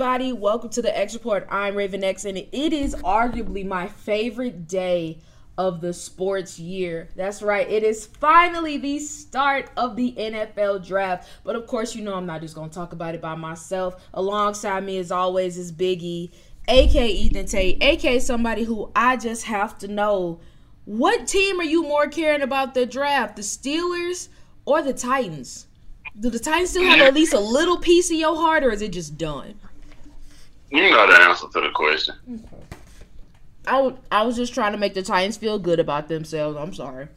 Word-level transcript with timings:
everybody, 0.00 0.32
welcome 0.32 0.70
to 0.70 0.80
the 0.80 0.98
X 0.98 1.12
Report. 1.12 1.46
I'm 1.50 1.76
Raven 1.76 2.02
X, 2.02 2.24
and 2.24 2.38
it 2.38 2.72
is 2.72 2.94
arguably 3.04 3.66
my 3.66 3.86
favorite 3.86 4.66
day 4.66 5.18
of 5.58 5.82
the 5.82 5.92
sports 5.92 6.58
year. 6.58 7.10
That's 7.16 7.42
right, 7.42 7.68
it 7.68 7.82
is 7.82 8.06
finally 8.06 8.78
the 8.78 8.98
start 8.98 9.68
of 9.76 9.96
the 9.96 10.14
NFL 10.16 10.86
draft. 10.86 11.28
But 11.44 11.54
of 11.54 11.66
course, 11.66 11.94
you 11.94 12.00
know 12.00 12.14
I'm 12.14 12.24
not 12.24 12.40
just 12.40 12.54
gonna 12.54 12.70
talk 12.70 12.94
about 12.94 13.14
it 13.14 13.20
by 13.20 13.34
myself. 13.34 14.02
Alongside 14.14 14.84
me, 14.84 14.96
as 14.96 15.12
always, 15.12 15.58
is 15.58 15.70
Biggie, 15.70 16.30
aka 16.66 17.06
Ethan 17.06 17.44
Tate, 17.44 17.82
aka 17.82 18.20
somebody 18.20 18.62
who 18.62 18.90
I 18.96 19.18
just 19.18 19.44
have 19.44 19.76
to 19.80 19.88
know. 19.88 20.40
What 20.86 21.26
team 21.26 21.60
are 21.60 21.64
you 21.64 21.82
more 21.82 22.06
caring 22.06 22.40
about 22.40 22.72
the 22.72 22.86
draft, 22.86 23.36
the 23.36 23.42
Steelers 23.42 24.28
or 24.64 24.80
the 24.80 24.94
Titans? 24.94 25.66
Do 26.18 26.30
the 26.30 26.38
Titans 26.38 26.70
still 26.70 26.84
have 26.84 27.00
at 27.00 27.12
least 27.12 27.34
a 27.34 27.38
little 27.38 27.76
piece 27.76 28.10
of 28.10 28.16
your 28.16 28.34
heart, 28.34 28.64
or 28.64 28.70
is 28.70 28.80
it 28.80 28.92
just 28.92 29.18
done? 29.18 29.60
You 30.70 30.90
know 30.90 31.06
the 31.06 31.20
answer 31.22 31.46
to 31.52 31.60
the 31.60 31.70
question. 31.74 32.14
I, 33.66 33.72
w- 33.72 33.96
I 34.10 34.22
was 34.22 34.36
just 34.36 34.54
trying 34.54 34.72
to 34.72 34.78
make 34.78 34.94
the 34.94 35.02
Titans 35.02 35.36
feel 35.36 35.58
good 35.58 35.80
about 35.80 36.08
themselves. 36.08 36.56
I'm 36.56 36.72
sorry. 36.74 37.08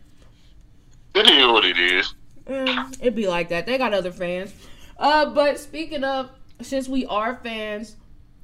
It 1.16 1.30
is 1.30 1.48
what 1.48 1.64
it 1.66 1.78
is. 1.78 2.14
Mm, 2.48 2.94
it'd 3.00 3.16
be 3.16 3.28
like 3.28 3.50
that. 3.50 3.66
They 3.66 3.78
got 3.78 3.94
other 3.94 4.12
fans. 4.12 4.54
Uh, 4.98 5.30
but 5.30 5.60
speaking 5.60 6.04
of, 6.04 6.30
since 6.62 6.90
we 6.90 7.06
are 7.06 7.40
fans, 7.44 7.96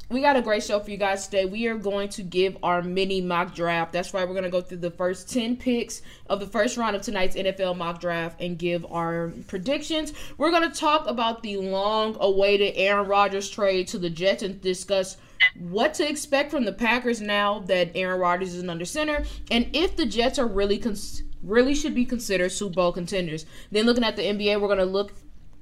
we 0.10 0.22
got 0.22 0.36
a 0.36 0.42
great 0.42 0.64
show 0.64 0.80
for 0.80 0.90
you 0.90 0.98
guys 0.98 1.26
today. 1.26 1.46
We 1.46 1.68
are 1.68 1.78
going 1.78 2.10
to 2.10 2.24
give 2.24 2.58
our 2.64 2.82
mini 2.82 3.22
mock 3.22 3.54
draft. 3.54 3.94
That's 3.94 4.12
right. 4.14 4.28
We're 4.28 4.34
going 4.34 4.44
to 4.44 4.50
go 4.50 4.62
through 4.62 4.80
the 4.80 4.90
first 4.90 5.32
10 5.32 5.58
picks 5.58 6.02
of 6.28 6.40
the 6.40 6.48
first 6.48 6.78
round 6.78 6.96
of 6.96 7.04
tonight's 7.04 7.36
NFL 7.36 7.78
mock 7.78 8.02
draft 8.02 8.42
and 8.42 8.58
give 8.58 8.86
our 8.92 9.32
predictions. 9.48 10.14
We're 10.38 10.50
going 10.50 10.70
to 10.70 10.76
talk 10.76 11.08
about 11.08 11.44
the 11.44 11.58
long 11.58 12.18
awaited 12.20 12.74
Aaron 12.76 13.08
Rodgers 13.08 13.52
trade 13.52 13.88
to 13.90 14.00
the 14.00 14.10
Jets 14.10 14.42
and 14.42 14.60
discuss 14.62 15.18
what 15.60 15.94
to 15.96 16.10
expect 16.10 16.50
from 16.50 16.66
the 16.66 16.74
Packers 16.74 17.22
now 17.22 17.60
that 17.60 17.92
Aaron 17.94 18.20
Rodgers 18.20 18.56
is 18.56 18.64
an 18.64 18.70
under 18.70 18.86
center 18.86 19.24
and 19.52 19.70
if 19.74 19.96
the 19.96 20.06
Jets 20.06 20.38
are 20.40 20.48
really 20.48 20.78
cons- 20.78 21.24
really 21.44 21.74
should 21.74 21.96
be 21.96 22.06
considered 22.06 22.52
Super 22.52 22.76
Bowl 22.76 22.92
contenders. 22.92 23.46
Then 23.72 23.86
looking 23.86 24.04
at 24.04 24.16
the 24.16 24.24
NBA, 24.24 24.60
we're 24.60 24.68
going 24.68 24.80
to 24.80 24.86
look 24.86 25.14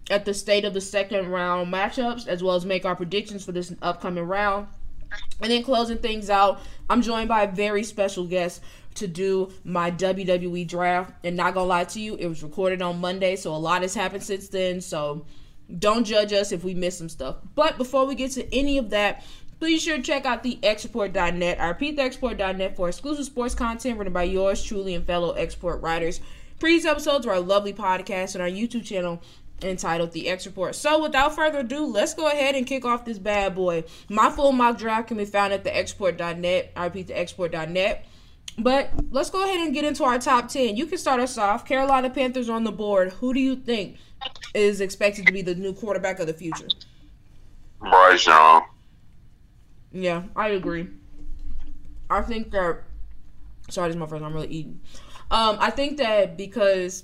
at 0.09 0.25
the 0.25 0.33
state 0.33 0.65
of 0.65 0.73
the 0.73 0.81
second 0.81 1.29
round 1.29 1.73
matchups 1.73 2.27
as 2.27 2.41
well 2.41 2.55
as 2.55 2.65
make 2.65 2.85
our 2.85 2.95
predictions 2.95 3.43
for 3.43 3.51
this 3.51 3.73
upcoming 3.81 4.23
round. 4.23 4.67
And 5.41 5.51
then 5.51 5.63
closing 5.63 5.97
things 5.97 6.29
out, 6.29 6.59
I'm 6.89 7.01
joined 7.01 7.29
by 7.29 7.43
a 7.43 7.51
very 7.51 7.83
special 7.83 8.25
guest 8.25 8.61
to 8.95 9.07
do 9.07 9.51
my 9.63 9.91
WWE 9.91 10.67
draft. 10.67 11.13
And 11.23 11.37
not 11.37 11.53
gonna 11.53 11.67
lie 11.67 11.85
to 11.85 11.99
you, 11.99 12.15
it 12.15 12.27
was 12.27 12.43
recorded 12.43 12.81
on 12.81 12.99
Monday, 12.99 13.35
so 13.35 13.53
a 13.53 13.57
lot 13.57 13.81
has 13.83 13.93
happened 13.93 14.23
since 14.23 14.47
then. 14.49 14.81
So 14.81 15.25
don't 15.79 16.03
judge 16.03 16.33
us 16.33 16.51
if 16.51 16.63
we 16.63 16.73
miss 16.73 16.97
some 16.97 17.09
stuff. 17.09 17.37
But 17.55 17.77
before 17.77 18.05
we 18.05 18.15
get 18.15 18.31
to 18.31 18.55
any 18.55 18.77
of 18.77 18.89
that, 18.89 19.23
please 19.59 19.81
sure 19.83 20.01
check 20.01 20.25
out 20.25 20.43
the 20.43 20.57
xreport.net. 20.63 21.59
I 21.59 21.67
repeat 21.67 21.95
the 21.95 22.03
xreport.net 22.03 22.75
for 22.75 22.87
exclusive 22.87 23.25
sports 23.25 23.55
content 23.55 23.97
written 23.97 24.13
by 24.13 24.23
yours 24.23 24.63
truly 24.63 24.95
and 24.95 25.05
fellow 25.05 25.33
X 25.33 25.55
Report 25.55 25.81
writers. 25.81 26.19
Previous 26.59 26.85
episodes 26.85 27.25
of 27.25 27.31
our 27.31 27.39
lovely 27.39 27.73
podcast 27.73 28.33
and 28.33 28.41
our 28.41 28.49
YouTube 28.49 28.83
channel 28.83 29.21
entitled 29.61 30.11
The 30.11 30.29
X 30.29 30.45
Report. 30.45 30.75
So, 30.75 31.01
without 31.01 31.35
further 31.35 31.59
ado, 31.59 31.85
let's 31.85 32.13
go 32.13 32.27
ahead 32.27 32.55
and 32.55 32.65
kick 32.65 32.85
off 32.85 33.05
this 33.05 33.19
bad 33.19 33.55
boy. 33.55 33.83
My 34.09 34.29
full 34.29 34.51
mock 34.51 34.77
draft 34.77 35.07
can 35.07 35.17
be 35.17 35.25
found 35.25 35.53
at 35.53 35.63
the 35.63 35.69
xreport.net. 35.69 36.71
I 36.75 36.83
repeat, 36.85 37.07
the 37.07 37.13
xreport.net. 37.13 38.05
But 38.59 38.89
let's 39.11 39.29
go 39.29 39.43
ahead 39.43 39.59
and 39.59 39.73
get 39.73 39.85
into 39.85 40.03
our 40.03 40.17
top 40.17 40.47
10. 40.47 40.75
You 40.75 40.87
can 40.87 40.97
start 40.97 41.19
us 41.19 41.37
off. 41.37 41.65
Carolina 41.65 42.09
Panthers 42.09 42.49
on 42.49 42.63
the 42.63 42.71
board. 42.71 43.13
Who 43.13 43.33
do 43.33 43.39
you 43.39 43.55
think 43.55 43.97
is 44.55 44.81
expected 44.81 45.27
to 45.27 45.33
be 45.33 45.43
the 45.43 45.53
new 45.53 45.73
quarterback 45.73 46.19
of 46.19 46.27
the 46.27 46.33
future? 46.33 46.67
Bryce 47.79 48.25
Young. 48.25 48.65
Yeah, 49.91 50.23
I 50.35 50.49
agree. 50.49 50.87
I 52.09 52.21
think 52.21 52.51
that. 52.51 52.83
Sorry, 53.69 53.89
this 53.89 53.95
is 53.95 53.99
my 53.99 54.07
first 54.07 54.23
time 54.23 54.33
really 54.33 54.47
eating. 54.47 54.79
Um, 55.29 55.57
I 55.59 55.69
think 55.69 55.97
that 55.97 56.37
because 56.37 57.03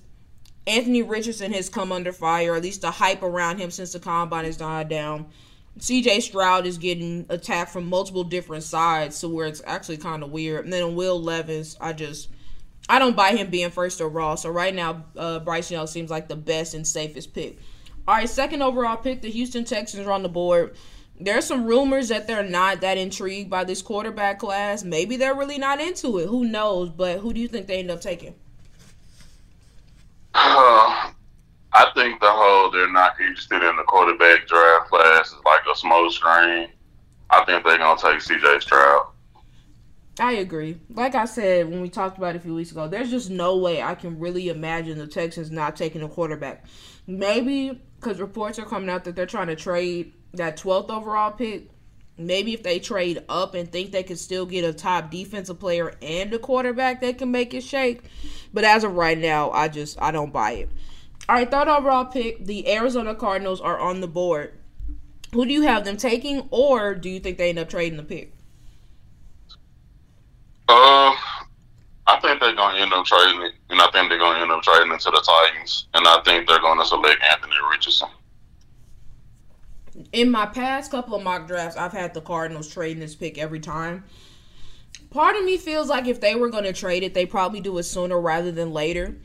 Anthony 0.65 1.01
Richardson 1.01 1.51
has 1.53 1.69
come 1.69 1.91
under 1.91 2.13
fire, 2.13 2.55
at 2.55 2.63
least 2.63 2.81
the 2.81 2.91
hype 2.91 3.21
around 3.21 3.57
him 3.57 3.69
since 3.69 3.93
the 3.93 3.99
combine 3.99 4.45
has 4.45 4.57
died 4.57 4.87
down. 4.89 5.27
CJ 5.79 6.21
Stroud 6.21 6.65
is 6.65 6.77
getting 6.77 7.25
attacked 7.29 7.71
from 7.71 7.89
multiple 7.89 8.23
different 8.23 8.63
sides, 8.63 9.15
so 9.15 9.27
where 9.27 9.47
it's 9.47 9.61
actually 9.65 9.97
kind 9.97 10.23
of 10.23 10.31
weird. 10.31 10.63
And 10.63 10.71
then 10.71 10.95
Will 10.95 11.21
Levis, 11.21 11.75
I 11.81 11.93
just 11.93 12.29
I 12.87 12.99
don't 12.99 13.15
buy 13.15 13.31
him 13.31 13.49
being 13.49 13.71
first 13.71 14.01
overall. 14.01 14.37
So 14.37 14.49
right 14.49 14.73
now, 14.73 15.05
uh, 15.17 15.39
Bryce 15.39 15.71
Young 15.71 15.87
seems 15.87 16.11
like 16.11 16.27
the 16.27 16.35
best 16.35 16.73
and 16.73 16.85
safest 16.85 17.33
pick. 17.33 17.57
All 18.07 18.15
right, 18.15 18.29
second 18.29 18.61
overall 18.61 18.97
pick, 18.97 19.21
the 19.21 19.29
Houston 19.31 19.63
Texans 19.63 20.05
are 20.05 20.11
on 20.11 20.23
the 20.23 20.29
board. 20.29 20.75
There's 21.19 21.45
some 21.45 21.65
rumors 21.65 22.09
that 22.09 22.27
they're 22.27 22.43
not 22.43 22.81
that 22.81 22.97
intrigued 22.97 23.49
by 23.49 23.63
this 23.63 23.81
quarterback 23.81 24.39
class. 24.39 24.83
Maybe 24.83 25.15
they're 25.15 25.35
really 25.35 25.57
not 25.57 25.79
into 25.79 26.19
it. 26.19 26.27
Who 26.27 26.43
knows? 26.43 26.89
But 26.89 27.19
who 27.19 27.33
do 27.33 27.39
you 27.39 27.47
think 27.47 27.67
they 27.67 27.79
end 27.79 27.91
up 27.91 28.01
taking? 28.01 28.35
Uh, 30.33 31.11
I 31.75 31.89
think 31.95 32.19
the 32.19 32.29
whole 32.29 32.69
they're 32.69 32.91
not 32.91 33.19
interested 33.19 33.63
in 33.63 33.75
the 33.75 33.83
quarterback 33.83 34.47
draft 34.47 34.89
class 34.91 35.29
is 35.29 35.39
like 35.43 35.61
a 35.71 35.75
smoke 35.75 36.11
screen. 36.11 36.69
I 37.31 37.43
think 37.45 37.65
they're 37.65 37.79
gonna 37.79 37.99
take 37.99 38.19
CJ 38.19 38.61
Stroud. 38.61 39.07
I 40.19 40.33
agree. 40.33 40.77
Like 40.91 41.15
I 41.15 41.25
said 41.25 41.69
when 41.69 41.81
we 41.81 41.89
talked 41.89 42.19
about 42.19 42.35
it 42.35 42.37
a 42.37 42.41
few 42.41 42.53
weeks 42.53 42.71
ago, 42.71 42.87
there's 42.87 43.09
just 43.09 43.31
no 43.31 43.57
way 43.57 43.81
I 43.81 43.95
can 43.95 44.19
really 44.19 44.49
imagine 44.49 44.99
the 44.99 45.07
Texans 45.07 45.49
not 45.49 45.75
taking 45.75 46.03
a 46.03 46.07
quarterback. 46.07 46.65
Maybe 47.07 47.81
because 47.99 48.19
reports 48.19 48.59
are 48.59 48.65
coming 48.65 48.89
out 48.89 49.05
that 49.05 49.15
they're 49.15 49.25
trying 49.25 49.47
to 49.47 49.55
trade 49.55 50.13
that 50.33 50.57
12th 50.57 50.89
overall 50.89 51.31
pick. 51.31 51.69
Maybe 52.17 52.53
if 52.53 52.61
they 52.61 52.79
trade 52.79 53.23
up 53.27 53.55
and 53.55 53.71
think 53.71 53.91
they 53.91 54.03
could 54.03 54.19
still 54.19 54.45
get 54.45 54.63
a 54.63 54.73
top 54.73 55.09
defensive 55.09 55.59
player 55.59 55.95
and 56.01 56.31
a 56.33 56.39
quarterback 56.39 57.01
that 57.01 57.17
can 57.17 57.31
make 57.31 57.53
it 57.53 57.63
shake. 57.63 58.03
But 58.53 58.63
as 58.63 58.83
of 58.83 58.93
right 58.93 59.17
now, 59.17 59.49
I 59.51 59.67
just 59.67 59.99
I 60.01 60.11
don't 60.11 60.31
buy 60.31 60.51
it. 60.51 60.69
All 61.27 61.35
right, 61.35 61.49
third 61.49 61.67
overall 61.67 62.05
pick, 62.05 62.45
the 62.45 62.69
Arizona 62.69 63.15
Cardinals 63.15 63.61
are 63.61 63.79
on 63.79 64.01
the 64.01 64.07
board. 64.07 64.53
Who 65.33 65.45
do 65.45 65.53
you 65.53 65.63
have 65.63 65.85
them 65.85 65.97
taking, 65.97 66.47
or 66.51 66.93
do 66.93 67.09
you 67.09 67.19
think 67.19 67.37
they 67.37 67.49
end 67.49 67.57
up 67.57 67.69
trading 67.69 67.97
the 67.97 68.03
pick? 68.03 68.33
Uh, 70.69 71.15
I 72.05 72.19
think 72.21 72.39
they're 72.39 72.55
gonna 72.55 72.77
end 72.77 72.93
up 72.93 73.05
trading 73.05 73.41
it, 73.41 73.53
and 73.69 73.81
I 73.81 73.89
think 73.91 74.09
they're 74.09 74.19
gonna 74.19 74.39
end 74.39 74.51
up 74.51 74.61
trading 74.61 74.91
it 74.91 74.99
to 74.99 75.11
the 75.11 75.21
Titans, 75.21 75.87
and 75.93 76.07
I 76.07 76.21
think 76.23 76.47
they're 76.47 76.59
gonna 76.59 76.85
select 76.85 77.23
Anthony 77.23 77.55
Richardson. 77.71 78.09
In 80.11 80.31
my 80.31 80.45
past 80.45 80.91
couple 80.91 81.15
of 81.15 81.23
mock 81.23 81.47
drafts, 81.47 81.77
I've 81.77 81.91
had 81.91 82.13
the 82.13 82.21
Cardinals 82.21 82.67
trading 82.67 82.99
this 82.99 83.15
pick 83.15 83.37
every 83.37 83.59
time. 83.59 84.03
Part 85.09 85.35
of 85.35 85.43
me 85.43 85.57
feels 85.57 85.89
like 85.89 86.07
if 86.07 86.19
they 86.19 86.35
were 86.35 86.49
going 86.49 86.63
to 86.63 86.73
trade 86.73 87.03
it, 87.03 87.13
they 87.13 87.25
probably 87.25 87.61
do 87.61 87.77
it 87.77 87.83
sooner 87.83 88.19
rather 88.19 88.51
than 88.51 88.73
later. 88.73 89.15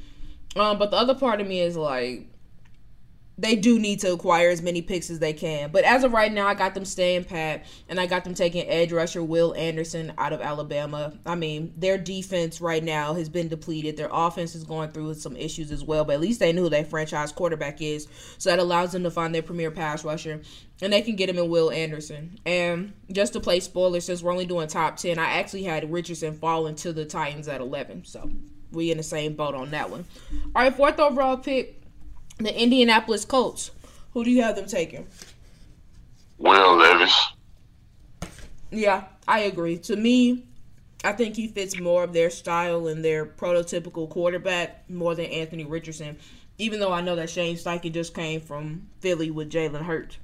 Um, 0.56 0.78
but 0.78 0.90
the 0.90 0.96
other 0.96 1.14
part 1.14 1.40
of 1.40 1.46
me 1.46 1.60
is 1.60 1.76
like, 1.76 2.26
they 3.38 3.54
do 3.54 3.78
need 3.78 4.00
to 4.00 4.12
acquire 4.12 4.50
as 4.50 4.60
many 4.60 4.82
picks 4.82 5.10
as 5.10 5.20
they 5.20 5.32
can. 5.32 5.70
But 5.70 5.84
as 5.84 6.02
of 6.02 6.12
right 6.12 6.32
now, 6.32 6.48
I 6.48 6.54
got 6.54 6.74
them 6.74 6.84
staying 6.84 7.24
pat, 7.24 7.64
and 7.88 8.00
I 8.00 8.06
got 8.06 8.24
them 8.24 8.34
taking 8.34 8.68
edge 8.68 8.92
rusher 8.92 9.22
Will 9.22 9.54
Anderson 9.54 10.12
out 10.18 10.32
of 10.32 10.40
Alabama. 10.40 11.12
I 11.24 11.36
mean, 11.36 11.72
their 11.76 11.96
defense 11.96 12.60
right 12.60 12.82
now 12.82 13.14
has 13.14 13.28
been 13.28 13.46
depleted. 13.46 13.96
Their 13.96 14.10
offense 14.10 14.56
is 14.56 14.64
going 14.64 14.90
through 14.90 15.14
some 15.14 15.36
issues 15.36 15.70
as 15.70 15.84
well, 15.84 16.04
but 16.04 16.14
at 16.14 16.20
least 16.20 16.40
they 16.40 16.52
know 16.52 16.62
who 16.62 16.68
their 16.68 16.84
franchise 16.84 17.30
quarterback 17.30 17.80
is. 17.80 18.08
So 18.38 18.50
that 18.50 18.58
allows 18.58 18.90
them 18.90 19.04
to 19.04 19.10
find 19.10 19.32
their 19.32 19.42
premier 19.42 19.70
pass 19.70 20.04
rusher, 20.04 20.42
and 20.82 20.92
they 20.92 21.02
can 21.02 21.14
get 21.14 21.30
him 21.30 21.38
in 21.38 21.48
Will 21.48 21.70
Anderson. 21.70 22.40
And 22.44 22.92
just 23.12 23.34
to 23.34 23.40
play 23.40 23.60
spoiler, 23.60 24.00
since 24.00 24.20
we're 24.20 24.32
only 24.32 24.46
doing 24.46 24.66
top 24.66 24.96
10, 24.96 25.18
I 25.18 25.38
actually 25.38 25.62
had 25.62 25.92
Richardson 25.92 26.34
fall 26.34 26.66
into 26.66 26.92
the 26.92 27.04
Titans 27.04 27.46
at 27.46 27.60
11. 27.60 28.04
So 28.04 28.28
we 28.72 28.90
in 28.90 28.96
the 28.96 29.02
same 29.02 29.34
boat 29.34 29.54
on 29.54 29.70
that 29.70 29.90
one. 29.90 30.04
All 30.54 30.62
right, 30.62 30.74
fourth 30.74 30.98
overall 30.98 31.36
pick 31.36 31.77
the 32.38 32.60
Indianapolis 32.60 33.24
Colts. 33.24 33.70
Who 34.14 34.24
do 34.24 34.30
you 34.30 34.42
have 34.42 34.56
them 34.56 34.66
taking? 34.66 35.06
Will 36.38 36.76
Levis. 36.76 37.32
Yeah, 38.70 39.04
I 39.26 39.40
agree. 39.40 39.78
To 39.78 39.96
me, 39.96 40.44
I 41.04 41.12
think 41.12 41.36
he 41.36 41.48
fits 41.48 41.78
more 41.78 42.04
of 42.04 42.12
their 42.12 42.30
style 42.30 42.88
and 42.88 43.04
their 43.04 43.26
prototypical 43.26 44.08
quarterback 44.08 44.88
more 44.88 45.14
than 45.14 45.26
Anthony 45.26 45.64
Richardson. 45.64 46.18
Even 46.58 46.80
though 46.80 46.92
I 46.92 47.00
know 47.00 47.16
that 47.16 47.30
Shane 47.30 47.56
Steichen 47.56 47.92
just 47.92 48.14
came 48.14 48.40
from 48.40 48.88
Philly 49.00 49.30
with 49.30 49.50
Jalen 49.50 49.82
Hurts. 49.82 50.18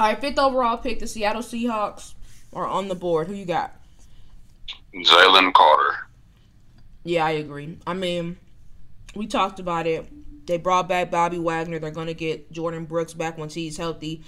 All 0.00 0.08
right, 0.08 0.20
fifth 0.20 0.38
overall 0.38 0.78
pick, 0.78 0.98
the 0.98 1.06
Seattle 1.06 1.42
Seahawks 1.42 2.14
are 2.52 2.66
on 2.66 2.88
the 2.88 2.94
board. 2.94 3.28
Who 3.28 3.34
you 3.34 3.44
got? 3.44 3.76
Jalen 4.94 5.52
Carter. 5.52 5.96
Yeah, 7.04 7.24
I 7.24 7.32
agree. 7.32 7.78
I 7.86 7.94
mean, 7.94 8.36
we 9.14 9.26
talked 9.26 9.60
about 9.60 9.86
it 9.86 10.10
they 10.46 10.56
brought 10.58 10.88
back 10.88 11.10
Bobby 11.10 11.38
Wagner. 11.38 11.78
They're 11.78 11.90
going 11.90 12.06
to 12.08 12.14
get 12.14 12.52
Jordyn 12.52 12.88
Brooks 12.88 13.14
back 13.14 13.38
once 13.38 13.54
he's 13.54 13.76
healthy. 13.76 14.22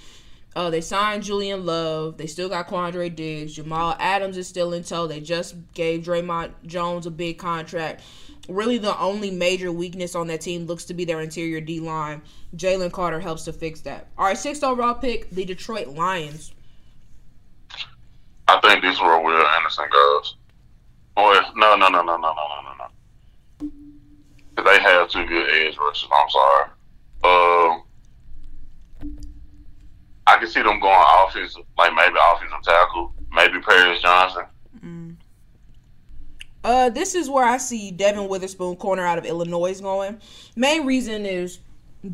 Uh, 0.56 0.70
they 0.70 0.80
signed 0.80 1.24
Julian 1.24 1.66
Love. 1.66 2.16
They 2.16 2.26
still 2.28 2.48
got 2.48 2.68
Quandre 2.68 3.14
Diggs. 3.14 3.54
Jamal 3.54 3.96
Adams 3.98 4.36
is 4.36 4.46
still 4.46 4.72
in 4.72 4.84
tow. 4.84 5.08
They 5.08 5.20
just 5.20 5.56
gave 5.74 6.04
Dre'Mont 6.04 6.52
Jones 6.64 7.06
a 7.06 7.10
big 7.10 7.38
contract. 7.38 8.02
really 8.48 8.78
the 8.78 8.96
only 8.98 9.30
major 9.30 9.72
weakness 9.72 10.14
on 10.14 10.26
that 10.28 10.40
team 10.40 10.66
looks 10.66 10.84
to 10.84 10.94
be 10.94 11.04
their 11.04 11.20
interior 11.20 11.60
D 11.60 11.80
line. 11.80 12.22
Jalen 12.56 12.92
Carter 12.92 13.20
helps 13.20 13.44
to 13.44 13.52
fix 13.52 13.80
that. 13.82 14.06
All 14.18 14.26
right, 14.26 14.38
sixth 14.38 14.62
overall 14.62 14.94
pick, 14.94 15.30
the 15.30 15.44
Detroit 15.44 15.88
Lions. 15.88 16.52
I 18.46 18.60
think 18.60 18.82
this 18.82 18.94
is 18.96 19.00
where 19.00 19.20
Will 19.20 19.46
Anderson 19.46 19.86
goes. 19.90 20.36
Boy, 21.16 21.34
no, 21.56 21.76
no, 21.76 21.88
no, 21.88 22.02
no, 22.02 22.16
no, 22.16 22.16
no, 22.16 22.16
no, 22.16 22.62
no. 22.62 22.73
They 24.56 24.80
have 24.80 25.10
two 25.10 25.26
good 25.26 25.50
edge 25.50 25.76
rushers. 25.76 26.08
I'm 26.12 26.30
sorry. 26.30 26.70
Um, 27.24 27.82
I 30.26 30.38
can 30.38 30.48
see 30.48 30.62
them 30.62 30.80
going 30.80 31.04
offensive, 31.26 31.64
like 31.76 31.94
maybe 31.94 32.16
offensive 32.32 32.62
tackle, 32.62 33.12
maybe 33.32 33.60
Paris 33.60 34.00
Johnson. 34.00 34.44
Mm. 34.84 35.16
Uh, 36.62 36.88
this 36.90 37.14
is 37.14 37.28
where 37.28 37.44
I 37.44 37.58
see 37.58 37.90
Devon 37.90 38.28
Witherspoon, 38.28 38.76
corner 38.76 39.04
out 39.04 39.18
of 39.18 39.26
Illinois, 39.26 39.80
going. 39.80 40.20
Main 40.56 40.86
reason 40.86 41.26
is 41.26 41.58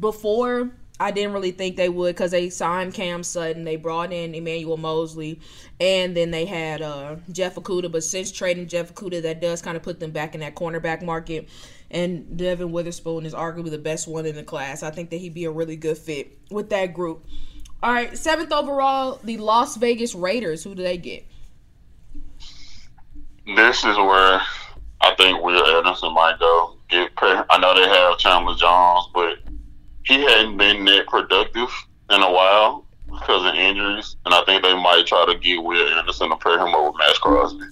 before 0.00 0.70
I 0.98 1.12
didn't 1.12 1.32
really 1.32 1.52
think 1.52 1.76
they 1.76 1.88
would 1.88 2.14
because 2.14 2.32
they 2.32 2.50
signed 2.50 2.92
Cam 2.92 3.22
Sutton, 3.22 3.64
they 3.64 3.76
brought 3.76 4.12
in 4.12 4.34
Emmanuel 4.34 4.76
Moseley, 4.76 5.40
and 5.80 6.16
then 6.16 6.30
they 6.30 6.44
had 6.44 6.82
uh, 6.82 7.16
Jeff 7.30 7.54
Okudah. 7.54 7.90
But 7.90 8.04
since 8.04 8.30
trading 8.30 8.66
Jeff 8.66 8.94
Okudah, 8.94 9.22
that 9.22 9.40
does 9.40 9.62
kind 9.62 9.76
of 9.76 9.82
put 9.82 9.98
them 9.98 10.10
back 10.10 10.34
in 10.34 10.40
that 10.40 10.56
cornerback 10.56 11.02
market. 11.02 11.48
And 11.90 12.36
Devon 12.36 12.70
Witherspoon 12.70 13.26
is 13.26 13.34
arguably 13.34 13.70
the 13.70 13.78
best 13.78 14.06
one 14.06 14.24
in 14.24 14.36
the 14.36 14.44
class. 14.44 14.82
I 14.82 14.90
think 14.90 15.10
that 15.10 15.16
he'd 15.16 15.34
be 15.34 15.44
a 15.44 15.50
really 15.50 15.76
good 15.76 15.98
fit 15.98 16.38
with 16.50 16.70
that 16.70 16.94
group. 16.94 17.24
All 17.82 17.92
right, 17.92 18.16
seventh 18.16 18.52
overall, 18.52 19.18
the 19.24 19.38
Las 19.38 19.76
Vegas 19.76 20.14
Raiders. 20.14 20.62
Who 20.62 20.74
do 20.74 20.82
they 20.82 20.98
get? 20.98 21.24
This 23.56 23.78
is 23.78 23.96
where 23.96 24.40
I 25.00 25.14
think 25.16 25.42
Will 25.42 25.64
Anderson 25.64 26.14
might 26.14 26.38
go. 26.38 26.76
Get 26.88 27.10
I 27.20 27.58
know 27.58 27.74
they 27.74 27.88
have 27.88 28.18
Chandler 28.18 28.54
Jones, 28.54 29.08
but 29.14 29.38
he 30.04 30.22
hadn't 30.22 30.56
been 30.56 30.84
that 30.84 31.06
productive 31.06 31.70
in 32.10 32.22
a 32.22 32.30
while 32.30 32.84
because 33.06 33.46
of 33.46 33.54
injuries, 33.54 34.16
and 34.24 34.34
I 34.34 34.42
think 34.44 34.62
they 34.62 34.74
might 34.74 35.06
try 35.06 35.24
to 35.26 35.38
get 35.38 35.62
Will 35.62 35.88
Anderson 35.98 36.30
to 36.30 36.36
pair 36.36 36.58
him 36.58 36.74
up 36.74 36.92
with 36.92 36.98
Maxx 36.98 37.18
Crosby. 37.18 37.64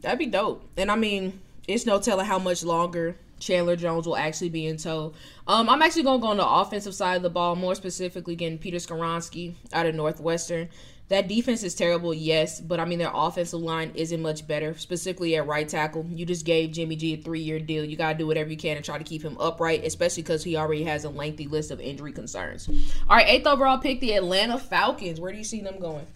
That'd 0.00 0.18
be 0.18 0.26
dope. 0.26 0.68
And 0.76 0.90
I 0.90 0.96
mean, 0.96 1.40
it's 1.68 1.86
no 1.86 2.00
telling 2.00 2.26
how 2.26 2.38
much 2.38 2.64
longer 2.64 3.16
Chandler 3.42 3.76
Jones 3.76 4.06
will 4.06 4.16
actually 4.16 4.50
be 4.50 4.66
in 4.66 4.76
tow. 4.76 5.12
Um, 5.46 5.68
I'm 5.68 5.82
actually 5.82 6.04
going 6.04 6.20
to 6.20 6.22
go 6.22 6.30
on 6.30 6.36
the 6.36 6.48
offensive 6.48 6.94
side 6.94 7.16
of 7.16 7.22
the 7.22 7.30
ball, 7.30 7.56
more 7.56 7.74
specifically 7.74 8.36
getting 8.36 8.58
Peter 8.58 8.78
Skoronski 8.78 9.54
out 9.72 9.84
of 9.86 9.94
Northwestern. 9.94 10.68
That 11.08 11.28
defense 11.28 11.62
is 11.62 11.74
terrible, 11.74 12.14
yes, 12.14 12.58
but 12.58 12.80
I 12.80 12.86
mean 12.86 12.98
their 12.98 13.10
offensive 13.12 13.60
line 13.60 13.92
isn't 13.94 14.22
much 14.22 14.46
better, 14.46 14.74
specifically 14.78 15.36
at 15.36 15.46
right 15.46 15.68
tackle. 15.68 16.06
You 16.08 16.24
just 16.24 16.46
gave 16.46 16.70
Jimmy 16.70 16.96
G 16.96 17.14
a 17.14 17.16
three-year 17.18 17.60
deal. 17.60 17.84
You 17.84 17.98
gotta 17.98 18.16
do 18.16 18.26
whatever 18.26 18.48
you 18.48 18.56
can 18.56 18.76
to 18.76 18.82
try 18.82 18.96
to 18.96 19.04
keep 19.04 19.20
him 19.20 19.36
upright, 19.38 19.84
especially 19.84 20.22
because 20.22 20.42
he 20.42 20.56
already 20.56 20.84
has 20.84 21.04
a 21.04 21.10
lengthy 21.10 21.48
list 21.48 21.70
of 21.70 21.80
injury 21.80 22.12
concerns. 22.12 22.66
All 23.10 23.16
right, 23.16 23.28
eighth 23.28 23.46
overall 23.46 23.76
pick, 23.76 24.00
the 24.00 24.14
Atlanta 24.14 24.56
Falcons. 24.56 25.20
Where 25.20 25.32
do 25.32 25.36
you 25.36 25.44
see 25.44 25.60
them 25.60 25.78
going? 25.78 26.06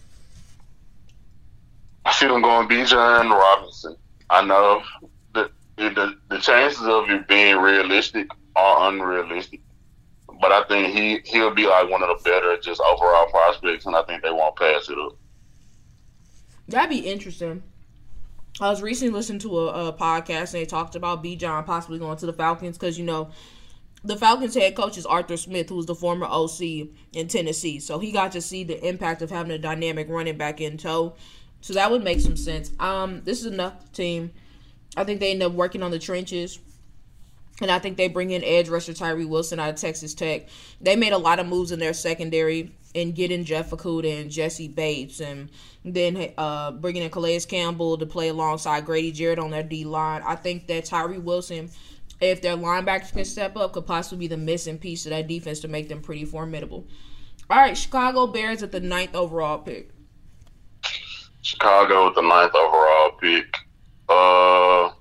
I 2.03 2.11
see 2.13 2.25
them 2.25 2.41
going 2.41 2.67
Bijan 2.67 3.29
Robinson. 3.29 3.97
I 4.31 4.43
know 4.45 4.81
the, 5.77 6.17
the 6.29 6.39
chances 6.39 6.85
of 6.85 7.09
it 7.09 7.27
being 7.27 7.57
realistic 7.57 8.27
are 8.55 8.89
unrealistic 8.89 9.61
but 10.39 10.51
I 10.51 10.63
think 10.63 10.93
he 10.93 11.19
he'll 11.29 11.53
be 11.53 11.67
like 11.67 11.89
one 11.89 12.03
of 12.03 12.09
the 12.09 12.23
better 12.23 12.57
just 12.57 12.81
overall 12.81 13.27
prospects, 13.27 13.85
and 13.85 13.95
I 13.95 14.03
think 14.03 14.23
they 14.23 14.31
won't 14.31 14.55
pass 14.55 14.89
it 14.89 14.97
up. 14.97 15.17
That'd 16.67 16.89
be 16.89 17.07
interesting. 17.09 17.63
I 18.59 18.69
was 18.69 18.81
recently 18.81 19.13
listening 19.13 19.39
to 19.39 19.59
a, 19.59 19.87
a 19.89 19.93
podcast 19.93 20.53
and 20.53 20.61
they 20.61 20.65
talked 20.65 20.95
about 20.95 21.23
Bijan 21.23 21.65
possibly 21.65 21.99
going 21.99 22.17
to 22.17 22.25
the 22.25 22.33
Falcons 22.33 22.77
because 22.77 22.97
you 22.97 23.05
know 23.05 23.29
the 24.03 24.17
Falcons 24.17 24.55
head 24.55 24.75
coach 24.75 24.97
is 24.97 25.05
Arthur 25.05 25.37
Smith, 25.37 25.69
who's 25.69 25.85
the 25.85 25.95
former 25.95 26.25
OC 26.25 26.61
in 27.13 27.27
Tennessee, 27.27 27.79
so 27.79 27.99
he 27.99 28.11
got 28.11 28.31
to 28.33 28.41
see 28.41 28.63
the 28.63 28.83
impact 28.87 29.21
of 29.21 29.29
having 29.29 29.51
a 29.51 29.57
dynamic 29.57 30.07
running 30.09 30.37
back 30.37 30.61
in 30.61 30.77
tow. 30.77 31.15
So 31.61 31.73
that 31.73 31.89
would 31.89 32.03
make 32.03 32.19
some 32.19 32.37
sense. 32.37 32.71
Um, 32.79 33.23
this 33.23 33.39
is 33.39 33.47
enough 33.47 33.91
team. 33.91 34.31
I 34.97 35.03
think 35.03 35.19
they 35.19 35.31
end 35.31 35.43
up 35.43 35.53
working 35.53 35.83
on 35.83 35.91
the 35.91 35.99
trenches. 35.99 36.59
And 37.59 37.71
I 37.71 37.79
think 37.79 37.97
they 37.97 38.07
bring 38.07 38.31
in 38.31 38.43
edge 38.43 38.69
rusher 38.69 38.93
Tyree 38.93 39.25
Wilson 39.25 39.59
out 39.59 39.69
of 39.69 39.75
Texas 39.77 40.13
Tech. 40.13 40.47
They 40.79 40.95
made 40.95 41.13
a 41.13 41.17
lot 41.17 41.39
of 41.39 41.47
moves 41.47 41.71
in 41.71 41.79
their 41.79 41.93
secondary 41.93 42.71
in 42.93 43.13
getting 43.13 43.45
Jeff 43.45 43.71
Okudah 43.71 44.21
and 44.21 44.29
Jessie 44.29 44.67
Bates, 44.67 45.19
and 45.19 45.49
then 45.83 46.33
uh, 46.37 46.71
bringing 46.71 47.03
in 47.03 47.09
Calais 47.09 47.41
Campbell 47.41 47.97
to 47.97 48.05
play 48.05 48.29
alongside 48.29 48.85
Grady 48.85 49.11
Jarrett 49.11 49.39
on 49.39 49.51
their 49.51 49.63
D 49.63 49.85
line. 49.85 50.21
I 50.25 50.35
think 50.35 50.67
that 50.67 50.85
Tyree 50.85 51.17
Wilson, 51.17 51.69
if 52.21 52.41
their 52.41 52.55
linebackers 52.55 53.11
can 53.11 53.25
step 53.25 53.55
up, 53.57 53.73
could 53.73 53.87
possibly 53.87 54.27
be 54.27 54.27
the 54.27 54.37
missing 54.37 54.77
piece 54.77 55.05
of 55.05 55.11
that 55.11 55.27
defense 55.27 55.59
to 55.61 55.67
make 55.67 55.89
them 55.89 56.01
pretty 56.01 56.25
formidable. 56.25 56.87
All 57.49 57.57
right, 57.57 57.77
Chicago 57.77 58.27
Bears 58.27 58.61
at 58.61 58.71
the 58.71 58.79
ninth 58.79 59.15
overall 59.15 59.59
pick. 59.59 59.89
Chicago 61.41 62.05
with 62.05 62.15
the 62.15 62.21
ninth 62.21 62.53
overall 62.53 63.11
pick. 63.19 63.57
Uh, 64.09 64.91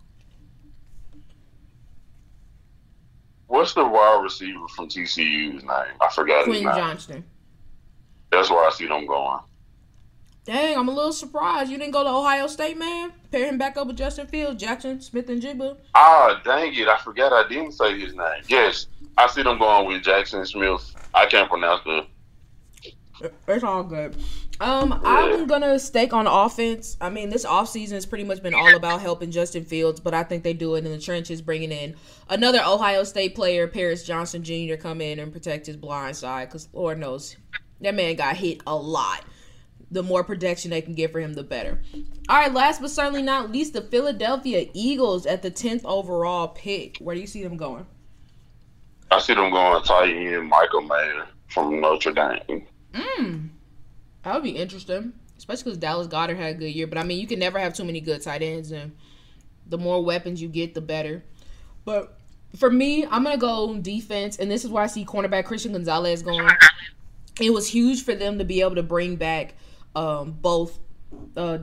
What's 3.48 3.74
the 3.74 3.84
wide 3.84 4.20
receiver 4.22 4.66
from 4.68 4.88
TCU's 4.88 5.62
name? 5.62 5.96
I 6.00 6.10
forgot 6.12 6.44
Quinn 6.44 6.56
his 6.56 6.64
name. 6.64 6.74
Johnston. 6.74 7.24
That's 8.30 8.50
where 8.50 8.66
I 8.66 8.70
see 8.70 8.86
them 8.86 9.06
going. 9.06 9.40
Dang, 10.44 10.76
I'm 10.76 10.88
a 10.88 10.92
little 10.92 11.12
surprised 11.12 11.70
you 11.70 11.78
didn't 11.78 11.92
go 11.92 12.04
to 12.04 12.10
Ohio 12.10 12.46
State, 12.46 12.76
man. 12.76 13.12
Pair 13.32 13.46
him 13.46 13.58
back 13.58 13.76
up 13.76 13.86
with 13.88 13.96
Justin 13.96 14.26
Fields, 14.26 14.60
Jackson 14.60 15.00
Smith-Njigba. 15.00 15.76
Ah, 15.94 16.40
dang 16.44 16.72
it! 16.74 16.86
I 16.86 16.98
forgot 16.98 17.32
I 17.32 17.48
didn't 17.48 17.72
say 17.72 17.98
his 17.98 18.14
name. 18.14 18.42
Yes, 18.48 18.86
I 19.18 19.26
see 19.26 19.42
them 19.42 19.58
going 19.58 19.88
with 19.88 20.02
Jackson 20.02 20.44
Smith. 20.46 20.94
I 21.14 21.26
can't 21.26 21.48
pronounce 21.48 21.82
the. 21.84 22.06
It's 23.48 23.64
all 23.64 23.82
good. 23.82 24.16
Um, 24.60 25.00
I'm 25.04 25.46
gonna 25.46 25.78
stake 25.78 26.12
on 26.12 26.26
offense. 26.26 26.96
I 27.00 27.10
mean, 27.10 27.30
this 27.30 27.44
offseason 27.44 27.92
has 27.92 28.06
pretty 28.06 28.24
much 28.24 28.42
been 28.42 28.54
all 28.54 28.74
about 28.74 29.00
helping 29.00 29.30
Justin 29.30 29.64
Fields, 29.64 30.00
but 30.00 30.14
I 30.14 30.22
think 30.22 30.42
they 30.42 30.52
do 30.52 30.74
it 30.74 30.84
in 30.84 30.92
the 30.92 30.98
trenches, 30.98 31.42
bringing 31.42 31.72
in 31.72 31.94
another 32.28 32.60
Ohio 32.64 33.04
State 33.04 33.34
player, 33.34 33.66
Paris 33.66 34.04
Johnson 34.04 34.42
Jr., 34.42 34.76
come 34.76 35.00
in 35.00 35.18
and 35.18 35.32
protect 35.32 35.66
his 35.66 35.76
blind 35.76 36.16
side. 36.16 36.48
Because 36.48 36.68
Lord 36.72 36.98
knows 36.98 37.36
that 37.80 37.94
man 37.94 38.16
got 38.16 38.36
hit 38.36 38.62
a 38.66 38.74
lot. 38.74 39.24
The 39.90 40.02
more 40.02 40.24
protection 40.24 40.72
they 40.72 40.80
can 40.80 40.94
get 40.94 41.12
for 41.12 41.20
him, 41.20 41.34
the 41.34 41.44
better. 41.44 41.80
All 42.28 42.38
right, 42.38 42.52
last 42.52 42.80
but 42.80 42.90
certainly 42.90 43.22
not 43.22 43.52
least, 43.52 43.72
the 43.72 43.82
Philadelphia 43.82 44.68
Eagles 44.72 45.26
at 45.26 45.42
the 45.42 45.50
10th 45.50 45.82
overall 45.84 46.48
pick. 46.48 46.98
Where 46.98 47.14
do 47.14 47.20
you 47.20 47.26
see 47.26 47.42
them 47.42 47.56
going? 47.56 47.86
I 49.10 49.20
see 49.20 49.34
them 49.34 49.52
going 49.52 49.82
tight 49.84 50.10
end 50.10 50.48
Michael 50.48 50.82
Mayer 50.82 51.26
from 51.48 51.80
Notre 51.80 52.12
Dame. 52.12 52.66
Hmm. 52.96 53.48
That 54.22 54.34
would 54.34 54.42
be 54.42 54.56
interesting, 54.56 55.12
especially 55.38 55.64
because 55.64 55.78
Dallas 55.78 56.06
Goedert 56.06 56.36
had 56.36 56.56
a 56.56 56.58
good 56.58 56.74
year. 56.74 56.86
But 56.86 56.98
I 56.98 57.04
mean, 57.04 57.20
you 57.20 57.26
can 57.26 57.38
never 57.38 57.58
have 57.58 57.74
too 57.74 57.84
many 57.84 58.00
good 58.00 58.22
tight 58.22 58.42
ends, 58.42 58.72
and 58.72 58.92
the 59.68 59.78
more 59.78 60.02
weapons 60.02 60.40
you 60.40 60.48
get, 60.48 60.74
the 60.74 60.80
better. 60.80 61.22
But 61.84 62.18
for 62.56 62.70
me, 62.70 63.04
I'm 63.04 63.24
gonna 63.24 63.36
go 63.36 63.76
defense, 63.78 64.38
and 64.38 64.50
this 64.50 64.64
is 64.64 64.70
why 64.70 64.84
I 64.84 64.86
see 64.86 65.04
cornerback 65.04 65.44
Christian 65.44 65.72
Gonzalez 65.72 66.22
going. 66.22 66.48
It 67.40 67.52
was 67.52 67.68
huge 67.68 68.02
for 68.02 68.14
them 68.14 68.38
to 68.38 68.44
be 68.44 68.62
able 68.62 68.76
to 68.76 68.82
bring 68.82 69.16
back 69.16 69.54
um, 69.94 70.32
both 70.32 70.78
uh, 71.36 71.58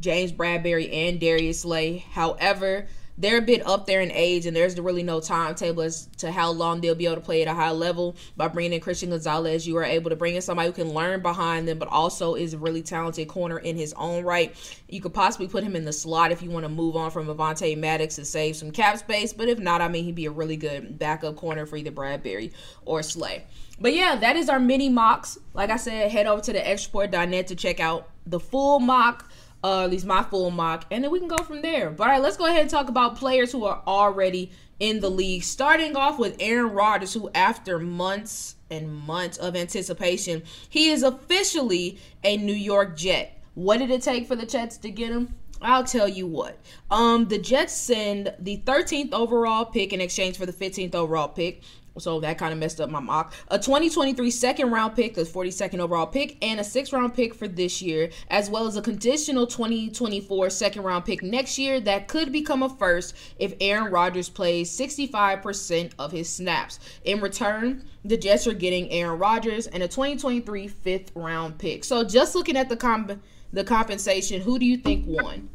James 0.00 0.32
Bradberry 0.32 0.92
and 0.92 1.20
Darius 1.20 1.60
Slay. 1.60 1.98
However, 1.98 2.88
they're 3.18 3.38
a 3.38 3.42
bit 3.42 3.66
up 3.66 3.86
there 3.86 4.00
in 4.00 4.10
age, 4.12 4.46
and 4.46 4.56
there's 4.56 4.78
really 4.80 5.02
no 5.02 5.20
timetable 5.20 5.82
as 5.82 6.06
to 6.18 6.30
how 6.30 6.50
long 6.50 6.80
they'll 6.80 6.94
be 6.94 7.06
able 7.06 7.16
to 7.16 7.20
play 7.20 7.42
at 7.42 7.48
a 7.48 7.54
high 7.54 7.70
level. 7.70 8.16
By 8.36 8.48
bringing 8.48 8.72
in 8.72 8.80
Christian 8.80 9.10
Gonzalez, 9.10 9.66
you 9.66 9.76
are 9.76 9.84
able 9.84 10.10
to 10.10 10.16
bring 10.16 10.34
in 10.34 10.42
somebody 10.42 10.68
who 10.68 10.72
can 10.72 10.92
learn 10.92 11.20
behind 11.20 11.68
them, 11.68 11.78
but 11.78 11.88
also 11.88 12.34
is 12.34 12.54
a 12.54 12.58
really 12.58 12.82
talented 12.82 13.28
corner 13.28 13.58
in 13.58 13.76
his 13.76 13.92
own 13.94 14.24
right. 14.24 14.54
You 14.88 15.00
could 15.00 15.14
possibly 15.14 15.48
put 15.48 15.64
him 15.64 15.76
in 15.76 15.84
the 15.84 15.92
slot 15.92 16.32
if 16.32 16.42
you 16.42 16.50
want 16.50 16.64
to 16.64 16.68
move 16.68 16.96
on 16.96 17.10
from 17.10 17.26
Avonte 17.26 17.76
Maddox 17.76 18.16
to 18.16 18.24
save 18.24 18.56
some 18.56 18.70
cap 18.70 18.98
space, 18.98 19.32
but 19.32 19.48
if 19.48 19.58
not, 19.58 19.80
I 19.80 19.88
mean, 19.88 20.04
he'd 20.04 20.14
be 20.14 20.26
a 20.26 20.30
really 20.30 20.56
good 20.56 20.98
backup 20.98 21.36
corner 21.36 21.66
for 21.66 21.76
either 21.76 21.90
Bradberry 21.90 22.52
or 22.84 23.02
Slay. 23.02 23.44
But 23.80 23.94
yeah, 23.94 24.16
that 24.16 24.36
is 24.36 24.48
our 24.48 24.60
mini 24.60 24.90
mocks. 24.90 25.38
Like 25.54 25.70
I 25.70 25.76
said, 25.76 26.10
head 26.10 26.26
over 26.26 26.42
to 26.42 26.52
the 26.52 26.58
xreport.net 26.58 27.46
to 27.46 27.54
check 27.54 27.80
out 27.80 28.10
the 28.26 28.38
full 28.38 28.78
mock 28.78 29.30
uh, 29.62 29.84
at 29.84 29.90
least 29.90 30.06
my 30.06 30.22
full 30.22 30.50
mock, 30.50 30.86
and 30.90 31.04
then 31.04 31.10
we 31.10 31.18
can 31.18 31.28
go 31.28 31.38
from 31.38 31.62
there. 31.62 31.90
But 31.90 32.04
all 32.04 32.10
right, 32.10 32.22
let's 32.22 32.36
go 32.36 32.46
ahead 32.46 32.62
and 32.62 32.70
talk 32.70 32.88
about 32.88 33.16
players 33.16 33.52
who 33.52 33.64
are 33.64 33.82
already 33.86 34.50
in 34.78 35.00
the 35.00 35.10
league. 35.10 35.42
Starting 35.42 35.96
off 35.96 36.18
with 36.18 36.36
Aaron 36.40 36.72
Rodgers, 36.72 37.12
who 37.12 37.30
after 37.34 37.78
months 37.78 38.56
and 38.70 38.92
months 38.92 39.36
of 39.36 39.56
anticipation, 39.56 40.42
he 40.68 40.90
is 40.90 41.02
officially 41.02 41.98
a 42.24 42.36
New 42.36 42.54
York 42.54 42.96
Jet. 42.96 43.42
What 43.54 43.78
did 43.78 43.90
it 43.90 44.02
take 44.02 44.26
for 44.26 44.36
the 44.36 44.46
Jets 44.46 44.78
to 44.78 44.90
get 44.90 45.12
him? 45.12 45.34
I'll 45.62 45.84
tell 45.84 46.08
you 46.08 46.26
what. 46.26 46.58
Um, 46.90 47.28
the 47.28 47.38
Jets 47.38 47.74
send 47.74 48.32
the 48.38 48.62
13th 48.64 49.12
overall 49.12 49.66
pick 49.66 49.92
in 49.92 50.00
exchange 50.00 50.38
for 50.38 50.46
the 50.46 50.52
15th 50.52 50.94
overall 50.94 51.28
pick. 51.28 51.62
So 51.98 52.20
that 52.20 52.38
kind 52.38 52.52
of 52.52 52.58
messed 52.58 52.80
up 52.80 52.90
my 52.90 53.00
mock. 53.00 53.34
A 53.48 53.58
2023 53.58 54.30
second 54.30 54.70
round 54.70 54.94
pick, 54.94 55.14
the 55.14 55.22
42nd 55.22 55.80
overall 55.80 56.06
pick, 56.06 56.36
and 56.42 56.60
a 56.60 56.64
sixth 56.64 56.92
round 56.92 57.14
pick 57.14 57.34
for 57.34 57.48
this 57.48 57.82
year, 57.82 58.10
as 58.28 58.48
well 58.48 58.66
as 58.66 58.76
a 58.76 58.82
conditional 58.82 59.46
2024 59.46 60.50
second 60.50 60.82
round 60.82 61.04
pick 61.04 61.22
next 61.22 61.58
year 61.58 61.80
that 61.80 62.08
could 62.08 62.32
become 62.32 62.62
a 62.62 62.68
first 62.68 63.16
if 63.38 63.54
Aaron 63.60 63.92
Rodgers 63.92 64.28
plays 64.28 64.70
65% 64.70 65.92
of 65.98 66.12
his 66.12 66.28
snaps. 66.28 66.78
In 67.04 67.20
return, 67.20 67.84
the 68.04 68.16
Jets 68.16 68.46
are 68.46 68.54
getting 68.54 68.90
Aaron 68.90 69.18
Rodgers 69.18 69.66
and 69.66 69.82
a 69.82 69.88
2023 69.88 70.68
fifth 70.68 71.12
round 71.14 71.58
pick. 71.58 71.84
So 71.84 72.04
just 72.04 72.34
looking 72.34 72.56
at 72.56 72.68
the 72.68 72.76
comp- 72.76 73.20
the 73.52 73.64
compensation, 73.64 74.40
who 74.40 74.58
do 74.58 74.64
you 74.64 74.76
think 74.76 75.04
won? 75.06 75.48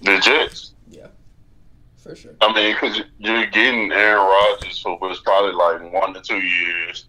The 0.00 0.18
Jets. 0.20 0.72
Yeah, 2.08 2.14
for 2.14 2.20
sure. 2.20 2.34
I 2.40 2.52
mean, 2.52 2.74
because 2.74 3.02
you're 3.18 3.46
getting 3.46 3.92
Aaron 3.92 4.24
Rodgers 4.24 4.78
for 4.78 4.98
what's 4.98 5.20
probably 5.20 5.52
like 5.52 5.92
one 5.92 6.14
to 6.14 6.20
two 6.20 6.40
years. 6.40 7.06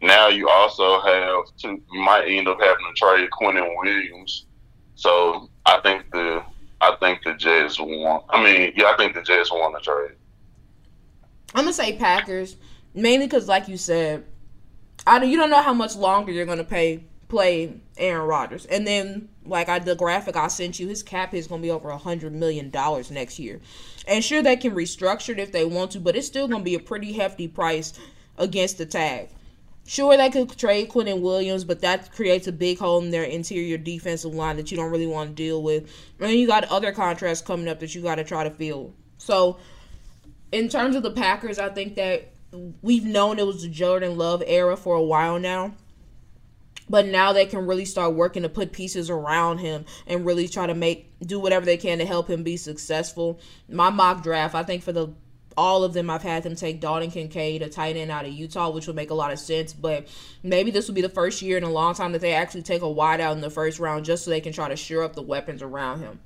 Now 0.00 0.28
you 0.28 0.48
also 0.48 1.00
have 1.00 1.56
to, 1.58 1.80
you 1.92 2.00
might 2.00 2.24
end 2.26 2.48
up 2.48 2.60
having 2.60 2.84
to 2.86 2.92
trade 2.94 3.28
Quinnen 3.30 3.76
Williams. 3.78 4.46
So 4.96 5.48
I 5.64 5.80
think 5.80 6.10
the 6.10 6.42
I 6.80 6.96
think 6.98 7.22
the 7.22 7.34
Jets 7.34 7.78
won. 7.78 8.22
I 8.28 8.42
mean, 8.42 8.72
yeah, 8.76 8.86
I 8.86 8.96
think 8.96 9.14
the 9.14 9.22
Jets 9.22 9.52
won 9.52 9.72
the 9.72 9.78
trade. 9.78 10.16
I'm 11.54 11.64
gonna 11.64 11.72
say 11.72 11.96
Packers, 11.96 12.56
mainly 12.94 13.26
because, 13.26 13.46
like 13.46 13.68
you 13.68 13.76
said, 13.76 14.24
I 15.06 15.18
don't, 15.18 15.30
you 15.30 15.36
don't 15.36 15.50
know 15.50 15.62
how 15.62 15.74
much 15.74 15.94
longer 15.94 16.32
you're 16.32 16.46
gonna 16.46 16.64
pay 16.64 17.04
play 17.28 17.74
Aaron 17.96 18.26
Rodgers, 18.26 18.66
and 18.66 18.84
then 18.86 19.28
like 19.46 19.68
I 19.68 19.78
the 19.78 19.94
graphic 19.94 20.36
I 20.36 20.48
sent 20.48 20.80
you, 20.80 20.88
his 20.88 21.02
cap 21.02 21.34
is 21.34 21.46
gonna 21.46 21.62
be 21.62 21.70
over 21.70 21.90
a 21.90 21.98
hundred 21.98 22.32
million 22.32 22.70
dollars 22.70 23.10
next 23.10 23.38
year, 23.38 23.60
and 24.06 24.24
sure 24.24 24.42
they 24.42 24.56
can 24.56 24.72
restructure 24.74 25.30
it 25.30 25.38
if 25.38 25.52
they 25.52 25.64
want 25.64 25.92
to, 25.92 26.00
but 26.00 26.16
it's 26.16 26.26
still 26.26 26.48
gonna 26.48 26.64
be 26.64 26.74
a 26.74 26.80
pretty 26.80 27.12
hefty 27.12 27.48
price 27.48 27.92
against 28.36 28.78
the 28.78 28.86
tag. 28.86 29.28
Sure, 29.84 30.16
they 30.16 30.30
could 30.30 30.56
trade 30.56 30.88
Quinnen 30.90 31.20
Williams, 31.20 31.64
but 31.64 31.80
that 31.80 32.12
creates 32.12 32.46
a 32.46 32.52
big 32.52 32.78
hole 32.78 33.02
in 33.02 33.10
their 33.10 33.24
interior 33.24 33.76
defensive 33.76 34.32
line 34.32 34.56
that 34.56 34.70
you 34.70 34.76
don't 34.76 34.92
really 34.92 35.08
want 35.08 35.30
to 35.30 35.34
deal 35.34 35.60
with. 35.62 35.90
And 36.20 36.32
you 36.32 36.46
got 36.46 36.64
other 36.64 36.92
contracts 36.92 37.40
coming 37.40 37.68
up 37.68 37.80
that 37.80 37.94
you 37.94 38.00
got 38.00 38.14
to 38.16 38.24
try 38.24 38.44
to 38.44 38.50
fill. 38.50 38.94
So, 39.18 39.58
in 40.52 40.68
terms 40.68 40.94
of 40.94 41.02
the 41.02 41.10
Packers, 41.10 41.58
I 41.58 41.68
think 41.68 41.96
that 41.96 42.32
we've 42.80 43.04
known 43.04 43.38
it 43.38 43.46
was 43.46 43.62
the 43.62 43.68
Jordan 43.68 44.16
Love 44.16 44.42
era 44.46 44.76
for 44.76 44.94
a 44.94 45.02
while 45.02 45.38
now. 45.40 45.74
But 46.88 47.06
now 47.06 47.32
they 47.32 47.46
can 47.46 47.66
really 47.66 47.84
start 47.84 48.14
working 48.14 48.42
to 48.42 48.48
put 48.48 48.72
pieces 48.72 49.08
around 49.08 49.58
him 49.58 49.84
and 50.06 50.26
really 50.26 50.48
try 50.48 50.66
to 50.66 50.74
make 50.74 51.08
do 51.20 51.38
whatever 51.38 51.64
they 51.64 51.76
can 51.76 51.98
to 51.98 52.04
help 52.04 52.28
him 52.28 52.42
be 52.42 52.56
successful. 52.56 53.40
My 53.68 53.90
mock 53.90 54.22
draft, 54.22 54.54
I 54.54 54.62
think 54.62 54.82
for 54.82 54.92
the 54.92 55.14
all 55.56 55.84
of 55.84 55.92
them, 55.92 56.10
I've 56.10 56.22
had 56.22 56.42
them 56.42 56.56
take 56.56 56.80
Dalton 56.80 57.10
Kincaid, 57.10 57.62
a 57.62 57.68
tight 57.68 57.96
end 57.96 58.10
out 58.10 58.24
of 58.24 58.32
Utah, 58.32 58.70
which 58.70 58.86
would 58.86 58.96
make 58.96 59.10
a 59.10 59.14
lot 59.14 59.32
of 59.32 59.38
sense. 59.38 59.72
But 59.72 60.08
maybe 60.42 60.70
this 60.70 60.88
will 60.88 60.94
be 60.94 61.02
the 61.02 61.08
first 61.08 61.42
year 61.42 61.56
in 61.56 61.64
a 61.64 61.70
long 61.70 61.94
time 61.94 62.12
that 62.12 62.20
they 62.20 62.32
actually 62.32 62.62
take 62.62 62.82
a 62.82 62.90
wide 62.90 63.20
out 63.20 63.34
in 63.36 63.40
the 63.40 63.50
first 63.50 63.78
round 63.78 64.04
just 64.04 64.24
so 64.24 64.30
they 64.30 64.40
can 64.40 64.52
try 64.52 64.68
to 64.68 64.76
shore 64.76 65.02
up 65.02 65.14
the 65.14 65.22
weapons 65.22 65.62
around 65.62 66.00
him. 66.00 66.20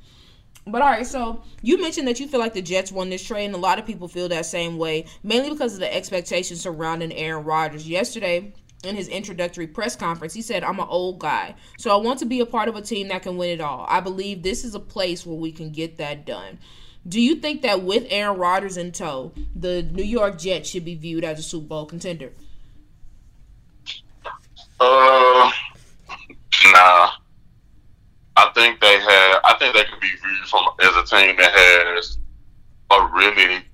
But 0.68 0.82
all 0.82 0.88
right, 0.88 1.06
so 1.06 1.42
you 1.62 1.80
mentioned 1.80 2.08
that 2.08 2.18
you 2.18 2.26
feel 2.26 2.40
like 2.40 2.54
the 2.54 2.62
Jets 2.62 2.90
won 2.90 3.08
this 3.08 3.24
trade, 3.24 3.44
and 3.44 3.54
a 3.54 3.58
lot 3.58 3.78
of 3.78 3.86
people 3.86 4.08
feel 4.08 4.28
that 4.28 4.46
same 4.46 4.78
way, 4.78 5.06
mainly 5.22 5.50
because 5.50 5.74
of 5.74 5.80
the 5.80 5.94
expectations 5.94 6.60
surrounding 6.60 7.12
Aaron 7.12 7.44
Rodgers. 7.44 7.88
Yesterday, 7.88 8.52
in 8.84 8.94
his 8.94 9.08
introductory 9.08 9.66
press 9.66 9.96
conference, 9.96 10.34
he 10.34 10.42
said, 10.42 10.62
I'm 10.62 10.78
an 10.78 10.86
old 10.88 11.18
guy, 11.18 11.54
so 11.78 11.90
I 11.90 11.96
want 11.96 12.18
to 12.20 12.26
be 12.26 12.40
a 12.40 12.46
part 12.46 12.68
of 12.68 12.76
a 12.76 12.82
team 12.82 13.08
that 13.08 13.22
can 13.22 13.36
win 13.36 13.50
it 13.50 13.60
all. 13.60 13.86
I 13.88 14.00
believe 14.00 14.42
this 14.42 14.64
is 14.64 14.74
a 14.74 14.80
place 14.80 15.26
where 15.26 15.36
we 15.36 15.52
can 15.52 15.70
get 15.70 15.96
that 15.98 16.26
done. 16.26 16.58
Do 17.08 17.20
you 17.20 17.36
think 17.36 17.62
that 17.62 17.82
with 17.82 18.06
Aaron 18.10 18.38
Rodgers 18.38 18.76
in 18.76 18.90
tow, 18.92 19.32
the 19.54 19.82
New 19.82 20.02
York 20.02 20.38
Jets 20.38 20.68
should 20.68 20.84
be 20.84 20.96
viewed 20.96 21.24
as 21.24 21.38
a 21.38 21.42
Super 21.42 21.66
Bowl 21.66 21.86
contender? 21.86 22.32
Uh, 24.80 25.50
nah. 26.72 27.10
I 28.38 28.50
think 28.54 28.80
they 28.80 29.00
have. 29.00 29.40
I 29.44 29.56
think 29.58 29.74
they 29.74 29.84
could 29.84 30.00
be 30.00 30.08
viewed 30.08 30.46
from 30.48 30.66
as 30.80 30.94
a 30.96 31.04
team 31.04 31.36
that 31.36 31.52
has 31.52 32.18
a 32.90 33.08
really 33.14 33.64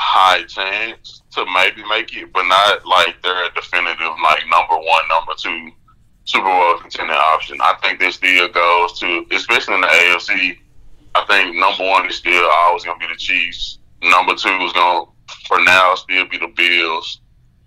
high 0.00 0.42
chance 0.44 1.22
to 1.32 1.44
maybe 1.54 1.86
make 1.88 2.16
it, 2.16 2.32
but 2.32 2.44
not 2.44 2.86
like 2.86 3.20
they're 3.22 3.46
a 3.46 3.52
definitive 3.54 4.16
like 4.22 4.42
number 4.48 4.76
one, 4.76 5.08
number 5.08 5.32
two 5.36 5.70
Super 6.24 6.44
Bowl 6.46 6.78
contender 6.78 7.12
option. 7.12 7.58
I 7.60 7.74
think 7.82 8.00
this 8.00 8.16
still 8.16 8.48
goes 8.48 8.98
to, 9.00 9.26
especially 9.32 9.74
in 9.74 9.80
the 9.82 9.86
AFC. 9.86 10.58
I 11.14 11.24
think 11.26 11.56
number 11.56 11.84
one 11.84 12.08
is 12.08 12.16
still 12.16 12.48
always 12.64 12.84
going 12.84 12.98
to 12.98 13.06
be 13.06 13.12
the 13.12 13.18
Chiefs. 13.18 13.78
Number 14.02 14.34
two 14.34 14.48
is 14.48 14.72
going 14.72 15.06
to, 15.06 15.36
for 15.46 15.60
now, 15.62 15.94
still 15.96 16.26
be 16.26 16.38
the 16.38 16.52
Bills. 16.56 17.20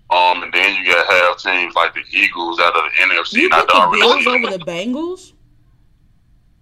Um, 0.09 0.43
and 0.43 0.53
then 0.53 0.75
you 0.75 0.91
got 0.91 1.11
have 1.11 1.37
teams 1.37 1.75
like 1.75 1.93
the 1.93 2.03
Eagles 2.11 2.59
out 2.59 2.75
of 2.75 2.83
the 2.83 3.13
NFC. 3.13 3.33
You 3.33 3.49
put 3.49 3.67
the 3.67 3.97
Bills 3.99 4.27
over 4.27 4.57
the 4.57 4.63
Bengals? 4.65 5.33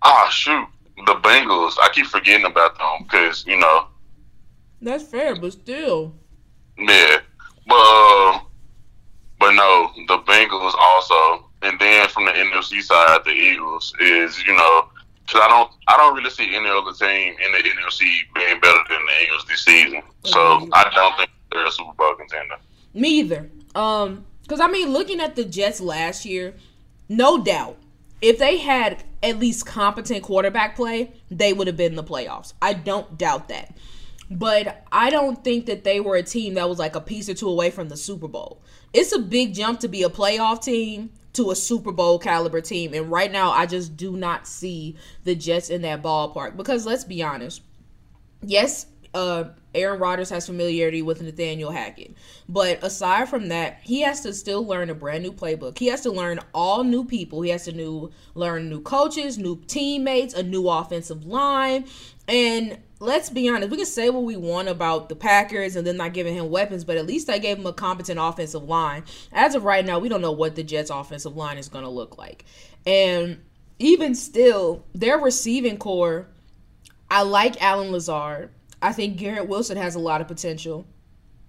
Ah, 0.04 0.28
shoot, 0.32 0.68
the 1.06 1.16
Bengals. 1.16 1.76
I 1.82 1.90
keep 1.94 2.08
forgetting 2.08 2.46
about 2.46 2.78
them 2.78 3.04
because 3.04 3.46
you 3.46 3.58
know. 3.58 3.88
That's 4.82 5.04
fair, 5.04 5.36
but 5.36 5.54
still. 5.54 6.16
Yeah, 6.78 7.18
but 7.68 7.76
uh, 7.76 8.40
but 9.40 9.52
no, 9.52 9.92
the 10.08 10.18
Bengals 10.20 10.74
also, 10.76 11.50
and 11.62 11.80
then 11.80 12.08
from 12.10 12.26
the 12.26 12.32
NFC 12.32 12.82
side, 12.82 13.22
the 13.26 13.32
Eagles 13.32 13.94
is 14.00 14.44
you 14.46 14.56
know 14.56 14.88
because 15.26 15.42
I 15.42 15.48
don't 15.48 15.72
I 15.88 15.98
don't 15.98 16.16
really 16.16 16.30
see 16.30 16.56
any 16.56 16.70
other 16.70 16.94
team 16.94 17.36
in 17.46 17.52
the 17.52 17.70
NFC 17.70 18.00
being 18.34 18.60
better 18.60 18.80
than 18.90 19.00
the 19.06 19.24
Eagles 19.24 19.46
this 19.48 19.62
season. 19.62 20.02
So 20.26 20.40
mm-hmm. 20.40 20.74
I 20.74 20.92
don't 20.96 21.18
think 21.18 21.30
they're 21.52 21.66
a 21.66 21.72
Super 21.72 21.94
Bowl 21.94 22.16
contender. 22.16 22.56
Me 22.94 23.20
either. 23.20 23.50
Um, 23.76 24.26
because 24.42 24.60
I 24.60 24.68
mean, 24.68 24.92
looking 24.92 25.20
at 25.22 25.36
the 25.36 25.46
Jets 25.46 25.80
last 25.80 26.26
year, 26.26 26.54
no 27.08 27.42
doubt, 27.42 27.78
if 28.22 28.38
they 28.38 28.58
had 28.58 29.04
at 29.24 29.40
least 29.40 29.66
competent 29.66 30.24
quarterback 30.24 30.76
play, 30.76 31.12
they 31.30 31.54
would 31.54 31.68
have 31.68 31.78
been 31.78 31.92
in 31.92 31.96
the 31.96 32.04
playoffs. 32.04 32.54
I 32.62 32.74
don't 32.74 33.18
doubt 33.18 33.48
that. 33.50 33.76
But 34.32 34.86
I 34.94 35.10
don't 35.10 35.44
think 35.44 35.66
that 35.66 35.84
they 35.84 36.00
were 36.00 36.16
a 36.16 36.24
team 36.24 36.54
that 36.54 36.70
was 36.70 36.80
like 36.80 36.96
a 36.96 37.02
piece 37.02 37.28
or 37.28 37.34
two 37.34 37.50
away 37.50 37.70
from 37.70 37.90
the 37.90 37.98
Super 37.98 38.30
Bowl. 38.30 38.64
It's 38.94 39.12
a 39.12 39.20
big 39.20 39.54
jump 39.54 39.82
to 39.82 39.90
be 39.90 40.04
a 40.04 40.10
playoff 40.10 40.64
team 40.64 41.12
to 41.34 41.52
a 41.52 41.56
Super 41.56 41.92
Bowl 41.92 42.18
caliber 42.18 42.62
team. 42.62 42.94
And 42.94 43.12
right 43.12 43.30
now, 43.30 43.52
I 43.52 43.66
just 43.66 43.98
do 43.98 44.16
not 44.16 44.48
see 44.48 44.96
the 45.26 45.36
Jets 45.36 45.70
in 45.70 45.82
that 45.82 46.02
ballpark. 46.02 46.56
Because 46.56 46.86
let's 46.86 47.04
be 47.04 47.22
honest. 47.22 47.62
Yes, 48.42 48.86
uh, 49.14 49.46
Aaron 49.76 50.00
Rodgers 50.00 50.30
has 50.30 50.46
familiarity 50.46 51.02
with 51.02 51.22
Nathaniel 51.22 51.72
Hackett. 51.72 52.16
But 52.48 52.82
aside 52.84 53.28
from 53.28 53.50
that, 53.50 53.80
he 53.84 54.02
has 54.02 54.22
to 54.22 54.34
still 54.34 54.66
learn 54.66 54.90
a 54.90 54.96
brand 54.96 55.24
new 55.24 55.34
playbook. 55.34 55.78
He 55.78 55.88
has 55.88 56.02
to 56.02 56.12
learn 56.12 56.40
all 56.54 56.86
new 56.86 57.04
people. 57.04 57.42
He 57.42 57.50
has 57.50 57.66
to 57.66 57.74
new 57.74 58.12
learn 58.34 58.70
new 58.70 58.82
coaches, 58.82 59.38
new 59.38 59.62
teammates, 59.68 60.34
a 60.34 60.44
new 60.44 60.70
offensive 60.70 61.26
line. 61.26 61.86
And 62.28 62.78
let's 63.02 63.32
be 63.32 63.50
honest, 63.50 63.72
we 63.72 63.78
can 63.78 63.86
say 63.86 64.12
what 64.12 64.24
we 64.24 64.38
want 64.38 64.70
about 64.70 65.10
the 65.10 65.16
Packers 65.16 65.76
and 65.76 65.86
then 65.86 65.98
not 65.98 66.14
giving 66.14 66.36
him 66.36 66.52
weapons, 66.52 66.84
but 66.84 66.98
at 66.98 67.08
least 67.08 67.32
I 67.32 67.40
gave 67.40 67.58
him 67.58 67.66
a 67.66 67.74
competent 67.74 68.20
offensive 68.22 68.64
line. 68.64 69.04
As 69.34 69.56
of 69.56 69.64
right 69.64 69.84
now, 69.84 69.98
we 69.98 70.08
don't 70.08 70.22
know 70.22 70.32
what 70.32 70.56
the 70.56 70.64
Jets 70.64 70.92
offensive 70.92 71.36
line 71.36 71.58
is 71.58 71.68
going 71.68 71.84
to 71.84 71.90
look 71.90 72.20
like. 72.20 72.46
And 72.86 73.42
even 73.80 74.14
still, 74.14 74.86
their 74.94 75.18
receiving 75.18 75.78
corps, 75.78 76.28
I 77.10 77.24
like 77.24 77.62
Allen 77.62 77.92
Lazard. 77.92 78.52
I 78.84 78.94
think 78.94 79.18
Garrett 79.18 79.48
Wilson 79.48 79.78
has 79.78 79.96
a 79.96 80.00
lot 80.00 80.22
of 80.22 80.28
potential. 80.28 80.86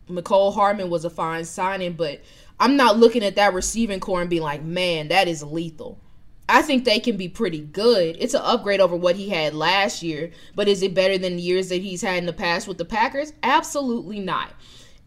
Mecole 0.08 0.54
Hardman 0.54 0.88
was 0.88 1.04
a 1.04 1.10
fine 1.10 1.44
signing, 1.44 1.92
but 1.92 2.22
I'm 2.58 2.76
not 2.76 2.96
looking 2.96 3.22
at 3.22 3.36
that 3.36 3.52
receiving 3.52 4.00
corps 4.00 4.22
and 4.22 4.30
being 4.30 4.42
like, 4.42 4.62
man, 4.62 5.08
that 5.08 5.28
is 5.28 5.42
lethal. 5.42 6.00
I 6.48 6.62
think 6.62 6.84
they 6.84 6.98
can 6.98 7.16
be 7.16 7.28
pretty 7.28 7.60
good. 7.60 8.16
It's 8.18 8.34
an 8.34 8.42
upgrade 8.44 8.80
over 8.80 8.96
what 8.96 9.16
he 9.16 9.28
had 9.28 9.54
last 9.54 10.02
year, 10.02 10.30
but 10.54 10.68
is 10.68 10.82
it 10.82 10.94
better 10.94 11.16
than 11.16 11.36
the 11.36 11.42
years 11.42 11.68
that 11.68 11.80
he's 11.80 12.02
had 12.02 12.18
in 12.18 12.26
the 12.26 12.32
past 12.32 12.68
with 12.68 12.78
the 12.78 12.84
Packers? 12.84 13.32
Absolutely 13.42 14.20
not. 14.20 14.52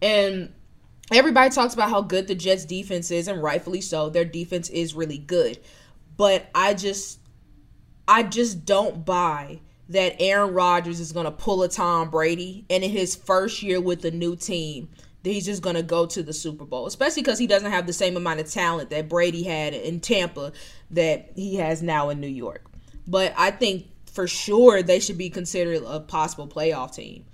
And 0.02 0.54
everybody 1.12 1.50
talks 1.50 1.74
about 1.74 1.90
how 1.90 2.02
good 2.02 2.28
the 2.28 2.36
Jets 2.36 2.66
defense 2.66 3.12
is, 3.12 3.28
and 3.28 3.44
rightfully 3.44 3.82
so. 3.82 4.10
Their 4.10 4.26
defense 4.26 4.70
is 4.70 4.96
really 4.96 5.18
good. 5.18 5.60
But 6.18 6.50
I 6.56 6.74
just 6.74 7.20
I 8.08 8.24
just 8.24 8.66
don't 8.66 9.06
buy 9.06 9.60
that 9.90 10.16
Aaron 10.20 10.54
Rodgers 10.54 11.00
is 11.00 11.12
going 11.12 11.26
to 11.26 11.32
pull 11.32 11.64
a 11.64 11.70
Tom 11.70 12.10
Brady 12.10 12.66
and 12.70 12.84
in 12.84 12.90
his 12.90 13.16
first 13.16 13.62
year 13.62 13.80
with 13.80 14.02
the 14.02 14.12
new 14.12 14.36
team 14.36 14.90
he's 15.32 15.46
just 15.46 15.62
going 15.62 15.76
to 15.76 15.84
go 15.84 16.06
to 16.06 16.24
the 16.24 16.34
Super 16.34 16.66
Bowl, 16.66 16.86
especially 16.86 17.22
because 17.22 17.40
he 17.40 17.48
doesn't 17.48 17.72
have 17.72 17.88
the 17.88 17.94
same 17.94 18.18
amount 18.18 18.40
of 18.40 18.50
talent 18.50 18.90
that 18.90 19.10
Brady 19.10 19.44
had 19.44 19.74
in 19.74 20.00
Tampa 20.00 20.52
that 20.92 21.32
he 21.36 21.56
has 21.56 21.82
now 21.82 22.10
in 22.10 22.20
New 22.20 22.28
York. 22.28 22.66
But 23.08 23.34
I 23.38 23.52
think 23.52 23.88
for 24.12 24.28
sure 24.28 24.82
they 24.82 25.00
should 25.00 25.18
be 25.18 25.30
considered 25.30 25.84
a 25.86 26.00
possible 26.00 26.48
playoff 26.48 26.96
team. 26.96 27.26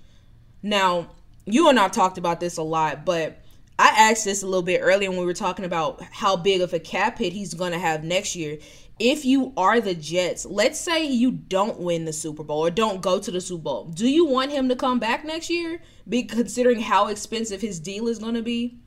Now, 0.62 1.10
you 1.44 1.68
and 1.68 1.78
I 1.78 1.88
talked 1.88 2.18
about 2.18 2.40
this 2.40 2.56
a 2.56 2.62
lot, 2.62 3.04
but 3.04 3.38
I 3.78 4.10
asked 4.10 4.24
this 4.24 4.42
a 4.42 4.46
little 4.46 4.62
bit 4.62 4.80
earlier 4.80 5.10
when 5.10 5.18
we 5.18 5.24
were 5.24 5.32
talking 5.32 5.64
about 5.64 6.02
how 6.02 6.36
big 6.36 6.60
of 6.60 6.72
a 6.72 6.78
cap 6.78 7.18
hit 7.18 7.32
he's 7.32 7.54
going 7.54 7.72
to 7.72 7.78
have 7.78 8.04
next 8.04 8.36
year 8.36 8.58
if 9.02 9.24
you 9.24 9.52
are 9.56 9.80
the 9.80 9.96
Jets, 9.96 10.46
let's 10.46 10.78
say 10.78 11.04
you 11.04 11.32
don't 11.32 11.80
win 11.80 12.04
the 12.04 12.12
Super 12.12 12.44
Bowl 12.44 12.64
or 12.64 12.70
don't 12.70 13.02
go 13.02 13.18
to 13.18 13.32
the 13.32 13.40
Super 13.40 13.64
Bowl, 13.64 13.84
do 13.86 14.08
you 14.08 14.24
want 14.24 14.52
him 14.52 14.68
to 14.68 14.76
come 14.76 15.00
back 15.00 15.24
next 15.24 15.50
year? 15.50 15.82
Be 16.08 16.22
considering 16.22 16.80
how 16.80 17.08
expensive 17.08 17.60
his 17.60 17.80
deal 17.80 18.06
is 18.06 18.20
going 18.20 18.34
to 18.34 18.42
be. 18.42 18.78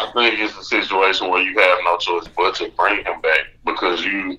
I 0.00 0.10
think 0.12 0.40
it's 0.40 0.58
a 0.58 0.64
situation 0.64 1.30
where 1.30 1.40
you 1.40 1.56
have 1.56 1.78
no 1.84 1.96
choice 1.98 2.26
but 2.36 2.56
to 2.56 2.68
bring 2.70 2.96
him 3.04 3.20
back 3.20 3.46
because 3.64 4.04
you, 4.04 4.38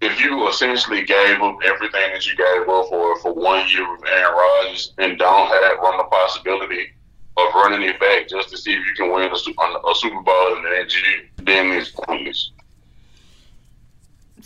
if 0.00 0.20
you 0.20 0.48
essentially 0.48 1.04
gave 1.04 1.40
up 1.40 1.58
everything 1.64 2.12
that 2.12 2.26
you 2.26 2.36
gave 2.36 2.68
up 2.68 2.88
for 2.88 3.20
for 3.20 3.32
one 3.32 3.68
year 3.68 3.88
with 3.88 4.04
Aaron 4.10 4.36
Rodgers 4.36 4.94
and 4.98 5.16
don't 5.16 5.46
have 5.46 5.78
run 5.78 5.96
the 5.96 6.04
possibility 6.10 6.88
of 7.36 7.54
running 7.54 7.88
it 7.88 8.00
back 8.00 8.26
just 8.28 8.48
to 8.48 8.58
see 8.58 8.72
if 8.72 8.84
you 8.84 8.94
can 8.96 9.12
win 9.12 9.30
a, 9.30 9.32
a 9.32 9.94
Super 9.94 10.22
Bowl 10.22 10.56
in 10.56 10.64
the 10.64 10.70
year, 10.70 11.30
then 11.36 11.70
it's 11.70 11.90
pointless. 11.90 12.50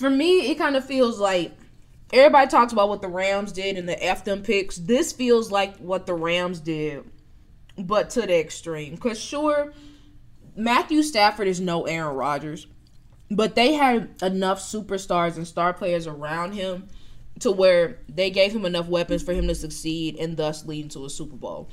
For 0.00 0.08
me, 0.08 0.50
it 0.50 0.56
kind 0.56 0.76
of 0.76 0.84
feels 0.86 1.20
like 1.20 1.52
everybody 2.10 2.48
talks 2.48 2.72
about 2.72 2.88
what 2.88 3.02
the 3.02 3.08
Rams 3.08 3.52
did 3.52 3.76
and 3.76 3.86
the 3.86 4.02
F 4.02 4.24
them 4.24 4.42
picks. 4.42 4.76
This 4.76 5.12
feels 5.12 5.52
like 5.52 5.76
what 5.76 6.06
the 6.06 6.14
Rams 6.14 6.58
did, 6.58 7.04
but 7.76 8.08
to 8.10 8.22
the 8.22 8.40
extreme. 8.40 8.94
Because 8.94 9.20
sure 9.20 9.74
Matthew 10.56 11.02
Stafford 11.02 11.48
is 11.48 11.60
no 11.60 11.82
Aaron 11.82 12.16
Rodgers, 12.16 12.66
but 13.30 13.54
they 13.54 13.74
had 13.74 14.14
enough 14.22 14.60
superstars 14.60 15.36
and 15.36 15.46
star 15.46 15.74
players 15.74 16.06
around 16.06 16.52
him 16.52 16.88
to 17.40 17.52
where 17.52 17.98
they 18.08 18.30
gave 18.30 18.56
him 18.56 18.64
enough 18.64 18.88
weapons 18.88 19.22
for 19.22 19.34
him 19.34 19.48
to 19.48 19.54
succeed 19.54 20.16
and 20.16 20.34
thus 20.34 20.64
lead 20.64 20.90
to 20.92 21.04
a 21.04 21.10
Super 21.10 21.36
Bowl. 21.36 21.68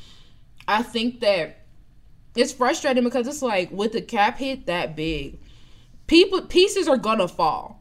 I 0.67 0.83
think 0.83 1.21
that 1.21 1.65
it's 2.35 2.51
frustrating 2.51 3.05
because 3.05 3.25
it's 3.25 3.41
like 3.41 3.71
with 3.71 3.95
a 3.95 4.01
cap 4.01 4.37
hit 4.37 4.65
that 4.65 4.97
big, 4.97 5.39
people 6.07 6.41
pieces 6.41 6.89
are 6.89 6.97
gonna 6.97 7.29
fall. 7.29 7.76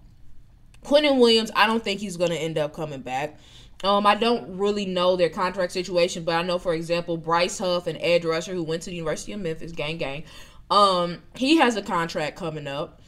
Quinnen 0.86 1.18
Williams, 1.18 1.50
I 1.56 1.66
don't 1.66 1.82
think 1.82 2.00
he's 2.00 2.16
gonna 2.16 2.36
end 2.36 2.58
up 2.58 2.72
coming 2.72 3.00
back. 3.00 3.38
Um, 3.84 4.06
I 4.06 4.14
don't 4.14 4.56
really 4.56 4.86
know 4.86 5.16
their 5.16 5.28
contract 5.28 5.72
situation, 5.72 6.24
but 6.24 6.36
I 6.36 6.42
know, 6.42 6.58
for 6.58 6.72
example, 6.72 7.16
Bryce 7.16 7.58
Huff, 7.58 7.86
an 7.86 7.96
edge 7.98 8.24
rusher 8.24 8.54
who 8.54 8.62
went 8.62 8.82
to 8.82 8.90
the 8.90 8.96
University 8.96 9.32
of 9.32 9.40
Memphis, 9.40 9.72
gang 9.72 9.98
gang, 9.98 10.24
um, 10.70 11.22
he 11.34 11.56
has 11.58 11.76
a 11.76 11.82
contract 11.82 12.36
coming 12.36 12.66
up. 12.66 13.02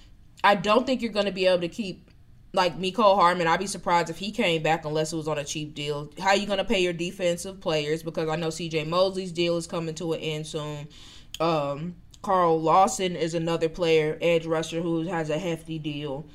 I 0.45 0.57
don't 0.57 0.87
think 0.87 1.01
you're 1.03 1.13
going 1.13 1.27
to 1.27 1.33
be 1.33 1.47
able 1.47 1.63
to 1.63 1.69
keep 1.69 2.11
like 2.53 2.79
Mecole 2.79 3.17
Hardman. 3.17 3.47
I'd 3.47 3.61
be 3.61 3.67
surprised 3.67 4.11
if 4.11 4.19
he 4.19 4.31
came 4.31 4.63
back 4.63 4.85
unless 4.85 5.13
it 5.13 5.17
was 5.17 5.29
on 5.29 5.39
a 5.39 5.45
cheap 5.45 5.75
deal. 5.75 6.11
How 6.19 6.29
are 6.29 6.37
you 6.37 6.47
going 6.47 6.59
to 6.59 6.65
pay 6.65 6.81
your 6.81 6.93
defensive 6.93 7.61
players? 7.61 8.03
Because 8.03 8.29
I 8.29 8.37
know 8.37 8.51
C.J. 8.51 8.85
Mosley's 8.85 9.33
deal 9.33 9.57
is 9.57 9.67
coming 9.67 9.95
to 9.97 10.13
an 10.13 10.21
end 10.21 10.47
soon. 10.47 10.89
Um, 11.41 11.97
Carl 12.23 12.61
Lawson 12.61 13.17
is 13.17 13.35
another 13.35 13.69
player, 13.69 14.19
edge 14.21 14.47
rusher, 14.47 14.81
who 14.81 15.03
has 15.09 15.31
a 15.31 15.39
hefty 15.39 15.79
deal. 15.79 16.27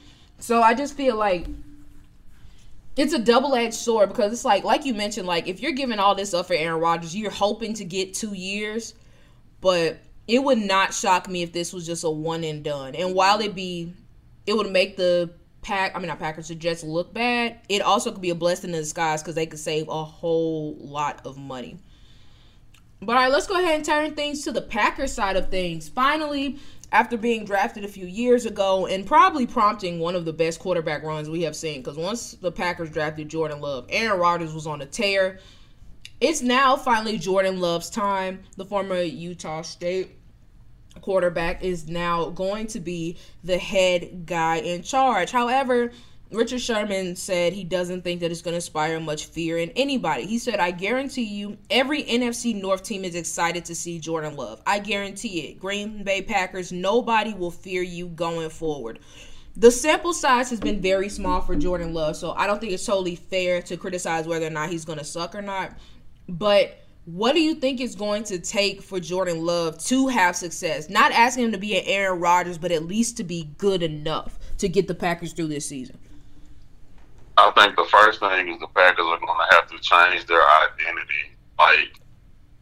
So 0.44 0.62
I 0.62 0.74
just 0.74 0.98
feel 0.98 1.16
like 1.16 1.46
it's 2.98 3.14
a 3.14 3.18
double 3.18 3.56
edged 3.56 3.76
sword 3.76 4.10
because 4.10 4.34
it's 4.34 4.44
like, 4.44 4.66
like 4.66 4.84
you 4.84 4.94
mentioned, 4.94 5.26
like 5.26 5.48
if 5.48 5.62
you're 5.62 5.72
giving 5.72 6.00
all 6.00 6.16
this 6.16 6.34
up 6.34 6.48
for 6.48 6.54
Aaron 6.54 6.82
Rodgers, 6.82 7.16
you're 7.16 7.32
hoping 7.32 7.74
to 7.76 7.86
get 7.86 8.14
two 8.14 8.34
years, 8.34 8.94
but 9.62 10.00
it 10.28 10.44
would 10.44 10.58
not 10.58 10.94
shock 10.94 11.30
me 11.30 11.44
if 11.44 11.54
this 11.54 11.72
was 11.72 11.86
just 11.86 12.04
a 12.04 12.10
one 12.10 12.44
and 12.44 12.62
done. 12.62 12.94
And 12.94 13.16
while 13.16 13.40
it 13.40 13.56
be, 13.56 13.94
it 14.46 14.54
would 14.58 14.70
make 14.70 14.98
the 14.98 15.32
pack, 15.62 15.96
I 15.96 16.00
mean 16.00 16.10
not 16.10 16.20
Packers, 16.20 16.50
the 16.50 16.56
Jets 16.56 16.84
look 16.84 17.14
bad. 17.14 17.62
It 17.70 17.82
also 17.82 18.12
could 18.12 18.20
be 18.20 18.32
a 18.32 18.36
blessing 18.36 18.72
in 18.72 18.76
disguise 18.76 19.24
because 19.24 19.36
they 19.36 19.46
could 19.46 19.60
save 19.60 19.88
a 19.88 20.04
whole 20.04 20.76
lot 20.78 21.26
of 21.26 21.38
money. 21.38 21.78
But 23.00 23.16
all 23.16 23.22
right, 23.22 23.32
let's 23.32 23.48
go 23.48 23.58
ahead 23.58 23.76
and 23.76 23.86
turn 23.86 24.14
things 24.16 24.44
to 24.44 24.52
the 24.52 24.62
Packers 24.62 25.14
side 25.14 25.38
of 25.38 25.50
things. 25.50 25.88
Finally, 25.88 26.60
after 26.94 27.18
being 27.18 27.44
drafted 27.44 27.84
a 27.84 27.88
few 27.88 28.06
years 28.06 28.46
ago 28.46 28.86
and 28.86 29.06
probably 29.06 29.48
prompting 29.48 30.00
one 30.00 30.16
of 30.16 30.26
the 30.26 30.32
best 30.32 30.60
quarterback 30.60 31.04
runs 31.04 31.28
we 31.28 31.42
have 31.42 31.56
seen, 31.56 31.82
because 31.82 31.98
once 31.98 32.34
the 32.34 32.52
Packers 32.52 32.92
drafted 32.92 33.28
Jordan 33.28 33.60
Love, 33.60 33.88
Aaron 33.90 34.20
Rodgers 34.20 34.54
was 34.54 34.68
on 34.68 34.82
a 34.82 34.86
tear. 34.86 35.40
It's 36.22 36.44
now 36.44 36.78
finally 36.78 37.18
Jordan 37.18 37.60
Love's 37.60 37.90
time. 37.90 38.44
The 38.58 38.66
former 38.66 39.02
Utah 39.02 39.64
State 39.64 40.12
quarterback 41.02 41.64
is 41.64 41.90
now 41.90 42.30
going 42.30 42.68
to 42.68 42.80
be 42.80 43.18
the 43.44 43.58
head 43.58 44.28
guy 44.28 44.58
in 44.58 44.84
charge. 44.84 45.32
However, 45.32 45.92
Richard 46.34 46.62
Sherman 46.62 47.16
said 47.16 47.54
he 47.54 47.64
doesn't 47.64 48.04
think 48.04 48.22
that 48.22 48.32
it's 48.32 48.42
going 48.42 48.54
to 48.54 48.58
inspire 48.58 49.00
much 49.00 49.26
fear 49.26 49.58
in 49.58 49.70
anybody. 49.72 50.26
He 50.26 50.38
said, 50.40 50.60
I 50.60 50.72
guarantee 50.72 51.24
you, 51.24 51.58
every 51.70 52.04
NFC 52.04 52.60
North 52.60 52.84
team 52.84 53.06
is 53.06 53.16
excited 53.16 53.66
to 53.66 53.76
see 53.76 54.00
Jordan 54.00 54.36
Love. 54.36 54.62
I 54.66 54.80
guarantee 54.80 55.48
it. 55.48 55.60
Green 55.60 56.04
Bay 56.04 56.22
Packers, 56.22 56.72
nobody 56.72 57.34
will 57.34 57.52
fear 57.52 57.82
you 57.82 58.08
going 58.08 58.50
forward. 58.50 59.00
The 59.56 59.70
sample 59.70 60.14
size 60.14 60.50
has 60.50 60.60
been 60.60 60.82
very 60.82 61.10
small 61.10 61.40
for 61.42 61.56
Jordan 61.56 61.94
Love, 61.94 62.16
so 62.16 62.32
I 62.32 62.48
don't 62.48 62.60
think 62.60 62.74
it's 62.74 62.86
totally 62.86 63.16
fair 63.16 63.62
to 63.64 63.78
criticize 63.78 64.28
whether 64.28 64.48
or 64.48 64.52
not 64.52 64.70
he's 64.70 64.86
going 64.86 64.98
to 64.98 65.06
suck 65.06 65.36
or 65.36 65.44
not. 65.44 65.78
But 66.28 66.80
what 67.06 67.34
do 67.34 67.42
you 67.42 67.54
think 67.56 67.80
it's 67.80 67.96
going 67.96 68.24
to 68.26 68.40
take 68.40 68.82
for 68.82 69.00
Jordan 69.00 69.46
Love 69.46 69.78
to 69.86 70.08
have 70.08 70.36
success? 70.36 70.90
Not 70.90 71.12
asking 71.12 71.46
him 71.46 71.52
to 71.52 71.58
be 71.58 71.78
an 71.78 71.84
Aaron 71.86 72.20
Rodgers, 72.20 72.58
but 72.58 72.72
at 72.72 72.86
least 72.86 73.18
to 73.18 73.24
be 73.24 73.52
good 73.58 73.84
enough 73.84 74.40
to 74.58 74.70
get 74.70 74.88
the 74.88 74.96
Packers 74.96 75.34
through 75.34 75.50
this 75.50 75.68
season. 75.68 75.98
I 77.38 77.52
think 77.52 77.76
the 77.76 77.86
first 77.86 78.20
thing 78.20 78.50
is 78.50 78.60
the 78.60 78.68
Packers 78.68 79.06
are 79.06 79.20
going 79.20 79.40
to 79.40 79.56
have 79.56 79.68
to 79.68 79.80
change 79.80 80.26
their 80.28 80.42
identity. 80.42 81.34
Like, 81.58 82.00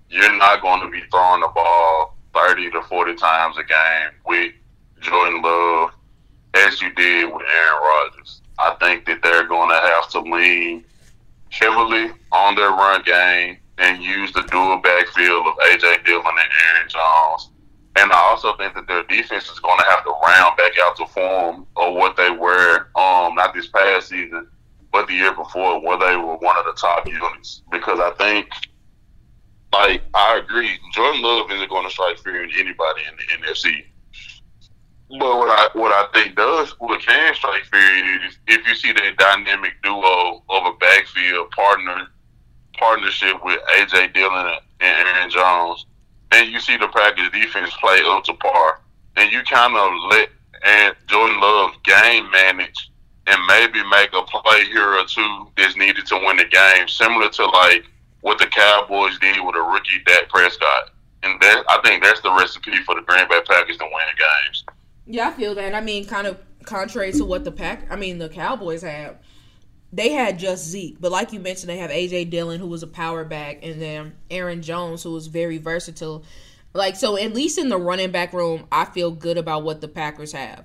you're 0.10 0.38
not 0.38 0.62
going 0.62 0.82
to 0.82 0.90
be 0.90 1.02
throwing 1.12 1.42
the 1.42 1.50
ball 1.50 2.18
30 2.34 2.72
to 2.72 2.82
40 2.84 3.16
times 3.16 3.58
a 3.58 3.64
game 3.64 4.12
with 4.26 4.54
Jordan 5.02 5.42
Love 5.42 5.92
as 6.54 6.82
you 6.82 6.94
did 6.94 7.26
with 7.26 7.44
Aaron 7.54 7.82
Rodgers. 7.82 8.42
I 8.60 8.76
think 8.80 9.06
that 9.06 9.22
they're 9.24 9.48
going 9.48 9.70
to 9.70 9.76
have 9.76 10.10
to 10.12 10.20
lean 10.22 10.86
heavily 11.50 12.12
on 12.32 12.56
their 12.56 12.70
run 12.70 13.02
game 13.04 13.58
and 13.78 14.02
use 14.02 14.32
the 14.32 14.44
dual 14.44 14.78
backfield 14.78 15.48
of 15.48 15.54
AJ 15.58 16.06
Dillon 16.06 16.26
and 16.28 16.52
Aaron 16.68 16.90
Jones. 16.90 17.50
And 17.98 18.12
I 18.12 18.18
also 18.30 18.56
think 18.56 18.74
that 18.76 18.88
their 18.88 19.04
defense 19.04 19.50
is 19.50 19.60
going 19.60 19.78
to 19.80 19.86
have 19.86 20.04
to 20.06 20.12
round 20.26 20.56
back 20.56 20.72
out 20.82 20.96
to 20.98 21.06
form 21.08 21.68
of 21.76 21.94
what 21.94 22.16
they 22.16 22.30
were, 22.30 22.88
um, 22.96 23.36
not 23.36 23.54
this 23.54 23.68
past 23.68 24.10
season, 24.10 24.48
but 24.92 25.08
the 25.08 25.14
year 25.14 25.34
before, 25.34 25.82
where 25.82 25.98
they 25.98 26.16
were 26.16 26.38
one 26.38 26.58
of 26.58 26.66
the 26.66 26.74
top 26.74 27.08
units. 27.08 27.62
Because 27.72 28.00
I 28.00 28.12
think, 28.18 28.50
like, 29.72 30.02
I 30.14 30.38
agree, 30.38 30.78
Jordan 30.94 31.22
Love 31.22 31.52
isn't 31.52 31.70
going 31.70 31.86
to 31.86 31.92
strike 31.92 32.20
fear 32.20 32.44
in 32.44 32.52
anybody 32.58 33.02
in 33.08 33.16
the 33.18 33.48
NFC. 33.48 33.86
But 35.20 35.38
what 35.38 35.50
I 35.50 35.68
what 35.74 35.92
I 35.92 36.08
think 36.14 36.38
does 36.38 36.74
what 36.80 37.02
can 37.02 37.36
strike 37.36 37.66
fear 37.66 38.26
is 38.26 38.38
if 38.48 38.66
you 38.66 38.76
see 38.76 38.94
that 38.94 39.18
dynamic 39.18 39.74
duo 39.84 40.42
of 40.50 40.66
a 40.66 40.78
backfield 40.80 41.52
partner 41.52 42.08
partnership 42.78 43.44
with 43.44 43.60
AJ 43.78 44.14
Dillon 44.14 44.56
and 44.80 45.08
Aaron 45.08 45.30
Jones, 45.30 45.86
and 46.32 46.50
you 46.50 46.62
see 46.62 46.78
the 46.78 46.88
Packers 46.88 47.30
defense 47.32 47.74
play 47.82 48.00
up 48.06 48.24
to 48.24 48.34
par, 48.36 48.80
and 49.18 49.30
you 49.34 49.42
kind 49.44 49.76
of 49.76 49.92
let 50.12 50.30
and 50.64 50.96
Jordan 51.08 51.40
Love 51.42 51.72
game 51.84 52.30
manage 52.32 52.91
and 53.28 53.46
maybe 53.48 53.84
make 53.90 54.12
a 54.14 54.22
play 54.24 54.66
here 54.66 54.94
or 54.94 55.06
two 55.06 55.48
that's 55.58 55.76
needed 55.76 56.06
to 56.08 56.16
win 56.16 56.38
the 56.38 56.46
game, 56.46 56.88
similar 56.88 57.30
to 57.30 57.46
like 57.46 57.86
what 58.22 58.38
the 58.38 58.48
Cowboys 58.48 59.18
did 59.20 59.44
with 59.46 59.56
a 59.56 59.62
rookie 59.62 60.02
Dak 60.06 60.30
Prescott. 60.30 60.92
And 61.24 61.40
that 61.42 61.64
I 61.70 61.80
think 61.84 62.04
that's 62.04 62.22
the 62.22 62.32
recipe 62.34 62.78
for 62.84 62.96
the 62.96 63.02
Green 63.02 63.28
Bay 63.30 63.42
Packers 63.48 63.78
to 63.78 63.84
win 63.84 64.06
games. 64.18 64.66
Yeah, 65.06 65.30
I 65.30 65.32
feel 65.34 65.54
that. 65.56 65.76
I 65.76 65.82
mean, 65.82 66.06
kind 66.06 66.28
of 66.28 66.40
contrary 66.64 67.12
to 67.14 67.26
what 67.26 67.44
the 67.44 67.52
pack, 67.52 67.92
I 67.92 67.96
mean, 67.96 68.18
the 68.18 68.30
Cowboys 68.30 68.82
have. 68.82 69.18
They 69.94 70.10
had 70.14 70.40
just 70.40 70.66
Zeke, 70.68 71.02
but 71.02 71.12
like 71.12 71.34
you 71.34 71.40
mentioned, 71.40 71.70
they 71.70 71.78
have 71.78 71.92
AJ 71.92 72.30
Dillon, 72.30 72.62
who 72.62 72.68
was 72.68 72.82
a 72.82 72.88
power 72.88 73.26
back, 73.26 73.60
and 73.62 73.82
then 73.82 74.14
Aaron 74.30 74.62
Jones, 74.62 75.04
who 75.04 75.12
was 75.12 75.28
very 75.28 75.58
versatile. 75.58 76.24
Like 76.74 76.96
so, 76.96 77.18
at 77.18 77.34
least 77.34 77.58
in 77.58 77.68
the 77.68 77.78
running 77.78 78.12
back 78.12 78.32
room, 78.32 78.68
I 78.72 78.86
feel 78.86 79.12
good 79.12 79.38
about 79.38 79.64
what 79.64 79.82
the 79.82 79.90
Packers 79.90 80.32
have. 80.32 80.64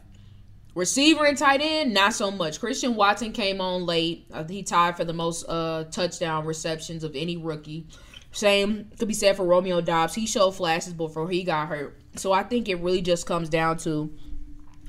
Receiver 0.76 1.24
and 1.24 1.38
tight 1.38 1.62
end, 1.62 1.94
not 1.94 2.12
so 2.12 2.30
much. 2.30 2.60
Christian 2.60 2.96
Watson 2.96 3.32
came 3.32 3.62
on 3.62 3.86
late. 3.86 4.26
Uh, 4.30 4.44
he 4.44 4.62
tied 4.62 4.94
for 4.94 5.06
the 5.06 5.14
most 5.14 5.46
uh, 5.48 5.84
touchdown 5.84 6.44
receptions 6.44 7.02
of 7.02 7.16
any 7.16 7.38
rookie. 7.38 7.86
Same 8.30 8.90
could 8.98 9.08
be 9.08 9.14
said 9.14 9.36
for 9.36 9.46
Romeo 9.46 9.80
Doubs. 9.80 10.14
He 10.14 10.26
showed 10.26 10.50
flashes 10.50 10.92
before 10.92 11.30
he 11.30 11.44
got 11.44 11.68
hurt. 11.68 11.98
So 12.16 12.30
I 12.30 12.42
think 12.42 12.68
it 12.68 12.74
really 12.74 13.00
just 13.00 13.24
comes 13.24 13.48
down 13.48 13.78
to 13.78 14.14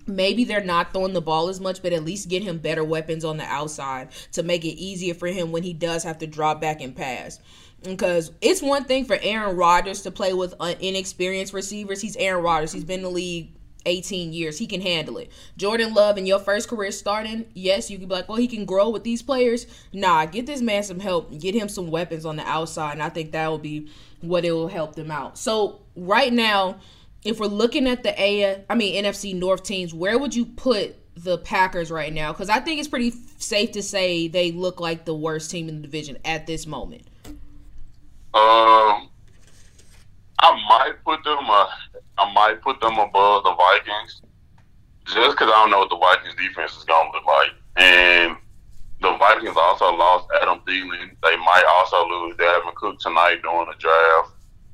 maybe 0.06 0.44
they're 0.44 0.62
not 0.62 0.92
throwing 0.92 1.14
the 1.14 1.22
ball 1.22 1.48
as 1.48 1.62
much, 1.62 1.82
but 1.82 1.94
at 1.94 2.04
least 2.04 2.28
get 2.28 2.44
him 2.44 2.58
better 2.58 2.84
weapons 2.84 3.24
on 3.24 3.38
the 3.38 3.46
outside 3.46 4.10
to 4.34 4.44
make 4.44 4.66
it 4.66 4.78
easier 4.78 5.14
for 5.14 5.28
him 5.28 5.54
when 5.54 5.64
he 5.64 5.72
does 5.72 6.04
have 6.04 6.18
to 6.18 6.28
drop 6.28 6.60
back 6.60 6.82
and 6.82 6.98
pass. 6.98 7.40
Because 7.84 8.34
it's 8.42 8.62
one 8.62 8.84
thing 8.84 9.06
for 9.06 9.18
Aaron 9.22 9.56
Rodgers 9.56 10.02
to 10.02 10.12
play 10.12 10.34
with 10.34 10.54
inexperienced 10.82 11.54
receivers. 11.54 12.02
He's 12.02 12.18
Aaron 12.18 12.44
Rodgers. 12.44 12.74
He's 12.74 12.84
been 12.84 13.00
in 13.00 13.04
the 13.04 13.10
league 13.10 13.54
18 13.88 14.34
years. 14.34 14.60
He 14.60 14.68
can 14.68 14.82
handle 14.82 15.18
it. 15.18 15.32
Jordan 15.58 15.94
Love 15.94 16.18
in 16.18 16.26
your 16.26 16.40
first 16.40 16.68
career 16.68 16.92
starting, 16.92 17.46
yes, 17.54 17.90
you 17.90 17.98
can 17.98 18.08
be 18.08 18.14
like, 18.14 18.30
well, 18.30 18.38
he 18.38 18.48
can 18.48 18.66
grow 18.66 18.90
with 18.90 19.04
these 19.04 19.22
players. 19.22 19.66
Nah, 19.94 20.26
get 20.26 20.46
this 20.46 20.62
man 20.62 20.84
some 20.84 21.00
help. 21.00 21.38
Get 21.40 21.56
him 21.56 21.70
some 21.70 21.90
weapons 21.90 22.26
on 22.26 22.36
the 22.36 22.48
outside. 22.48 22.94
And 22.94 23.02
I 23.02 23.10
think 23.10 23.32
that 23.32 23.48
will 23.48 23.58
be 23.58 23.90
what 24.22 24.46
it 24.46 24.52
will 24.52 24.68
help 24.68 24.96
them 24.96 25.10
out. 25.10 25.38
So 25.38 25.80
right 25.96 26.32
now, 26.32 26.78
if 27.24 27.40
we're 27.40 27.48
looking 27.48 27.88
at 27.88 28.04
the 28.04 28.20
A, 28.22 28.64
I 28.70 28.76
mean 28.76 29.04
NFC 29.04 29.34
North 29.34 29.64
teams, 29.64 29.94
where 29.94 30.18
would 30.18 30.36
you 30.36 30.46
put 30.46 30.96
the 31.16 31.38
Packers 31.40 31.92
right 31.92 32.14
now? 32.14 32.32
Because 32.32 32.50
I 32.50 32.60
think 32.60 32.80
it's 32.80 32.88
pretty 32.88 33.12
safe 33.38 33.72
to 33.72 33.84
say 33.84 34.28
they 34.28 34.52
look 34.52 34.80
like 34.80 35.06
the 35.06 35.16
worst 35.16 35.50
team 35.52 35.68
in 35.68 35.78
the 35.78 35.82
division 35.82 36.18
at 36.24 36.48
this 36.48 36.68
moment. 36.68 37.04
Um, 38.34 39.10
I 40.40 40.66
might 40.70 40.94
put 41.04 41.24
them. 41.24 41.40
Uh, 41.42 41.68
I 42.18 42.32
might 42.34 42.62
put 42.62 42.80
them 42.82 42.98
above 42.98 43.44
the 43.44 43.56
Vikings, 43.56 44.22
just 45.06 45.38
because 45.38 45.52
I 45.54 45.62
don't 45.62 45.72
know 45.72 45.80
what 45.80 45.90
the 45.90 45.98
Vikings 45.98 46.36
defense 46.36 46.76
is 46.76 46.84
going 46.84 47.12
to 47.12 47.18
look 47.18 47.26
like, 47.26 47.52
and 47.76 48.38
the 49.02 49.16
Vikings 49.18 49.56
also 49.56 49.94
lost 49.96 50.28
Adam 50.42 50.60
Thielen. 50.68 51.12
They 51.22 51.38
might 51.38 51.64
also 51.78 52.08
lose 52.08 52.36
Dalvin 52.38 52.74
Cook 52.76 53.00
tonight 53.00 53.42
during 53.44 53.68
the 53.68 53.76
draft, 53.78 54.32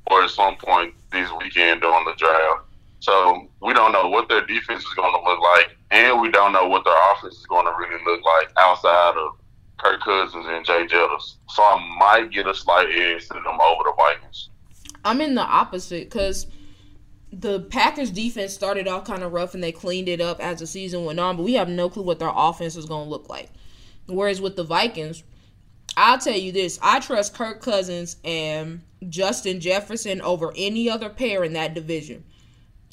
or 0.08 0.24
at 0.24 0.30
some 0.30 0.56
point 0.58 0.94
this 1.12 1.30
weekend 1.40 1.82
during 1.82 2.06
the 2.06 2.14
draft. 2.18 2.64
So 3.00 3.50
we 3.62 3.74
don't 3.74 3.92
know 3.92 4.08
what 4.08 4.30
their 4.30 4.46
defense 4.46 4.84
is 4.84 4.94
going 4.94 5.12
to 5.12 5.30
look 5.30 5.40
like, 5.40 5.76
and 5.92 6.22
we 6.22 6.32
don't 6.32 6.54
know 6.54 6.68
what 6.68 6.86
their 6.86 6.96
offense 7.12 7.36
is 7.36 7.46
going 7.48 7.66
to 7.66 7.74
really 7.78 8.02
look 8.06 8.24
like 8.24 8.50
outside 8.58 9.16
of 9.18 9.36
Kirk 9.78 10.02
Cousins 10.02 10.46
and 10.48 10.66
Jay 10.66 10.88
Jettis. 10.88 11.36
So 11.50 11.62
I 11.62 11.98
might 12.00 12.32
get 12.32 12.48
a 12.48 12.56
slight 12.56 12.88
edge 12.90 13.28
to 13.28 13.34
them 13.34 13.60
over 13.60 13.84
the 13.84 13.94
Vikings. 13.98 14.50
I'm 15.04 15.20
in 15.20 15.36
the 15.36 15.42
opposite 15.42 16.10
because 16.10 16.48
the 17.40 17.62
Packers 17.62 18.12
defense 18.12 18.54
started 18.54 18.88
off 18.88 19.06
kind 19.06 19.24
of 19.24 19.34
rough 19.34 19.54
and 19.54 19.64
they 19.64 19.72
cleaned 19.72 20.10
it 20.10 20.22
up 20.22 20.40
as 20.40 20.60
the 20.60 20.68
season 20.68 21.06
went 21.06 21.20
on, 21.20 21.38
but 21.38 21.44
we 21.44 21.54
have 21.54 21.70
no 21.70 21.90
clue 21.90 22.04
what 22.04 22.20
their 22.20 22.32
offense 22.34 22.76
is 22.76 22.86
going 22.86 23.06
to 23.06 23.10
look 23.10 23.30
like. 23.30 23.50
Whereas 24.08 24.42
with 24.42 24.56
the 24.56 24.64
Vikings, 24.64 25.24
I'll 25.96 26.18
tell 26.18 26.38
you 26.38 26.52
this 26.52 26.80
I 26.82 27.00
trust 27.00 27.34
Kirk 27.34 27.62
Cousins 27.62 28.18
and 28.24 28.82
Justin 29.10 29.60
Jefferson 29.60 30.22
over 30.22 30.54
any 30.56 30.90
other 30.90 31.10
pair 31.10 31.44
in 31.44 31.54
that 31.54 31.74
division 31.74 32.24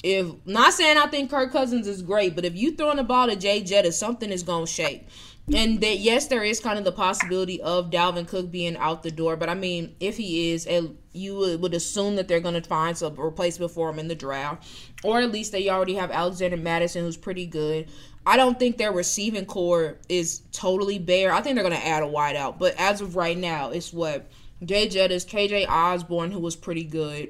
if 0.03 0.27
not 0.45 0.73
saying 0.73 0.97
I 0.97 1.07
think 1.07 1.29
Kirk 1.29 1.51
Cousins 1.51 1.87
is 1.87 2.01
great, 2.01 2.35
but 2.35 2.45
if 2.45 2.55
you 2.55 2.75
throwing 2.75 2.97
the 2.97 3.03
ball 3.03 3.27
to 3.27 3.35
Jay 3.35 3.61
Jettis, 3.61 3.93
something 3.93 4.31
is 4.31 4.43
gonna 4.43 4.67
shake. 4.67 5.07
And 5.53 5.81
that 5.81 5.99
yes, 5.99 6.27
there 6.27 6.43
is 6.43 6.59
kind 6.59 6.79
of 6.79 6.85
the 6.85 6.91
possibility 6.91 7.61
of 7.61 7.89
Dalvin 7.89 8.27
Cook 8.27 8.51
being 8.51 8.77
out 8.77 9.03
the 9.03 9.11
door, 9.11 9.35
but 9.35 9.49
I 9.49 9.53
mean, 9.53 9.95
if 9.99 10.17
he 10.17 10.51
is, 10.51 10.67
you 11.13 11.57
would, 11.59 11.73
assume 11.73 12.15
that 12.15 12.27
they're 12.27 12.39
going 12.39 12.61
to 12.61 12.67
find 12.67 12.97
some 12.97 13.15
replacement 13.15 13.71
for 13.71 13.89
him 13.89 13.99
in 13.99 14.07
the 14.07 14.15
draft, 14.15 14.65
or 15.03 15.19
at 15.19 15.31
least 15.31 15.51
they 15.51 15.69
already 15.69 15.95
have 15.95 16.11
Alexander 16.11 16.57
Mattison, 16.57 17.03
who's 17.03 17.17
pretty 17.17 17.45
good. 17.45 17.89
I 18.25 18.37
don't 18.37 18.59
think 18.59 18.77
their 18.77 18.91
receiving 18.91 19.45
corps 19.45 19.97
is 20.07 20.43
totally 20.51 20.99
bare. 20.99 21.33
I 21.33 21.41
think 21.41 21.55
they're 21.55 21.67
going 21.67 21.79
to 21.79 21.87
add 21.87 22.03
a 22.03 22.07
wideout, 22.07 22.59
but 22.59 22.75
as 22.77 23.01
of 23.01 23.15
right 23.15 23.37
now, 23.37 23.71
it's 23.71 23.91
what 23.91 24.29
Jay 24.63 24.87
Jettis, 24.87 25.27
KJ 25.27 25.67
Osborn, 25.67 26.31
who 26.31 26.39
was 26.39 26.55
pretty 26.55 26.83
good, 26.83 27.29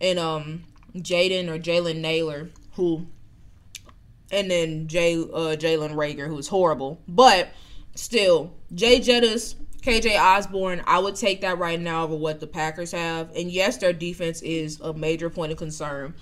and 0.00 0.18
um 0.18 0.64
Jaden 0.94 1.48
or 1.48 1.58
Jalen 1.58 1.96
Nailor, 1.96 2.48
who, 2.74 3.06
and 4.30 4.50
then 4.50 4.88
Jay 4.88 5.14
uh, 5.14 5.56
Jalen 5.56 5.94
Reagor, 5.94 6.28
who's 6.28 6.48
horrible. 6.48 7.00
But 7.08 7.50
still, 7.94 8.54
Jay 8.74 9.00
Jettis, 9.00 9.54
KJ 9.82 10.18
Osborn, 10.18 10.82
I 10.86 10.98
would 10.98 11.16
take 11.16 11.40
that 11.42 11.58
right 11.58 11.80
now 11.80 12.04
over 12.04 12.16
what 12.16 12.40
the 12.40 12.46
Packers 12.46 12.92
have. 12.92 13.34
And 13.34 13.50
yes, 13.50 13.78
their 13.78 13.92
defense 13.92 14.42
is 14.42 14.80
a 14.80 14.92
major 14.92 15.30
point 15.30 15.52
of 15.52 15.58
concern. 15.58 16.14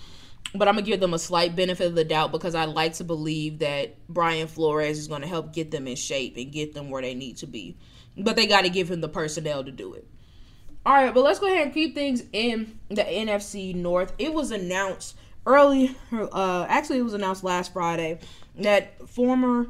But 0.55 0.69
I'm 0.69 0.75
gonna 0.75 0.87
give 0.87 1.01
them 1.01 1.15
a 1.15 1.19
slight 1.19 1.57
benefit 1.57 1.89
of 1.89 1.95
the 1.95 2.05
doubt 2.05 2.33
because 2.33 2.55
I 2.55 2.65
like 2.67 2.95
to 2.95 3.05
believe 3.05 3.59
that 3.59 3.97
Brian 4.09 4.47
Flores 4.47 4.99
is 4.99 5.09
gonna 5.09 5.27
help 5.27 5.53
get 5.53 5.71
them 5.71 5.89
in 5.89 5.97
shape 5.97 6.37
and 6.37 6.53
get 6.53 6.73
them 6.73 6.91
where 6.91 7.03
they 7.03 7.15
need 7.15 7.39
to 7.39 7.47
be. 7.47 7.77
But 8.17 8.37
they 8.37 8.47
got 8.47 8.63
to 8.63 8.71
give 8.71 8.91
him 8.91 9.03
the 9.03 9.09
personnel 9.09 9.65
to 9.65 9.71
do 9.71 9.93
it. 9.93 10.07
All 10.87 10.95
right, 10.95 11.13
but 11.13 11.25
let's 11.25 11.41
go 11.41 11.47
ahead 11.49 11.65
and 11.65 11.75
keep 11.75 11.95
things 11.95 12.23
in 12.33 12.79
the 12.89 13.03
NFC 13.03 13.75
North. 13.75 14.13
It 14.19 14.33
was 14.33 14.53
announced 14.53 15.17
early, 15.47 15.97
uh, 16.13 16.67
actually, 16.69 16.99
it 16.99 17.03
was 17.03 17.15
announced 17.15 17.45
last 17.45 17.73
Friday 17.73 18.19
that 18.57 19.09
former 19.09 19.69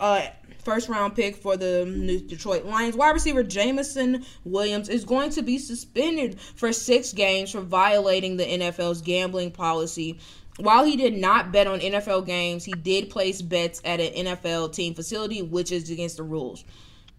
uh, 0.00 0.26
first 0.58 0.88
round 0.88 1.14
pick 1.14 1.36
for 1.36 1.56
the 1.56 1.86
new 1.86 2.20
Detroit 2.20 2.64
Lions 2.64 2.96
wide 2.96 3.10
receiver 3.12 3.42
Jameson 3.42 4.24
Williams 4.44 4.88
is 4.88 5.04
going 5.04 5.30
to 5.30 5.42
be 5.42 5.58
suspended 5.58 6.40
for 6.40 6.72
six 6.72 7.12
games 7.12 7.52
for 7.52 7.60
violating 7.60 8.36
the 8.36 8.44
NFL's 8.44 9.00
gambling 9.00 9.52
policy. 9.52 10.18
While 10.58 10.84
he 10.84 10.96
did 10.96 11.14
not 11.14 11.52
bet 11.52 11.66
on 11.66 11.80
NFL 11.80 12.26
games, 12.26 12.64
he 12.64 12.72
did 12.72 13.10
place 13.10 13.42
bets 13.42 13.80
at 13.84 14.00
an 14.00 14.26
NFL 14.26 14.72
team 14.72 14.94
facility, 14.94 15.42
which 15.42 15.70
is 15.70 15.90
against 15.90 16.16
the 16.16 16.22
rules. 16.22 16.64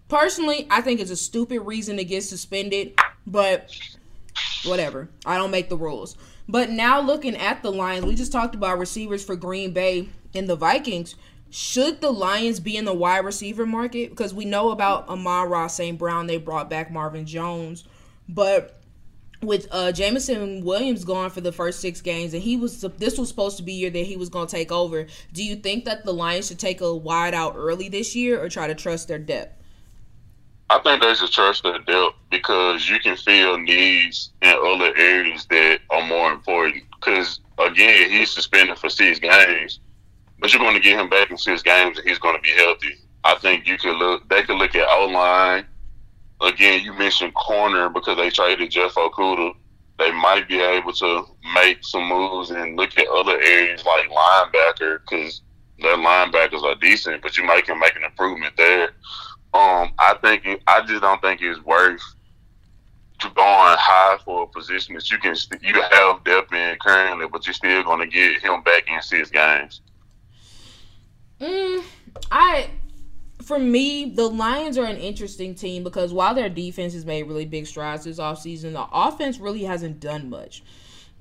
Personally, 0.10 0.67
I 0.71 0.82
think 0.82 1.00
it's 1.00 1.12
a 1.12 1.15
stupid 1.15 1.62
reason 1.62 1.97
to 1.97 2.04
get 2.04 2.23
suspended. 2.23 2.97
But 3.28 3.69
whatever. 4.65 5.10
I 5.26 5.38
don't 5.38 5.52
make 5.52 5.69
the 5.69 5.78
rules. 5.78 6.17
But 6.49 6.69
now 6.69 7.01
looking 7.01 7.36
at 7.36 7.62
the 7.62 7.71
Lions, 7.71 8.05
we 8.05 8.15
just 8.15 8.31
talked 8.31 8.55
about 8.55 8.79
receivers 8.79 9.23
for 9.23 9.36
Green 9.36 9.71
Bay 9.71 10.10
and 10.33 10.49
the 10.49 10.55
Vikings. 10.55 11.15
Should 11.49 12.01
the 12.01 12.12
Lions 12.12 12.60
be 12.60 12.77
in 12.77 12.86
the 12.86 12.93
wide 12.93 13.25
receiver 13.25 13.65
market? 13.65 14.10
Because 14.10 14.33
we 14.33 14.45
know 14.45 14.71
about 14.71 15.07
Amon-Ra 15.10 15.67
St. 15.67 15.97
Brown, 15.97 16.27
they 16.27 16.38
brought 16.38 16.69
back 16.69 16.91
Marvin 16.91 17.25
Jones. 17.25 17.83
But 18.27 18.73
with 19.41 19.67
uh 19.71 19.91
Jameson 19.91 20.65
Williams 20.65 21.03
gone 21.03 21.29
for 21.29 21.41
the 21.41 21.51
first 21.51 21.79
six 21.79 22.01
games, 22.01 22.33
and 22.33 22.41
he 22.41 22.57
was 22.57 22.81
this 22.97 23.17
was 23.17 23.29
supposed 23.29 23.57
to 23.57 23.63
be 23.63 23.73
year 23.73 23.89
that 23.89 24.05
he 24.05 24.17
was 24.17 24.29
going 24.29 24.47
to 24.47 24.55
take 24.55 24.71
over. 24.71 25.05
Do 25.31 25.43
you 25.43 25.55
think 25.55 25.86
that 25.86 26.05
the 26.05 26.13
Lions 26.13 26.47
should 26.47 26.60
take 26.60 26.81
a 26.81 26.95
wide 26.95 27.33
out 27.33 27.53
early 27.55 27.88
this 27.88 28.15
year, 28.15 28.41
or 28.41 28.49
try 28.49 28.67
to 28.67 28.75
trust 28.75 29.07
their 29.07 29.19
depth? 29.19 29.56
I 30.69 30.80
think 30.80 31.01
they 31.01 31.13
should 31.13 31.32
trust 31.32 31.63
their 31.63 31.80
depth 31.80 32.15
because 32.30 32.89
you 32.89 32.99
can 32.99 33.15
feel 33.15 33.58
needs 33.58 34.32
in 34.41 34.49
other 34.49 34.93
areas 34.97 35.45
that 35.49 35.80
are 35.89 36.06
more 36.06 36.32
important. 36.32 36.84
Because 36.99 37.39
again, 37.58 38.10
he's 38.10 38.32
suspended 38.32 38.77
for 38.77 38.89
six 38.89 39.19
games, 39.19 39.80
but 40.39 40.51
you're 40.51 40.62
going 40.62 40.75
to 40.75 40.82
get 40.82 40.99
him 40.99 41.10
back 41.10 41.32
in 41.32 41.38
six 41.38 41.63
games, 41.63 41.97
and 41.97 42.08
he's 42.08 42.19
going 42.19 42.36
to 42.36 42.41
be 42.41 42.51
healthy. 42.51 42.95
I 43.23 43.36
think 43.36 43.65
you 43.65 43.77
could 43.77 43.95
look. 43.95 44.27
They 44.30 44.43
could 44.43 44.58
look 44.58 44.75
at 44.75 44.88
O 44.89 45.06
line. 45.06 45.65
Again, 46.41 46.84
you 46.84 46.93
mentioned 46.93 47.34
corner 47.34 47.89
because 47.89 48.17
they 48.17 48.30
traded 48.30 48.71
Jeff 48.71 48.93
Okudah. 48.95 49.53
They 49.97 50.12
might 50.12 50.47
be 50.47 50.60
able 50.60 50.93
to 50.93 51.25
make 51.56 51.84
some 51.84 52.08
moves 52.08 52.51
and 52.51 52.75
look 52.77 52.97
at 52.97 53.08
other 53.08 53.39
areas 53.39 53.84
like 53.84 54.10
linebacker 54.10 54.99
because 55.01 55.41
their 55.80 55.97
linebackers 55.97 56.63
are 56.63 56.75
decent, 56.75 57.21
but 57.21 57.38
you 57.38 57.43
might 57.43 57.65
can 57.65 57.80
make 57.80 57.95
an 57.95 58.03
improvement 58.03 58.56
there. 58.58 58.91
Um, 59.53 59.91
I 59.97 60.15
think 60.21 60.62
I 60.67 60.81
just 60.86 61.01
don't 61.01 61.21
think 61.21 61.41
it's 61.41 61.63
worth 61.63 62.01
to 63.19 63.27
going 63.29 63.38
high 63.79 64.17
for 64.23 64.43
a 64.43 64.47
position 64.47 64.93
that 64.95 65.10
you 65.10 65.17
can 65.17 65.36
you 65.62 65.81
have 65.81 66.23
depth 66.23 66.53
in 66.53 66.77
currently, 66.79 67.27
but 67.27 67.45
you're 67.45 67.53
still 67.53 67.83
going 67.83 67.99
to 67.99 68.07
get 68.07 68.41
him 68.41 68.62
back 68.62 68.83
in 68.88 69.01
six 69.01 69.31
games. 69.31 69.81
Mm, 71.39 71.83
I 72.31 72.69
for 73.43 73.60
me, 73.60 74.05
the 74.05 74.27
Lions 74.27 74.77
are 74.77 74.86
an 74.86 74.97
interesting 74.97 75.55
team 75.55 75.83
because 75.83 76.13
while 76.13 76.36
their 76.36 76.49
defense 76.49 76.93
has 76.93 77.05
made 77.05 77.23
really 77.23 77.45
big 77.45 77.67
strides 77.67 78.03
this 78.03 78.19
offseason, 78.19 78.73
the 78.73 78.88
offense 78.91 79.39
really 79.39 79.63
hasn't 79.63 79.99
done 79.99 80.29
much. 80.29 80.63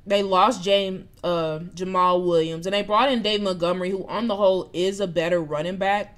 They 0.07 0.23
lost 0.23 0.63
James 0.63 1.07
uh, 1.25 1.61
Jamaal 1.75 2.25
Williams 2.25 2.67
and 2.67 2.75
they 2.75 2.83
brought 2.83 3.11
in 3.11 3.23
Dave 3.23 3.43
Montgomery, 3.43 3.91
who 3.91 4.07
on 4.07 4.29
the 4.29 4.37
whole 4.37 4.71
is 4.73 5.01
a 5.01 5.07
better 5.07 5.41
running 5.41 5.77
back. 5.77 6.16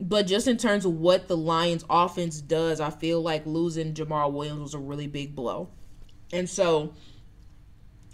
But 0.00 0.26
just 0.26 0.48
in 0.48 0.56
terms 0.56 0.86
of 0.86 0.94
what 0.94 1.28
the 1.28 1.36
Lions 1.36 1.84
offense 1.90 2.40
does, 2.40 2.80
I 2.80 2.90
feel 2.90 3.20
like 3.20 3.44
losing 3.44 3.92
Jamaal 3.92 4.32
Williams 4.32 4.60
was 4.60 4.74
a 4.74 4.78
really 4.78 5.06
big 5.06 5.34
blow. 5.34 5.68
And 6.32 6.48
so 6.48 6.94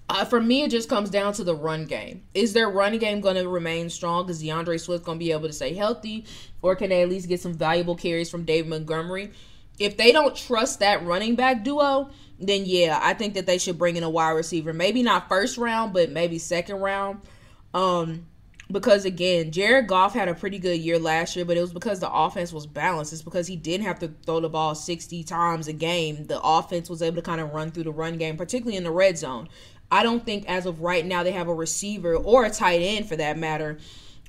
uh, 0.08 0.24
for 0.24 0.40
me, 0.40 0.62
it 0.62 0.70
just 0.70 0.88
comes 0.88 1.10
down 1.10 1.32
to 1.34 1.44
the 1.44 1.54
run 1.54 1.84
game. 1.84 2.22
Is 2.32 2.52
their 2.52 2.70
run 2.70 2.96
game 2.98 3.20
going 3.20 3.34
to 3.36 3.48
remain 3.48 3.90
strong? 3.90 4.28
Is 4.30 4.40
D'Andre 4.40 4.78
Swift 4.78 5.04
going 5.04 5.18
to 5.18 5.24
be 5.24 5.32
able 5.32 5.48
to 5.48 5.52
stay 5.52 5.74
healthy? 5.74 6.24
Or 6.62 6.76
can 6.76 6.90
they 6.90 7.02
at 7.02 7.08
least 7.08 7.28
get 7.28 7.40
some 7.40 7.54
valuable 7.54 7.96
carries 7.96 8.30
from 8.30 8.44
Dave 8.44 8.66
Montgomery? 8.66 9.32
If 9.78 9.96
they 9.96 10.12
don't 10.12 10.34
trust 10.34 10.78
that 10.80 11.04
running 11.04 11.34
back 11.34 11.64
duo, 11.64 12.10
then 12.38 12.62
yeah, 12.64 12.98
I 13.02 13.14
think 13.14 13.34
that 13.34 13.46
they 13.46 13.58
should 13.58 13.78
bring 13.78 13.96
in 13.96 14.04
a 14.04 14.10
wide 14.10 14.30
receiver. 14.30 14.72
Maybe 14.72 15.02
not 15.02 15.28
first 15.28 15.58
round, 15.58 15.92
but 15.92 16.10
maybe 16.10 16.38
second 16.38 16.76
round. 16.76 17.20
Um, 17.74 18.26
because 18.70 19.04
again, 19.04 19.52
Jared 19.52 19.86
Goff 19.86 20.12
had 20.12 20.28
a 20.28 20.34
pretty 20.34 20.58
good 20.58 20.80
year 20.80 20.98
last 20.98 21.36
year, 21.36 21.44
but 21.44 21.56
it 21.56 21.60
was 21.60 21.72
because 21.72 22.00
the 22.00 22.12
offense 22.12 22.52
was 22.52 22.66
balanced. 22.66 23.12
It's 23.12 23.22
because 23.22 23.46
he 23.46 23.56
didn't 23.56 23.86
have 23.86 24.00
to 24.00 24.08
throw 24.24 24.40
the 24.40 24.48
ball 24.48 24.74
60 24.74 25.22
times 25.24 25.68
a 25.68 25.72
game. 25.72 26.26
The 26.26 26.40
offense 26.40 26.90
was 26.90 27.00
able 27.00 27.16
to 27.16 27.22
kind 27.22 27.40
of 27.40 27.52
run 27.52 27.70
through 27.70 27.84
the 27.84 27.92
run 27.92 28.16
game, 28.18 28.36
particularly 28.36 28.76
in 28.76 28.84
the 28.84 28.90
red 28.90 29.18
zone. 29.18 29.48
I 29.90 30.02
don't 30.02 30.24
think 30.24 30.48
as 30.48 30.66
of 30.66 30.80
right 30.80 31.06
now 31.06 31.22
they 31.22 31.32
have 31.32 31.48
a 31.48 31.54
receiver 31.54 32.16
or 32.16 32.44
a 32.44 32.50
tight 32.50 32.80
end 32.80 33.08
for 33.08 33.16
that 33.16 33.38
matter 33.38 33.78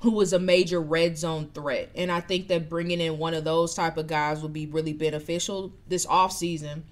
who 0.01 0.21
is 0.21 0.33
a 0.33 0.39
major 0.39 0.79
red 0.79 1.17
zone 1.17 1.49
threat. 1.55 1.89
And 1.95 2.11
I 2.11 2.19
think 2.19 2.49
that 2.49 2.69
bringing 2.69 3.01
in 3.01 3.17
one 3.17 3.33
of 3.33 3.43
those 3.43 3.73
type 3.73 3.97
of 3.97 4.05
guys 4.05 4.41
would 4.41 4.53
be 4.53 4.67
really 4.67 4.93
beneficial 4.93 5.73
this 5.87 6.05
offseason. 6.05 6.83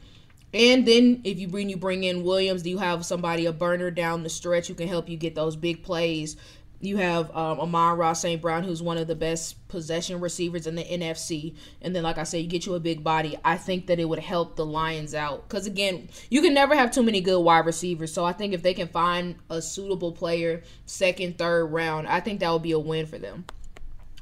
And 0.54 0.88
then 0.88 1.22
if 1.24 1.38
you 1.38 1.48
bring 1.48 1.70
you 1.70 1.78
bring 1.78 2.04
in 2.04 2.24
Williams, 2.24 2.64
do 2.64 2.70
you 2.72 2.78
have 2.80 3.06
somebody 3.06 3.46
a 3.46 3.54
burner 3.54 3.92
down 3.92 4.24
the 4.24 4.30
stretch 4.30 4.68
who 4.68 4.74
can 4.74 4.88
help 4.88 5.10
you 5.10 5.18
get 5.18 5.36
those 5.36 5.56
big 5.56 5.84
plays 5.84 6.38
you 6.80 6.98
have 6.98 7.30
um, 7.36 7.60
Amon-Ra 7.60 8.14
St. 8.14 8.42
Brown, 8.42 8.64
who's 8.64 8.82
one 8.82 8.98
of 8.98 9.08
the 9.08 9.16
best 9.16 9.68
possession 9.68 10.20
receivers 10.20 10.68
in 10.68 10.76
the 10.76 10.84
NFC. 10.84 11.56
And 11.82 11.96
then, 11.96 12.04
like 12.04 12.18
I 12.18 12.24
said, 12.24 12.38
you 12.38 12.48
get 12.48 12.66
you 12.66 12.76
a 12.76 12.80
big 12.80 13.04
body. 13.04 13.38
I 13.44 13.58
think 13.58 13.88
that 13.88 14.00
it 14.00 14.06
would 14.06 14.20
help 14.20 14.56
the 14.56 14.66
Lions 14.66 15.14
out. 15.14 15.48
Because, 15.48 15.68
again, 15.68 16.10
you 16.30 16.42
can 16.42 16.54
never 16.54 16.76
have 16.76 16.92
too 16.92 17.04
many 17.04 17.22
good 17.22 17.40
wide 17.40 17.66
receivers. 17.66 18.14
So 18.14 18.26
I 18.26 18.34
think 18.34 18.54
if 18.54 18.62
they 18.62 18.74
can 18.74 18.88
find 18.88 19.36
a 19.50 19.62
suitable 19.62 20.12
player 20.12 20.64
second, 20.86 21.38
third 21.38 21.66
round, 21.66 22.08
I 22.08 22.20
think 22.20 22.40
that 22.40 22.52
would 22.52 22.64
be 22.64 22.72
a 22.72 22.80
win 22.80 23.06
for 23.06 23.18
them. 23.18 23.46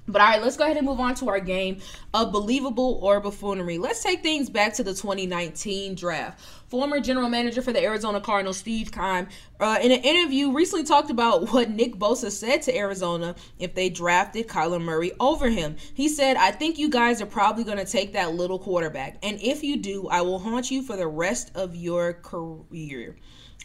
But 0.05 0.21
all 0.21 0.27
right, 0.27 0.41
let's 0.41 0.57
go 0.57 0.65
ahead 0.65 0.75
and 0.75 0.85
move 0.85 0.99
on 0.99 1.15
to 1.15 1.29
our 1.29 1.39
game 1.39 1.77
of 2.13 2.33
believable 2.33 2.99
or 3.01 3.21
buffoonery. 3.21 3.77
Let's 3.77 4.03
take 4.03 4.21
things 4.21 4.49
back 4.49 4.73
to 4.73 4.83
the 4.83 4.93
2019 4.93 5.95
draft. 5.95 6.41
Former 6.67 6.99
general 6.99 7.29
manager 7.29 7.61
for 7.61 7.71
the 7.71 7.81
Arizona 7.81 8.19
Cardinals, 8.19 8.57
Steve 8.57 8.91
Keim, 8.91 9.27
uh, 9.61 9.79
in 9.81 9.91
an 9.91 10.01
interview 10.01 10.51
recently 10.51 10.83
talked 10.83 11.09
about 11.09 11.53
what 11.53 11.69
Nick 11.69 11.95
Bosa 11.95 12.31
said 12.31 12.63
to 12.63 12.75
Arizona 12.75 13.35
if 13.59 13.75
they 13.75 13.89
drafted 13.89 14.47
Kyler 14.47 14.81
Murray 14.81 15.13
over 15.21 15.49
him. 15.49 15.77
He 15.93 16.09
said, 16.09 16.35
I 16.35 16.51
think 16.51 16.77
you 16.77 16.89
guys 16.89 17.21
are 17.21 17.25
probably 17.25 17.63
going 17.63 17.77
to 17.77 17.85
take 17.85 18.11
that 18.13 18.33
little 18.33 18.59
quarterback. 18.59 19.19
And 19.23 19.39
if 19.41 19.63
you 19.63 19.77
do, 19.77 20.09
I 20.09 20.21
will 20.21 20.39
haunt 20.39 20.69
you 20.69 20.83
for 20.83 20.97
the 20.97 21.07
rest 21.07 21.51
of 21.55 21.77
your 21.77 22.13
career. 22.13 23.15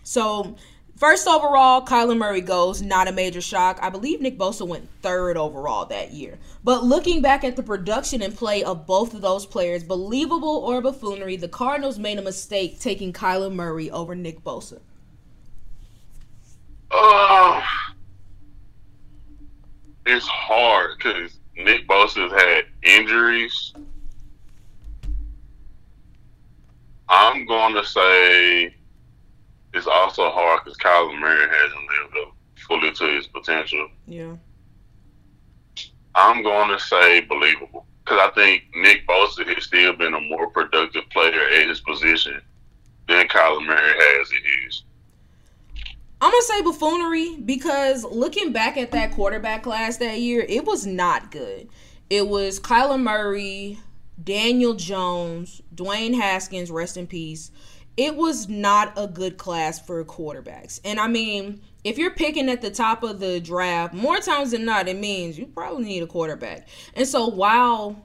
So 0.05 0.57
First 0.99 1.29
overall, 1.29 1.87
Kyler 1.87 2.19
Murray 2.19 2.41
goes, 2.41 2.83
not 2.83 3.07
a 3.07 3.13
major 3.13 3.41
shock. 3.41 3.79
I 3.81 3.89
believe 3.89 4.21
Nick 4.21 4.37
Bosa 4.37 4.67
went 4.67 4.89
third 5.01 5.37
overall 5.37 5.85
that 5.87 6.11
year. 6.11 6.39
But 6.65 6.83
looking 6.83 7.23
back 7.23 7.45
at 7.45 7.55
the 7.55 7.63
production 7.63 8.21
and 8.21 8.35
play 8.37 8.65
of 8.65 8.85
both 8.85 9.15
of 9.15 9.21
those 9.21 9.47
players, 9.47 9.85
believable 9.85 10.49
or 10.49 10.83
buffoonery, 10.83 11.37
the 11.37 11.47
Cardinals 11.47 12.01
made 12.01 12.19
a 12.19 12.23
mistake 12.23 12.81
taking 12.81 13.13
Kyler 13.13 13.55
Murray 13.55 13.89
over 13.93 14.17
Nick 14.17 14.43
Bosa. 14.43 14.81
Uh, 16.91 17.63
it's 20.05 20.27
hard 20.27 20.99
because 20.99 21.39
Nick 21.57 21.87
Bosa's 21.87 22.33
had 22.33 22.65
injuries. 22.83 23.73
I'm 27.09 27.47
going 27.47 27.75
to 27.75 27.85
say 27.85 28.75
it's 29.75 29.87
also 29.87 30.31
hard 30.31 30.65
because 30.65 30.79
Kyler 30.79 31.19
Murray 31.19 31.49
hasn't 31.49 31.89
lived 32.03 32.17
up 32.27 32.35
fully 32.57 32.93
to 32.93 33.17
his 33.17 33.27
potential. 33.27 33.89
Yeah. 34.07 34.37
I'm 36.15 36.43
going 36.43 36.71
to 36.71 36.81
say 36.83 37.21
believable 37.21 37.87
because 38.05 38.19
I 38.21 38.35
think 38.35 38.65
Nick 38.75 39.07
Bosa 39.07 39.47
has 39.55 39.65
still 39.65 39.93
been 39.93 40.15
a 40.15 40.21
more 40.21 40.49
productive 40.51 41.09
player 41.11 41.49
at 41.49 41.69
his 41.69 41.81
position 41.81 42.41
than 43.07 43.29
Kyler 43.29 43.65
Murray 43.65 43.95
has 43.97 44.31
at 44.31 44.65
his. 44.65 44.83
I'm 46.21 46.33
gonna 46.33 46.43
say 46.43 46.63
buffoonery 46.63 47.37
because 47.37 48.03
looking 48.05 48.53
back 48.53 48.77
at 48.77 48.91
that 48.91 49.13
quarterback 49.13 49.63
class 49.63 49.99
that 49.99 50.19
year, 50.19 50.45
it 50.49 50.65
was 50.65 50.85
not 50.85 51.31
good. 51.31 51.69
It 52.11 52.27
was 52.27 52.59
Kyler 52.59 53.01
Murray, 53.01 53.79
Daniel 54.23 54.75
Jones, 54.75 55.63
Dwayne 55.73 56.17
Haskins, 56.17 56.73
rest 56.73 56.97
in 56.97 57.07
peace, 57.07 57.53
it 57.99 58.15
was 58.15 58.49
not 58.49 58.93
a 58.97 59.09
good 59.09 59.37
class 59.37 59.81
for 59.81 60.03
quarterbacks. 60.05 60.81
And 60.85 61.01
I 61.01 61.09
mean, 61.09 61.61
if 61.83 61.99
you're 61.99 62.13
picking 62.13 62.49
at 62.49 62.63
the 62.63 62.71
top 62.71 63.03
of 63.03 63.19
the 63.19 63.41
draft, 63.41 63.93
more 63.93 64.19
times 64.19 64.53
than 64.53 64.65
not, 64.65 64.87
it 64.87 64.97
means 64.97 65.37
you 65.37 65.47
probably 65.47 65.85
need 65.85 66.05
a 66.05 66.07
quarterback. 66.07 66.69
And 66.95 67.09
so 67.09 67.27
while 67.27 68.01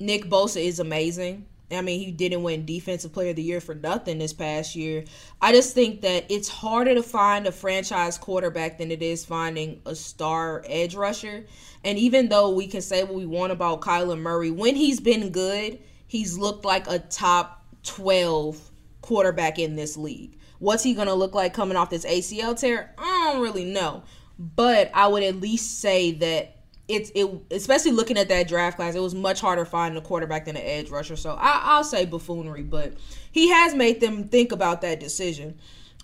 Nick 0.00 0.24
Bosa 0.30 0.64
is 0.64 0.80
amazing, 0.80 1.44
I 1.70 1.82
mean, 1.82 2.00
he 2.00 2.10
didn't 2.10 2.42
win 2.42 2.64
Defensive 2.64 3.12
Player 3.12 3.30
of 3.30 3.36
the 3.36 3.42
Year 3.42 3.60
for 3.60 3.74
nothing 3.74 4.18
this 4.18 4.32
past 4.32 4.74
year. 4.76 5.04
I 5.42 5.52
just 5.52 5.74
think 5.74 6.00
that 6.00 6.24
it's 6.30 6.48
harder 6.48 6.94
to 6.94 7.02
find 7.02 7.46
a 7.46 7.52
franchise 7.52 8.16
quarterback 8.16 8.78
than 8.78 8.90
it 8.90 9.02
is 9.02 9.26
finding 9.26 9.82
a 9.84 9.94
star 9.94 10.64
edge 10.66 10.94
rusher. 10.94 11.44
And 11.84 11.98
even 11.98 12.30
though 12.30 12.48
we 12.50 12.66
can 12.66 12.80
say 12.80 13.04
what 13.04 13.14
we 13.14 13.26
want 13.26 13.52
about 13.52 13.82
Kyler 13.82 14.18
Murray, 14.18 14.50
when 14.50 14.74
he's 14.74 15.00
been 15.00 15.30
good, 15.30 15.80
he's 16.06 16.38
looked 16.38 16.64
like 16.64 16.86
a 16.86 16.98
top 16.98 17.62
12 17.82 18.70
quarterback 19.04 19.58
in 19.58 19.76
this 19.76 19.98
league. 19.98 20.38
What's 20.60 20.82
he 20.82 20.94
going 20.94 21.08
to 21.08 21.14
look 21.14 21.34
like 21.34 21.52
coming 21.52 21.76
off 21.76 21.90
this 21.90 22.06
ACL 22.06 22.58
tear? 22.58 22.94
I 22.96 23.32
don't 23.32 23.42
really 23.42 23.66
know. 23.66 24.02
But 24.38 24.90
I 24.94 25.08
would 25.08 25.22
at 25.22 25.36
least 25.36 25.80
say 25.80 26.12
that 26.12 26.56
it's 26.88 27.12
it 27.14 27.30
especially 27.50 27.92
looking 27.92 28.16
at 28.16 28.28
that 28.30 28.48
draft 28.48 28.76
class, 28.76 28.94
it 28.94 29.00
was 29.00 29.14
much 29.14 29.42
harder 29.42 29.66
finding 29.66 30.02
a 30.02 30.04
quarterback 30.04 30.46
than 30.46 30.56
an 30.56 30.62
edge 30.62 30.88
rusher. 30.88 31.16
So 31.16 31.32
I, 31.38 31.60
I'll 31.64 31.84
say 31.84 32.06
buffoonery, 32.06 32.62
but 32.62 32.94
he 33.30 33.50
has 33.50 33.74
made 33.74 34.00
them 34.00 34.28
think 34.28 34.52
about 34.52 34.80
that 34.80 35.00
decision. 35.00 35.58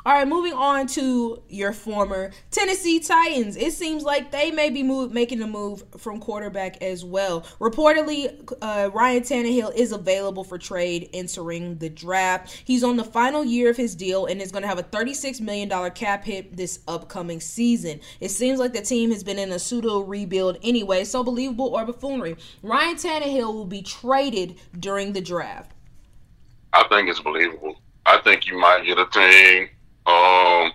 All 0.07 0.15
right, 0.15 0.27
moving 0.27 0.55
on 0.55 0.87
to 0.89 1.43
your 1.51 1.75
former 1.75 2.31
Tennessee 2.51 3.01
Titans. 3.01 3.55
It 3.55 3.75
seems 3.75 4.03
like 4.03 4.31
they 4.31 4.51
may 4.51 4.71
be 4.71 4.83
move, 4.83 5.13
making 5.13 5.43
a 5.43 5.47
move 5.47 5.85
from 5.99 6.21
quarterback 6.21 6.83
as 6.83 7.05
well. 7.05 7.43
Reportedly, 7.61 8.51
uh, 8.63 8.89
Ryan 8.95 9.23
Tannehill 9.23 9.75
is 9.75 9.93
available 9.93 10.43
for 10.43 10.57
trade 10.57 11.11
entering 11.13 11.77
the 11.77 11.91
draft. 11.91 12.63
He's 12.65 12.83
on 12.83 12.97
the 12.97 13.05
final 13.05 13.45
year 13.45 13.69
of 13.69 13.77
his 13.77 13.95
deal 13.95 14.25
and 14.25 14.41
is 14.41 14.51
going 14.51 14.63
to 14.63 14.69
have 14.69 14.79
a 14.79 14.83
$36 14.85 15.39
million 15.43 15.69
cap 15.91 16.25
hit 16.25 16.57
this 16.57 16.81
upcoming 16.89 17.41
season. 17.41 18.01
It 18.21 18.31
seems 18.31 18.59
like 18.59 18.73
the 18.73 18.81
team 18.81 19.11
has 19.11 19.23
been 19.23 19.39
in 19.39 19.53
a 19.53 19.59
pseudo 19.59 20.01
rebuild 20.01 20.57
anyway, 20.63 21.05
so 21.05 21.23
believable 21.23 21.77
or 21.77 21.85
buffoonery. 21.85 22.39
Ryan 22.63 22.97
Tannehill 22.97 23.53
will 23.53 23.67
be 23.67 23.83
traded 23.83 24.59
during 24.79 25.13
the 25.13 25.21
draft. 25.21 25.73
I 26.73 26.85
think 26.89 27.11
it's 27.11 27.21
believable. 27.21 27.77
I 28.07 28.19
think 28.23 28.47
you 28.47 28.59
might 28.59 28.87
get 28.87 28.99
a 28.99 29.05
team 29.05 29.69
um, 30.11 30.73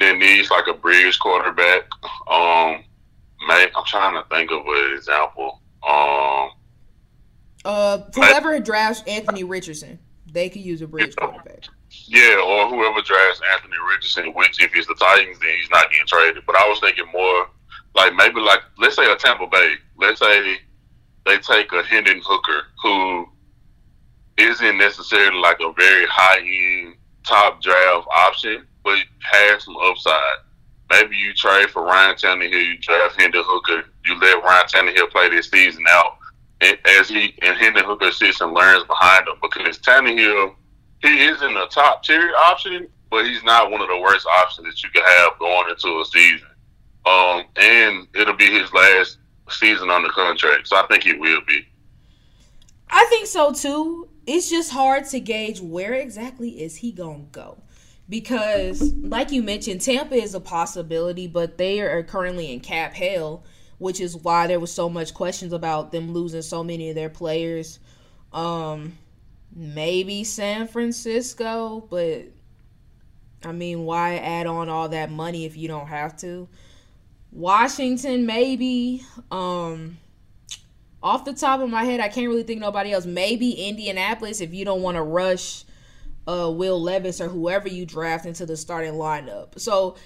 that 0.00 0.16
needs 0.18 0.50
like 0.50 0.66
a 0.66 0.74
bridge 0.74 1.18
quarterback. 1.18 1.82
Um, 2.30 2.84
may, 3.46 3.68
I'm 3.74 3.84
trying 3.86 4.14
to 4.14 4.28
think 4.28 4.50
of 4.50 4.66
an 4.66 4.94
example. 4.96 5.60
Um, 5.86 6.50
uh, 7.64 7.98
whoever 8.14 8.58
drafts 8.60 9.02
Anthony 9.06 9.44
Richardson, 9.44 9.98
they 10.32 10.48
could 10.48 10.62
use 10.62 10.82
a 10.82 10.86
bridge 10.86 11.14
yeah, 11.18 11.26
quarterback. 11.26 11.64
Yeah, 12.06 12.42
or 12.44 12.68
whoever 12.68 13.00
drafts 13.02 13.40
Anthony 13.52 13.76
Richardson, 13.90 14.34
which 14.34 14.62
if 14.62 14.74
it's 14.74 14.86
the 14.86 14.94
Titans, 14.94 15.38
then 15.38 15.50
he's 15.56 15.70
not 15.70 15.90
getting 15.90 16.06
traded. 16.06 16.44
But 16.46 16.56
I 16.56 16.68
was 16.68 16.80
thinking 16.80 17.06
more 17.12 17.48
like 17.94 18.14
maybe 18.14 18.40
like 18.40 18.60
let's 18.78 18.96
say 18.96 19.10
a 19.10 19.16
Tampa 19.16 19.46
Bay. 19.46 19.74
Let's 19.96 20.20
say 20.20 20.58
they 21.24 21.38
take 21.38 21.72
a 21.72 21.82
Hendon 21.82 22.20
Hooker 22.24 22.66
who 22.82 23.26
isn't 24.36 24.78
necessarily 24.78 25.38
like 25.38 25.58
a 25.60 25.72
very 25.72 26.06
high 26.06 26.40
end 26.40 26.96
top 27.24 27.62
draft 27.62 28.06
option, 28.16 28.66
but 28.84 28.98
has 29.20 29.64
some 29.64 29.76
upside. 29.82 30.38
Maybe 30.90 31.16
you 31.16 31.32
trade 31.34 31.70
for 31.70 31.82
Ryan 31.82 32.14
Tannehill, 32.14 32.64
you 32.64 32.78
draft 32.78 33.20
Hendon 33.20 33.42
Hooker, 33.44 33.84
you 34.04 34.18
let 34.20 34.42
Ryan 34.42 34.66
Tannehill 34.66 35.10
play 35.10 35.30
this 35.30 35.50
season 35.50 35.84
out 35.88 36.18
as 36.60 37.08
he 37.08 37.34
and 37.42 37.56
Hendon 37.56 37.84
Hooker 37.84 38.10
sits 38.12 38.40
and 38.40 38.52
learns 38.52 38.84
behind 38.84 39.26
him 39.26 39.34
because 39.42 39.78
Tannehill, 39.78 40.54
he 41.02 41.24
isn't 41.24 41.56
a 41.56 41.66
top 41.66 42.02
tier 42.02 42.32
option, 42.36 42.88
but 43.10 43.26
he's 43.26 43.42
not 43.44 43.70
one 43.70 43.80
of 43.80 43.88
the 43.88 43.98
worst 43.98 44.26
options 44.26 44.66
that 44.66 44.82
you 44.82 44.90
can 44.90 45.02
have 45.02 45.38
going 45.38 45.70
into 45.70 46.00
a 46.00 46.04
season. 46.04 46.48
Um, 47.06 47.44
and 47.56 48.06
it'll 48.14 48.36
be 48.36 48.50
his 48.50 48.72
last 48.72 49.18
season 49.50 49.90
on 49.90 50.02
the 50.02 50.08
contract, 50.10 50.68
so 50.68 50.76
I 50.76 50.86
think 50.86 51.06
it 51.06 51.18
will 51.18 51.42
be. 51.46 51.66
I 52.90 53.04
think 53.10 53.26
so 53.26 53.52
too 53.52 54.08
it's 54.26 54.48
just 54.50 54.70
hard 54.70 55.04
to 55.06 55.20
gauge 55.20 55.60
where 55.60 55.94
exactly 55.94 56.62
is 56.62 56.76
he 56.76 56.92
gonna 56.92 57.24
go. 57.32 57.58
Because 58.08 58.92
like 58.94 59.30
you 59.32 59.42
mentioned 59.42 59.80
tampa 59.80 60.14
is 60.14 60.34
a 60.34 60.40
possibility 60.40 61.26
but 61.26 61.56
they 61.56 61.80
are 61.80 62.02
currently 62.02 62.52
in 62.52 62.60
cap 62.60 62.92
hell 62.92 63.44
which 63.78 64.00
is 64.00 64.16
why 64.16 64.46
there 64.46 64.60
was 64.60 64.72
so 64.72 64.88
much 64.88 65.14
questions 65.14 65.52
about 65.52 65.90
them 65.90 66.12
losing 66.12 66.42
so 66.42 66.62
many 66.62 66.90
of 66.90 66.94
their 66.94 67.10
players. 67.10 67.78
Um 68.32 68.98
maybe 69.56 70.24
san 70.24 70.66
francisco 70.66 71.86
but 71.88 72.24
i 73.44 73.52
mean 73.52 73.84
why 73.84 74.16
add 74.16 74.48
on 74.48 74.68
all 74.68 74.88
that 74.88 75.12
money 75.12 75.44
if 75.44 75.56
you 75.56 75.68
don't 75.68 75.86
have 75.86 76.16
to? 76.16 76.48
Washington 77.30 78.26
maybe. 78.26 79.04
Um 79.30 79.98
off 81.04 81.26
the 81.26 81.34
top 81.34 81.60
of 81.60 81.68
my 81.68 81.84
head, 81.84 82.00
I 82.00 82.08
can't 82.08 82.28
really 82.28 82.42
think 82.42 82.60
nobody 82.60 82.92
else. 82.92 83.04
Maybe 83.04 83.52
Indianapolis 83.52 84.40
if 84.40 84.54
you 84.54 84.64
don't 84.64 84.80
want 84.80 84.96
to 84.96 85.02
rush 85.02 85.64
uh, 86.26 86.50
Will 86.50 86.80
Levis 86.80 87.20
or 87.20 87.28
whoever 87.28 87.68
you 87.68 87.84
draft 87.84 88.24
into 88.24 88.46
the 88.46 88.56
starting 88.56 88.94
lineup. 88.94 89.60
So 89.60 89.96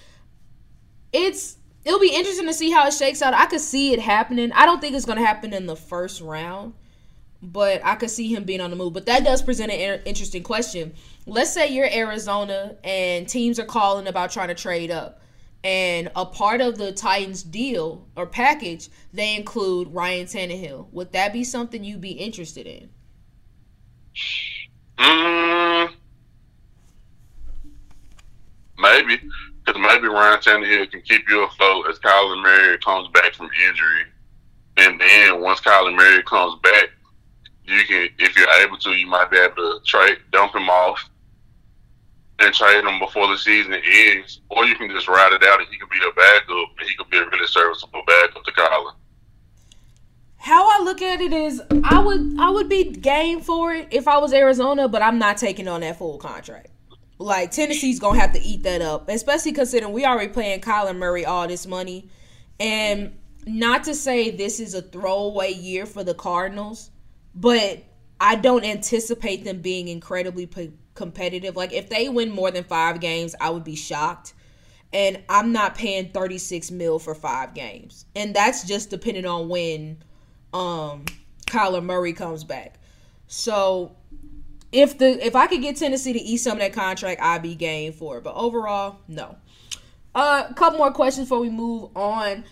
it's 1.13 1.57
it'll 1.85 2.01
be 2.01 2.13
interesting 2.13 2.47
to 2.47 2.53
see 2.53 2.73
how 2.73 2.89
it 2.89 2.93
shakes 2.93 3.23
out. 3.23 3.33
I 3.33 3.47
could 3.47 3.61
see 3.61 3.93
it 3.93 4.01
happening. 4.01 4.51
I 4.53 4.67
don't 4.67 4.81
think 4.81 4.97
it's 4.97 5.07
going 5.07 5.19
to 5.19 5.25
happen 5.25 5.55
in 5.55 5.67
the 5.67 5.77
first 5.77 6.21
round, 6.21 6.75
but 7.41 7.81
I 7.85 7.95
could 7.95 8.11
see 8.11 8.35
him 8.35 8.43
being 8.43 8.61
on 8.61 8.71
the 8.71 8.77
move. 8.77 8.93
But 8.93 9.07
that 9.07 9.23
does 9.23 9.41
present 9.41 9.71
an 9.71 10.03
interesting 10.05 10.43
question. 10.43 10.95
Let's 11.27 11.53
say 11.53 11.69
you're 11.73 11.89
Arizona 11.89 12.77
and 12.83 13.29
teams 13.29 13.61
are 13.61 13.65
calling 13.65 14.09
about 14.09 14.33
trying 14.33 14.49
to 14.49 14.55
trade 14.57 14.91
up 14.91 15.21
and 15.65 16.11
a 16.15 16.25
part 16.25 16.61
of 16.61 16.79
the 16.79 16.93
Titans 16.93 17.43
deal 17.43 18.07
or 18.17 18.27
package, 18.27 18.89
they 19.13 19.35
include 19.35 19.93
Ryan 19.93 20.27
Tannehill. 20.27 20.91
Would 20.93 21.13
that 21.13 21.33
be 21.33 21.45
something 21.45 21.83
you'd 21.83 22.01
be 22.01 22.13
interested 22.13 22.67
in? 22.67 22.91
Mm, 24.99 25.93
maybe, 28.79 29.21
because 29.65 29.81
maybe 29.81 30.09
Ryan 30.09 30.41
Tannehill 30.41 30.91
can 30.91 31.03
keep 31.03 31.29
you 31.29 31.45
afloat 31.45 31.87
as 31.89 31.99
Kyler 31.99 32.43
Murray 32.43 32.79
comes 32.79 33.09
back 33.09 33.35
from 33.35 33.49
injury, 33.69 34.05
and 34.77 35.01
then 35.01 35.41
once 35.41 35.61
Kyler 35.61 35.95
Murray 35.95 36.23
comes 36.23 36.61
back, 36.63 36.91
you 37.65 37.85
can, 37.85 38.09
if 38.19 38.37
you're 38.37 38.51
able 38.65 38.79
to, 38.79 38.91
you 38.91 39.07
might 39.07 39.31
be 39.31 39.37
able 39.37 39.57
to 39.57 39.81
trade, 39.85 40.19
dump 40.33 40.55
him 40.55 40.69
off, 40.69 41.09
and 42.39 42.55
trade 42.55 42.85
him 42.85 42.99
before 42.99 43.27
the 43.29 43.37
season 43.37 43.75
ends, 43.75 44.41
or 44.51 44.65
you 44.65 44.75
can 44.77 44.89
just 44.91 45.09
ride 45.09 45.33
it 45.33 45.43
out 45.43 45.61
and 45.61 45.69
he 45.71 45.79
could 45.79 45.91
be 45.91 45.99
a 45.99 46.13
backup 46.13 46.69
and 46.79 46.89
he 46.89 46.95
could 46.97 47.11
be 47.11 47.19
a 47.19 47.25
really 47.29 47.47
serviceable 47.47 48.03
backup 48.07 48.45
to 48.45 48.53
Kyler. 48.53 48.93
How 50.37 50.69
I 50.71 50.85
look 50.85 51.03
at 51.03 51.21
it 51.21 51.33
is 51.33 51.61
I 51.83 51.99
would 51.99 52.37
I 52.39 52.51
would 52.51 52.69
be 52.69 52.85
game 52.85 53.41
for 53.41 53.75
it 53.75 53.89
if 53.91 54.07
I 54.07 54.19
was 54.19 54.33
Arizona, 54.33 54.89
but 54.89 55.03
I'm 55.03 55.19
not 55.19 55.37
taking 55.37 55.67
on 55.67 55.81
that 55.81 55.99
full 55.99 56.19
contract. 56.19 56.69
Like 57.19 57.51
Tennessee's 57.51 57.99
gonna 57.99 58.21
have 58.21 58.33
to 58.35 58.41
eat 58.41 58.63
that 58.63 58.81
up, 58.81 59.09
especially 59.09 59.53
considering 59.53 59.93
we 59.93 60.05
already 60.05 60.33
paying 60.33 60.61
Kyler 60.61 60.97
Murray 60.97 61.25
all 61.25 61.49
this 61.49 61.67
money, 61.67 62.09
and 62.61 63.19
not 63.47 63.85
to 63.85 63.95
say 63.95 64.31
this 64.31 64.61
is 64.61 64.75
a 64.75 64.83
throwaway 64.83 65.53
year 65.53 65.87
for 65.87 66.05
the 66.05 66.15
Cardinals, 66.15 66.91
but 67.35 67.83
I 68.21 68.37
don't 68.37 68.65
anticipate 68.65 69.45
them 69.45 69.61
being 69.61 69.89
incredibly 69.89 70.47
competitive. 70.99 71.57
Like 71.57 71.73
if 71.73 71.89
they 71.89 72.11
win 72.11 72.31
more 72.31 72.51
than 72.51 72.65
five 72.65 73.01
games, 73.01 73.35
I 73.41 73.49
would 73.49 73.65
be 73.65 73.77
shocked. 73.77 74.35
And 74.93 75.23
I'm 75.29 75.53
not 75.53 75.75
paying 75.75 76.11
36 76.11 76.71
mil 76.71 76.99
for 76.99 77.15
five 77.15 77.55
games, 77.55 78.07
and 78.17 78.35
that's 78.35 78.65
just 78.65 78.91
depending 78.91 79.27
on 79.27 79.49
when 79.49 80.03
um 80.53 81.05
Kyler 81.47 81.83
Murray 81.83 82.13
comes 82.13 82.43
back. 82.43 82.79
So 83.27 83.97
if 84.73 84.99
the 84.99 85.25
if 85.25 85.37
I 85.37 85.47
could 85.47 85.63
get 85.63 85.77
Tennessee 85.77 86.13
to 86.15 86.19
eat 86.19 86.39
some 86.39 86.55
of 86.55 86.59
that 86.61 86.73
contract, 86.73 87.21
I'd 87.23 87.43
be 87.43 87.55
game 87.55 87.93
for 87.93 88.19
it. 88.19 88.25
But 88.25 88.35
overall, 88.35 88.99
no. 89.09 89.37
Uh, 90.15 90.45
a 90.51 90.55
couple 90.55 90.79
more 90.79 90.91
questions 90.91 91.29
before 91.29 91.41
we 91.41 91.51
move 91.51 91.95
on 91.95 92.45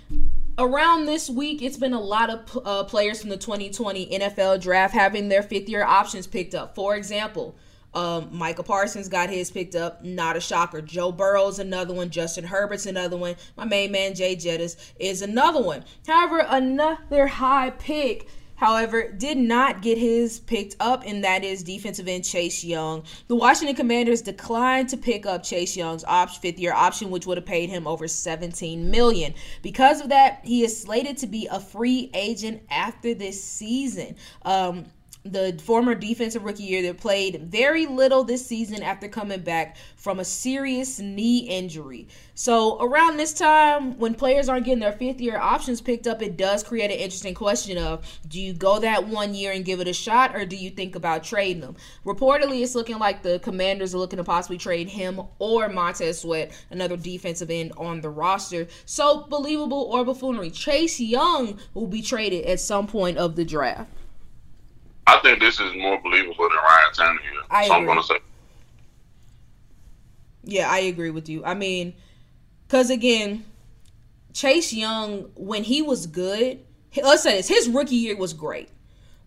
around 0.59 1.07
this 1.07 1.29
week, 1.29 1.63
it's 1.63 1.77
been 1.77 1.93
a 1.93 2.01
lot 2.01 2.31
of 2.31 2.59
uh, 2.65 2.85
players 2.85 3.21
from 3.21 3.31
the 3.31 3.37
2020 3.37 4.07
NFL 4.19 4.61
draft 4.61 4.95
having 4.95 5.29
their 5.29 5.43
fifth 5.43 5.69
year 5.69 5.85
options 5.85 6.27
picked 6.27 6.55
up. 6.55 6.75
For 6.75 6.97
example, 6.97 7.57
um, 7.97 8.29
Micah 8.31 8.63
Parsons 8.63 9.09
got 9.09 9.31
his 9.31 9.51
picked 9.51 9.75
up. 9.75 10.05
Not 10.05 10.37
a 10.37 10.41
shocker. 10.41 10.83
Joe 10.83 11.11
Burrow's 11.11 11.59
another 11.59 11.95
one. 11.95 12.11
Justin 12.11 12.45
Herbert's 12.45 12.85
another 12.85 13.17
one. 13.17 13.37
My 13.57 13.65
main 13.65 13.91
man, 13.91 14.15
Jay 14.15 14.37
Jettis, 14.37 14.77
is 15.01 15.23
another 15.23 15.63
one. 15.63 15.83
However, 16.07 16.45
another 16.47 17.27
high 17.27 17.71
pick 17.71 18.29
however, 18.57 19.13
did 19.13 19.37
not 19.37 19.83
get 19.83 19.99
his 19.99 20.41
picked 20.41 20.77
up, 20.81 21.03
and 21.07 21.23
that 21.23 21.45
is 21.45 21.63
defensive 21.63 22.09
end 22.09 22.25
Chase 22.25 22.65
Young. 22.65 23.05
The 23.29 23.37
Washington 23.37 23.77
Commanders 23.77 24.23
declined 24.23 24.89
to 24.89 24.97
pick 24.97 25.27
up 25.27 25.43
Chase 25.43 25.77
Young's 25.77 26.05
op- 26.05 26.31
fifth 26.31 26.59
year 26.59 26.73
option, 26.73 27.11
which 27.11 27.27
would 27.27 27.37
have 27.37 27.47
paid 27.47 27.69
him 27.69 27.87
over 27.87 28.09
17 28.09 28.91
million. 28.91 29.35
Because 29.63 30.01
of 30.01 30.09
that, 30.09 30.41
he 30.43 30.65
is 30.65 30.81
slated 30.81 31.19
to 31.19 31.27
be 31.27 31.47
a 31.51 31.61
free 31.61 32.11
agent 32.15 32.63
after 32.71 33.15
this 33.15 33.43
season. 33.43 34.17
Um, 34.43 34.87
the 35.33 35.61
former 35.63 35.95
defensive 35.95 36.45
rookie 36.45 36.65
year 36.65 36.83
that 36.83 36.99
played 36.99 37.43
very 37.43 37.87
little 37.87 38.25
this 38.25 38.47
season 38.47 38.83
after 38.83 39.09
coming 39.09 39.41
back 39.41 39.77
from 39.97 40.21
a 40.21 40.25
serious 40.25 40.99
knee 40.99 41.41
injury. 41.41 42.09
So, 42.35 42.79
around 42.81 43.17
this 43.17 43.33
time, 43.33 43.99
when 43.99 44.15
players 44.15 44.49
aren't 44.49 44.67
getting 44.67 44.81
their 44.81 44.93
fifth 44.93 45.21
year 45.21 45.39
options 45.39 45.81
picked 45.81 46.07
up, 46.07 46.23
it 46.23 46.37
does 46.37 46.63
create 46.63 46.91
an 46.91 46.99
interesting 46.99 47.35
question 47.35 47.79
of 47.79 48.07
do 48.29 48.41
you 48.41 48.53
go 48.53 48.79
that 48.81 49.09
one 49.09 49.35
year 49.35 49.53
and 49.53 49.65
give 49.65 49.81
it 49.81 49.89
a 49.89 49.93
shot, 49.93 50.37
or 50.37 50.45
do 50.45 50.57
you 50.57 50.71
think 50.71 50.95
about 50.95 51.25
trading 51.25 51.61
them? 51.61 51.77
Reportedly, 52.05 52.63
it's 52.63 52.75
looking 52.75 52.99
like 52.99 53.23
the 53.23 53.39
commanders 53.41 53.95
are 53.95 53.99
looking 53.99 54.19
to 54.19 54.25
possibly 54.25 54.59
trade 54.59 54.89
him 54.89 55.21
or 55.39 55.69
Montez 55.69 56.21
Sweat, 56.21 56.53
another 56.71 56.97
defensive 56.97 57.51
end 57.51 57.73
on 57.77 58.01
the 58.01 58.11
roster. 58.11 58.67
So, 58.85 59.23
believable 59.29 59.89
or 59.91 60.05
buffoonery. 60.05 60.51
Chase 60.51 61.01
Young 61.01 61.59
will 61.75 61.87
be 61.87 62.03
traded 62.03 62.45
at 62.47 62.61
some 62.61 62.87
point 62.87 63.19
of 63.19 63.37
the 63.37 63.45
draft. 63.45 63.91
I 65.07 65.19
think 65.21 65.41
this 65.41 65.61
is 65.61 65.75
more 65.77 66.01
believable 66.01 66.49
than 66.49 66.59
Ryan 66.59 66.93
Tannehill. 66.93 67.47
I 67.51 67.67
so 67.67 67.75
agree. 67.75 67.81
I'm 67.81 67.87
gonna 67.87 68.03
say. 68.03 68.19
Yeah, 70.45 70.71
I 70.71 70.79
agree 70.79 71.11
with 71.11 71.29
you. 71.29 71.45
I 71.45 71.55
mean, 71.55 71.95
because 72.67 72.91
again, 72.91 73.45
Chase 74.33 74.73
Young, 74.73 75.31
when 75.35 75.65
he 75.65 75.83
was 75.83 76.07
good, 76.07 76.61
let's 77.03 77.23
say 77.23 77.37
this, 77.37 77.49
his 77.49 77.69
rookie 77.69 77.97
year 77.97 78.17
was 78.17 78.33
great, 78.33 78.69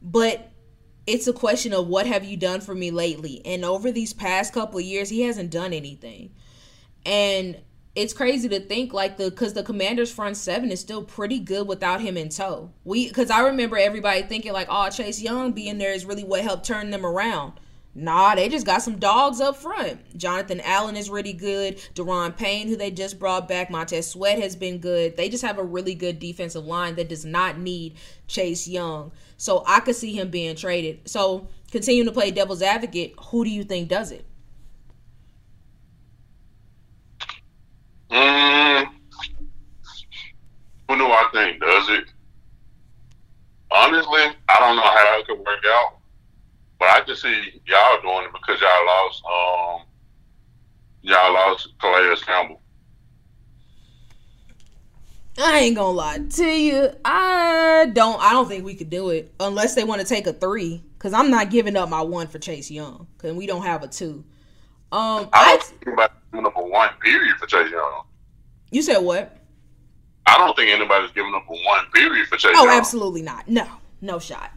but 0.01 0.49
it's 1.07 1.27
a 1.27 1.33
question 1.33 1.73
of 1.73 1.87
what 1.87 2.05
have 2.05 2.23
you 2.23 2.37
done 2.37 2.61
for 2.61 2.75
me 2.75 2.91
lately? 2.91 3.41
And 3.45 3.65
over 3.65 3.91
these 3.91 4.13
past 4.13 4.53
couple 4.53 4.79
of 4.79 4.85
years, 4.85 5.09
he 5.09 5.21
hasn't 5.21 5.49
done 5.49 5.73
anything. 5.73 6.31
And 7.05 7.57
it's 7.99 8.13
crazy 8.13 8.47
to 8.47 8.61
think 8.61 8.93
like 8.93 9.17
the 9.17 9.29
because 9.29 9.53
the 9.53 9.61
commander's 9.63 10.11
front 10.11 10.37
seven 10.37 10.71
is 10.71 10.79
still 10.79 11.03
pretty 11.03 11.37
good 11.37 11.67
without 11.67 11.99
him 11.99 12.15
in 12.15 12.29
tow. 12.29 12.71
We 12.85 13.09
because 13.09 13.29
i 13.29 13.41
remember 13.41 13.77
everybody 13.77 14.23
thinking 14.23 14.53
like 14.53 14.67
oh 14.69 14.89
chase 14.89 15.21
young 15.21 15.51
being 15.51 15.77
there 15.77 15.91
is 15.91 16.05
really 16.05 16.23
what 16.23 16.41
helped 16.41 16.65
turn 16.65 16.91
them 16.91 17.05
around. 17.05 17.53
Nah 17.93 18.35
they 18.35 18.47
just 18.47 18.65
got 18.65 18.81
some 18.81 18.99
dogs 18.99 19.41
up 19.41 19.57
front. 19.57 20.17
Jonathan 20.17 20.61
allen 20.61 20.95
is 20.95 21.09
really 21.09 21.33
good. 21.33 21.77
Daron 21.93 22.37
payne 22.37 22.69
who 22.69 22.77
they 22.77 22.89
just 22.89 23.19
brought 23.19 23.49
back 23.49 23.69
montez 23.69 24.09
sweat 24.09 24.39
has 24.39 24.55
been 24.55 24.77
good. 24.77 25.17
They 25.17 25.27
just 25.27 25.43
have 25.43 25.57
a 25.57 25.63
really 25.63 25.95
good 25.95 26.19
defensive 26.19 26.65
line 26.65 26.95
that 26.95 27.09
does 27.09 27.25
not 27.25 27.59
need 27.59 27.95
chase 28.27 28.65
young. 28.65 29.11
So 29.35 29.61
i 29.67 29.81
could 29.81 29.95
see 29.95 30.13
him 30.13 30.29
being 30.29 30.55
traded. 30.55 31.01
So 31.09 31.49
continuing 31.69 32.07
to 32.07 32.13
play 32.13 32.31
devil's 32.31 32.61
advocate 32.61 33.15
who 33.25 33.43
do 33.43 33.49
you 33.49 33.65
think 33.65 33.89
does 33.89 34.13
it 34.13 34.25
Mm, 38.11 38.87
who 40.87 40.97
do 40.97 41.05
I 41.05 41.29
think 41.31 41.61
does 41.61 41.89
it? 41.89 42.05
Honestly, 43.71 44.21
I 44.49 44.59
don't 44.59 44.75
know 44.75 44.81
how 44.81 45.19
it 45.19 45.27
could 45.27 45.39
work 45.39 45.63
out, 45.67 45.97
but 46.79 46.89
I 46.89 47.01
can 47.01 47.15
see 47.15 47.61
y'all 47.67 48.01
doing 48.01 48.25
it 48.25 48.31
because 48.33 48.59
y'all 48.59 48.85
lost. 48.85 49.23
Um, 49.25 49.87
y'all 51.03 51.33
lost 51.33 51.69
Calais 51.79 52.15
Campbell. 52.25 52.61
I 55.37 55.59
ain't 55.59 55.75
gonna 55.75 55.91
lie 55.91 56.17
to 56.17 56.45
you. 56.45 56.89
I 57.05 57.91
don't. 57.93 58.19
I 58.21 58.33
don't 58.33 58.47
think 58.47 58.65
we 58.65 58.75
could 58.75 58.89
do 58.89 59.11
it 59.11 59.31
unless 59.39 59.75
they 59.75 59.83
want 59.83 60.01
to 60.01 60.07
take 60.07 60.27
a 60.27 60.33
three. 60.33 60.83
Cause 60.97 61.13
I'm 61.13 61.29
not 61.29 61.49
giving 61.49 61.77
up 61.77 61.87
my 61.87 62.01
one 62.01 62.27
for 62.27 62.39
Chase 62.39 62.69
Young. 62.69 63.07
Cause 63.19 63.31
we 63.33 63.45
don't 63.45 63.63
have 63.63 63.83
a 63.83 63.87
two. 63.87 64.25
Um, 64.91 65.29
I 65.33 65.45
don't 65.45 65.61
I, 65.61 65.63
think 65.63 65.87
anybody's 65.87 66.17
giving 66.31 66.45
up 66.45 66.57
a 66.57 66.63
one 66.63 66.89
period 67.01 67.37
for 67.37 67.45
Chase 67.45 67.71
Young. 67.71 68.03
You 68.71 68.81
said 68.81 68.99
what? 68.99 69.37
I 70.25 70.37
don't 70.37 70.55
think 70.55 70.69
anybody's 70.69 71.11
giving 71.11 71.33
up 71.33 71.45
a 71.47 71.53
one 71.53 71.85
period 71.93 72.27
for 72.27 72.37
Chase. 72.37 72.55
Oh, 72.55 72.65
Young. 72.65 72.75
absolutely 72.75 73.21
not. 73.21 73.47
No, 73.47 73.67
no 74.01 74.19
shot. 74.19 74.51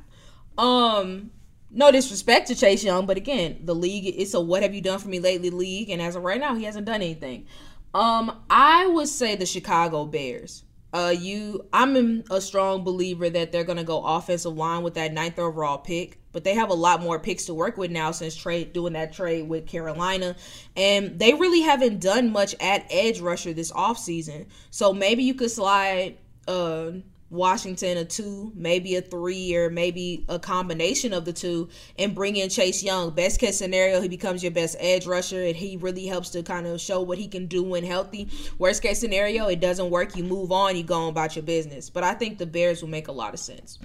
Um, 0.58 1.30
no 1.70 1.90
disrespect 1.90 2.48
to 2.48 2.54
Chase 2.54 2.84
Young, 2.84 3.06
but 3.06 3.16
again, 3.16 3.60
the 3.64 3.74
league 3.74 4.06
it's 4.06 4.34
a 4.34 4.40
what 4.40 4.62
have 4.62 4.74
you 4.74 4.80
done 4.80 4.98
for 4.98 5.08
me 5.08 5.20
lately 5.20 5.50
league, 5.50 5.90
and 5.90 6.00
as 6.00 6.16
of 6.16 6.22
right 6.22 6.40
now, 6.40 6.54
he 6.54 6.64
hasn't 6.64 6.86
done 6.86 6.96
anything. 6.96 7.46
Um, 7.94 8.42
I 8.48 8.86
would 8.86 9.08
say 9.08 9.36
the 9.36 9.46
Chicago 9.46 10.06
Bears. 10.06 10.64
Uh, 10.92 11.14
you, 11.16 11.66
I'm 11.72 12.22
a 12.30 12.40
strong 12.40 12.84
believer 12.84 13.30
that 13.30 13.50
they're 13.50 13.64
gonna 13.64 13.84
go 13.84 14.04
offensive 14.04 14.54
line 14.56 14.82
with 14.82 14.94
that 14.94 15.12
ninth 15.12 15.38
overall 15.38 15.78
pick, 15.78 16.18
but 16.32 16.44
they 16.44 16.54
have 16.54 16.68
a 16.68 16.74
lot 16.74 17.00
more 17.00 17.18
picks 17.18 17.46
to 17.46 17.54
work 17.54 17.78
with 17.78 17.90
now 17.90 18.10
since 18.10 18.36
trade 18.36 18.72
doing 18.72 18.92
that 18.92 19.12
trade 19.12 19.48
with 19.48 19.66
Carolina, 19.66 20.36
and 20.76 21.18
they 21.18 21.32
really 21.32 21.62
haven't 21.62 22.00
done 22.00 22.30
much 22.30 22.54
at 22.60 22.86
edge 22.90 23.20
rusher 23.20 23.52
this 23.52 23.72
offseason. 23.72 24.46
So 24.70 24.92
maybe 24.92 25.22
you 25.22 25.34
could 25.34 25.50
slide 25.50 26.18
uh 26.46 26.90
Washington 27.32 27.96
a 27.96 28.04
two, 28.04 28.52
maybe 28.54 28.94
a 28.96 29.00
three, 29.00 29.56
or 29.56 29.70
maybe 29.70 30.24
a 30.28 30.38
combination 30.38 31.14
of 31.14 31.24
the 31.24 31.32
two, 31.32 31.68
and 31.98 32.14
bring 32.14 32.36
in 32.36 32.50
Chase 32.50 32.82
Young. 32.82 33.10
Best 33.10 33.40
case 33.40 33.56
scenario, 33.56 34.02
he 34.02 34.08
becomes 34.08 34.42
your 34.42 34.52
best 34.52 34.76
edge 34.78 35.06
rusher, 35.06 35.42
and 35.42 35.56
he 35.56 35.78
really 35.78 36.06
helps 36.06 36.28
to 36.30 36.42
kind 36.42 36.66
of 36.66 36.80
show 36.80 37.00
what 37.00 37.16
he 37.16 37.26
can 37.26 37.46
do 37.46 37.62
when 37.62 37.84
healthy. 37.84 38.28
Worst 38.58 38.82
case 38.82 39.00
scenario, 39.00 39.48
it 39.48 39.60
doesn't 39.60 39.88
work, 39.88 40.14
you 40.14 40.24
move 40.24 40.52
on, 40.52 40.76
you 40.76 40.82
go 40.82 40.94
on 40.94 41.08
about 41.08 41.34
your 41.34 41.42
business. 41.42 41.88
But 41.88 42.04
I 42.04 42.12
think 42.12 42.36
the 42.36 42.46
Bears 42.46 42.82
will 42.82 42.90
make 42.90 43.08
a 43.08 43.12
lot 43.12 43.32
of 43.32 43.40
sense. 43.40 43.78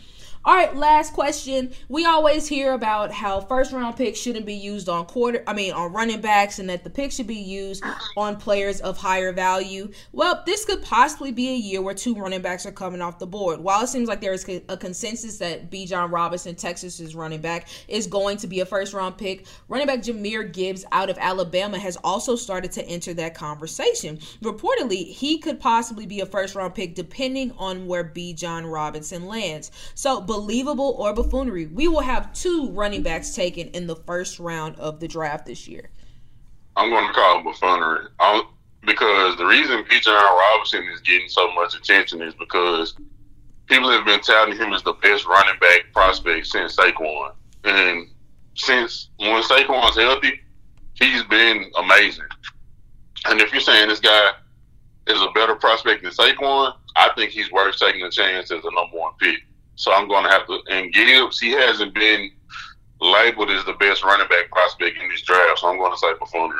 All 0.47 0.55
right, 0.55 0.73
last 0.77 1.11
question. 1.11 1.73
We 1.89 2.05
always 2.05 2.47
hear 2.47 2.71
about 2.71 3.11
how 3.11 3.41
first 3.41 3.73
round 3.73 3.97
picks 3.97 4.17
shouldn't 4.17 4.45
be 4.45 4.53
used 4.53 4.87
on 4.87 5.05
quarter 5.05 5.43
I 5.45 5.51
mean 5.51 5.73
on 5.73 5.91
running 5.91 6.21
backs 6.21 6.57
and 6.57 6.69
that 6.69 6.85
the 6.85 6.89
pick 6.89 7.11
should 7.11 7.27
be 7.27 7.35
used 7.35 7.83
on 8.15 8.37
players 8.37 8.79
of 8.79 8.97
higher 8.97 9.33
value. 9.33 9.91
Well, 10.13 10.43
this 10.45 10.63
could 10.63 10.81
possibly 10.81 11.33
be 11.33 11.49
a 11.49 11.57
year 11.57 11.81
where 11.81 11.93
two 11.93 12.15
running 12.15 12.41
backs 12.41 12.65
are 12.65 12.71
coming 12.71 13.01
off 13.01 13.19
the 13.19 13.27
board. 13.27 13.59
While 13.59 13.83
it 13.83 13.87
seems 13.87 14.07
like 14.07 14.21
there 14.21 14.31
is 14.31 14.47
a 14.69 14.77
consensus 14.77 15.37
that 15.39 15.69
Bijan 15.69 16.13
Robinson, 16.13 16.55
Texas's 16.55 17.13
running 17.13 17.41
back, 17.41 17.67
is 17.89 18.07
going 18.07 18.37
to 18.37 18.47
be 18.47 18.61
a 18.61 18.65
first 18.65 18.93
round 18.93 19.17
pick, 19.17 19.47
running 19.67 19.87
back 19.87 19.99
Jahmyr 19.99 20.53
Gibbs 20.53 20.85
out 20.93 21.09
of 21.09 21.17
Alabama 21.17 21.77
has 21.77 21.97
also 22.05 22.37
started 22.37 22.71
to 22.71 22.85
enter 22.85 23.13
that 23.15 23.35
conversation. 23.35 24.15
Reportedly, 24.41 25.11
he 25.11 25.39
could 25.39 25.59
possibly 25.59 26.05
be 26.05 26.21
a 26.21 26.25
first 26.25 26.55
round 26.55 26.73
pick 26.73 26.95
depending 26.95 27.51
on 27.57 27.85
where 27.85 28.05
Bijan 28.05 28.71
Robinson 28.71 29.25
lands. 29.25 29.71
So, 29.93 30.21
believable 30.37 30.95
or 30.99 31.13
buffoonery, 31.15 31.65
we 31.65 31.87
will 31.87 32.01
have 32.01 32.31
two 32.31 32.69
running 32.69 33.01
backs 33.01 33.33
taken 33.33 33.69
in 33.69 33.87
the 33.87 33.95
first 33.95 34.37
round 34.37 34.75
of 34.75 34.99
the 34.99 35.07
draft 35.07 35.47
this 35.47 35.67
year. 35.67 35.89
I'm 36.75 36.91
going 36.91 37.07
to 37.07 37.13
call 37.13 37.39
it 37.39 37.43
buffoonery 37.43 38.05
I'm, 38.19 38.43
because 38.85 39.35
the 39.37 39.47
reason 39.47 39.83
Bijan 39.85 40.13
Robinson 40.13 40.87
is 40.93 40.99
getting 40.99 41.27
so 41.27 41.51
much 41.55 41.73
attention 41.73 42.21
is 42.21 42.35
because 42.35 42.93
people 43.65 43.89
have 43.89 44.05
been 44.05 44.19
touting 44.19 44.55
him 44.55 44.73
as 44.73 44.83
the 44.83 44.93
best 44.93 45.25
running 45.25 45.59
back 45.59 45.91
prospect 45.91 46.45
since 46.45 46.75
Saquon. 46.75 47.31
And 47.63 48.07
since 48.53 49.09
when 49.17 49.41
Saquon's 49.41 49.97
healthy, 49.97 50.39
he's 50.93 51.23
been 51.23 51.71
amazing. 51.79 52.27
And 53.25 53.41
if 53.41 53.51
you're 53.51 53.59
saying 53.59 53.87
this 53.87 53.99
guy 53.99 54.33
is 55.07 55.19
a 55.19 55.31
better 55.33 55.55
prospect 55.55 56.03
than 56.03 56.11
Saquon, 56.11 56.75
I 56.95 57.09
think 57.15 57.31
he's 57.31 57.51
worth 57.51 57.79
taking 57.79 58.03
a 58.03 58.11
chance 58.11 58.51
as 58.51 58.63
a 58.63 58.71
number 58.75 58.97
one 58.97 59.13
pick. 59.19 59.39
So 59.77 59.93
I'm 59.93 60.07
going 60.07 60.25
to 60.25 60.29
have 60.29 60.45
to. 60.47 60.59
And 60.69 60.91
Gibbs, 60.91 61.39
he 61.39 61.51
hasn't 61.51 61.93
been 61.93 62.29
labeled 62.99 63.49
as 63.51 63.63
the 63.63 63.73
best 63.73 64.03
running 64.03 64.27
back 64.27 64.51
prospect 64.51 64.97
in 65.01 65.07
this 65.09 65.21
draft, 65.21 65.59
so 65.59 65.67
I'm 65.69 65.77
going 65.77 65.91
to 65.91 65.97
say 65.97 66.07
buffoonery. 66.19 66.59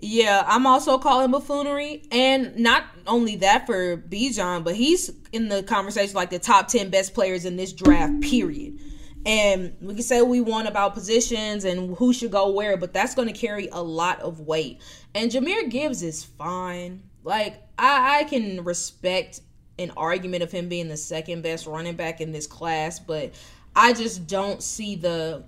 Yeah, 0.00 0.42
I'm 0.46 0.66
also 0.66 0.98
calling 0.98 1.30
buffoonery, 1.30 2.02
and 2.10 2.56
not 2.56 2.84
only 3.06 3.36
that 3.36 3.66
for 3.66 3.96
Bijan, 3.96 4.64
but 4.64 4.74
he's 4.74 5.10
in 5.32 5.48
the 5.48 5.62
conversation 5.62 6.14
like 6.14 6.30
the 6.30 6.40
top 6.40 6.68
ten 6.68 6.90
best 6.90 7.14
players 7.14 7.44
in 7.44 7.56
this 7.56 7.72
draft. 7.72 8.20
Period. 8.20 8.80
And 9.24 9.74
we 9.80 9.94
can 9.94 10.02
say 10.02 10.20
we 10.20 10.42
want 10.42 10.68
about 10.68 10.92
positions 10.92 11.64
and 11.64 11.96
who 11.96 12.12
should 12.12 12.32
go 12.32 12.50
where, 12.50 12.76
but 12.76 12.92
that's 12.92 13.14
going 13.14 13.28
to 13.28 13.32
carry 13.32 13.68
a 13.68 13.80
lot 13.80 14.20
of 14.20 14.40
weight. 14.40 14.82
And 15.14 15.30
Jahmyr 15.30 15.70
Gibbs 15.70 16.02
is 16.02 16.22
fine. 16.22 17.04
Like 17.22 17.62
I, 17.78 18.18
I 18.18 18.24
can 18.24 18.64
respect 18.64 19.40
an 19.78 19.90
argument 19.96 20.42
of 20.42 20.52
him 20.52 20.68
being 20.68 20.88
the 20.88 20.96
second 20.96 21.42
best 21.42 21.66
running 21.66 21.96
back 21.96 22.20
in 22.20 22.32
this 22.32 22.46
class, 22.46 22.98
but 22.98 23.32
I 23.74 23.92
just 23.92 24.26
don't 24.26 24.62
see 24.62 24.96
the 24.96 25.44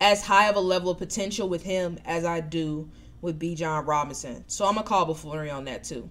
as 0.00 0.24
high 0.24 0.48
of 0.48 0.56
a 0.56 0.60
level 0.60 0.90
of 0.90 0.98
potential 0.98 1.48
with 1.48 1.62
him 1.62 1.98
as 2.04 2.24
I 2.24 2.40
do 2.40 2.90
with 3.20 3.38
Bijan 3.38 3.86
Robinson. 3.86 4.44
So 4.48 4.66
I'm 4.66 4.74
gonna 4.74 4.86
call 4.86 5.06
buffoonery 5.06 5.50
on 5.50 5.64
that 5.66 5.84
too. 5.84 6.08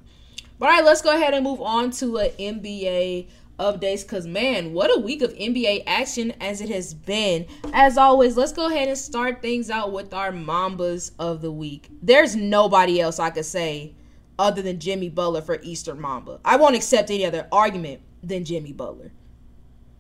But 0.60 0.70
all 0.70 0.76
right, 0.76 0.86
let's 0.86 1.02
go 1.02 1.16
ahead 1.16 1.34
and 1.34 1.44
move 1.44 1.62
on 1.62 1.92
to 1.92 2.18
an 2.18 2.32
NBA 2.40 3.28
updates 3.60 4.04
because 4.04 4.26
man, 4.26 4.74
what 4.74 4.96
a 4.96 5.00
week 5.00 5.22
of 5.22 5.34
NBA 5.34 5.84
action 5.88 6.34
as 6.40 6.62
it 6.62 6.70
has 6.70 6.94
been. 6.94 7.46
As 7.74 7.98
always, 7.98 8.38
let's 8.38 8.54
go 8.54 8.68
ahead 8.68 8.88
and 8.88 8.98
start 8.98 9.42
things 9.42 9.70
out 9.70 9.92
with 9.92 10.14
our 10.14 10.32
Mambas 10.32 11.12
of 11.20 11.42
the 11.42 11.52
week. 11.52 11.90
There's 12.02 12.36
nobody 12.36 13.02
else 13.02 13.20
I 13.20 13.30
could 13.30 13.46
say 13.46 13.94
other 14.42 14.64
than 14.64 14.80
Jimmy 14.80 15.08
Butler 15.08 15.42
for 15.42 15.60
Eastern 15.62 16.02
Mamba. 16.02 16.40
I 16.44 16.56
won't 16.56 16.76
accept 16.76 17.12
any 17.12 17.26
other 17.26 17.48
argument 17.52 18.02
than 18.24 18.44
Jimmy 18.44 18.74
Butler. 18.74 19.12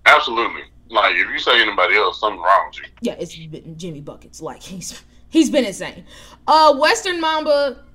Absolutely. 0.05 0.63
Like 0.89 1.15
if 1.15 1.29
you 1.29 1.39
say 1.39 1.61
anybody 1.61 1.95
else, 1.95 2.19
something's 2.19 2.43
wrong 2.43 2.71
with 2.71 2.79
you. 2.79 2.89
Yeah, 3.01 3.15
it's 3.19 3.33
Jimmy 3.77 4.01
buckets. 4.01 4.41
Like 4.41 4.61
he's 4.63 5.03
he's 5.29 5.49
been 5.49 5.63
insane. 5.63 6.05
Uh, 6.47 6.75
Western 6.75 7.21
Mamba. 7.21 7.85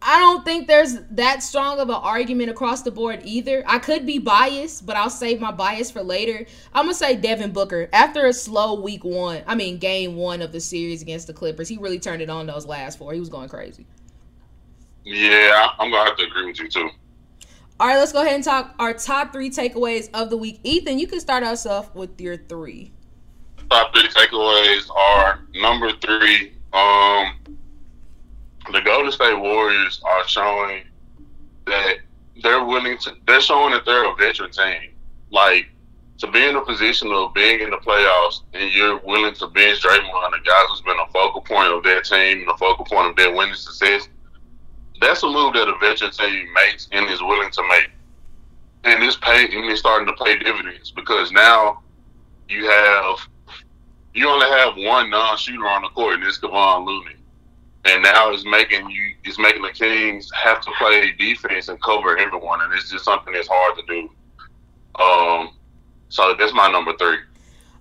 I 0.00 0.20
don't 0.20 0.44
think 0.44 0.68
there's 0.68 1.00
that 1.10 1.42
strong 1.42 1.80
of 1.80 1.88
an 1.88 1.96
argument 1.96 2.50
across 2.50 2.82
the 2.82 2.92
board 2.92 3.20
either. 3.24 3.64
I 3.66 3.80
could 3.80 4.06
be 4.06 4.20
biased, 4.20 4.86
but 4.86 4.94
I'll 4.94 5.10
save 5.10 5.40
my 5.40 5.50
bias 5.50 5.90
for 5.90 6.04
later. 6.04 6.46
I'm 6.72 6.84
gonna 6.84 6.94
say 6.94 7.16
Devin 7.16 7.50
Booker. 7.50 7.88
After 7.92 8.26
a 8.26 8.32
slow 8.32 8.80
week 8.80 9.02
one, 9.02 9.42
I 9.44 9.56
mean 9.56 9.78
game 9.78 10.14
one 10.14 10.40
of 10.40 10.52
the 10.52 10.60
series 10.60 11.02
against 11.02 11.26
the 11.26 11.32
Clippers, 11.32 11.68
he 11.68 11.78
really 11.78 11.98
turned 11.98 12.22
it 12.22 12.30
on 12.30 12.46
those 12.46 12.64
last 12.64 12.96
four. 12.96 13.12
He 13.12 13.18
was 13.18 13.28
going 13.28 13.48
crazy. 13.48 13.86
Yeah, 15.08 15.68
I'm 15.78 15.90
gonna 15.90 16.04
have 16.04 16.18
to 16.18 16.24
agree 16.24 16.44
with 16.44 16.60
you 16.60 16.68
too. 16.68 16.90
All 17.80 17.88
right, 17.88 17.96
let's 17.96 18.12
go 18.12 18.20
ahead 18.20 18.34
and 18.34 18.44
talk 18.44 18.74
our 18.78 18.92
top 18.92 19.32
three 19.32 19.48
takeaways 19.48 20.10
of 20.12 20.28
the 20.28 20.36
week. 20.36 20.60
Ethan, 20.64 20.98
you 20.98 21.06
can 21.06 21.18
start 21.18 21.42
us 21.42 21.64
off 21.64 21.94
with 21.94 22.20
your 22.20 22.36
three. 22.36 22.92
Top 23.70 23.94
three 23.94 24.06
takeaways 24.08 24.90
are 24.94 25.40
number 25.54 25.92
three. 25.92 26.52
Um, 26.74 27.56
the 28.70 28.82
Golden 28.84 29.10
State 29.10 29.38
Warriors 29.38 30.02
are 30.04 30.28
showing 30.28 30.84
that 31.64 31.94
they're 32.42 32.64
willing 32.64 32.98
to. 32.98 33.14
They're 33.26 33.40
showing 33.40 33.72
that 33.72 33.86
they're 33.86 34.12
a 34.12 34.14
veteran 34.14 34.50
team. 34.50 34.90
Like 35.30 35.70
to 36.18 36.30
be 36.30 36.44
in 36.44 36.56
a 36.56 36.60
position 36.60 37.10
of 37.12 37.32
being 37.32 37.60
in 37.60 37.70
the 37.70 37.78
playoffs 37.78 38.42
and 38.52 38.70
you're 38.74 38.98
willing 38.98 39.32
to 39.36 39.46
bench 39.46 39.82
Draymond, 39.82 40.32
the 40.32 40.38
guy 40.44 40.64
who's 40.68 40.82
been 40.82 40.98
a 40.98 41.10
focal 41.12 41.40
point 41.40 41.72
of 41.72 41.82
their 41.82 42.02
team 42.02 42.40
and 42.40 42.50
a 42.50 42.56
focal 42.58 42.84
point 42.84 43.08
of 43.08 43.16
their 43.16 43.34
winning 43.34 43.54
success 43.54 44.08
that's 45.00 45.22
a 45.22 45.26
move 45.26 45.54
that 45.54 45.68
a 45.68 45.78
veteran 45.78 46.10
team 46.10 46.52
makes 46.54 46.88
and 46.92 47.08
is 47.10 47.22
willing 47.22 47.50
to 47.50 47.62
make. 47.68 47.90
And 48.84 49.02
it's 49.02 49.16
pay 49.16 49.44
and 49.44 49.64
it's 49.70 49.80
starting 49.80 50.06
to 50.06 50.24
pay 50.24 50.38
dividends 50.38 50.90
because 50.90 51.32
now 51.32 51.82
you 52.48 52.68
have 52.68 53.18
you 54.14 54.28
only 54.28 54.46
have 54.46 54.74
one 54.76 55.10
non 55.10 55.36
shooter 55.36 55.66
on 55.66 55.82
the 55.82 55.88
court 55.88 56.14
and 56.14 56.24
it's 56.24 56.38
Kevon 56.38 56.86
Looney. 56.86 57.16
And 57.84 58.02
now 58.02 58.30
it's 58.30 58.44
making 58.44 58.90
you 58.90 59.14
it's 59.24 59.38
making 59.38 59.62
the 59.62 59.70
Kings 59.70 60.30
have 60.32 60.60
to 60.62 60.70
play 60.78 61.12
defense 61.18 61.68
and 61.68 61.80
cover 61.82 62.16
everyone 62.18 62.60
and 62.62 62.72
it's 62.72 62.90
just 62.90 63.04
something 63.04 63.32
that's 63.32 63.48
hard 63.50 63.76
to 63.76 63.82
do. 63.86 64.10
Um 65.02 65.50
so 66.08 66.34
that's 66.38 66.54
my 66.54 66.70
number 66.70 66.96
three. 66.96 67.18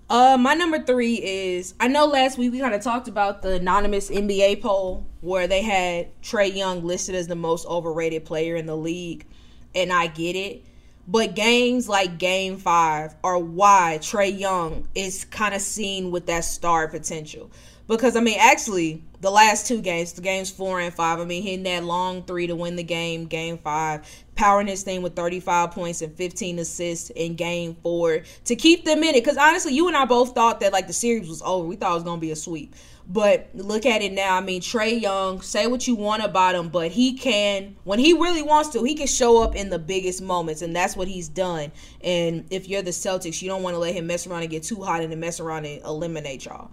Uh, 0.09 0.37
my 0.39 0.53
number 0.53 0.79
three 0.79 1.15
is 1.15 1.73
I 1.81 1.89
know 1.89 2.05
last 2.05 2.37
week 2.37 2.53
we 2.53 2.59
kind 2.59 2.73
of 2.73 2.81
talked 2.81 3.09
about 3.09 3.41
the 3.41 3.55
anonymous 3.55 4.09
NBA 4.09 4.61
poll 4.61 5.05
where 5.19 5.47
they 5.47 5.61
had 5.61 6.09
Trae 6.21 6.55
Young 6.55 6.85
listed 6.85 7.13
as 7.13 7.27
the 7.27 7.35
most 7.35 7.67
overrated 7.67 8.23
player 8.23 8.55
in 8.55 8.67
the 8.67 8.77
league, 8.77 9.25
and 9.75 9.91
I 9.91 10.07
get 10.07 10.37
it. 10.37 10.63
But 11.09 11.35
games 11.35 11.89
like 11.89 12.17
Game 12.17 12.55
Five 12.55 13.15
are 13.21 13.37
why 13.37 13.99
Trae 14.01 14.37
Young 14.37 14.87
is 14.95 15.25
kind 15.25 15.53
of 15.53 15.61
seen 15.61 16.11
with 16.11 16.25
that 16.27 16.45
star 16.45 16.87
potential. 16.87 17.51
Because 17.87 18.15
I 18.15 18.21
mean, 18.21 18.37
actually, 18.39 19.03
the 19.19 19.31
last 19.31 19.67
two 19.67 19.81
games, 19.81 20.13
the 20.13 20.21
games 20.21 20.49
four 20.49 20.79
and 20.79 20.93
five, 20.93 21.19
I 21.19 21.25
mean, 21.25 21.43
hitting 21.43 21.63
that 21.63 21.83
long 21.83 22.23
three 22.23 22.47
to 22.47 22.55
win 22.55 22.77
the 22.77 22.83
game, 22.83 23.25
game 23.25 23.57
five, 23.57 24.05
powering 24.37 24.67
his 24.67 24.83
thing 24.83 25.01
with 25.01 25.15
35 25.15 25.71
points 25.71 26.01
and 26.01 26.13
15 26.15 26.59
assists 26.59 27.09
in 27.09 27.35
game 27.35 27.75
four 27.83 28.21
to 28.45 28.55
keep 28.55 28.85
them 28.85 28.99
in 28.99 29.15
it. 29.15 29.23
Because 29.23 29.37
honestly, 29.37 29.73
you 29.73 29.87
and 29.87 29.97
I 29.97 30.05
both 30.05 30.33
thought 30.33 30.61
that 30.61 30.71
like 30.71 30.87
the 30.87 30.93
series 30.93 31.27
was 31.27 31.41
over. 31.41 31.67
We 31.67 31.75
thought 31.75 31.91
it 31.91 31.95
was 31.95 32.03
gonna 32.03 32.21
be 32.21 32.31
a 32.31 32.35
sweep. 32.35 32.75
But 33.09 33.49
look 33.53 33.85
at 33.85 34.01
it 34.01 34.11
now. 34.11 34.35
I 34.35 34.41
mean, 34.41 34.61
Trae 34.61 35.01
Young, 35.01 35.41
say 35.41 35.65
what 35.65 35.87
you 35.87 35.95
want 35.95 36.23
about 36.23 36.55
him, 36.55 36.67
but 36.67 36.91
he 36.91 37.13
can, 37.13 37.77
when 37.85 37.99
he 37.99 38.11
really 38.11 38.41
wants 38.41 38.69
to, 38.69 38.83
he 38.83 38.95
can 38.95 39.07
show 39.07 39.41
up 39.41 39.55
in 39.55 39.69
the 39.69 39.79
biggest 39.79 40.21
moments, 40.21 40.61
and 40.61 40.75
that's 40.75 40.97
what 40.97 41.07
he's 41.07 41.29
done. 41.29 41.71
And 42.01 42.45
if 42.49 42.67
you're 42.67 42.81
the 42.81 42.91
Celtics, 42.91 43.41
you 43.41 43.47
don't 43.47 43.63
want 43.63 43.75
to 43.75 43.79
let 43.79 43.95
him 43.95 44.07
mess 44.07 44.27
around 44.27 44.41
and 44.41 44.51
get 44.51 44.63
too 44.63 44.83
hot 44.83 45.01
and 45.01 45.17
mess 45.21 45.39
around 45.39 45.65
and 45.65 45.81
eliminate 45.83 46.43
y'all. 46.45 46.69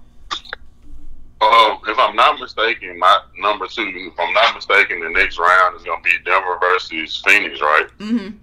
Um, 1.45 1.79
if 1.87 1.99
I'm 1.99 2.17
not 2.17 2.41
mistaken, 2.41 2.99
my 2.99 3.21
number 3.39 3.67
two, 3.67 3.93
if 3.95 4.19
I'm 4.19 4.33
not 4.33 4.55
mistaken, 4.55 5.01
the 5.01 5.11
next 5.11 5.39
round 5.39 5.77
is 5.77 5.83
going 5.83 6.03
to 6.03 6.11
be 6.11 6.17
Denver 6.25 6.59
versus 6.61 7.23
Phoenix, 7.27 7.61
right? 7.61 7.87
Mm-hmm. 7.99 8.37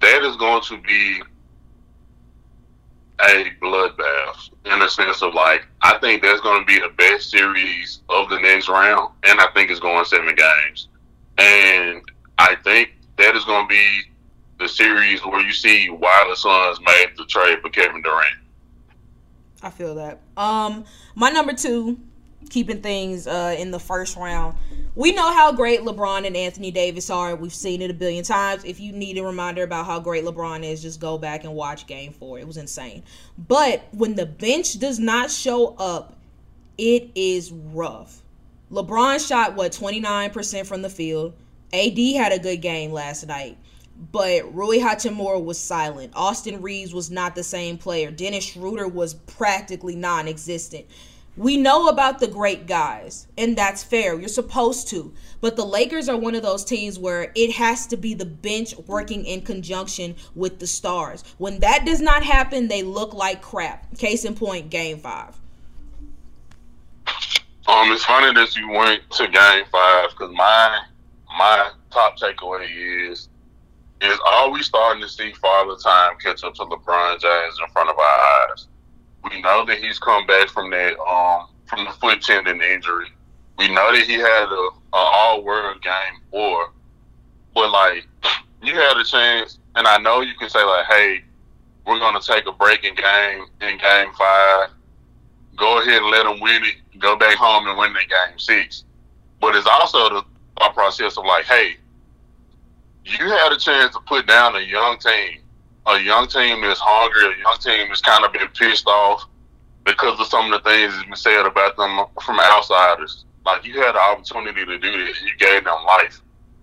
That 0.00 0.22
is 0.22 0.36
going 0.36 0.62
to 0.62 0.78
be 0.82 1.22
a 3.20 3.50
bloodbath 3.62 4.50
in 4.66 4.78
the 4.78 4.88
sense 4.88 5.22
of 5.22 5.34
like, 5.34 5.66
I 5.82 5.98
think 5.98 6.22
that's 6.22 6.40
going 6.40 6.60
to 6.60 6.66
be 6.66 6.78
the 6.78 6.92
best 6.96 7.30
series 7.30 8.00
of 8.08 8.28
the 8.28 8.40
next 8.40 8.68
round, 8.68 9.12
and 9.24 9.40
I 9.40 9.46
think 9.54 9.70
it's 9.70 9.80
going 9.80 10.04
seven 10.04 10.34
games. 10.34 10.88
And 11.38 12.02
I 12.38 12.56
think 12.64 12.90
that 13.18 13.34
is 13.34 13.44
going 13.44 13.66
to 13.66 13.68
be 13.68 14.02
the 14.58 14.68
series 14.68 15.24
where 15.24 15.40
you 15.40 15.52
see 15.52 15.88
why 15.88 16.26
the 16.28 16.36
Suns 16.36 16.78
made 16.80 17.16
the 17.16 17.24
trade 17.24 17.60
for 17.60 17.70
Kevin 17.70 18.02
Durant. 18.02 18.36
I 19.64 19.70
feel 19.70 19.94
that. 19.94 20.20
Um, 20.36 20.84
my 21.14 21.30
number 21.30 21.54
two, 21.54 21.98
keeping 22.50 22.82
things 22.82 23.26
uh, 23.26 23.56
in 23.58 23.70
the 23.70 23.80
first 23.80 24.14
round. 24.14 24.56
We 24.94 25.12
know 25.12 25.32
how 25.32 25.52
great 25.52 25.80
LeBron 25.80 26.26
and 26.26 26.36
Anthony 26.36 26.70
Davis 26.70 27.08
are. 27.08 27.34
We've 27.34 27.54
seen 27.54 27.80
it 27.80 27.90
a 27.90 27.94
billion 27.94 28.24
times. 28.24 28.64
If 28.64 28.78
you 28.78 28.92
need 28.92 29.16
a 29.16 29.24
reminder 29.24 29.62
about 29.62 29.86
how 29.86 30.00
great 30.00 30.22
LeBron 30.22 30.62
is, 30.64 30.82
just 30.82 31.00
go 31.00 31.16
back 31.16 31.44
and 31.44 31.54
watch 31.54 31.86
Game 31.86 32.12
Four. 32.12 32.38
It 32.38 32.46
was 32.46 32.58
insane. 32.58 33.02
But 33.38 33.82
when 33.92 34.14
the 34.14 34.26
bench 34.26 34.78
does 34.78 34.98
not 34.98 35.30
show 35.30 35.74
up, 35.76 36.14
it 36.76 37.10
is 37.14 37.50
rough. 37.50 38.20
LeBron 38.70 39.26
shot 39.26 39.56
what 39.56 39.72
29% 39.72 40.66
from 40.66 40.82
the 40.82 40.90
field. 40.90 41.32
AD 41.72 41.98
had 41.98 42.32
a 42.32 42.38
good 42.38 42.58
game 42.58 42.92
last 42.92 43.26
night 43.26 43.56
but 44.12 44.54
Rui 44.54 44.78
Hachimura 44.78 45.42
was 45.42 45.58
silent. 45.58 46.12
Austin 46.14 46.60
Reaves 46.60 46.92
was 46.92 47.10
not 47.10 47.34
the 47.34 47.42
same 47.42 47.78
player. 47.78 48.10
Dennis 48.10 48.44
Schroeder 48.44 48.88
was 48.88 49.14
practically 49.14 49.96
non 49.96 50.28
existent. 50.28 50.86
We 51.36 51.56
know 51.56 51.88
about 51.88 52.20
the 52.20 52.28
great 52.28 52.68
guys, 52.68 53.26
and 53.36 53.58
that's 53.58 53.82
fair. 53.82 54.18
You're 54.18 54.28
supposed 54.28 54.86
to. 54.88 55.12
But 55.40 55.56
the 55.56 55.64
Lakers 55.64 56.08
are 56.08 56.16
one 56.16 56.36
of 56.36 56.42
those 56.42 56.64
teams 56.64 56.96
where 56.96 57.32
it 57.34 57.50
has 57.52 57.88
to 57.88 57.96
be 57.96 58.14
the 58.14 58.24
bench 58.24 58.76
working 58.86 59.24
in 59.26 59.40
conjunction 59.40 60.14
with 60.36 60.60
the 60.60 60.66
stars. 60.68 61.24
When 61.38 61.58
that 61.58 61.84
does 61.84 62.00
not 62.00 62.22
happen, 62.22 62.68
they 62.68 62.84
look 62.84 63.14
like 63.14 63.42
crap. 63.42 63.98
Case 63.98 64.24
in 64.24 64.34
point, 64.34 64.70
game 64.70 64.98
five. 64.98 65.34
Um, 67.66 67.90
it's 67.90 68.04
funny 68.04 68.32
that 68.32 68.54
you 68.56 68.68
went 68.68 69.00
to 69.12 69.26
game 69.26 69.64
five 69.72 70.10
because 70.10 70.32
my 70.32 70.82
my 71.36 71.70
top 71.90 72.16
takeaway 72.16 73.10
is 73.10 73.28
is 74.04 74.18
are 74.26 74.50
we 74.50 74.62
starting 74.62 75.02
to 75.02 75.08
see 75.08 75.32
Father 75.32 75.76
Time 75.76 76.16
catch 76.22 76.44
up 76.44 76.54
to 76.54 76.62
LeBron 76.62 77.20
James 77.20 77.58
in 77.60 77.72
front 77.72 77.90
of 77.90 77.98
our 77.98 78.48
eyes? 78.50 78.66
We 79.30 79.40
know 79.40 79.64
that 79.66 79.78
he's 79.78 79.98
come 79.98 80.26
back 80.26 80.48
from 80.48 80.70
that 80.70 80.98
um 81.00 81.48
from 81.66 81.84
the 81.84 81.92
foot 81.92 82.20
tendon 82.20 82.60
injury. 82.60 83.08
We 83.58 83.68
know 83.68 83.92
that 83.92 84.04
he 84.04 84.14
had 84.14 84.48
a, 84.48 84.68
a 84.92 84.96
all 84.96 85.42
world 85.42 85.82
game 85.82 86.20
four, 86.30 86.72
but 87.54 87.70
like 87.70 88.06
you 88.62 88.74
had 88.74 88.96
a 88.96 89.04
chance, 89.04 89.58
and 89.76 89.86
I 89.86 89.98
know 89.98 90.20
you 90.20 90.34
can 90.34 90.48
say 90.48 90.62
like, 90.62 90.86
hey, 90.86 91.24
we're 91.86 91.98
gonna 91.98 92.20
take 92.20 92.46
a 92.46 92.52
break 92.52 92.84
in 92.84 92.94
game 92.94 93.46
in 93.60 93.78
game 93.78 94.12
five. 94.18 94.70
Go 95.56 95.80
ahead 95.80 96.02
and 96.02 96.10
let 96.10 96.24
them 96.24 96.40
win 96.40 96.64
it. 96.64 96.98
Go 96.98 97.16
back 97.16 97.36
home 97.36 97.68
and 97.68 97.78
win 97.78 97.92
the 97.92 98.00
game 98.00 98.38
six. 98.38 98.84
But 99.40 99.54
it's 99.54 99.66
also 99.66 100.08
the 100.08 100.24
thought 100.58 100.74
process 100.74 101.16
of 101.16 101.24
like, 101.24 101.44
hey, 101.44 101.76
you 103.04 103.28
had 103.28 103.52
a 103.52 103.58
chance 103.58 103.94
to 103.94 104.00
put 104.00 104.26
down 104.26 104.56
a 104.56 104.60
young 104.60 104.98
team 104.98 105.44
a 105.86 106.00
young 106.00 106.26
team 106.26 106.62
that's 106.62 106.80
hungry, 106.80 107.26
a 107.26 107.38
young 107.38 107.58
team 107.60 107.88
that's 107.88 108.00
kind 108.00 108.24
of 108.24 108.32
been 108.32 108.48
pissed 108.48 108.86
off 108.86 109.28
because 109.84 110.18
of 110.18 110.26
some 110.26 110.52
of 110.52 110.62
the 110.62 110.70
things 110.70 110.94
that's 110.94 111.06
been 111.06 111.16
said 111.16 111.46
about 111.46 111.76
them 111.76 112.06
from 112.22 112.40
outsiders. 112.40 113.24
Like 113.44 113.64
you 113.66 113.80
had 113.80 113.94
the 113.94 114.00
opportunity 114.00 114.64
to 114.64 114.78
do 114.78 115.06
this, 115.06 115.20
you 115.22 115.36
gave 115.38 115.64
them 115.64 115.84
life. 115.86 116.20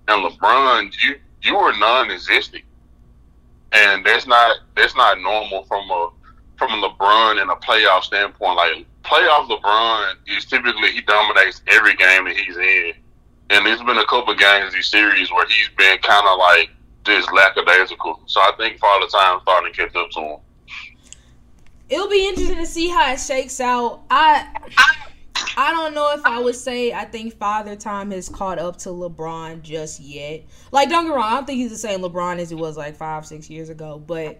And 0.08 0.26
LeBron, 0.26 0.92
you 1.04 1.16
you 1.44 1.56
were 1.56 1.74
non-existent, 1.78 2.64
and 3.72 4.06
that's 4.06 4.26
not 4.26 4.58
that's 4.76 4.96
not 4.96 5.22
normal 5.22 5.64
from 5.66 5.90
a 5.92 6.10
from 6.58 6.84
a 6.84 6.90
LeBron 6.90 7.42
in 7.42 7.50
a 7.50 7.56
playoff 7.56 8.04
standpoint. 8.04 8.56
Like 8.58 8.86
playoff 9.04 9.48
LeBron 9.48 10.16
is 10.28 10.46
typically 10.46 10.92
he 10.92 11.02
dominates 11.02 11.62
every 11.68 11.96
game 11.96 12.26
that 12.26 12.36
he's 12.36 12.58
in, 12.58 12.94
and 13.52 13.66
there's 13.66 13.82
been 13.82 13.98
a 13.98 14.06
couple 14.06 14.34
games 14.34 14.74
these 14.74 14.88
series 14.88 15.32
where 15.32 15.46
he's 15.48 15.70
been 15.78 15.98
kind 16.00 16.26
of 16.26 16.38
like 16.38 16.70
just 17.04 17.32
lackadaisical. 17.34 18.22
So 18.26 18.40
I 18.40 18.52
think 18.58 18.80
Father 18.80 19.08
Time 19.08 19.40
starting 19.42 19.74
to 19.74 19.78
catch 19.78 19.96
up 19.96 20.10
to 20.12 20.20
him. 20.20 20.38
It'll 21.90 22.10
be 22.10 22.28
interesting 22.28 22.58
to 22.58 22.66
see 22.66 22.88
how 22.88 23.12
it 23.12 23.20
shakes 23.20 23.60
out. 23.60 24.02
I 24.10 24.48
I 25.58 25.72
don't 25.72 25.94
know 25.94 26.14
if 26.14 26.26
I 26.26 26.40
would 26.40 26.56
say 26.56 26.94
I 26.94 27.04
think 27.04 27.38
Father 27.38 27.76
Time 27.76 28.12
has 28.12 28.30
caught 28.30 28.58
up 28.58 28.78
to 28.78 28.90
LeBron 28.90 29.62
just 29.62 30.00
yet. 30.00 30.44
Like, 30.72 30.90
don't 30.90 31.06
get 31.06 31.14
wrong, 31.14 31.26
I 31.26 31.36
don't 31.36 31.46
think 31.46 31.58
he's 31.58 31.72
the 31.72 31.78
same 31.78 32.00
LeBron 32.00 32.40
as 32.40 32.50
he 32.50 32.56
was 32.56 32.78
like 32.78 32.96
five, 32.96 33.26
six 33.26 33.50
years 33.50 33.70
ago, 33.70 34.02
but 34.06 34.40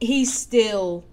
he's 0.00 0.32
still 0.32 1.04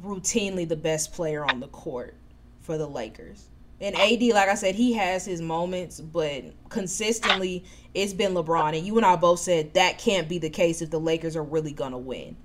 routinely 0.00 0.68
the 0.68 0.76
best 0.76 1.12
player 1.12 1.44
on 1.44 1.58
the 1.58 1.68
court 1.68 2.14
for 2.60 2.78
the 2.78 2.86
Lakers. 2.86 3.48
And 3.80 3.94
AD, 3.94 4.22
like 4.22 4.48
I 4.48 4.54
said, 4.54 4.74
he 4.74 4.94
has 4.94 5.24
his 5.24 5.42
moments, 5.42 6.00
but 6.00 6.44
consistently 6.70 7.64
it's 7.92 8.14
been 8.14 8.32
LeBron. 8.32 8.76
And 8.76 8.86
you 8.86 8.96
and 8.96 9.04
I 9.04 9.16
both 9.16 9.40
said 9.40 9.74
that 9.74 9.98
can't 9.98 10.28
be 10.28 10.38
the 10.38 10.50
case 10.50 10.80
if 10.80 10.90
the 10.90 11.00
Lakers 11.00 11.36
are 11.36 11.42
really 11.42 11.72
gonna 11.72 11.98
win. 11.98 12.36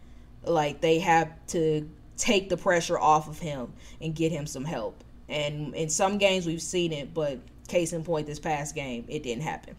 Like 0.44 0.82
they 0.82 1.00
have 1.00 1.32
to 1.48 1.90
take 2.18 2.50
the 2.50 2.58
pressure 2.58 3.00
off 3.00 3.30
of 3.30 3.40
him 3.40 3.74
and 4.02 4.14
get 4.14 4.32
him 4.32 4.46
some 4.46 4.66
help. 4.66 5.04
And 5.30 5.74
in 5.74 5.90
some 5.90 6.18
games 6.18 6.46
we've 6.46 6.62
seen 6.62 6.92
it, 6.92 7.14
but 7.14 7.40
case 7.68 7.94
in 7.94 8.04
point, 8.04 8.28
this 8.28 8.40
past 8.40 8.76
game, 8.76 9.06
it 9.08 9.24
didn't 9.24 9.44
happen. 9.44 9.76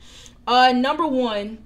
Uh, 0.47 0.73
number 0.75 1.07
one, 1.07 1.59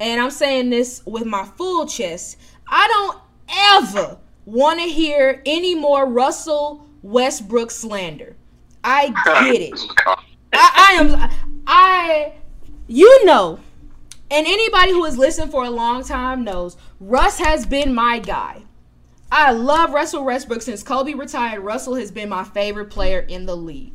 and 0.00 0.20
I'm 0.20 0.30
saying 0.30 0.70
this 0.70 1.04
with 1.06 1.26
my 1.26 1.44
full 1.44 1.86
chest, 1.86 2.38
I 2.66 2.88
don't 2.88 3.18
ever 3.48 4.18
want 4.46 4.80
to 4.80 4.86
hear 4.86 5.42
any 5.44 5.74
more 5.74 6.06
Russell 6.06 6.88
Westbrook 7.02 7.70
slander. 7.70 8.36
I 8.86 9.08
get 9.50 9.60
it. 9.60 9.80
I, 10.52 10.96
I 10.96 11.02
am 11.02 11.30
I 11.66 12.32
you 12.86 13.24
know, 13.24 13.58
and 14.30 14.46
anybody 14.46 14.92
who 14.92 15.04
has 15.04 15.18
listened 15.18 15.50
for 15.50 15.64
a 15.64 15.70
long 15.70 16.04
time 16.04 16.44
knows 16.44 16.76
Russ 17.00 17.38
has 17.38 17.66
been 17.66 17.92
my 17.92 18.20
guy. 18.20 18.62
I 19.30 19.50
love 19.50 19.92
Russell 19.92 20.24
Westbrook 20.24 20.62
since 20.62 20.84
Kobe 20.84 21.14
retired. 21.14 21.60
Russell 21.60 21.96
has 21.96 22.12
been 22.12 22.28
my 22.28 22.44
favorite 22.44 22.90
player 22.90 23.18
in 23.18 23.46
the 23.46 23.56
league. 23.56 23.94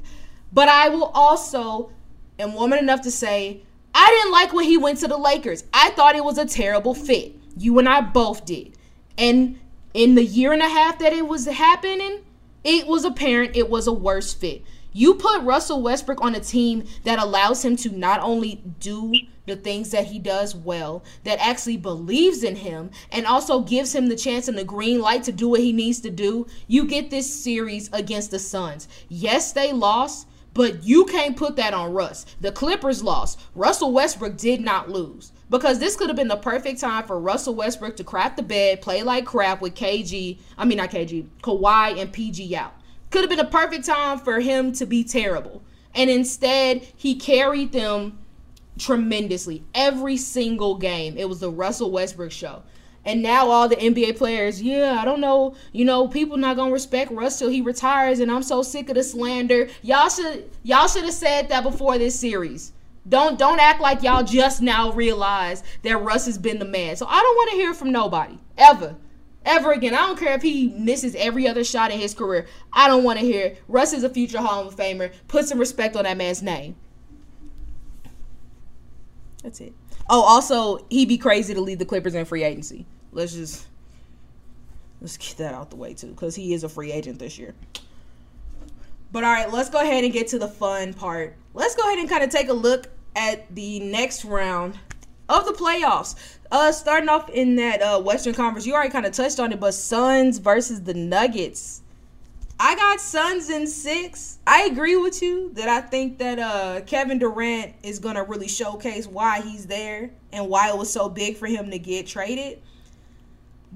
But 0.52 0.68
I 0.68 0.90
will 0.90 1.06
also 1.14 1.92
am 2.38 2.54
woman 2.54 2.80
enough 2.80 3.02
to 3.04 3.12
say 3.12 3.62
I 3.96 4.08
didn't 4.10 4.34
like 4.34 4.52
when 4.52 4.66
he 4.66 4.78
went 4.78 5.00
to 5.00 5.08
the 5.08 5.18
Lakers. 5.18 5.64
I 5.74 5.92
thought 5.92 6.16
it 6.16 6.26
was 6.26 6.38
a 6.38 6.46
terrible 6.46 6.94
fit. 6.94 7.36
You 7.58 7.80
and 7.80 7.88
I 7.88 8.02
both 8.02 8.46
did. 8.46 8.78
And 9.18 9.58
in 9.94 10.16
the 10.16 10.24
year 10.24 10.52
and 10.52 10.62
a 10.62 10.68
half 10.68 11.00
that 11.00 11.14
it 11.14 11.28
was 11.28 11.46
happening, 11.46 12.24
it 12.66 12.88
was 12.88 13.06
apparent 13.06 13.56
it 13.56 13.70
was 13.70 13.88
a 13.88 13.94
worse 13.94 14.34
fit. 14.34 14.64
You 14.94 15.16
put 15.16 15.44
Russell 15.44 15.82
Westbrook 15.82 16.22
on 16.22 16.36
a 16.36 16.40
team 16.40 16.84
that 17.06 17.18
allows 17.18 17.64
him 17.64 17.78
to 17.78 17.98
not 17.98 18.20
only 18.20 18.62
do 18.80 19.14
the 19.46 19.56
things 19.56 19.92
that 19.92 20.06
he 20.06 20.20
does 20.20 20.54
well, 20.54 21.04
that 21.24 21.40
actually 21.40 21.78
believes 21.78 22.44
in 22.44 22.58
him, 22.58 22.92
and 23.12 23.26
also 23.26 23.62
gives 23.62 23.96
him 23.96 24.08
the 24.08 24.16
chance 24.18 24.48
and 24.48 24.58
the 24.58 24.64
green 24.66 25.00
light 25.00 25.24
to 25.24 25.32
do 25.32 25.48
what 25.48 25.62
he 25.62 25.72
needs 25.72 26.02
to 26.02 26.10
do. 26.10 26.46
You 26.68 26.86
get 26.86 27.10
this 27.10 27.34
series 27.34 27.90
against 27.94 28.32
the 28.32 28.40
Suns. 28.40 28.90
Yes, 29.08 29.54
they 29.54 29.72
lost, 29.72 30.28
but 30.54 30.84
you 30.84 31.06
can't 31.06 31.38
put 31.38 31.56
that 31.56 31.74
on 31.74 31.94
Russ. 31.94 32.26
The 32.42 32.52
Clippers 32.52 33.02
lost. 33.02 33.40
Russell 33.56 33.94
Westbrook 33.94 34.36
did 34.36 34.60
not 34.60 34.90
lose. 34.90 35.32
Because 35.50 35.80
this 35.80 35.96
could 35.96 36.08
have 36.08 36.18
been 36.18 36.28
the 36.28 36.36
perfect 36.36 36.82
time 36.82 37.06
for 37.06 37.20
Russell 37.20 37.56
Westbrook 37.56 37.96
to 37.98 38.04
crap 38.04 38.36
the 38.36 38.44
bed, 38.44 38.82
play 38.82 39.04
like 39.04 39.26
crap 39.26 39.62
with 39.62 39.76
KG, 39.76 40.40
I 40.58 40.66
mean, 40.66 40.78
not 40.78 40.92
KG, 40.92 41.28
Kawhi 41.42 42.00
and 42.00 42.12
PG 42.12 42.56
out. 42.56 42.74
Could 43.12 43.22
have 43.22 43.30
been 43.30 43.40
a 43.40 43.46
perfect 43.46 43.86
time 43.86 44.18
for 44.18 44.40
him 44.40 44.72
to 44.74 44.86
be 44.86 45.04
terrible. 45.04 45.62
And 45.94 46.10
instead, 46.10 46.88
he 46.96 47.16
carried 47.16 47.72
them 47.72 48.18
tremendously. 48.80 49.64
Every 49.76 50.18
single 50.18 50.76
game, 50.76 51.18
it 51.18 51.30
was 51.30 51.40
the 51.40 51.52
Russell 51.52 51.92
Westbrook 51.92 52.32
show. 52.32 52.64
And 53.04 53.22
now 53.22 53.50
all 53.50 53.68
the 53.68 53.76
NBA 53.76 54.18
players, 54.18 54.62
yeah, 54.62 54.98
I 55.02 55.06
don't 55.06 55.22
know, 55.22 55.56
you 55.72 55.86
know, 55.86 56.08
people 56.08 56.38
not 56.38 56.56
gonna 56.56 56.72
respect 56.72 57.12
Russ 57.12 57.40
till 57.40 57.50
he 57.50 57.62
retires, 57.62 58.20
and 58.20 58.32
I'm 58.32 58.44
so 58.44 58.62
sick 58.62 58.90
of 58.90 58.96
the 58.96 59.04
slander. 59.04 59.70
Y'all 59.82 60.10
should 60.10 60.50
y'all 60.64 60.88
should 60.88 61.06
have 61.06 61.14
said 61.14 61.50
that 61.50 61.64
before 61.64 61.98
this 61.98 62.20
series. 62.20 62.74
Don't 63.10 63.40
don't 63.40 63.60
act 63.60 63.82
like 63.82 64.04
y'all 64.04 64.24
just 64.24 64.62
now 64.62 64.92
realize 64.92 65.64
that 65.82 65.98
Russ 65.98 66.28
has 66.28 66.38
been 66.38 66.60
the 66.60 66.66
man. 66.66 66.96
So 66.96 67.08
I 67.08 67.20
don't 67.20 67.36
want 67.36 67.50
to 67.52 67.56
hear 67.58 67.74
from 67.74 67.92
nobody 67.92 68.38
ever 68.56 68.96
ever 69.46 69.72
again. 69.72 69.94
I 69.94 70.00
don't 70.00 70.20
care 70.20 70.34
if 70.34 70.42
he 70.42 70.70
misses 70.70 71.16
every 71.16 71.48
other 71.48 71.64
shot 71.64 71.92
in 71.92 72.00
his 72.00 72.14
career. 72.14 72.48
I 72.74 72.88
don't 72.88 73.04
want 73.04 73.20
to 73.20 73.26
hear. 73.26 73.56
Russ 73.68 73.94
is 73.94 74.04
a 74.04 74.10
future 74.10 74.40
Hall 74.40 74.68
of 74.68 74.76
Famer. 74.76 75.12
Put 75.28 75.46
some 75.46 75.60
respect 75.60 75.96
on 75.96 76.04
that 76.04 76.18
man's 76.18 76.42
name. 76.42 76.76
That's 79.44 79.60
it. 79.60 79.74
Oh, 80.10 80.22
also, 80.22 80.86
he'd 80.90 81.08
be 81.08 81.18
crazy 81.18 81.54
to 81.54 81.62
leave 81.62 81.80
the 81.80 81.86
Clippers 81.86 82.16
in 82.16 82.26
free 82.26 82.44
agency. 82.44 82.86
Let's 83.12 83.34
just 83.34 83.66
let's 85.02 85.18
get 85.18 85.38
that 85.38 85.54
out 85.54 85.70
the 85.70 85.76
way 85.76 85.94
too, 85.94 86.08
because 86.08 86.36
he 86.36 86.54
is 86.54 86.64
a 86.64 86.70
free 86.70 86.92
agent 86.92 87.18
this 87.20 87.40
year. 87.40 87.56
But 89.12 89.24
all 89.24 89.32
right, 89.32 89.52
let's 89.52 89.70
go 89.70 89.82
ahead 89.82 90.04
and 90.04 90.14
get 90.14 90.28
to 90.30 90.40
the 90.40 90.48
fun 90.48 90.94
part. 90.94 91.36
Let's 91.54 91.76
go 91.76 91.84
ahead 91.84 92.00
and 92.00 92.10
kind 92.10 92.24
of 92.24 92.30
take 92.30 92.50
a 92.50 92.54
look 92.54 92.88
at 93.16 93.54
the 93.54 93.80
next 93.80 94.24
round 94.24 94.78
of 95.28 95.46
the 95.46 95.52
playoffs. 95.52 96.16
Uh, 96.52 96.72
starting 96.72 97.08
off 97.08 97.30
in 97.30 97.56
that 97.56 97.82
uh, 97.82 98.02
Western 98.02 98.34
Conference, 98.34 98.66
you 98.66 98.74
already 98.74 98.90
kind 98.90 99.06
of 99.06 99.14
touched 99.14 99.40
on 99.40 99.54
it, 99.54 99.60
but 99.60 99.74
Suns 99.74 100.38
versus 100.38 100.82
the 100.84 100.94
Nuggets. 100.94 101.82
I 102.60 102.76
got 102.76 103.00
Suns 103.00 103.50
in 103.50 103.66
six. 103.66 104.38
I 104.46 104.64
agree 104.64 104.98
with 104.98 105.22
you 105.22 105.52
that 105.54 105.70
I 105.70 105.82
think 105.82 106.20
that 106.20 106.38
uh, 106.38 106.82
Kevin 106.82 107.18
Durant 107.20 107.74
is 107.82 108.00
gonna 108.00 108.24
really 108.24 108.48
showcase 108.48 109.08
why 109.08 109.42
he's 109.42 109.66
there 109.66 110.12
and 110.32 110.48
why 110.50 110.70
it 110.70 110.78
was 110.78 110.92
so 110.92 111.10
big 111.10 111.38
for 111.38 111.48
him 111.48 111.72
to 111.72 111.80
get 111.80 112.06
traded. 112.06 112.62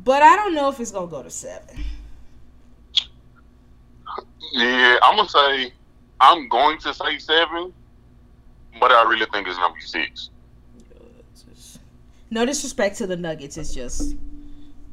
But 0.03 0.21
I 0.21 0.35
don't 0.35 0.53
know 0.53 0.69
if 0.69 0.79
it's 0.79 0.91
gonna 0.91 1.07
go 1.07 1.23
to 1.23 1.29
seven. 1.29 1.83
Yeah, 4.51 4.97
I'm 5.01 5.15
gonna 5.15 5.29
say 5.29 5.73
I'm 6.19 6.47
going 6.49 6.77
to 6.79 6.93
say 6.93 7.17
seven, 7.17 7.73
but 8.79 8.91
I 8.91 9.03
really 9.09 9.25
think 9.31 9.47
it's 9.47 9.57
gonna 9.57 9.73
be 9.73 9.81
six. 9.81 10.29
No 12.35 12.45
disrespect 12.45 12.97
to 12.97 13.07
the 13.07 13.15
Nuggets. 13.15 13.55
It's 13.55 13.73
just, 13.73 14.17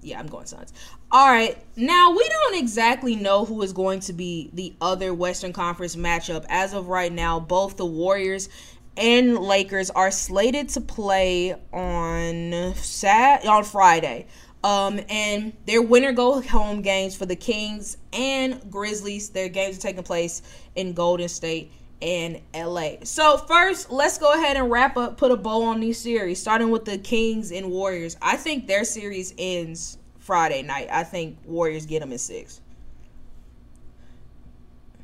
yeah, 0.01 0.21
I'm 0.21 0.29
going 0.29 0.47
Suns. 0.47 0.73
All 1.11 1.27
right. 1.27 1.59
Now, 1.75 2.13
we 2.13 2.29
don't 2.29 2.55
exactly 2.55 3.17
know 3.17 3.45
who 3.45 3.61
is 3.63 3.73
going 3.73 3.99
to 4.03 4.13
be 4.13 4.49
the 4.53 4.73
other 4.81 5.13
Western 5.13 5.53
Conference 5.53 5.97
matchup. 5.97 6.47
As 6.49 6.73
of 6.73 6.87
right 6.87 7.13
now, 7.13 7.41
both 7.41 7.77
the 7.77 7.85
Warriors 7.85 8.49
and 8.97 9.37
Lakers 9.37 9.91
are 9.91 10.13
slated 10.13 10.69
to 10.69 10.81
play 10.81 11.57
on 11.73 12.75
Sat 12.77 13.45
on 13.45 13.65
Friday. 13.65 14.29
Um, 14.63 15.01
and 15.09 15.53
their 15.67 15.83
winner 15.83 16.13
go 16.13 16.41
home 16.43 16.81
games 16.81 17.17
for 17.17 17.27
the 17.27 17.35
Kings 17.35 17.97
and 18.13 18.71
Grizzlies. 18.71 19.31
Their 19.31 19.49
games 19.49 19.79
are 19.79 19.81
taking 19.81 20.05
place 20.05 20.43
in 20.77 20.93
Golden 20.93 21.29
State 21.29 21.73
in 22.03 22.43
LA. 22.53 22.97
So 23.05 23.39
first, 23.39 23.91
let's 23.91 24.19
go 24.19 24.35
ahead 24.35 24.57
and 24.57 24.71
wrap 24.71 24.97
up, 24.97 25.17
put 25.17 25.31
a 25.31 25.37
bow 25.37 25.63
on 25.63 25.81
these 25.81 25.99
series, 25.99 26.41
starting 26.41 26.71
with 26.71 26.85
the 26.85 26.99
Kings 26.99 27.53
and 27.53 27.71
Warriors. 27.71 28.17
I 28.21 28.37
think 28.37 28.67
their 28.67 28.85
series 28.85 29.33
ends 29.39 29.99
Friday 30.19 30.63
night. 30.63 30.89
I 30.91 31.05
think 31.05 31.39
Warriors 31.47 31.87
get 31.87 32.01
them 32.01 32.13
in 32.13 32.19
six. 32.19 32.61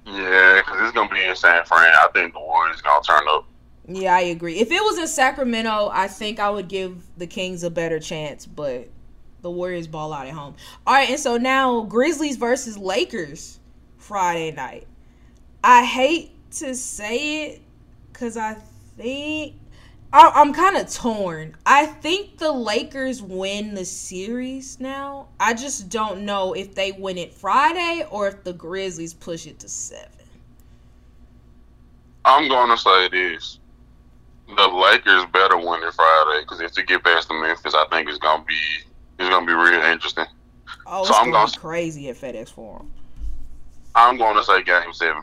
Yeah, 0.05 0.57
because 0.57 0.82
it's 0.82 0.92
gonna 0.92 1.12
be 1.12 1.22
in 1.22 1.36
San 1.36 1.64
Fran. 1.64 1.92
I 1.94 2.09
think 2.12 2.32
the 2.32 2.40
Warriors 2.40 2.80
gonna 2.80 3.03
turn 3.03 3.22
up. 3.28 3.46
Yeah, 3.86 4.14
I 4.14 4.20
agree. 4.20 4.59
If 4.59 4.70
it 4.70 4.82
was 4.82 4.99
in 4.99 5.07
Sacramento, 5.07 5.90
I 5.92 6.09
think 6.09 6.40
I 6.40 6.51
would 6.51 6.68
give 6.68 7.03
the 7.16 7.26
Kings 7.26 7.62
a 7.62 7.70
better 7.70 8.01
chance, 8.01 8.44
but 8.44 8.88
the 9.42 9.51
Warriors 9.51 9.86
ball 9.86 10.12
out 10.12 10.26
at 10.26 10.34
home. 10.34 10.57
All 10.86 10.94
right, 10.94 11.09
and 11.09 11.20
so 11.20 11.36
now 11.36 11.82
Grizzlies 11.82 12.36
versus 12.36 12.76
Lakers 12.76 13.61
Friday 13.99 14.51
night. 14.51 14.86
I 15.62 15.84
hate 15.84 16.32
to 16.53 16.74
say 16.74 17.44
it 17.44 17.62
because 18.12 18.36
I 18.36 18.55
think 18.96 19.55
I, 20.12 20.32
I'm 20.34 20.55
kind 20.55 20.76
of 20.76 20.92
torn. 20.92 21.55
I 21.66 21.86
think 21.86 22.38
the 22.38 22.51
Lakers 22.51 23.20
win 23.20 23.74
the 23.74 23.84
series 23.84 24.80
now. 24.80 25.28
I 25.38 25.53
just 25.55 25.90
don't 25.90 26.22
know 26.22 26.55
if 26.55 26.74
they 26.74 26.92
win 26.92 27.18
it 27.18 27.34
Friday 27.34 28.07
or 28.11 28.28
if 28.28 28.42
the 28.42 28.55
Grizzlies 28.55 29.12
push 29.12 29.46
it 29.46 29.59
to 29.61 29.68
seven. 29.68 30.11
I'm 32.24 32.49
going 32.49 32.70
to 32.70 32.78
say 32.78 33.09
this. 33.09 33.59
The 34.57 34.66
Lakers 34.66 35.26
better 35.32 35.59
win 35.59 35.82
it 35.82 35.92
Friday 35.92 36.40
because 36.40 36.61
if 36.61 36.72
they 36.72 36.82
get 36.82 37.05
past 37.05 37.28
the 37.28 37.34
Memphis, 37.34 37.74
I 37.74 37.86
think 37.90 38.09
it's 38.09 38.18
going 38.18 38.40
to 38.40 38.46
be 38.46 38.55
It's 39.18 39.28
gonna 39.28 39.46
be 39.46 39.53
real 39.53 39.82
interesting. 39.82 40.24
Oh, 40.86 41.05
so 41.05 41.14
I'm 41.14 41.30
gonna, 41.30 41.53
crazy 41.53 42.09
at 42.09 42.16
FedEx 42.16 42.49
Forum. 42.49 42.90
I'm 43.94 44.16
going 44.16 44.36
to 44.36 44.44
say 44.44 44.62
Game 44.62 44.92
Seven. 44.94 45.22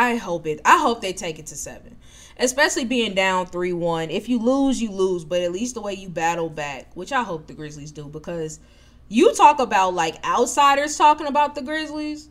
I 0.00 0.14
hope 0.14 0.46
it. 0.46 0.60
I 0.64 0.78
hope 0.78 1.00
they 1.00 1.12
take 1.12 1.40
it 1.40 1.46
to 1.46 1.56
seven, 1.56 1.96
especially 2.38 2.84
being 2.84 3.14
down 3.14 3.46
three 3.46 3.72
one. 3.72 4.10
If 4.10 4.28
you 4.28 4.38
lose, 4.38 4.80
you 4.80 4.92
lose, 4.92 5.24
but 5.24 5.42
at 5.42 5.50
least 5.50 5.74
the 5.74 5.80
way 5.80 5.94
you 5.94 6.08
battle 6.08 6.48
back, 6.48 6.94
which 6.94 7.10
I 7.10 7.24
hope 7.24 7.48
the 7.48 7.52
Grizzlies 7.52 7.90
do, 7.90 8.06
because 8.06 8.60
you 9.08 9.34
talk 9.34 9.58
about 9.58 9.94
like 9.94 10.24
outsiders 10.24 10.96
talking 10.96 11.26
about 11.26 11.56
the 11.56 11.62
Grizzlies. 11.62 12.30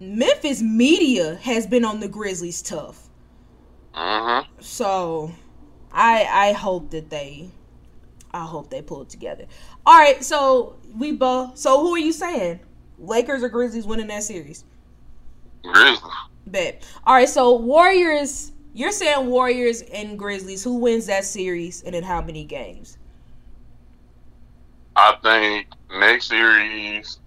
Memphis 0.00 0.60
media 0.60 1.36
has 1.36 1.64
been 1.64 1.84
on 1.84 2.00
the 2.00 2.08
Grizzlies 2.08 2.60
tough. 2.60 3.08
Uh-huh. 3.94 4.42
So, 4.58 5.30
I 5.92 6.48
I 6.48 6.52
hope 6.54 6.90
that 6.90 7.08
they, 7.08 7.50
I 8.32 8.44
hope 8.44 8.68
they 8.68 8.82
pull 8.82 9.02
it 9.02 9.10
together. 9.10 9.46
All 9.86 9.96
right, 9.96 10.24
so 10.24 10.76
we 10.98 11.12
both. 11.12 11.56
So 11.56 11.80
who 11.82 11.94
are 11.94 11.98
you 11.98 12.12
saying? 12.12 12.58
Lakers 12.98 13.44
or 13.44 13.48
Grizzlies 13.48 13.86
winning 13.86 14.08
that 14.08 14.24
series? 14.24 14.64
Grizzlies. 15.62 16.00
Bet. 16.46 16.86
All 17.06 17.14
right, 17.14 17.28
so 17.28 17.54
Warriors. 17.56 18.52
You're 18.72 18.92
saying 18.92 19.26
Warriors 19.26 19.80
and 19.82 20.18
Grizzlies. 20.18 20.62
Who 20.62 20.76
wins 20.76 21.06
that 21.06 21.24
series, 21.24 21.82
and 21.82 21.94
in 21.94 22.04
how 22.04 22.20
many 22.20 22.44
games? 22.44 22.98
I 24.94 25.16
think 25.22 25.68
next 25.98 26.28
series. 26.28 27.18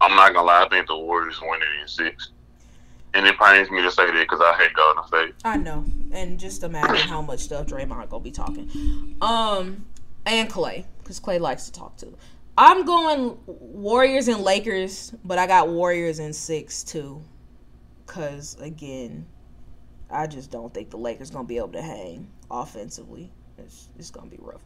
I'm 0.00 0.16
not 0.16 0.34
gonna 0.34 0.46
lie. 0.46 0.64
I 0.64 0.68
think 0.68 0.88
the 0.88 0.96
Warriors 0.96 1.40
win 1.40 1.60
it 1.62 1.82
in 1.82 1.88
six. 1.88 2.30
And 3.14 3.26
it 3.26 3.38
pains 3.38 3.70
me 3.70 3.82
to 3.82 3.90
say 3.90 4.06
that 4.06 4.12
because 4.14 4.40
I 4.40 4.54
hate 4.54 4.72
Golden 4.72 5.06
State. 5.06 5.34
I 5.44 5.56
know, 5.56 5.84
and 6.12 6.40
just 6.40 6.62
imagine 6.62 7.08
how 7.08 7.20
much 7.22 7.40
stuff 7.40 7.66
Draymond 7.66 8.08
gonna 8.08 8.24
be 8.24 8.30
talking. 8.30 9.16
Um, 9.20 9.84
and 10.24 10.48
Clay, 10.48 10.86
because 10.98 11.20
Clay 11.20 11.38
likes 11.38 11.66
to 11.66 11.72
talk 11.72 11.96
too. 11.96 12.16
I'm 12.56 12.84
going 12.84 13.38
Warriors 13.46 14.28
and 14.28 14.40
Lakers, 14.40 15.12
but 15.24 15.38
I 15.38 15.46
got 15.46 15.68
Warriors 15.68 16.18
in 16.18 16.32
six 16.32 16.82
too. 16.82 17.22
Cause 18.06 18.56
again, 18.60 19.26
I 20.10 20.26
just 20.26 20.50
don't 20.50 20.72
think 20.72 20.90
the 20.90 20.98
Lakers 20.98 21.30
gonna 21.30 21.48
be 21.48 21.56
able 21.56 21.72
to 21.72 21.82
hang 21.82 22.28
offensively. 22.50 23.30
It's, 23.58 23.88
it's 23.98 24.10
gonna 24.10 24.30
be 24.30 24.38
rough. 24.40 24.62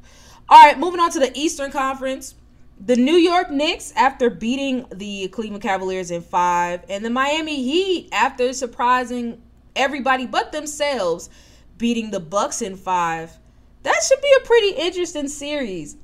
All 0.49 0.65
right, 0.65 0.79
moving 0.79 1.01
on 1.01 1.11
to 1.13 1.19
the 1.19 1.37
Eastern 1.39 1.71
Conference. 1.71 2.35
The 2.79 2.97
New 2.97 3.15
York 3.15 3.51
Knicks, 3.51 3.93
after 3.97 4.29
beating 4.29 4.87
the 4.95 5.29
Cleveland 5.29 5.63
Cavaliers 5.63 6.11
in 6.11 6.21
five, 6.21 6.85
and 6.91 7.05
the 7.05 7.11
Miami 7.11 7.63
Heat, 7.63 8.11
after 8.13 8.53
surprising 8.53 9.41
everybody 9.75 10.27
but 10.27 10.53
themselves, 10.53 11.31
beating 11.79 12.11
the 12.11 12.21
Bucks 12.21 12.61
in 12.63 12.77
five. 12.77 13.39
That 13.83 14.03
should 14.07 14.21
be 14.21 14.35
a 14.39 14.47
pretty 14.47 14.71
interesting 14.71 15.29
series. 15.29 15.97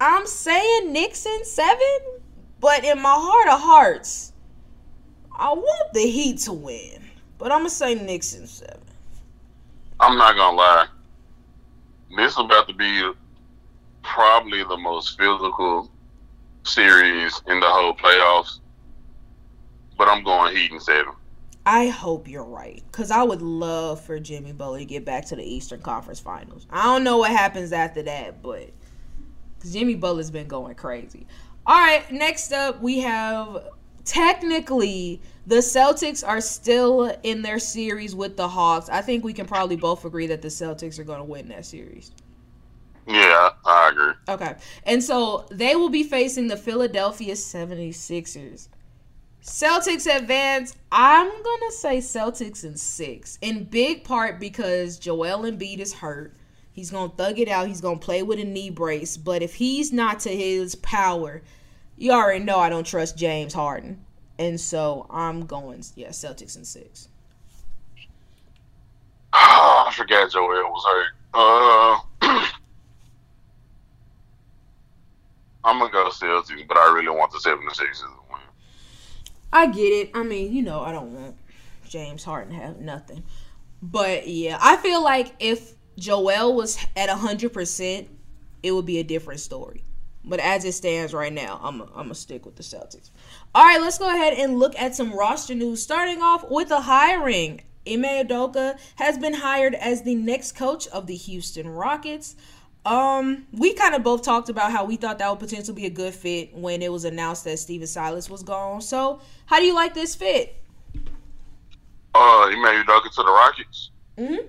I'm 0.00 0.26
saying 0.26 0.92
Knicks 0.92 1.26
in 1.26 1.44
seven, 1.44 1.98
but 2.60 2.84
in 2.84 3.00
my 3.00 3.14
heart 3.14 3.48
of 3.48 3.60
hearts, 3.60 4.27
I 5.38 5.52
want 5.52 5.92
the 5.92 6.00
Heat 6.00 6.38
to 6.40 6.52
win. 6.52 7.02
But 7.38 7.52
I'm 7.52 7.60
gonna 7.60 7.70
say 7.70 7.94
Knicks 7.94 8.34
in 8.34 8.46
seven. 8.46 8.80
I'm 10.00 10.18
not 10.18 10.36
gonna 10.36 10.56
lie. 10.56 10.86
This 12.16 12.32
is 12.32 12.38
about 12.38 12.66
to 12.68 12.74
be 12.74 13.10
probably 14.02 14.64
the 14.64 14.76
most 14.76 15.16
physical 15.16 15.90
series 16.64 17.40
in 17.46 17.60
the 17.60 17.66
whole 17.66 17.94
playoffs. 17.94 18.58
But 19.96 20.08
I'm 20.08 20.24
going 20.24 20.56
Heat 20.56 20.72
in 20.72 20.80
seven. 20.80 21.12
I 21.64 21.88
hope 21.88 22.28
you're 22.28 22.44
right, 22.44 22.82
cause 22.92 23.10
I 23.10 23.22
would 23.22 23.42
love 23.42 24.00
for 24.00 24.18
Jimmy 24.18 24.52
Butler 24.52 24.78
to 24.78 24.84
get 24.86 25.04
back 25.04 25.26
to 25.26 25.36
the 25.36 25.44
Eastern 25.44 25.80
Conference 25.80 26.18
Finals. 26.18 26.66
I 26.70 26.84
don't 26.84 27.04
know 27.04 27.18
what 27.18 27.30
happens 27.30 27.72
after 27.72 28.02
that, 28.04 28.42
but 28.42 28.70
Jimmy 29.70 29.94
Butler's 29.94 30.30
been 30.30 30.48
going 30.48 30.74
crazy. 30.76 31.26
All 31.66 31.78
right, 31.78 32.10
next 32.10 32.52
up 32.52 32.80
we 32.80 33.00
have 33.00 33.68
technically 34.08 35.20
the 35.46 35.56
Celtics 35.56 36.26
are 36.26 36.40
still 36.40 37.14
in 37.22 37.42
their 37.42 37.58
series 37.58 38.14
with 38.14 38.36
the 38.36 38.48
Hawks. 38.48 38.88
I 38.88 39.02
think 39.02 39.22
we 39.22 39.32
can 39.32 39.46
probably 39.46 39.76
both 39.76 40.04
agree 40.04 40.26
that 40.26 40.42
the 40.42 40.48
Celtics 40.48 40.98
are 40.98 41.04
going 41.04 41.18
to 41.18 41.24
win 41.24 41.48
that 41.48 41.66
series. 41.66 42.10
Yeah, 43.06 43.50
I 43.64 43.90
agree. 43.90 44.12
Okay. 44.28 44.54
And 44.84 45.02
so 45.02 45.46
they 45.50 45.76
will 45.76 45.88
be 45.88 46.02
facing 46.02 46.48
the 46.48 46.56
Philadelphia 46.56 47.34
76ers. 47.34 48.68
Celtics 49.42 50.14
advance. 50.14 50.74
I'm 50.90 51.28
going 51.28 51.60
to 51.68 51.72
say 51.72 51.98
Celtics 51.98 52.64
in 52.64 52.76
six, 52.76 53.38
in 53.40 53.64
big 53.64 54.04
part 54.04 54.40
because 54.40 54.98
Joel 54.98 55.42
Embiid 55.50 55.78
is 55.78 55.94
hurt. 55.94 56.34
He's 56.72 56.90
going 56.90 57.10
to 57.10 57.16
thug 57.16 57.38
it 57.38 57.48
out. 57.48 57.68
He's 57.68 57.80
going 57.80 57.98
to 57.98 58.04
play 58.04 58.22
with 58.22 58.38
a 58.38 58.44
knee 58.44 58.70
brace. 58.70 59.16
But 59.16 59.42
if 59.42 59.54
he's 59.54 59.92
not 59.92 60.20
to 60.20 60.30
his 60.30 60.74
power, 60.76 61.42
you 61.98 62.12
already 62.12 62.44
know 62.44 62.58
I 62.58 62.68
don't 62.68 62.86
trust 62.86 63.16
James 63.16 63.52
Harden. 63.52 64.04
And 64.38 64.60
so 64.60 65.06
I'm 65.10 65.46
going, 65.46 65.82
yeah, 65.96 66.08
Celtics 66.08 66.56
in 66.56 66.64
six. 66.64 67.08
Oh, 69.32 69.84
I 69.88 69.92
forgot 69.92 70.30
Joel 70.30 70.70
was 70.70 70.84
hurt. 70.84 71.08
Uh, 71.34 71.98
I'm 75.64 75.78
gonna 75.78 75.92
go 75.92 76.08
Celtics, 76.08 76.66
but 76.68 76.76
I 76.76 76.92
really 76.94 77.08
want 77.08 77.32
the 77.32 77.38
76ers 77.38 77.98
to 78.00 78.06
win. 78.30 78.40
I 79.52 79.66
get 79.66 79.80
it. 79.80 80.10
I 80.14 80.22
mean, 80.22 80.52
you 80.52 80.62
know, 80.62 80.80
I 80.80 80.92
don't 80.92 81.12
want 81.14 81.36
James 81.88 82.22
Harden 82.22 82.54
to 82.54 82.60
have 82.64 82.78
nothing. 82.78 83.24
But 83.82 84.28
yeah, 84.28 84.58
I 84.60 84.76
feel 84.76 85.02
like 85.02 85.34
if 85.40 85.74
Joel 85.98 86.54
was 86.54 86.78
at 86.96 87.08
100%, 87.08 88.06
it 88.62 88.72
would 88.72 88.86
be 88.86 88.98
a 88.98 89.04
different 89.04 89.40
story. 89.40 89.82
But 90.24 90.40
as 90.40 90.64
it 90.64 90.72
stands 90.72 91.14
right 91.14 91.32
now, 91.32 91.60
I'm 91.62 91.80
I'm 91.82 91.88
gonna 91.88 92.14
stick 92.14 92.44
with 92.44 92.56
the 92.56 92.62
Celtics. 92.62 93.10
All 93.54 93.64
right, 93.64 93.80
let's 93.80 93.98
go 93.98 94.08
ahead 94.08 94.34
and 94.34 94.58
look 94.58 94.78
at 94.78 94.94
some 94.94 95.12
roster 95.12 95.54
news. 95.54 95.82
Starting 95.82 96.22
off 96.22 96.50
with 96.50 96.68
the 96.68 96.82
hiring, 96.82 97.62
Ime 97.86 98.26
Udoka 98.26 98.78
has 98.96 99.18
been 99.18 99.34
hired 99.34 99.74
as 99.74 100.02
the 100.02 100.14
next 100.14 100.52
coach 100.52 100.86
of 100.88 101.06
the 101.06 101.14
Houston 101.14 101.68
Rockets. 101.68 102.36
Um, 102.84 103.46
we 103.52 103.74
kind 103.74 103.94
of 103.94 104.02
both 104.02 104.22
talked 104.22 104.48
about 104.48 104.72
how 104.72 104.84
we 104.84 104.96
thought 104.96 105.18
that 105.18 105.28
would 105.30 105.40
potentially 105.40 105.74
be 105.74 105.86
a 105.86 105.90
good 105.90 106.14
fit 106.14 106.54
when 106.54 106.80
it 106.82 106.90
was 106.90 107.04
announced 107.04 107.44
that 107.44 107.58
Stephen 107.58 107.86
Silas 107.86 108.30
was 108.30 108.42
gone. 108.42 108.80
So, 108.80 109.20
how 109.46 109.58
do 109.58 109.64
you 109.64 109.74
like 109.74 109.94
this 109.94 110.14
fit? 110.14 110.56
Uh, 112.14 112.48
Udoka 112.48 113.10
to 113.14 113.22
the 113.22 113.30
Rockets. 113.30 113.90
Mm-hmm. 114.16 114.46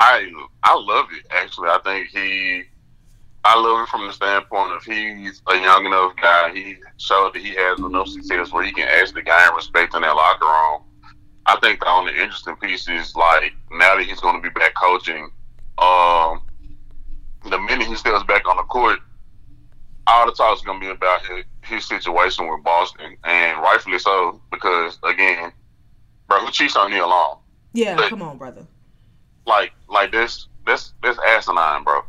I 0.00 0.32
I 0.64 0.74
love 0.74 1.06
it 1.12 1.26
actually. 1.30 1.68
I 1.68 1.78
think 1.84 2.08
he 2.08 2.64
I 3.44 3.58
love 3.58 3.82
it 3.82 3.88
from 3.88 4.06
the 4.06 4.12
standpoint 4.12 4.72
of 4.72 4.84
he's 4.84 5.42
a 5.48 5.56
young 5.56 5.86
enough 5.86 6.14
guy. 6.20 6.52
He 6.54 6.76
showed 6.98 7.34
that 7.34 7.42
he 7.42 7.54
has 7.54 7.78
enough 7.80 8.08
success 8.08 8.52
where 8.52 8.64
he 8.64 8.72
can 8.72 8.88
actually 8.88 9.22
gain 9.22 9.54
respect 9.54 9.94
in 9.94 10.02
that 10.02 10.14
locker 10.14 10.44
room. 10.44 10.82
I 11.46 11.58
think 11.60 11.80
the 11.80 11.88
only 11.88 12.12
interesting 12.12 12.54
piece 12.56 12.88
is 12.88 13.16
like 13.16 13.52
now 13.72 13.96
that 13.96 14.04
he's 14.04 14.20
going 14.20 14.40
to 14.40 14.42
be 14.42 14.52
back 14.52 14.74
coaching, 14.74 15.30
um, 15.78 16.42
the 17.50 17.58
minute 17.58 17.88
he 17.88 17.96
steps 17.96 18.24
back 18.24 18.48
on 18.48 18.56
the 18.56 18.62
court, 18.62 19.00
all 20.06 20.26
the 20.26 20.32
talk 20.32 20.56
is 20.56 20.62
going 20.62 20.80
to 20.80 20.86
be 20.86 20.92
about 20.92 21.26
his, 21.26 21.44
his 21.64 21.84
situation 21.84 22.48
with 22.48 22.62
Boston, 22.62 23.16
and 23.24 23.60
rightfully 23.60 23.98
so 23.98 24.40
because 24.52 25.00
again, 25.02 25.52
bro, 26.28 26.38
who 26.38 26.52
cheats 26.52 26.76
on 26.76 26.92
you 26.92 27.04
alone? 27.04 27.38
Yeah, 27.72 27.96
but, 27.96 28.08
come 28.08 28.22
on, 28.22 28.38
brother 28.38 28.66
like 29.46 29.72
like 29.88 30.12
this 30.12 30.48
this 30.66 30.92
this 31.02 31.18
asinine, 31.26 31.84
bro. 31.84 32.02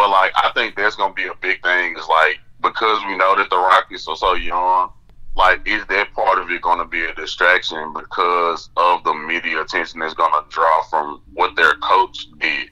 But 0.00 0.08
like 0.08 0.32
I 0.34 0.50
think 0.54 0.76
that's 0.76 0.96
gonna 0.96 1.12
be 1.12 1.26
a 1.26 1.34
big 1.42 1.62
thing. 1.62 1.94
Is 1.94 2.08
like 2.08 2.38
because 2.62 3.04
we 3.06 3.18
know 3.18 3.36
that 3.36 3.50
the 3.50 3.58
Rockets 3.58 4.08
are 4.08 4.16
so 4.16 4.32
young. 4.32 4.90
Like, 5.36 5.60
is 5.66 5.84
that 5.90 6.14
part 6.14 6.38
of 6.38 6.50
it 6.50 6.62
going 6.62 6.78
to 6.78 6.86
be 6.86 7.02
a 7.04 7.14
distraction 7.14 7.92
because 7.92 8.70
of 8.76 9.04
the 9.04 9.12
media 9.14 9.60
attention 9.60 10.00
that's 10.00 10.14
going 10.14 10.32
to 10.32 10.44
draw 10.48 10.82
from 10.84 11.22
what 11.34 11.54
their 11.54 11.74
coach 11.74 12.26
did? 12.38 12.70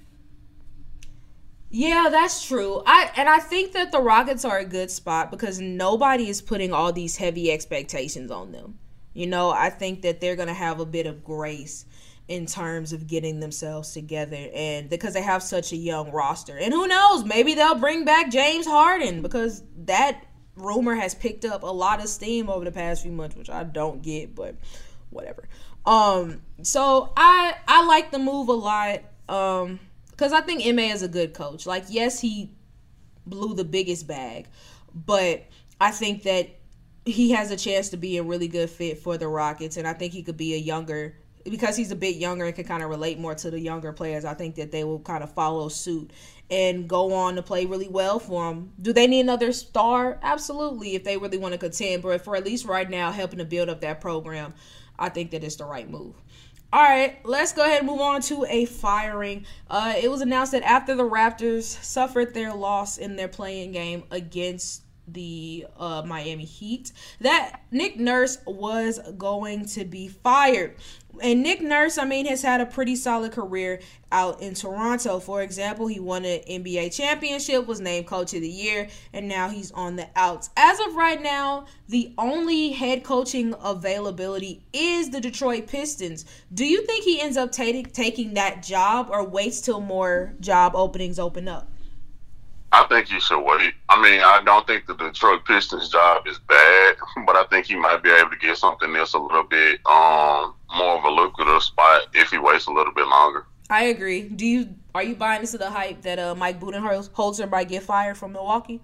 Yeah, 1.70 2.08
that's 2.10 2.46
true. 2.46 2.82
I 2.86 3.10
and 3.14 3.28
I 3.28 3.40
think 3.40 3.72
that 3.72 3.92
the 3.92 4.00
Rockets 4.00 4.46
are 4.46 4.58
a 4.58 4.64
good 4.64 4.90
spot 4.90 5.30
because 5.30 5.60
nobody 5.60 6.30
is 6.30 6.40
putting 6.40 6.72
all 6.72 6.94
these 6.94 7.18
heavy 7.18 7.52
expectations 7.52 8.30
on 8.30 8.52
them. 8.52 8.78
You 9.12 9.26
know, 9.26 9.50
I 9.50 9.68
think 9.68 10.00
that 10.00 10.22
they're 10.22 10.36
going 10.36 10.48
to 10.48 10.54
have 10.54 10.80
a 10.80 10.86
bit 10.86 11.04
of 11.04 11.22
grace 11.22 11.84
in 12.28 12.44
terms 12.44 12.92
of 12.92 13.06
getting 13.06 13.40
themselves 13.40 13.92
together 13.92 14.48
and 14.54 14.90
because 14.90 15.14
they 15.14 15.22
have 15.22 15.42
such 15.42 15.72
a 15.72 15.76
young 15.76 16.12
roster. 16.12 16.56
And 16.58 16.74
who 16.74 16.86
knows, 16.86 17.24
maybe 17.24 17.54
they'll 17.54 17.74
bring 17.74 18.04
back 18.04 18.30
James 18.30 18.66
Harden 18.66 19.22
because 19.22 19.62
that 19.84 20.22
rumor 20.54 20.94
has 20.94 21.14
picked 21.14 21.46
up 21.46 21.62
a 21.62 21.66
lot 21.66 22.00
of 22.00 22.08
steam 22.08 22.50
over 22.50 22.66
the 22.66 22.72
past 22.72 23.02
few 23.02 23.12
months, 23.12 23.34
which 23.34 23.48
I 23.48 23.64
don't 23.64 24.02
get, 24.02 24.34
but 24.34 24.56
whatever. 25.08 25.48
Um 25.86 26.42
so 26.62 27.12
I 27.16 27.54
I 27.66 27.86
like 27.86 28.10
the 28.10 28.18
move 28.18 28.48
a 28.48 28.52
lot 28.52 29.00
um 29.28 29.80
cuz 30.18 30.32
I 30.32 30.42
think 30.42 30.66
MA 30.74 30.92
is 30.92 31.02
a 31.02 31.08
good 31.08 31.32
coach. 31.32 31.64
Like 31.64 31.84
yes, 31.88 32.20
he 32.20 32.50
blew 33.26 33.54
the 33.54 33.64
biggest 33.64 34.06
bag, 34.06 34.48
but 34.94 35.44
I 35.80 35.92
think 35.92 36.24
that 36.24 36.50
he 37.06 37.30
has 37.30 37.50
a 37.50 37.56
chance 37.56 37.88
to 37.88 37.96
be 37.96 38.18
a 38.18 38.22
really 38.22 38.48
good 38.48 38.68
fit 38.68 38.98
for 38.98 39.16
the 39.16 39.28
Rockets 39.28 39.78
and 39.78 39.88
I 39.88 39.94
think 39.94 40.12
he 40.12 40.22
could 40.22 40.36
be 40.36 40.52
a 40.52 40.58
younger 40.58 41.16
because 41.50 41.76
he's 41.76 41.90
a 41.90 41.96
bit 41.96 42.16
younger 42.16 42.44
and 42.44 42.54
can 42.54 42.64
kind 42.64 42.82
of 42.82 42.90
relate 42.90 43.18
more 43.18 43.34
to 43.34 43.50
the 43.50 43.60
younger 43.60 43.92
players. 43.92 44.24
I 44.24 44.34
think 44.34 44.56
that 44.56 44.72
they 44.72 44.84
will 44.84 45.00
kind 45.00 45.22
of 45.22 45.32
follow 45.34 45.68
suit 45.68 46.12
and 46.50 46.88
go 46.88 47.12
on 47.12 47.36
to 47.36 47.42
play 47.42 47.66
really 47.66 47.88
well 47.88 48.18
for 48.18 48.48
them. 48.48 48.72
Do 48.80 48.92
they 48.92 49.06
need 49.06 49.20
another 49.20 49.52
star? 49.52 50.18
Absolutely, 50.22 50.94
if 50.94 51.04
they 51.04 51.16
really 51.16 51.38
want 51.38 51.52
to 51.52 51.58
contend. 51.58 52.02
But 52.02 52.22
for 52.24 52.36
at 52.36 52.44
least 52.44 52.64
right 52.64 52.88
now, 52.88 53.12
helping 53.12 53.38
to 53.38 53.44
build 53.44 53.68
up 53.68 53.80
that 53.82 54.00
program, 54.00 54.54
I 54.98 55.08
think 55.08 55.30
that 55.32 55.44
it's 55.44 55.56
the 55.56 55.64
right 55.64 55.88
move. 55.88 56.14
All 56.70 56.82
right, 56.82 57.18
let's 57.24 57.54
go 57.54 57.64
ahead 57.64 57.78
and 57.78 57.86
move 57.86 58.00
on 58.00 58.20
to 58.22 58.44
a 58.46 58.66
firing. 58.66 59.46
Uh, 59.70 59.94
it 59.96 60.10
was 60.10 60.20
announced 60.20 60.52
that 60.52 60.62
after 60.64 60.94
the 60.94 61.02
Raptors 61.02 61.62
suffered 61.62 62.34
their 62.34 62.52
loss 62.52 62.98
in 62.98 63.16
their 63.16 63.28
play-in 63.28 63.72
game 63.72 64.04
against 64.10 64.82
the 65.12 65.66
uh, 65.78 66.02
Miami 66.04 66.44
Heat 66.44 66.92
that 67.20 67.62
Nick 67.70 67.98
Nurse 67.98 68.38
was 68.46 69.00
going 69.16 69.64
to 69.66 69.86
be 69.86 70.08
fired. 70.08 70.76
And 71.22 71.42
Nick 71.42 71.60
Nurse, 71.60 71.98
I 71.98 72.04
mean, 72.04 72.26
has 72.26 72.42
had 72.42 72.60
a 72.60 72.66
pretty 72.66 72.96
solid 72.96 73.32
career 73.32 73.80
out 74.10 74.40
in 74.40 74.54
Toronto. 74.54 75.18
For 75.18 75.42
example, 75.42 75.86
he 75.86 76.00
won 76.00 76.24
an 76.24 76.40
NBA 76.48 76.94
championship, 76.94 77.66
was 77.66 77.80
named 77.80 78.06
coach 78.06 78.34
of 78.34 78.40
the 78.40 78.48
year, 78.48 78.88
and 79.12 79.28
now 79.28 79.48
he's 79.48 79.70
on 79.72 79.96
the 79.96 80.08
outs. 80.16 80.50
As 80.56 80.80
of 80.80 80.94
right 80.94 81.22
now, 81.22 81.66
the 81.88 82.12
only 82.18 82.70
head 82.70 83.04
coaching 83.04 83.54
availability 83.62 84.62
is 84.72 85.10
the 85.10 85.20
Detroit 85.20 85.66
Pistons. 85.66 86.24
Do 86.52 86.64
you 86.64 86.84
think 86.86 87.04
he 87.04 87.20
ends 87.20 87.36
up 87.36 87.52
t- 87.52 87.82
taking 87.82 88.34
that 88.34 88.62
job 88.62 89.08
or 89.10 89.24
waits 89.26 89.60
till 89.60 89.80
more 89.80 90.34
job 90.40 90.72
openings 90.74 91.18
open 91.18 91.48
up? 91.48 91.70
I 92.70 92.84
think 92.84 93.08
he 93.08 93.18
should 93.18 93.40
wait. 93.40 93.74
I 93.88 94.00
mean, 94.02 94.20
I 94.20 94.42
don't 94.44 94.66
think 94.66 94.86
the 94.86 94.94
Detroit 94.94 95.44
Pistons 95.46 95.88
job 95.88 96.26
is 96.26 96.38
bad, 96.38 96.96
but 97.26 97.34
I 97.36 97.44
think 97.44 97.66
he 97.66 97.76
might 97.76 98.02
be 98.02 98.10
able 98.10 98.30
to 98.30 98.36
get 98.36 98.58
something 98.58 98.94
else 98.94 99.14
a 99.14 99.18
little 99.18 99.44
bit 99.44 99.80
um 99.86 100.54
more 100.76 100.98
of 100.98 101.04
a 101.04 101.10
lucrative 101.10 101.62
spot 101.62 102.02
if 102.12 102.30
he 102.30 102.38
waits 102.38 102.66
a 102.66 102.72
little 102.72 102.92
bit 102.92 103.06
longer. 103.06 103.46
I 103.70 103.84
agree. 103.84 104.22
Do 104.22 104.46
you 104.46 104.74
are 104.94 105.02
you 105.02 105.14
buying 105.14 105.40
into 105.40 105.58
the 105.58 105.70
hype 105.70 106.02
that 106.02 106.18
uh, 106.18 106.34
Mike 106.34 106.60
Budenholzer 106.60 107.50
might 107.50 107.68
get 107.68 107.82
fired 107.82 108.16
from 108.18 108.32
Milwaukee? 108.32 108.82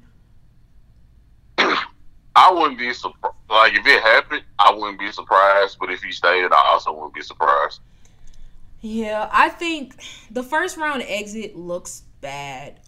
I 1.59 2.53
wouldn't 2.53 2.79
be 2.79 2.93
surprised. 2.93 3.37
Like 3.51 3.75
if 3.75 3.87
it 3.87 4.03
happened, 4.03 4.43
I 4.59 4.73
wouldn't 4.73 4.99
be 4.99 5.13
surprised. 5.13 5.79
But 5.79 5.91
if 5.91 6.03
he 6.03 6.13
stayed, 6.13 6.53
I 6.53 6.71
also 6.73 6.93
wouldn't 6.93 7.15
be 7.15 7.23
surprised. 7.23 7.81
Yeah, 8.81 9.31
I 9.33 9.49
think 9.49 9.97
the 10.31 10.43
first 10.43 10.77
round 10.77 11.03
exit 11.07 11.57
looks 11.57 12.03
bad 12.21 12.81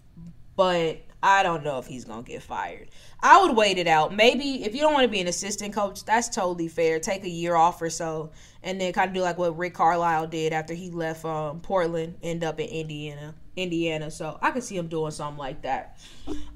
but 0.57 1.01
I 1.23 1.43
don't 1.43 1.63
know 1.63 1.79
if 1.79 1.87
he's 1.87 2.03
gonna 2.03 2.23
get 2.23 2.43
fired. 2.43 2.89
I 3.21 3.41
would 3.41 3.55
wait 3.55 3.77
it 3.77 3.87
out. 3.87 4.13
Maybe 4.13 4.63
if 4.65 4.75
you 4.75 4.81
don't 4.81 4.93
want 4.93 5.05
to 5.05 5.09
be 5.09 5.21
an 5.21 5.27
assistant 5.27 5.73
coach, 5.73 6.03
that's 6.03 6.27
totally 6.27 6.67
fair. 6.67 6.99
Take 6.99 7.23
a 7.23 7.29
year 7.29 7.55
off 7.55 7.81
or 7.81 7.89
so, 7.89 8.31
and 8.61 8.79
then 8.79 8.91
kind 8.91 9.09
of 9.09 9.15
do 9.15 9.21
like 9.21 9.37
what 9.37 9.57
Rick 9.57 9.73
Carlisle 9.73 10.27
did 10.27 10.53
after 10.53 10.73
he 10.73 10.89
left 10.91 11.23
um, 11.23 11.61
Portland, 11.61 12.15
end 12.21 12.43
up 12.43 12.59
in 12.59 12.67
Indiana. 12.67 13.33
Indiana, 13.55 14.11
so 14.11 14.37
I 14.39 14.51
could 14.51 14.63
see 14.63 14.77
him 14.77 14.87
doing 14.87 15.09
something 15.09 15.39
like 15.39 15.63
that. 15.63 15.97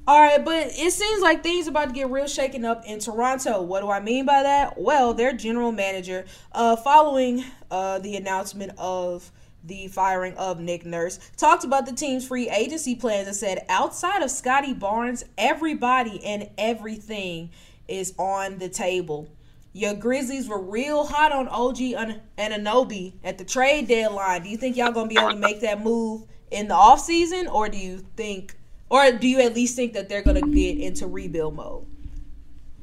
All 0.08 0.22
right, 0.22 0.46
but 0.46 0.68
it 0.68 0.94
seems 0.94 1.22
like 1.22 1.42
things 1.42 1.66
are 1.66 1.72
about 1.72 1.88
to 1.88 1.94
get 1.96 2.12
real 2.12 2.28
shaken 2.28 2.64
up 2.64 2.86
in 2.86 3.00
Toronto. 3.00 3.64
What 3.64 3.82
do 3.82 3.90
I 3.90 4.00
mean 4.00 4.28
by 4.28 4.44
that? 4.44 4.80
Well, 4.80 5.16
their 5.16 5.34
general 5.34 5.72
manager, 5.72 6.26
uh, 6.52 6.76
following 6.76 7.44
uh, 7.72 7.98
the 7.98 8.16
announcement 8.18 8.74
of 8.78 9.32
the 9.64 9.88
firing 9.88 10.34
of 10.36 10.60
Nick 10.60 10.86
Nurse, 10.86 11.20
talked 11.38 11.64
about 11.64 11.86
the 11.86 11.94
team's 11.94 12.28
free 12.28 12.50
agency 12.50 12.96
plans 12.96 13.28
and 13.28 13.36
said, 13.36 13.66
outside 13.70 14.22
of 14.22 14.32
Scottie 14.32 14.74
Barnes, 14.74 15.24
everybody 15.38 16.24
and 16.24 16.50
everything 16.58 17.50
is 17.88 18.14
on 18.18 18.58
the 18.58 18.70
table. 18.70 19.28
Your 19.74 19.94
Grizzlies 19.94 20.50
were 20.50 20.60
real 20.60 21.06
hot 21.06 21.32
on 21.32 21.48
OG 21.48 21.82
and 21.82 22.22
Anunoby 22.38 23.14
at 23.24 23.38
the 23.38 23.46
trade 23.46 23.88
deadline. 23.88 24.44
Do 24.44 24.50
you 24.50 24.58
think 24.58 24.76
y'all 24.76 24.92
gonna 24.92 25.08
be 25.08 25.18
able 25.18 25.32
to 25.32 25.38
make 25.38 25.62
that 25.62 25.82
move 25.82 26.24
in 26.52 26.68
the 26.68 26.76
offseason? 26.76 27.50
Or 27.52 27.70
do 27.70 27.78
you 27.78 28.04
think 28.18 28.58
or 28.90 29.10
do 29.14 29.26
you 29.26 29.40
at 29.40 29.56
least 29.56 29.78
think 29.78 29.94
that 29.94 30.10
they're 30.10 30.24
gonna 30.24 30.42
get 30.42 30.78
into 30.78 31.08
rebuild 31.08 31.56
mode? 31.56 31.86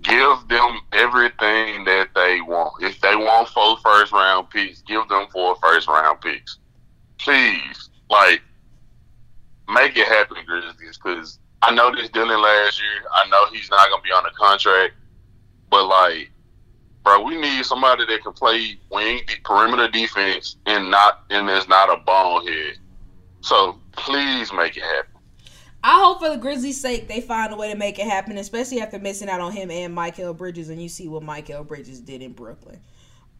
Give 0.00 0.38
them 0.48 0.80
everything 0.92 1.84
that 1.84 2.08
they 2.14 2.40
want. 2.40 2.82
If 2.82 2.98
they 3.02 3.14
want 3.14 3.48
four 3.48 3.76
first 3.78 4.12
round 4.12 4.48
picks, 4.48 4.80
give 4.82 5.06
them 5.08 5.26
four 5.30 5.56
first 5.56 5.88
round 5.88 6.22
picks 6.22 6.56
please, 7.18 7.90
like, 8.10 8.42
make 9.68 9.96
it 9.96 10.08
happen, 10.08 10.38
Grizzlies, 10.46 10.98
because 11.02 11.38
I 11.62 11.74
know 11.74 11.94
this 11.94 12.08
Dylan 12.10 12.42
last 12.42 12.80
year. 12.80 13.02
I 13.12 13.28
know 13.28 13.46
he's 13.52 13.70
not 13.70 13.90
gonna 13.90 14.02
be 14.02 14.10
on 14.10 14.24
the 14.24 14.30
contract, 14.30 14.94
but 15.70 15.86
like, 15.86 16.30
bro, 17.02 17.22
we 17.22 17.36
need 17.36 17.64
somebody 17.64 18.06
that 18.06 18.22
can 18.22 18.32
play 18.32 18.78
wing 18.90 19.20
perimeter 19.44 19.88
defense 19.88 20.56
and 20.66 20.90
not 20.90 21.24
and 21.30 21.48
is 21.50 21.68
not 21.68 21.90
a 21.90 22.00
bonehead. 22.02 22.78
So 23.40 23.78
please 23.92 24.52
make 24.52 24.76
it 24.76 24.82
happen. 24.82 25.12
I 25.82 26.00
hope 26.00 26.20
for 26.20 26.28
the 26.28 26.36
Grizzlies' 26.36 26.80
sake 26.80 27.06
they 27.08 27.20
find 27.20 27.52
a 27.52 27.56
way 27.56 27.70
to 27.70 27.78
make 27.78 27.98
it 27.98 28.06
happen, 28.06 28.36
especially 28.38 28.80
after 28.80 28.98
missing 28.98 29.28
out 29.28 29.40
on 29.40 29.52
him 29.52 29.70
and 29.70 29.96
Mikal 29.96 30.36
Bridges, 30.36 30.70
and 30.70 30.82
you 30.82 30.88
see 30.88 31.08
what 31.08 31.22
Mikal 31.22 31.66
Bridges 31.66 32.00
did 32.00 32.20
in 32.20 32.32
Brooklyn. 32.32 32.80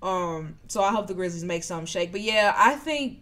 Um, 0.03 0.57
so 0.69 0.83
I 0.83 0.93
hope 0.93 1.09
the 1.09 1.15
Grizzlies 1.15 1.45
make 1.45 1.65
some 1.65 1.85
shake. 1.85 2.13
But 2.13 2.21
yeah, 2.21 2.55
I 2.57 2.75
think 2.75 3.19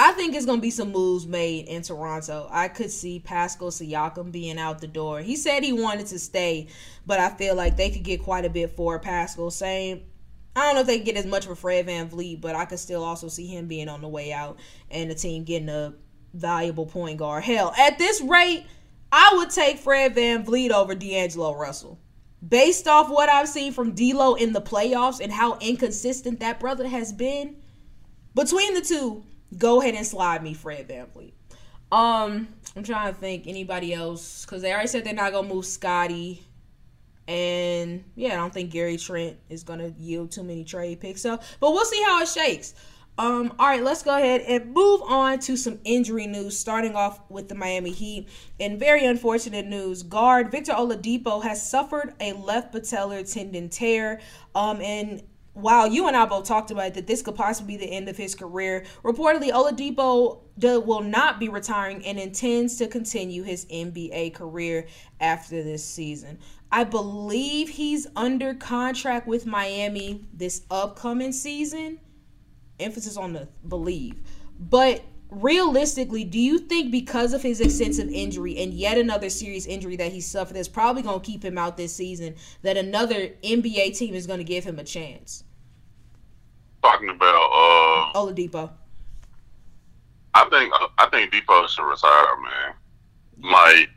I 0.00 0.12
think 0.12 0.36
it's 0.36 0.46
gonna 0.46 0.60
be 0.60 0.70
some 0.70 0.92
moves 0.92 1.26
made 1.26 1.66
in 1.66 1.82
Toronto. 1.82 2.46
I 2.52 2.68
could 2.68 2.92
see 2.92 3.18
Pascal 3.18 3.72
Siakam 3.72 4.30
being 4.30 4.56
out 4.56 4.80
the 4.80 4.86
door. 4.86 5.22
He 5.22 5.34
said 5.34 5.64
he 5.64 5.72
wanted 5.72 6.06
to 6.06 6.20
stay, 6.20 6.68
but 7.04 7.18
I 7.18 7.30
feel 7.30 7.56
like 7.56 7.76
they 7.76 7.90
could 7.90 8.04
get 8.04 8.22
quite 8.22 8.44
a 8.44 8.48
bit 8.48 8.76
for 8.76 9.00
Pascal. 9.00 9.50
Same. 9.50 10.02
I 10.54 10.60
don't 10.60 10.76
know 10.76 10.82
if 10.82 10.86
they 10.86 11.00
get 11.00 11.16
as 11.16 11.26
much 11.26 11.46
for 11.46 11.56
Fred 11.56 11.88
VanVleet, 11.88 12.40
but 12.40 12.54
I 12.54 12.64
could 12.64 12.78
still 12.78 13.02
also 13.02 13.26
see 13.26 13.48
him 13.48 13.66
being 13.66 13.88
on 13.88 14.00
the 14.00 14.06
way 14.06 14.32
out 14.32 14.60
and 14.88 15.10
the 15.10 15.16
team 15.16 15.42
getting 15.42 15.68
a 15.68 15.94
valuable 16.32 16.86
point 16.86 17.18
guard. 17.18 17.42
Hell, 17.42 17.74
at 17.76 17.98
this 17.98 18.20
rate, 18.20 18.66
I 19.10 19.32
would 19.36 19.50
take 19.50 19.78
Fred 19.78 20.14
VanVleet 20.14 20.70
over 20.70 20.94
D'Angelo 20.94 21.56
Russell. 21.56 21.98
Based 22.48 22.86
off 22.86 23.10
what 23.10 23.28
I've 23.28 23.48
seen 23.48 23.72
from 23.72 23.96
D'Lo 23.96 24.36
in 24.36 24.52
the 24.52 24.62
playoffs 24.62 25.20
and 25.20 25.32
how 25.32 25.58
inconsistent 25.58 26.38
that 26.38 26.60
brother 26.60 26.86
has 26.86 27.12
been, 27.12 27.56
between 28.32 28.74
the 28.74 28.80
two, 28.80 29.24
go 29.56 29.80
ahead 29.80 29.94
and 29.94 30.06
slide 30.06 30.42
me 30.42 30.54
Fred 30.54 30.88
VanVleet. 30.88 31.32
Um, 31.90 32.48
I'm 32.76 32.82
trying 32.82 33.14
to 33.14 33.18
think 33.18 33.46
anybody 33.46 33.94
else 33.94 34.44
because 34.44 34.62
they 34.62 34.72
already 34.72 34.88
said 34.88 35.04
they're 35.04 35.14
not 35.14 35.32
gonna 35.32 35.48
move 35.48 35.64
Scottie, 35.64 36.42
and 37.26 38.04
yeah, 38.14 38.34
I 38.34 38.36
don't 38.36 38.52
think 38.52 38.70
Gary 38.70 38.98
Trent 38.98 39.38
is 39.48 39.62
gonna 39.62 39.94
yield 39.98 40.30
too 40.30 40.42
many 40.42 40.64
trade 40.64 41.00
picks. 41.00 41.22
So, 41.22 41.38
but 41.60 41.72
we'll 41.72 41.84
see 41.86 42.02
how 42.02 42.20
it 42.20 42.28
shakes. 42.28 42.74
Um, 43.16 43.52
all 43.58 43.66
right, 43.66 43.82
let's 43.82 44.04
go 44.04 44.16
ahead 44.16 44.42
and 44.42 44.72
move 44.72 45.02
on 45.02 45.40
to 45.40 45.56
some 45.56 45.80
injury 45.82 46.28
news. 46.28 46.56
Starting 46.56 46.94
off 46.94 47.20
with 47.28 47.48
the 47.48 47.54
Miami 47.54 47.90
Heat, 47.90 48.28
and 48.60 48.78
very 48.78 49.04
unfortunate 49.06 49.66
news, 49.66 50.04
guard 50.04 50.52
Victor 50.52 50.72
Oladipo 50.72 51.42
has 51.42 51.68
suffered 51.68 52.14
a 52.20 52.32
left 52.34 52.72
patellar 52.72 53.30
tendon 53.30 53.70
tear. 53.70 54.20
Um, 54.54 54.80
and 54.80 55.22
while 55.58 55.88
you 55.88 56.06
and 56.06 56.16
I 56.16 56.24
both 56.24 56.46
talked 56.46 56.70
about 56.70 56.86
it, 56.86 56.94
that 56.94 57.06
this 57.08 57.20
could 57.20 57.34
possibly 57.34 57.76
be 57.76 57.84
the 57.84 57.92
end 57.92 58.08
of 58.08 58.16
his 58.16 58.34
career, 58.36 58.84
reportedly 59.02 59.50
Oladipo 59.50 60.38
will 60.84 61.02
not 61.02 61.40
be 61.40 61.48
retiring 61.48 62.04
and 62.06 62.18
intends 62.18 62.76
to 62.76 62.86
continue 62.86 63.42
his 63.42 63.66
NBA 63.66 64.34
career 64.34 64.86
after 65.18 65.62
this 65.62 65.84
season. 65.84 66.38
I 66.70 66.84
believe 66.84 67.70
he's 67.70 68.06
under 68.14 68.54
contract 68.54 69.26
with 69.26 69.46
Miami 69.46 70.24
this 70.32 70.62
upcoming 70.70 71.32
season. 71.32 71.98
Emphasis 72.78 73.16
on 73.16 73.32
the 73.32 73.48
believe. 73.66 74.20
But 74.60 75.02
realistically, 75.28 76.22
do 76.22 76.38
you 76.38 76.58
think 76.58 76.92
because 76.92 77.32
of 77.32 77.42
his 77.42 77.60
extensive 77.60 78.08
injury 78.10 78.58
and 78.58 78.72
yet 78.72 78.96
another 78.96 79.28
serious 79.28 79.66
injury 79.66 79.96
that 79.96 80.12
he 80.12 80.20
suffered 80.20 80.54
that's 80.54 80.68
probably 80.68 81.02
going 81.02 81.20
to 81.20 81.26
keep 81.26 81.44
him 81.44 81.58
out 81.58 81.76
this 81.76 81.96
season, 81.96 82.36
that 82.62 82.76
another 82.76 83.30
NBA 83.42 83.98
team 83.98 84.14
is 84.14 84.28
going 84.28 84.38
to 84.38 84.44
give 84.44 84.62
him 84.62 84.78
a 84.78 84.84
chance? 84.84 85.42
Talking 86.82 87.10
about 87.10 87.50
uh 87.52 88.18
Oladipo. 88.18 88.70
I 90.34 90.48
think 90.50 90.72
I 90.98 91.06
think 91.10 91.32
Dipo 91.32 91.68
should 91.68 91.88
retire, 91.88 92.40
man. 92.40 93.52
Like, 93.52 93.90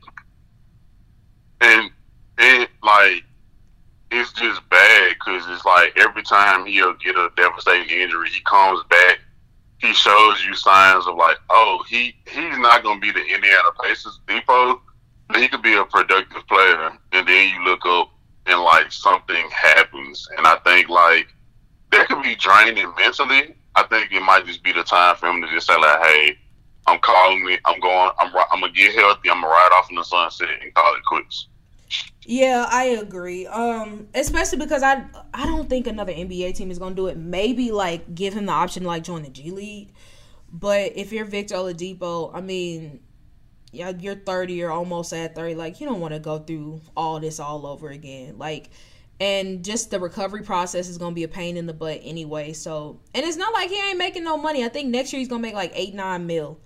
and 1.61 1.91
it 2.37 2.69
like 2.83 3.23
it's 4.09 4.33
just 4.33 4.67
bad 4.69 5.13
because 5.13 5.43
it's 5.49 5.65
like 5.65 5.97
every 5.97 6.23
time 6.23 6.65
he'll 6.65 6.95
get 6.95 7.15
a 7.15 7.29
devastating 7.37 7.89
injury, 7.89 8.29
he 8.29 8.41
comes 8.41 8.83
back. 8.89 9.19
He 9.79 9.93
shows 9.93 10.43
you 10.45 10.53
signs 10.53 11.07
of 11.07 11.15
like, 11.15 11.37
oh, 11.49 11.83
he 11.87 12.15
he's 12.27 12.57
not 12.57 12.83
gonna 12.83 12.99
be 12.99 13.11
the 13.11 13.21
Indiana 13.21 13.69
Pacers 13.83 14.19
Dipo, 14.27 14.79
but 15.27 15.41
he 15.41 15.47
could 15.47 15.61
be 15.61 15.75
a 15.75 15.85
productive 15.85 16.47
player. 16.47 16.91
And 17.11 17.27
then 17.27 17.53
you 17.53 17.63
look 17.63 17.85
up 17.85 18.11
and 18.47 18.59
like 18.61 18.91
something 18.91 19.49
happens, 19.51 20.27
and 20.37 20.47
I 20.47 20.57
think 20.65 20.89
like 20.89 21.27
that 21.91 22.07
could 22.07 22.23
be 22.23 22.35
draining 22.35 22.91
mentally. 22.97 23.55
I 23.75 23.83
think 23.83 24.11
it 24.11 24.21
might 24.21 24.45
just 24.45 24.63
be 24.63 24.73
the 24.73 24.83
time 24.83 25.15
for 25.15 25.29
him 25.29 25.41
to 25.41 25.47
just 25.49 25.67
say 25.67 25.75
like, 25.75 26.03
"Hey, 26.03 26.37
I'm 26.87 26.99
calling 26.99 27.47
it. 27.49 27.61
I'm 27.65 27.79
going. 27.79 28.11
I'm. 28.19 28.35
I'm 28.51 28.61
gonna 28.61 28.71
get 28.73 28.95
healthy. 28.95 29.29
I'm 29.29 29.41
gonna 29.41 29.47
ride 29.47 29.69
off 29.73 29.89
in 29.89 29.95
the 29.95 30.03
sunset 30.03 30.49
and 30.61 30.73
call 30.73 30.95
it 30.95 31.03
quits." 31.05 31.47
Yeah, 32.25 32.67
I 32.69 32.83
agree. 32.85 33.47
Um, 33.47 34.07
especially 34.13 34.59
because 34.59 34.83
I 34.83 35.05
I 35.33 35.45
don't 35.45 35.69
think 35.69 35.87
another 35.87 36.13
NBA 36.13 36.55
team 36.55 36.71
is 36.71 36.79
gonna 36.79 36.95
do 36.95 37.07
it. 37.07 37.17
Maybe 37.17 37.71
like 37.71 38.13
give 38.13 38.33
him 38.33 38.45
the 38.45 38.51
option 38.51 38.83
to 38.83 38.87
like 38.87 39.03
join 39.03 39.23
the 39.23 39.29
G 39.29 39.51
League. 39.51 39.93
But 40.51 40.93
if 40.95 41.11
you're 41.11 41.25
Victor 41.25 41.55
Oladipo, 41.55 42.31
I 42.33 42.41
mean, 42.41 42.99
yeah, 43.71 43.93
you're 43.97 44.15
30, 44.15 44.53
you're 44.53 44.71
almost 44.71 45.13
at 45.13 45.33
30. 45.33 45.55
Like 45.55 45.79
you 45.79 45.87
don't 45.87 46.01
want 46.01 46.13
to 46.13 46.19
go 46.19 46.39
through 46.39 46.81
all 46.95 47.19
this 47.19 47.39
all 47.39 47.65
over 47.65 47.89
again. 47.89 48.37
Like 48.37 48.69
and 49.21 49.63
just 49.63 49.91
the 49.91 49.99
recovery 49.99 50.41
process 50.41 50.89
is 50.89 50.97
gonna 50.97 51.13
be 51.13 51.23
a 51.23 51.27
pain 51.27 51.55
in 51.55 51.67
the 51.67 51.73
butt 51.73 52.01
anyway. 52.03 52.53
So 52.53 52.99
and 53.13 53.23
it's 53.23 53.37
not 53.37 53.53
like 53.53 53.69
he 53.69 53.79
ain't 53.79 53.99
making 53.99 54.23
no 54.23 54.35
money. 54.35 54.65
I 54.65 54.67
think 54.67 54.89
next 54.89 55.13
year 55.13 55.19
he's 55.19 55.27
gonna 55.27 55.43
make 55.43 55.53
like 55.53 55.71
eight, 55.75 55.93
nine 55.93 56.25
mil 56.25 56.59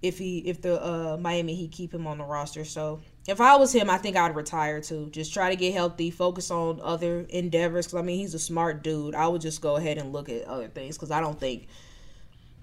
if 0.00 0.16
he 0.16 0.38
if 0.38 0.62
the 0.62 0.82
uh 0.82 1.18
Miami 1.18 1.54
Heat 1.54 1.72
keep 1.72 1.92
him 1.92 2.06
on 2.06 2.16
the 2.16 2.24
roster. 2.24 2.64
So 2.64 3.02
if 3.28 3.38
I 3.38 3.56
was 3.56 3.74
him, 3.74 3.90
I 3.90 3.98
think 3.98 4.16
I'd 4.16 4.34
retire 4.34 4.80
too. 4.80 5.10
Just 5.12 5.34
try 5.34 5.50
to 5.50 5.56
get 5.56 5.74
healthy, 5.74 6.10
focus 6.10 6.50
on 6.50 6.80
other 6.82 7.26
endeavors. 7.28 7.86
Because 7.86 7.98
I 7.98 8.02
mean, 8.02 8.18
he's 8.18 8.32
a 8.32 8.38
smart 8.38 8.82
dude. 8.82 9.14
I 9.14 9.28
would 9.28 9.42
just 9.42 9.60
go 9.60 9.76
ahead 9.76 9.98
and 9.98 10.10
look 10.10 10.30
at 10.30 10.44
other 10.46 10.68
things 10.68 10.96
because 10.96 11.10
I 11.10 11.20
don't 11.20 11.38
think, 11.38 11.68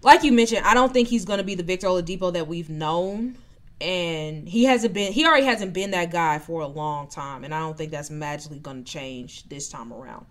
like 0.01 0.23
you 0.23 0.31
mentioned, 0.31 0.65
I 0.65 0.73
don't 0.73 0.91
think 0.91 1.09
he's 1.09 1.25
to 1.25 1.43
be 1.43 1.53
the 1.53 1.61
Victor 1.61 1.85
Oladipo 1.85 2.33
that 2.33 2.47
we've 2.47 2.71
known. 2.71 3.37
And 3.79 4.49
he 4.49 4.63
hasn't 4.63 4.93
been. 4.93 5.13
He 5.13 5.25
already 5.25 5.45
hasn't 5.45 5.73
been 5.73 5.91
that 5.91 6.11
guy 6.11 6.39
for 6.39 6.61
a 6.61 6.67
long 6.67 7.07
time, 7.09 7.43
and 7.43 7.53
I 7.53 7.59
don't 7.59 7.77
think 7.77 7.91
that's 7.91 8.09
magically 8.09 8.59
going 8.59 8.83
to 8.83 8.91
change 8.91 9.47
this 9.49 9.69
time 9.69 9.93
around. 9.93 10.25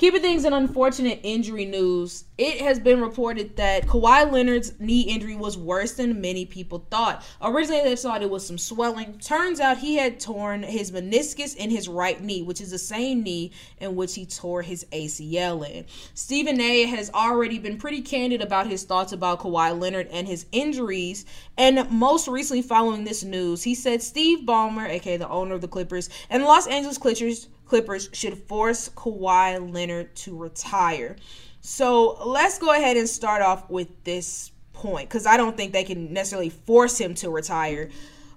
Keeping 0.00 0.22
things 0.22 0.46
in 0.46 0.54
unfortunate 0.54 1.20
injury 1.22 1.66
news, 1.66 2.24
it 2.38 2.62
has 2.62 2.78
been 2.78 3.02
reported 3.02 3.54
that 3.56 3.86
Kawhi 3.86 4.32
Leonard's 4.32 4.72
knee 4.80 5.02
injury 5.02 5.36
was 5.36 5.58
worse 5.58 5.92
than 5.92 6.22
many 6.22 6.46
people 6.46 6.86
thought. 6.90 7.22
Originally, 7.42 7.82
they 7.82 7.96
thought 7.96 8.22
it 8.22 8.30
was 8.30 8.46
some 8.46 8.56
swelling. 8.56 9.18
Turns 9.18 9.60
out 9.60 9.76
he 9.76 9.96
had 9.96 10.18
torn 10.18 10.62
his 10.62 10.90
meniscus 10.90 11.54
in 11.54 11.68
his 11.68 11.86
right 11.86 12.18
knee, 12.18 12.40
which 12.40 12.62
is 12.62 12.70
the 12.70 12.78
same 12.78 13.22
knee 13.22 13.52
in 13.78 13.94
which 13.94 14.14
he 14.14 14.24
tore 14.24 14.62
his 14.62 14.86
ACL 14.90 15.68
in. 15.68 15.84
Stephen 16.14 16.58
A 16.62 16.84
has 16.84 17.10
already 17.10 17.58
been 17.58 17.76
pretty 17.76 18.00
candid 18.00 18.40
about 18.40 18.68
his 18.68 18.84
thoughts 18.84 19.12
about 19.12 19.40
Kawhi 19.40 19.78
Leonard 19.78 20.08
and 20.10 20.26
his 20.26 20.46
injuries. 20.50 21.26
And 21.58 21.90
most 21.90 22.26
recently, 22.26 22.62
following 22.62 23.04
this 23.04 23.22
news, 23.22 23.64
he 23.64 23.74
said 23.74 24.02
Steve 24.02 24.46
Ballmer, 24.46 24.88
aka 24.88 25.18
the 25.18 25.28
owner 25.28 25.56
of 25.56 25.60
the 25.60 25.68
Clippers, 25.68 26.08
and 26.30 26.42
the 26.42 26.46
Los 26.46 26.66
Angeles 26.68 26.96
Clippers 26.96 27.48
Clippers 27.70 28.10
should 28.12 28.36
force 28.36 28.88
Kawhi 28.88 29.72
Leonard 29.72 30.16
to 30.16 30.36
retire. 30.36 31.14
So 31.60 32.18
let's 32.26 32.58
go 32.58 32.72
ahead 32.72 32.96
and 32.96 33.08
start 33.08 33.42
off 33.42 33.70
with 33.70 34.02
this 34.02 34.50
point 34.72 35.08
because 35.08 35.24
I 35.24 35.36
don't 35.36 35.56
think 35.56 35.72
they 35.72 35.84
can 35.84 36.12
necessarily 36.12 36.50
force 36.50 36.98
him 36.98 37.14
to 37.14 37.30
retire. 37.30 37.88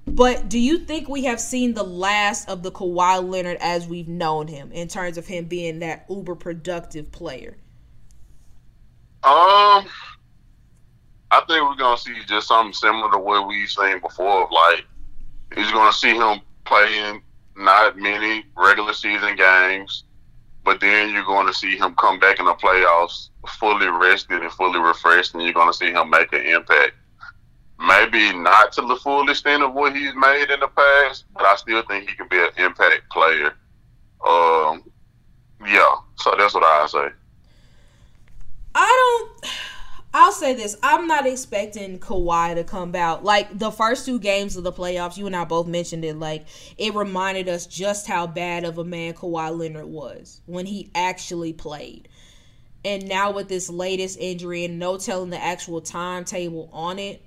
But 0.06 0.50
do 0.50 0.60
you 0.60 0.78
think 0.78 1.10
we 1.10 1.24
have 1.24 1.40
seen 1.40 1.74
the 1.74 1.84
last 1.84 2.48
of 2.48 2.62
the 2.62 2.72
Kawhi 2.72 3.28
Leonard 3.28 3.58
as 3.60 3.88
we've 3.88 4.08
known 4.08 4.46
him 4.46 4.72
in 4.72 4.88
terms 4.88 5.18
of 5.18 5.26
him 5.26 5.46
being 5.46 5.80
that 5.80 6.06
uber 6.12 6.36
productive 6.36 7.12
player? 7.12 7.58
Um, 9.24 9.88
I 11.32 11.42
think 11.48 11.68
we're 11.68 11.76
gonna 11.76 11.98
see 11.98 12.14
just 12.28 12.50
something 12.50 12.72
similar 12.72 13.10
to 13.10 13.18
what 13.18 13.48
we've 13.48 13.68
seen 13.68 14.00
before. 14.00 14.48
Like, 14.52 14.86
he's 15.56 15.72
gonna 15.72 15.92
see 15.92 16.14
him 16.14 16.42
playing 16.66 17.24
not 17.56 17.98
many 17.98 18.46
regular 18.56 18.94
season 18.94 19.36
games, 19.36 20.04
but 20.64 20.80
then 20.80 21.14
you're 21.14 21.26
going 21.26 21.48
to 21.48 21.54
see 21.54 21.78
him 21.78 21.96
come 21.96 22.20
back 22.20 22.40
in 22.40 22.46
the 22.46 22.54
playoffs 22.54 23.30
fully 23.48 23.88
rested 23.88 24.42
and 24.42 24.52
fully 24.52 24.80
refreshed, 24.80 25.34
and 25.34 25.44
you're 25.44 25.54
going 25.54 25.72
to 25.72 25.78
see 25.78 25.92
him 25.92 26.10
make 26.10 26.32
an 26.34 26.46
impact. 26.46 26.94
Maybe 27.80 28.34
not 28.38 28.72
to 28.74 28.82
the 28.82 28.96
full 28.96 29.30
extent 29.30 29.64
of 29.64 29.74
what 29.74 29.96
he's 29.96 30.14
made 30.16 30.50
in 30.52 30.60
the 30.60 30.68
past, 30.68 31.26
but 31.34 31.44
I 31.44 31.56
still 31.56 31.82
think 31.84 32.10
he 32.10 32.16
can 32.16 32.28
be 32.30 32.38
an 32.38 32.50
impact 32.58 33.10
player. 33.12 33.56
Um, 34.26 34.84
yeah, 35.66 35.96
so 36.16 36.34
that's 36.38 36.54
what 36.54 36.64
I 36.64 36.88
say. 36.88 37.08
I 38.76 39.30
don't. 39.42 39.54
I'll 40.16 40.32
say 40.32 40.54
this: 40.54 40.78
I'm 40.84 41.08
not 41.08 41.26
expecting 41.26 41.98
Kawhi 41.98 42.56
to 42.56 42.64
come 42.64 42.94
out 42.96 43.24
like 43.24 43.58
the 43.58 43.72
first 43.72 44.06
two 44.06 44.20
games 44.20 44.56
of 44.56 44.64
the 44.64 44.72
playoffs. 44.72 45.18
You 45.18 45.26
and 45.26 45.36
I 45.36 45.44
both 45.44 45.66
mentioned 45.66 46.06
it. 46.06 46.18
Like 46.18 46.46
it 46.78 46.94
reminded 46.94 47.50
us 47.50 47.66
just 47.66 48.08
how 48.08 48.28
bad 48.28 48.64
of 48.64 48.78
a 48.78 48.84
man 48.84 49.14
Kawhi 49.14 49.58
Leonard 49.58 49.86
was 49.86 50.42
when 50.46 50.68
he 50.68 50.92
actually 50.94 51.54
played. 51.54 52.10
And 52.86 53.08
now 53.08 53.32
with 53.32 53.48
this 53.48 53.70
latest 53.70 54.20
injury 54.20 54.66
and 54.66 54.78
no 54.78 54.98
telling 54.98 55.30
the 55.30 55.42
actual 55.42 55.82
timetable 55.82 56.70
on 56.72 57.00
it, 57.00 57.26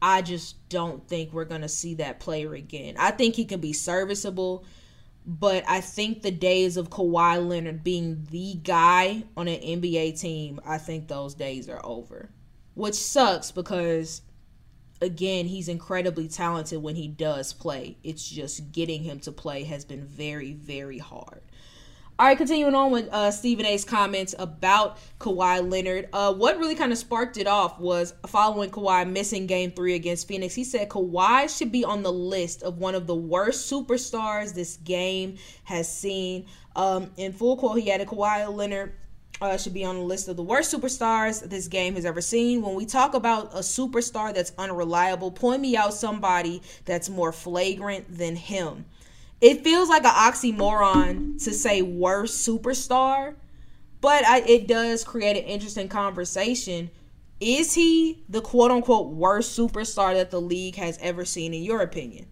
I 0.00 0.22
just 0.22 0.68
don't 0.68 1.06
think 1.06 1.32
we're 1.32 1.44
gonna 1.44 1.68
see 1.68 1.94
that 1.96 2.20
player 2.20 2.54
again. 2.54 2.94
I 2.98 3.10
think 3.10 3.34
he 3.34 3.44
can 3.44 3.60
be 3.60 3.74
serviceable 3.74 4.64
but 5.24 5.64
I 5.68 5.80
think 5.80 6.22
the 6.22 6.30
days 6.30 6.76
of 6.76 6.90
Kawhi 6.90 7.46
Leonard 7.46 7.84
being 7.84 8.26
the 8.30 8.54
guy 8.54 9.24
on 9.36 9.48
an 9.48 9.60
NBA 9.60 10.20
team, 10.20 10.60
I 10.66 10.78
think 10.78 11.08
those 11.08 11.34
days 11.34 11.68
are 11.68 11.80
over. 11.84 12.30
Which 12.74 12.94
sucks 12.94 13.50
because 13.50 14.22
again, 15.00 15.46
he's 15.46 15.68
incredibly 15.68 16.28
talented 16.28 16.82
when 16.82 16.96
he 16.96 17.08
does 17.08 17.52
play. 17.52 17.98
It's 18.02 18.28
just 18.28 18.72
getting 18.72 19.02
him 19.02 19.20
to 19.20 19.32
play 19.32 19.64
has 19.64 19.84
been 19.84 20.04
very, 20.04 20.52
very 20.52 20.98
hard. 20.98 21.42
All 22.18 22.26
right, 22.26 22.36
continuing 22.36 22.74
on 22.74 22.92
with 22.92 23.08
uh, 23.10 23.30
Stephen 23.30 23.64
A's 23.64 23.86
comments 23.86 24.34
about 24.38 24.98
Kawhi 25.18 25.68
Leonard. 25.68 26.10
Uh, 26.12 26.32
what 26.34 26.58
really 26.58 26.74
kind 26.74 26.92
of 26.92 26.98
sparked 26.98 27.38
it 27.38 27.46
off 27.46 27.80
was 27.80 28.12
following 28.26 28.70
Kawhi 28.70 29.10
missing 29.10 29.46
game 29.46 29.70
three 29.70 29.94
against 29.94 30.28
Phoenix. 30.28 30.54
He 30.54 30.62
said 30.62 30.90
Kawhi 30.90 31.48
should 31.48 31.72
be 31.72 31.86
on 31.86 32.02
the 32.02 32.12
list 32.12 32.62
of 32.62 32.76
one 32.76 32.94
of 32.94 33.06
the 33.06 33.14
worst 33.14 33.72
superstars 33.72 34.52
this 34.52 34.76
game 34.76 35.38
has 35.64 35.90
seen. 35.90 36.44
Um, 36.76 37.10
in 37.16 37.32
full 37.32 37.56
quote, 37.56 37.80
he 37.80 37.90
added 37.90 38.08
Kawhi 38.08 38.54
Leonard 38.54 38.92
uh, 39.40 39.56
should 39.56 39.74
be 39.74 39.84
on 39.84 39.96
the 39.96 40.04
list 40.04 40.28
of 40.28 40.36
the 40.36 40.42
worst 40.42 40.72
superstars 40.72 41.48
this 41.48 41.66
game 41.66 41.94
has 41.94 42.04
ever 42.04 42.20
seen. 42.20 42.60
When 42.60 42.74
we 42.74 42.84
talk 42.84 43.14
about 43.14 43.54
a 43.54 43.60
superstar 43.60 44.34
that's 44.34 44.52
unreliable, 44.58 45.30
point 45.30 45.62
me 45.62 45.78
out 45.78 45.94
somebody 45.94 46.60
that's 46.84 47.08
more 47.08 47.32
flagrant 47.32 48.18
than 48.18 48.36
him 48.36 48.84
it 49.42 49.64
feels 49.64 49.88
like 49.88 50.04
an 50.04 50.12
oxymoron 50.12 51.42
to 51.42 51.52
say 51.52 51.82
worst 51.82 52.46
superstar, 52.46 53.34
but 54.00 54.24
I, 54.24 54.38
it 54.46 54.68
does 54.68 55.02
create 55.02 55.36
an 55.36 55.42
interesting 55.42 55.88
conversation. 55.88 56.90
Is 57.40 57.74
he 57.74 58.22
the 58.28 58.40
quote 58.40 58.70
unquote 58.70 59.08
worst 59.08 59.58
superstar 59.58 60.14
that 60.14 60.30
the 60.30 60.40
league 60.40 60.76
has 60.76 60.96
ever 61.02 61.24
seen, 61.24 61.52
in 61.52 61.64
your 61.64 61.80
opinion? 61.80 62.26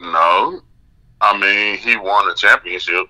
No. 0.00 0.62
I 1.20 1.36
mean, 1.36 1.76
he 1.76 1.96
won 1.96 2.30
a 2.30 2.34
championship. 2.34 3.06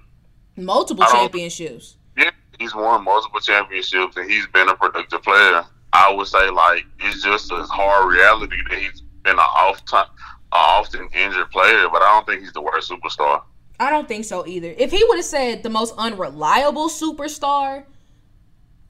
Multiple 0.56 1.06
championships. 1.06 1.96
Yeah, 2.18 2.32
he's 2.58 2.74
won 2.74 3.04
multiple 3.04 3.38
championships 3.38 4.16
and 4.16 4.28
he's 4.28 4.48
been 4.48 4.68
a 4.68 4.74
productive 4.74 5.22
player. 5.22 5.64
I 5.92 6.12
would 6.12 6.26
say, 6.26 6.50
like, 6.50 6.86
it's 6.98 7.22
just 7.22 7.52
a 7.52 7.62
hard 7.62 8.12
reality 8.12 8.56
that 8.68 8.78
he's 8.80 9.00
been 9.22 9.34
an 9.34 9.38
off 9.38 9.84
time 9.84 10.06
often 10.52 11.08
injured 11.12 11.50
player, 11.50 11.88
but 11.90 12.02
I 12.02 12.12
don't 12.12 12.26
think 12.26 12.42
he's 12.42 12.52
the 12.52 12.60
worst 12.60 12.90
superstar. 12.90 13.42
I 13.78 13.90
don't 13.90 14.06
think 14.06 14.24
so 14.24 14.46
either. 14.46 14.74
If 14.76 14.90
he 14.90 15.02
would 15.08 15.16
have 15.16 15.24
said 15.24 15.62
the 15.62 15.70
most 15.70 15.94
unreliable 15.96 16.88
superstar, 16.88 17.84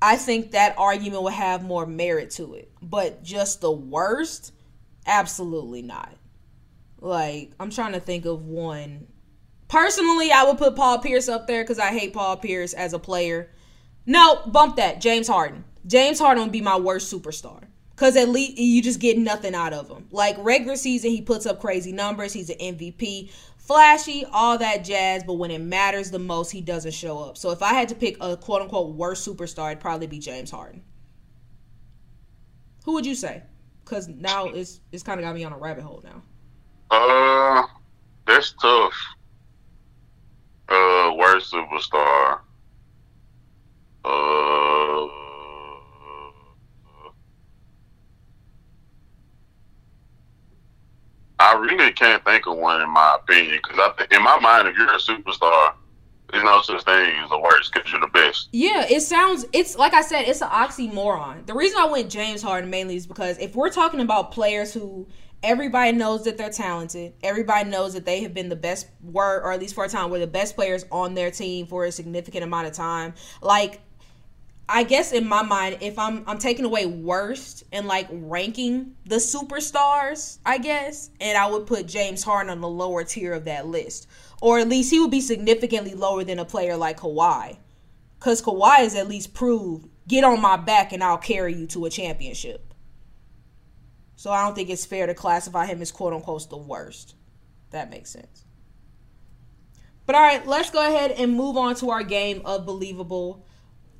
I 0.02 0.16
think 0.16 0.52
that 0.52 0.74
argument 0.78 1.22
would 1.22 1.34
have 1.34 1.62
more 1.62 1.86
merit 1.86 2.30
to 2.32 2.54
it. 2.54 2.72
But 2.82 3.22
just 3.22 3.60
the 3.60 3.70
worst, 3.70 4.52
absolutely 5.06 5.82
not. 5.82 6.12
Like, 7.00 7.52
I'm 7.60 7.70
trying 7.70 7.92
to 7.92 8.00
think 8.00 8.24
of 8.24 8.46
one. 8.46 9.06
Personally, 9.68 10.32
I 10.32 10.44
would 10.44 10.58
put 10.58 10.74
Paul 10.74 10.98
Pierce 10.98 11.28
up 11.28 11.46
there 11.46 11.62
because 11.62 11.78
I 11.78 11.96
hate 11.96 12.12
Paul 12.12 12.36
Pierce 12.36 12.72
as 12.72 12.92
a 12.92 12.98
player. 12.98 13.50
No, 14.06 14.42
bump 14.46 14.76
that. 14.76 15.00
James 15.00 15.28
Harden. 15.28 15.64
James 15.86 16.18
Harden 16.18 16.42
would 16.42 16.52
be 16.52 16.60
my 16.60 16.76
worst 16.76 17.12
superstar. 17.12 17.62
Cause 18.00 18.16
at 18.16 18.30
least 18.30 18.56
you 18.56 18.80
just 18.80 18.98
get 18.98 19.18
nothing 19.18 19.54
out 19.54 19.74
of 19.74 19.90
him. 19.90 20.06
Like 20.10 20.34
regular 20.38 20.76
season, 20.76 21.10
he 21.10 21.20
puts 21.20 21.44
up 21.44 21.60
crazy 21.60 21.92
numbers. 21.92 22.32
He's 22.32 22.48
an 22.48 22.56
MVP, 22.56 23.30
flashy, 23.58 24.24
all 24.32 24.56
that 24.56 24.84
jazz. 24.84 25.22
But 25.22 25.34
when 25.34 25.50
it 25.50 25.60
matters 25.60 26.10
the 26.10 26.18
most, 26.18 26.50
he 26.50 26.62
doesn't 26.62 26.94
show 26.94 27.18
up. 27.18 27.36
So 27.36 27.50
if 27.50 27.60
I 27.60 27.74
had 27.74 27.90
to 27.90 27.94
pick 27.94 28.16
a 28.22 28.38
quote 28.38 28.62
unquote 28.62 28.94
worst 28.94 29.28
superstar, 29.28 29.72
it'd 29.72 29.80
probably 29.80 30.06
be 30.06 30.18
James 30.18 30.50
Harden. 30.50 30.82
Who 32.86 32.94
would 32.94 33.04
you 33.04 33.14
say? 33.14 33.42
Cause 33.84 34.08
now 34.08 34.46
it's 34.46 34.80
it's 34.92 35.02
kind 35.02 35.20
of 35.20 35.24
got 35.24 35.34
me 35.34 35.44
on 35.44 35.52
a 35.52 35.58
rabbit 35.58 35.84
hole 35.84 36.02
now. 36.02 36.22
Uh, 36.90 37.66
that's 38.26 38.52
tough. 38.52 38.94
Uh, 40.70 41.12
worst 41.18 41.52
superstar. 41.52 42.38
Uh 44.06 44.69
I 51.40 51.54
really 51.54 51.92
can't 51.92 52.24
think 52.24 52.46
of 52.46 52.56
one 52.56 52.82
in 52.82 52.90
my 52.90 53.16
opinion 53.20 53.58
because 53.62 53.92
th- 53.98 54.10
in 54.10 54.22
my 54.22 54.38
mind, 54.40 54.68
if 54.68 54.76
you're 54.76 54.92
a 54.92 54.98
superstar, 54.98 55.72
there's 56.30 56.44
no 56.44 56.62
such 56.62 56.84
thing 56.84 57.14
as 57.22 57.30
the 57.30 57.38
worst 57.38 57.72
because 57.72 57.90
you're 57.90 58.00
the 58.00 58.06
best. 58.08 58.48
Yeah, 58.52 58.86
it 58.88 59.00
sounds. 59.00 59.46
It's 59.52 59.76
like 59.76 59.94
I 59.94 60.02
said, 60.02 60.22
it's 60.22 60.42
an 60.42 60.48
oxymoron. 60.48 61.46
The 61.46 61.54
reason 61.54 61.78
I 61.80 61.86
went 61.86 62.10
James 62.10 62.42
Harden 62.42 62.70
mainly 62.70 62.96
is 62.96 63.06
because 63.06 63.38
if 63.38 63.56
we're 63.56 63.70
talking 63.70 64.00
about 64.00 64.32
players 64.32 64.72
who 64.72 65.08
Everybody 65.42 65.92
knows 65.92 66.24
that 66.24 66.36
they're 66.36 66.50
talented. 66.50 67.14
Everybody 67.22 67.70
knows 67.70 67.94
that 67.94 68.04
they 68.04 68.22
have 68.22 68.34
been 68.34 68.50
the 68.50 68.56
best 68.56 68.88
were 69.02 69.40
or 69.40 69.52
at 69.52 69.60
least 69.60 69.74
for 69.74 69.84
a 69.84 69.88
time 69.88 70.10
were 70.10 70.18
the 70.18 70.26
best 70.26 70.54
players 70.54 70.84
on 70.92 71.14
their 71.14 71.30
team 71.30 71.66
for 71.66 71.86
a 71.86 71.92
significant 71.92 72.44
amount 72.44 72.66
of 72.66 72.74
time. 72.74 73.14
Like 73.40 73.80
I 74.72 74.84
guess 74.84 75.10
in 75.10 75.26
my 75.26 75.42
mind, 75.42 75.78
if 75.80 75.98
I'm 75.98 76.22
I'm 76.28 76.38
taking 76.38 76.64
away 76.64 76.86
worst 76.86 77.64
and 77.72 77.88
like 77.88 78.06
ranking 78.10 78.94
the 79.04 79.16
superstars, 79.16 80.38
I 80.46 80.58
guess, 80.58 81.10
and 81.20 81.36
I 81.36 81.50
would 81.50 81.66
put 81.66 81.88
James 81.88 82.22
Harden 82.22 82.50
on 82.50 82.60
the 82.60 82.68
lower 82.68 83.02
tier 83.02 83.32
of 83.32 83.46
that 83.46 83.66
list, 83.66 84.06
or 84.40 84.60
at 84.60 84.68
least 84.68 84.92
he 84.92 85.00
would 85.00 85.10
be 85.10 85.20
significantly 85.20 85.94
lower 85.94 86.22
than 86.22 86.38
a 86.38 86.44
player 86.44 86.76
like 86.76 87.00
Kawhi, 87.00 87.58
because 88.18 88.40
Kawhi 88.40 88.76
has 88.76 88.94
at 88.94 89.08
least 89.08 89.34
proved 89.34 89.88
get 90.06 90.22
on 90.22 90.40
my 90.40 90.56
back 90.56 90.92
and 90.92 91.02
I'll 91.02 91.18
carry 91.18 91.52
you 91.52 91.66
to 91.68 91.86
a 91.86 91.90
championship. 91.90 92.72
So 94.14 94.30
I 94.30 94.44
don't 94.44 94.54
think 94.54 94.70
it's 94.70 94.86
fair 94.86 95.08
to 95.08 95.14
classify 95.14 95.66
him 95.66 95.82
as 95.82 95.90
quote 95.90 96.12
unquote 96.12 96.48
the 96.48 96.56
worst. 96.56 97.16
That 97.70 97.90
makes 97.90 98.10
sense. 98.10 98.44
But 100.06 100.14
all 100.14 100.22
right, 100.22 100.46
let's 100.46 100.70
go 100.70 100.86
ahead 100.86 101.10
and 101.10 101.34
move 101.34 101.56
on 101.56 101.74
to 101.76 101.90
our 101.90 102.04
game 102.04 102.42
of 102.44 102.66
believable 102.66 103.46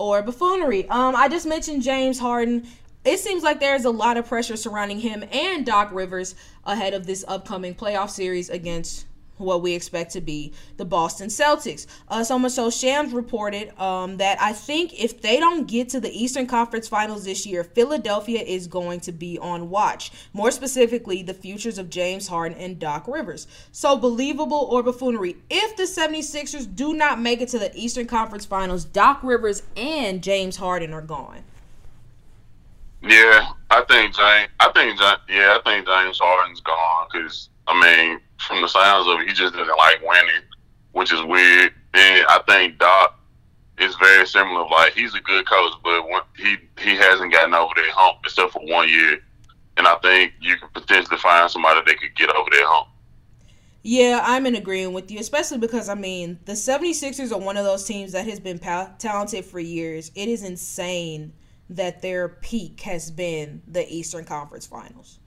or 0.00 0.22
buffoonery. 0.22 0.88
Um, 0.88 1.14
I 1.14 1.28
just 1.28 1.46
mentioned 1.46 1.82
James 1.82 2.18
Harden. 2.18 2.66
It 3.04 3.18
seems 3.18 3.42
like 3.42 3.60
there's 3.60 3.84
a 3.84 3.90
lot 3.90 4.16
of 4.16 4.26
pressure 4.26 4.56
surrounding 4.56 4.98
him 4.98 5.22
and 5.30 5.64
Doc 5.64 5.90
Rivers 5.92 6.34
ahead 6.64 6.94
of 6.94 7.06
this 7.06 7.22
upcoming 7.28 7.74
playoff 7.74 8.08
series 8.08 8.48
against 8.48 9.04
what 9.40 9.62
we 9.62 9.74
expect 9.74 10.12
to 10.12 10.20
be 10.20 10.52
the 10.76 10.84
Boston 10.84 11.28
Celtics. 11.28 11.86
Uh, 12.08 12.22
so 12.24 12.38
much 12.38 12.52
so, 12.52 12.70
Shams 12.70 13.12
reported 13.12 13.78
um, 13.80 14.18
that 14.18 14.40
I 14.40 14.52
think 14.52 15.02
if 15.02 15.20
they 15.20 15.38
don't 15.38 15.66
get 15.66 15.88
to 15.90 16.00
the 16.00 16.10
Eastern 16.10 16.46
Conference 16.46 16.88
Finals 16.88 17.24
this 17.24 17.46
year, 17.46 17.64
Philadelphia 17.64 18.40
is 18.40 18.66
going 18.66 19.00
to 19.00 19.12
be 19.12 19.38
on 19.38 19.70
watch. 19.70 20.12
More 20.32 20.50
specifically, 20.50 21.22
the 21.22 21.34
futures 21.34 21.78
of 21.78 21.90
James 21.90 22.28
Harden 22.28 22.58
and 22.58 22.78
Doc 22.78 23.06
Rivers. 23.08 23.46
So, 23.72 23.96
believable 23.96 24.68
or 24.70 24.82
buffoonery? 24.82 25.36
If 25.48 25.76
the 25.76 25.84
76ers 25.84 26.74
do 26.74 26.94
not 26.94 27.20
make 27.20 27.40
it 27.40 27.48
to 27.50 27.58
the 27.58 27.74
Eastern 27.74 28.06
Conference 28.06 28.44
Finals, 28.44 28.84
Doc 28.84 29.20
Rivers 29.22 29.62
and 29.76 30.22
James 30.22 30.56
Harden 30.56 30.92
are 30.92 31.02
gone. 31.02 31.44
Yeah, 33.02 33.52
I 33.70 33.82
think 33.88 34.14
James. 34.14 34.50
I 34.60 34.70
think 34.72 35.00
yeah, 35.28 35.58
I 35.58 35.60
think 35.64 35.86
James 35.86 36.18
Harden's 36.18 36.60
gone 36.60 37.06
because 37.10 37.48
I 37.70 37.80
mean 37.80 38.20
from 38.46 38.62
the 38.62 38.68
sounds 38.68 39.06
of 39.06 39.20
it, 39.20 39.28
he 39.28 39.34
just 39.34 39.54
doesn't 39.54 39.78
like 39.78 40.00
winning, 40.02 40.42
which 40.92 41.12
is 41.12 41.22
weird. 41.22 41.72
And 41.94 42.26
I 42.28 42.40
think 42.48 42.78
Doc 42.78 43.18
is 43.78 43.94
very 43.96 44.26
similar. 44.26 44.66
Like 44.68 44.92
he's 44.92 45.14
a 45.14 45.20
good 45.20 45.48
coach, 45.48 45.72
but 45.82 46.02
he 46.36 46.56
he 46.78 46.96
hasn't 46.96 47.32
gotten 47.32 47.54
over 47.54 47.72
that 47.76 47.90
hump 47.90 48.18
except 48.24 48.52
for 48.52 48.62
one 48.62 48.88
year. 48.88 49.20
And 49.76 49.86
I 49.86 49.94
think 49.96 50.32
you 50.40 50.56
can 50.56 50.68
potentially 50.74 51.18
find 51.18 51.50
somebody 51.50 51.80
that 51.86 52.00
could 52.00 52.14
get 52.16 52.34
over 52.34 52.50
that 52.50 52.64
hump. 52.64 52.88
Yeah, 53.82 54.20
I'm 54.22 54.44
in 54.44 54.56
agreement 54.56 54.94
with 54.94 55.10
you, 55.10 55.20
especially 55.20 55.58
because 55.58 55.88
I 55.88 55.94
mean, 55.94 56.38
the 56.44 56.52
76ers 56.52 57.32
are 57.32 57.38
one 57.38 57.56
of 57.56 57.64
those 57.64 57.84
teams 57.84 58.12
that 58.12 58.26
has 58.26 58.38
been 58.38 58.58
pa- 58.58 58.92
talented 58.98 59.44
for 59.44 59.58
years. 59.58 60.10
It 60.14 60.28
is 60.28 60.42
insane 60.42 61.32
that 61.70 62.02
their 62.02 62.28
peak 62.28 62.80
has 62.82 63.10
been 63.10 63.62
the 63.66 63.90
Eastern 63.90 64.24
Conference 64.24 64.66
Finals. 64.66 65.19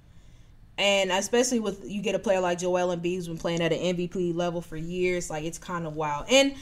And 0.77 1.11
especially 1.11 1.59
with 1.59 1.83
you 1.85 2.01
get 2.01 2.15
a 2.15 2.19
player 2.19 2.39
like 2.39 2.59
Joel 2.59 2.95
Embiid 2.95 3.15
who's 3.15 3.27
been 3.27 3.37
playing 3.37 3.61
at 3.61 3.71
an 3.71 3.95
MVP 3.95 4.35
level 4.35 4.61
for 4.61 4.75
years, 4.75 5.29
like 5.29 5.43
it's 5.43 5.59
kind 5.59 5.85
of 5.85 5.95
wild. 5.95 6.25
And 6.29 6.55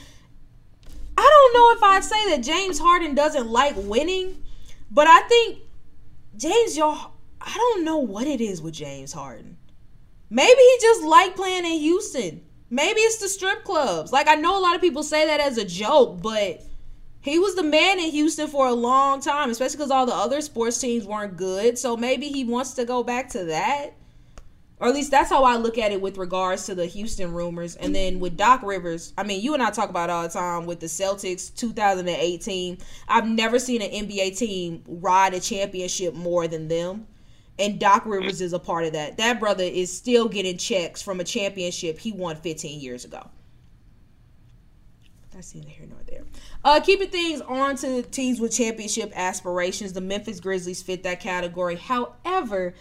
I 1.18 1.22
don't 1.22 1.54
know 1.54 1.72
if 1.78 1.84
I'd 1.84 2.04
say 2.04 2.30
that 2.32 2.44
James 2.44 2.78
Harden 2.78 3.16
doesn't 3.16 3.48
like 3.48 3.76
winning, 3.78 4.44
but 4.90 5.08
I 5.08 5.22
think 5.22 5.60
James, 6.36 6.76
y'all, 6.76 7.12
I 7.40 7.54
don't 7.54 7.86
know 7.86 7.98
what 7.98 8.28
it 8.28 8.42
is 8.42 8.62
with 8.62 8.74
James 8.74 9.14
Harden. 9.14 9.58
Maybe 10.30 10.60
he 10.60 10.78
just 10.82 11.04
like 11.04 11.36
playing 11.36 11.66
in 11.66 11.80
Houston. 11.80 12.42
Maybe 12.70 13.02
it's 13.02 13.18
the 13.18 13.28
strip 13.30 13.64
clubs. 13.64 14.12
Like 14.12 14.28
I 14.28 14.36
know 14.36 14.58
a 14.58 14.62
lot 14.62 14.76
of 14.76 14.82
people 14.82 15.04
say 15.04 15.26
that 15.26 15.40
as 15.40 15.58
a 15.58 15.66
joke, 15.66 16.22
but 16.22 16.62
he 17.22 17.38
was 17.38 17.56
the 17.56 17.64
man 17.64 18.00
in 18.00 18.12
Houston 18.12 18.48
for 18.48 18.68
a 18.68 18.74
long 18.74 19.22
time, 19.22 19.50
especially 19.52 19.78
because 19.78 19.92
all 19.92 20.06
the 20.06 20.16
other 20.16 20.42
sports 20.42 20.80
teams 20.80 21.06
weren't 21.06 21.38
good. 21.38 21.78
So 21.78 21.96
maybe 21.96 22.28
he 22.30 22.44
wants 22.44 22.74
to 22.74 22.86
go 22.86 23.04
back 23.04 23.30
to 23.30 23.46
that 23.46 23.94
or 24.82 24.88
at 24.88 24.96
least 24.96 25.12
that's 25.12 25.30
how 25.30 25.44
I 25.44 25.58
look 25.58 25.78
at 25.78 25.92
it 25.92 26.02
with 26.02 26.18
regards 26.18 26.66
to 26.66 26.74
the 26.74 26.88
Houston 26.88 27.34
rumors. 27.34 27.76
And 27.76 27.94
then 27.94 28.20
with 28.20 28.36
Doc 28.36 28.64
Rivers, 28.64 29.14
I 29.16 29.22
mean, 29.22 29.40
you 29.40 29.54
and 29.54 29.62
I 29.62 29.70
talk 29.70 29.92
about 29.92 30.10
all 30.10 30.24
the 30.24 30.30
time 30.30 30.66
with 30.66 30.80
the 30.80 30.88
Celtics 30.88 31.56
2018. 31.56 32.80
I've 33.08 33.28
never 33.28 33.60
seen 33.60 33.84
an 33.84 33.92
NBA 33.92 34.40
team 34.40 34.84
ride 34.88 35.36
a 35.36 35.40
championship 35.40 36.16
more 36.16 36.48
than 36.48 36.68
them. 36.68 37.06
And 37.60 37.80
Doc 37.80 38.08
Rivers 38.08 38.42
is 38.42 38.54
a 38.54 38.60
part 38.60 38.86
of 38.86 38.94
that. 38.94 39.18
That 39.18 39.40
brother 39.40 39.64
is 39.64 39.96
still 39.96 40.28
getting 40.28 40.58
checks 40.58 41.00
from 41.00 41.20
a 41.20 41.24
championship 41.24 42.00
he 42.00 42.12
won 42.12 42.38
15 42.38 42.82
years 42.82 43.06
ago. 43.06 43.30
That's 45.30 45.54
neither 45.54 45.70
here 45.70 45.86
nor 45.88 46.00
there. 46.08 46.24
Uh, 46.64 46.80
keeping 46.80 47.10
things 47.10 47.40
on 47.42 47.76
to 47.78 48.02
teams 48.02 48.40
with 48.40 48.52
championship 48.52 49.14
aspirations, 49.16 49.94
the 49.94 50.02
Memphis 50.02 50.40
Grizzlies 50.40 50.82
fit 50.82 51.04
that 51.04 51.20
category. 51.20 51.76
However, 51.76 52.74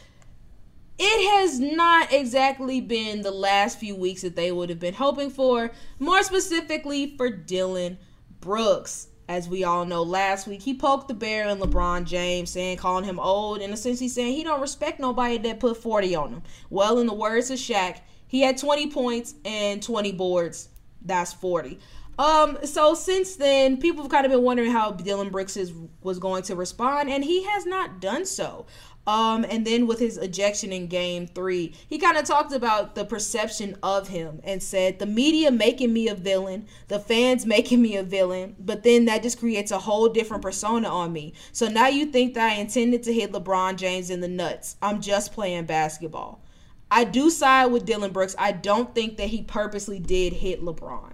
it 1.02 1.30
has 1.30 1.58
not 1.58 2.12
exactly 2.12 2.78
been 2.82 3.22
the 3.22 3.30
last 3.30 3.78
few 3.78 3.96
weeks 3.96 4.20
that 4.20 4.36
they 4.36 4.52
would 4.52 4.68
have 4.68 4.78
been 4.78 4.92
hoping 4.92 5.30
for, 5.30 5.70
more 5.98 6.22
specifically 6.22 7.16
for 7.16 7.30
Dillon 7.30 7.96
Brooks. 8.40 9.06
As 9.26 9.48
we 9.48 9.64
all 9.64 9.86
know, 9.86 10.02
last 10.02 10.46
week 10.46 10.60
he 10.60 10.74
poked 10.74 11.08
the 11.08 11.14
bear 11.14 11.48
in 11.48 11.58
LeBron 11.58 12.04
James, 12.04 12.50
saying 12.50 12.76
calling 12.76 13.04
him 13.04 13.18
old, 13.18 13.62
and 13.62 13.72
essentially 13.72 14.08
saying 14.08 14.34
he 14.34 14.44
don't 14.44 14.60
respect 14.60 15.00
nobody 15.00 15.38
that 15.38 15.58
put 15.58 15.78
40 15.78 16.14
on 16.16 16.32
him. 16.34 16.42
Well, 16.68 16.98
in 16.98 17.06
the 17.06 17.14
words 17.14 17.50
of 17.50 17.58
Shaq, 17.58 18.00
he 18.26 18.42
had 18.42 18.58
20 18.58 18.90
points 18.90 19.36
and 19.46 19.82
20 19.82 20.12
boards. 20.12 20.68
That's 21.00 21.32
40. 21.32 21.78
Um, 22.20 22.58
so 22.64 22.92
since 22.92 23.36
then, 23.36 23.78
people 23.78 24.02
have 24.02 24.10
kind 24.10 24.26
of 24.26 24.32
been 24.32 24.42
wondering 24.42 24.70
how 24.70 24.90
Dillon 24.90 25.30
Brooks 25.30 25.56
is, 25.56 25.72
was 26.02 26.18
going 26.18 26.42
to 26.42 26.54
respond, 26.54 27.08
and 27.08 27.24
he 27.24 27.44
has 27.44 27.64
not 27.64 27.98
done 27.98 28.26
so. 28.26 28.66
Um, 29.10 29.44
and 29.50 29.66
then 29.66 29.88
with 29.88 29.98
his 29.98 30.18
ejection 30.18 30.72
in 30.72 30.86
game 30.86 31.26
three, 31.26 31.74
he 31.88 31.98
kind 31.98 32.16
of 32.16 32.24
talked 32.24 32.52
about 32.52 32.94
the 32.94 33.04
perception 33.04 33.76
of 33.82 34.06
him 34.06 34.40
and 34.44 34.62
said, 34.62 35.00
The 35.00 35.06
media 35.06 35.50
making 35.50 35.92
me 35.92 36.06
a 36.06 36.14
villain, 36.14 36.68
the 36.86 37.00
fans 37.00 37.44
making 37.44 37.82
me 37.82 37.96
a 37.96 38.04
villain, 38.04 38.54
but 38.60 38.84
then 38.84 39.06
that 39.06 39.24
just 39.24 39.40
creates 39.40 39.72
a 39.72 39.80
whole 39.80 40.08
different 40.08 40.44
persona 40.44 40.88
on 40.88 41.12
me. 41.12 41.32
So 41.50 41.66
now 41.66 41.88
you 41.88 42.06
think 42.06 42.34
that 42.34 42.52
I 42.52 42.60
intended 42.60 43.02
to 43.02 43.12
hit 43.12 43.32
LeBron 43.32 43.74
James 43.78 44.10
in 44.10 44.20
the 44.20 44.28
nuts. 44.28 44.76
I'm 44.80 45.00
just 45.00 45.32
playing 45.32 45.64
basketball. 45.64 46.44
I 46.88 47.02
do 47.02 47.30
side 47.30 47.66
with 47.66 47.86
Dillon 47.86 48.12
Brooks. 48.12 48.36
I 48.38 48.52
don't 48.52 48.94
think 48.94 49.16
that 49.16 49.30
he 49.30 49.42
purposely 49.42 49.98
did 49.98 50.34
hit 50.34 50.62
LeBron 50.64 51.09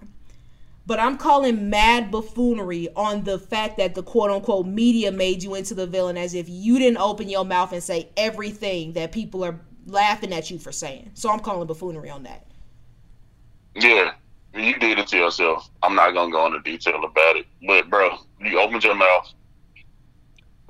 but 0.87 1.01
I'm 1.01 1.17
calling 1.17 1.69
mad 1.69 2.11
buffoonery 2.11 2.87
on 2.95 3.25
the 3.25 3.37
fact 3.37 3.75
that 3.77 3.93
the 3.93 4.01
quote 4.01 4.31
unquote 4.31 4.65
media 4.65 5.11
made 5.11 5.43
you 5.43 5.53
into 5.53 5.75
the 5.75 5.85
villain 5.85 6.17
as 6.17 6.33
if 6.33 6.47
you 6.47 6.79
didn't 6.79 6.97
open 6.97 7.27
your 7.27 7.43
mouth 7.43 7.73
and 7.73 7.83
say 7.83 8.09
everything 8.15 8.93
that 8.93 9.11
people 9.11 9.43
are 9.43 9.59
laughing 9.85 10.31
at 10.31 10.49
you 10.49 10.57
for 10.57 10.71
saying. 10.71 11.11
So 11.13 11.29
I'm 11.29 11.41
calling 11.41 11.67
buffoonery 11.67 12.09
on 12.09 12.23
that. 12.23 12.47
Yeah, 13.75 14.13
you 14.55 14.75
did 14.79 14.97
it 14.97 15.07
to 15.07 15.17
yourself. 15.17 15.69
I'm 15.83 15.93
not 15.93 16.13
gonna 16.13 16.31
go 16.31 16.47
into 16.47 16.61
detail 16.61 17.03
about 17.03 17.35
it, 17.35 17.45
but 17.67 17.89
bro, 17.89 18.17
you 18.39 18.57
opened 18.57 18.85
your 18.85 18.95
mouth, 18.95 19.29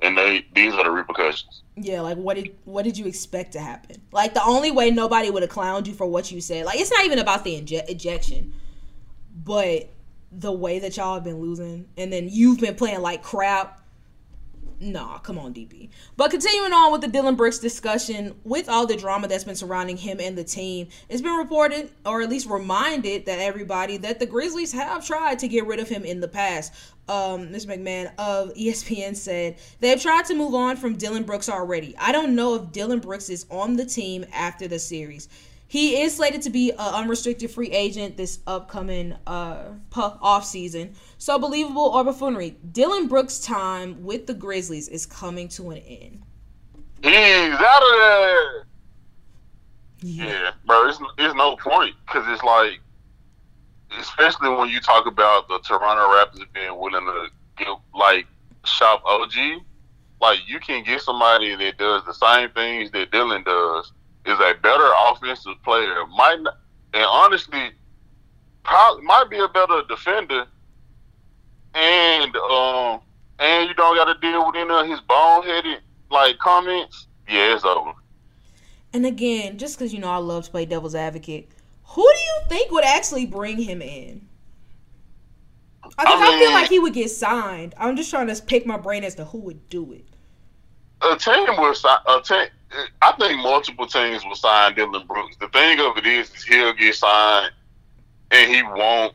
and 0.02 0.18
they 0.18 0.44
these 0.52 0.74
are 0.74 0.82
the 0.82 0.90
repercussions. 0.90 1.62
Yeah, 1.76 2.00
like 2.00 2.16
what 2.16 2.34
did 2.34 2.56
what 2.64 2.82
did 2.82 2.98
you 2.98 3.06
expect 3.06 3.52
to 3.52 3.60
happen? 3.60 4.02
Like 4.10 4.34
the 4.34 4.42
only 4.42 4.72
way 4.72 4.90
nobody 4.90 5.30
would 5.30 5.44
have 5.44 5.52
clowned 5.52 5.86
you 5.86 5.94
for 5.94 6.06
what 6.06 6.32
you 6.32 6.40
said. 6.40 6.66
Like 6.66 6.80
it's 6.80 6.90
not 6.90 7.04
even 7.04 7.20
about 7.20 7.44
the 7.44 7.60
inje- 7.60 7.88
ejection, 7.88 8.52
but 9.44 9.88
the 10.30 10.52
way 10.52 10.78
that 10.78 10.96
y'all 10.96 11.14
have 11.14 11.24
been 11.24 11.40
losing 11.40 11.88
and 11.96 12.12
then 12.12 12.28
you've 12.30 12.60
been 12.60 12.74
playing 12.74 13.00
like 13.00 13.22
crap. 13.22 13.80
Nah, 14.80 15.18
come 15.18 15.40
on, 15.40 15.52
DP. 15.52 15.88
But 16.16 16.30
continuing 16.30 16.72
on 16.72 16.92
with 16.92 17.00
the 17.00 17.08
Dillon 17.08 17.34
Brooks 17.34 17.58
discussion, 17.58 18.36
with 18.44 18.68
all 18.68 18.86
the 18.86 18.96
drama 18.96 19.26
that's 19.26 19.42
been 19.42 19.56
surrounding 19.56 19.96
him 19.96 20.20
and 20.20 20.38
the 20.38 20.44
team, 20.44 20.86
it's 21.08 21.20
been 21.20 21.34
reported, 21.34 21.90
or 22.06 22.22
at 22.22 22.28
least 22.28 22.48
reminded, 22.48 23.26
that 23.26 23.40
everybody 23.40 23.96
that 23.96 24.20
the 24.20 24.26
Grizzlies 24.26 24.72
have 24.72 25.04
tried 25.04 25.40
to 25.40 25.48
get 25.48 25.66
rid 25.66 25.80
of 25.80 25.88
him 25.88 26.04
in 26.04 26.20
the 26.20 26.28
past. 26.28 26.72
Um, 27.08 27.48
Mr. 27.48 27.76
McMahon 27.76 28.12
of 28.18 28.54
ESPN 28.54 29.16
said 29.16 29.56
they've 29.80 30.00
tried 30.00 30.26
to 30.26 30.36
move 30.36 30.54
on 30.54 30.76
from 30.76 30.94
Dillon 30.94 31.24
Brooks 31.24 31.48
already. 31.48 31.96
I 31.98 32.12
don't 32.12 32.36
know 32.36 32.54
if 32.54 32.70
Dillon 32.70 33.00
Brooks 33.00 33.30
is 33.30 33.46
on 33.50 33.74
the 33.74 33.84
team 33.84 34.26
after 34.32 34.68
the 34.68 34.78
series. 34.78 35.28
He 35.70 36.00
is 36.00 36.16
slated 36.16 36.40
to 36.42 36.50
be 36.50 36.70
an 36.70 36.78
unrestricted 36.78 37.50
free 37.50 37.70
agent 37.70 38.16
this 38.16 38.40
upcoming 38.46 39.14
uh, 39.26 39.64
off 39.94 40.46
season. 40.46 40.94
So 41.18 41.38
believable 41.38 41.82
or 41.82 42.04
buffoonery. 42.04 42.56
Dillon 42.72 43.06
Brooks' 43.06 43.38
time 43.38 44.02
with 44.02 44.26
the 44.26 44.32
Grizzlies 44.32 44.88
is 44.88 45.04
coming 45.04 45.46
to 45.50 45.70
an 45.70 45.78
end. 45.78 46.22
He's 47.02 47.12
out 47.12 47.82
of 47.82 47.98
there. 47.98 48.66
Yeah, 50.00 50.24
yeah 50.24 50.50
bro. 50.64 50.88
It's, 50.88 50.98
it's 51.18 51.34
no 51.34 51.56
point 51.56 51.94
because 52.06 52.24
it's 52.28 52.42
like, 52.42 52.80
especially 53.98 54.48
when 54.48 54.70
you 54.70 54.80
talk 54.80 55.06
about 55.06 55.48
the 55.48 55.58
Toronto 55.58 56.08
Raptors 56.08 56.50
being 56.54 56.78
willing 56.78 57.04
to 57.04 57.28
give 57.58 57.76
like 57.94 58.26
shop 58.64 59.02
OG. 59.04 59.34
Like 60.18 60.38
you 60.48 60.60
can 60.60 60.82
get 60.82 61.02
somebody 61.02 61.54
that 61.56 61.76
does 61.76 62.04
the 62.06 62.14
same 62.14 62.48
things 62.50 62.90
that 62.92 63.10
Dillon 63.10 63.42
does 63.42 63.92
is 64.28 64.38
a 64.38 64.54
better 64.62 64.90
offensive 65.08 65.62
player. 65.64 66.06
Might 66.06 66.40
not, 66.40 66.58
and 66.94 67.04
honestly, 67.04 67.70
probably 68.62 69.02
might 69.02 69.30
be 69.30 69.38
a 69.38 69.48
better 69.48 69.82
defender. 69.88 70.46
And 71.74 72.36
um, 72.36 73.00
and 73.38 73.68
you 73.68 73.74
don't 73.74 73.96
got 73.96 74.12
to 74.12 74.18
deal 74.20 74.46
with 74.46 74.56
any 74.56 74.70
of 74.70 74.86
his 74.86 75.00
boneheaded 75.00 75.78
like 76.10 76.38
comments. 76.38 77.06
Yeah, 77.28 77.54
it's 77.54 77.64
over. 77.64 77.92
And 78.92 79.06
again, 79.06 79.58
just 79.58 79.78
because 79.78 79.92
you 79.92 80.00
know 80.00 80.10
I 80.10 80.16
love 80.16 80.44
to 80.44 80.50
play 80.50 80.64
devil's 80.64 80.94
advocate, 80.94 81.48
who 81.84 82.02
do 82.02 82.18
you 82.18 82.40
think 82.48 82.70
would 82.70 82.84
actually 82.84 83.26
bring 83.26 83.60
him 83.60 83.82
in? 83.82 84.26
I, 85.98 86.04
I, 86.04 86.14
mean, 86.14 86.22
I 86.22 86.38
feel 86.38 86.50
like 86.52 86.68
he 86.68 86.78
would 86.78 86.94
get 86.94 87.10
signed. 87.10 87.74
I'm 87.78 87.96
just 87.96 88.10
trying 88.10 88.26
to 88.28 88.42
pick 88.42 88.66
my 88.66 88.76
brain 88.76 89.04
as 89.04 89.14
to 89.16 89.24
who 89.24 89.38
would 89.38 89.68
do 89.68 89.92
it. 89.92 90.04
A 91.02 91.16
team 91.16 91.46
will 91.58 91.74
sign. 91.74 91.98
A 92.06 92.20
team, 92.20 92.48
I 93.00 93.12
think 93.12 93.40
multiple 93.42 93.86
teams 93.86 94.24
will 94.24 94.34
sign 94.34 94.74
Dillon 94.74 95.06
Brooks. 95.06 95.36
The 95.36 95.48
thing 95.48 95.80
of 95.80 95.96
it 95.96 96.06
is, 96.06 96.34
is 96.34 96.44
he'll 96.44 96.74
get 96.74 96.94
signed, 96.94 97.52
and 98.30 98.50
he 98.50 98.62
won't 98.62 99.14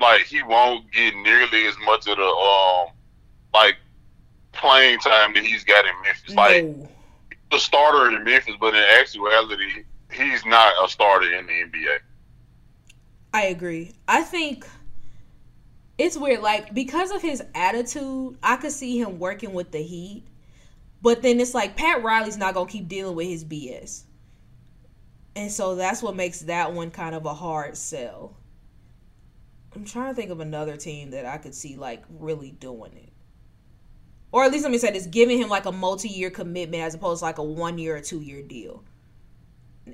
like 0.00 0.22
he 0.22 0.42
won't 0.42 0.90
get 0.92 1.14
nearly 1.16 1.66
as 1.66 1.74
much 1.84 2.06
of 2.06 2.16
the 2.16 2.22
um 2.22 2.88
like 3.52 3.76
playing 4.52 4.98
time 5.00 5.34
that 5.34 5.44
he's 5.44 5.64
got 5.64 5.84
in 5.84 5.92
Memphis. 6.02 6.34
No. 6.34 6.42
Like 6.42 6.90
the 7.50 7.58
starter 7.58 8.14
in 8.14 8.24
Memphis, 8.24 8.54
but 8.60 8.74
in 8.74 8.82
actuality, 8.98 9.84
he's 10.10 10.44
not 10.44 10.72
a 10.82 10.88
starter 10.88 11.32
in 11.32 11.46
the 11.46 11.52
NBA. 11.52 11.98
I 13.32 13.42
agree. 13.44 13.92
I 14.08 14.22
think 14.22 14.66
it's 15.98 16.16
weird. 16.16 16.40
Like 16.40 16.74
because 16.74 17.10
of 17.10 17.22
his 17.22 17.42
attitude, 17.54 18.36
I 18.42 18.56
could 18.56 18.72
see 18.72 18.98
him 18.98 19.18
working 19.18 19.52
with 19.52 19.70
the 19.70 19.82
Heat, 19.82 20.24
but 21.02 21.22
then 21.22 21.40
it's 21.40 21.54
like 21.54 21.76
Pat 21.76 22.02
Riley's 22.02 22.36
not 22.36 22.54
gonna 22.54 22.68
keep 22.68 22.88
dealing 22.88 23.16
with 23.16 23.28
his 23.28 23.44
BS, 23.44 24.04
and 25.34 25.50
so 25.50 25.74
that's 25.74 26.02
what 26.02 26.16
makes 26.16 26.40
that 26.40 26.72
one 26.72 26.90
kind 26.90 27.14
of 27.14 27.24
a 27.26 27.34
hard 27.34 27.76
sell. 27.76 28.36
I'm 29.74 29.84
trying 29.84 30.08
to 30.08 30.14
think 30.14 30.30
of 30.30 30.40
another 30.40 30.76
team 30.76 31.10
that 31.10 31.26
I 31.26 31.36
could 31.36 31.54
see 31.54 31.76
like 31.76 32.02
really 32.08 32.50
doing 32.50 32.96
it 32.96 33.12
or 34.36 34.44
at 34.44 34.52
least 34.52 34.64
let 34.64 34.70
me 34.70 34.76
say 34.76 34.92
this, 34.92 35.06
giving 35.06 35.38
him 35.38 35.48
like 35.48 35.64
a 35.64 35.72
multi-year 35.72 36.28
commitment 36.28 36.82
as 36.82 36.94
opposed 36.94 37.20
to 37.20 37.24
like 37.24 37.38
a 37.38 37.42
one 37.42 37.78
year 37.78 37.96
or 37.96 38.00
two 38.00 38.20
year 38.20 38.42
deal. 38.42 38.84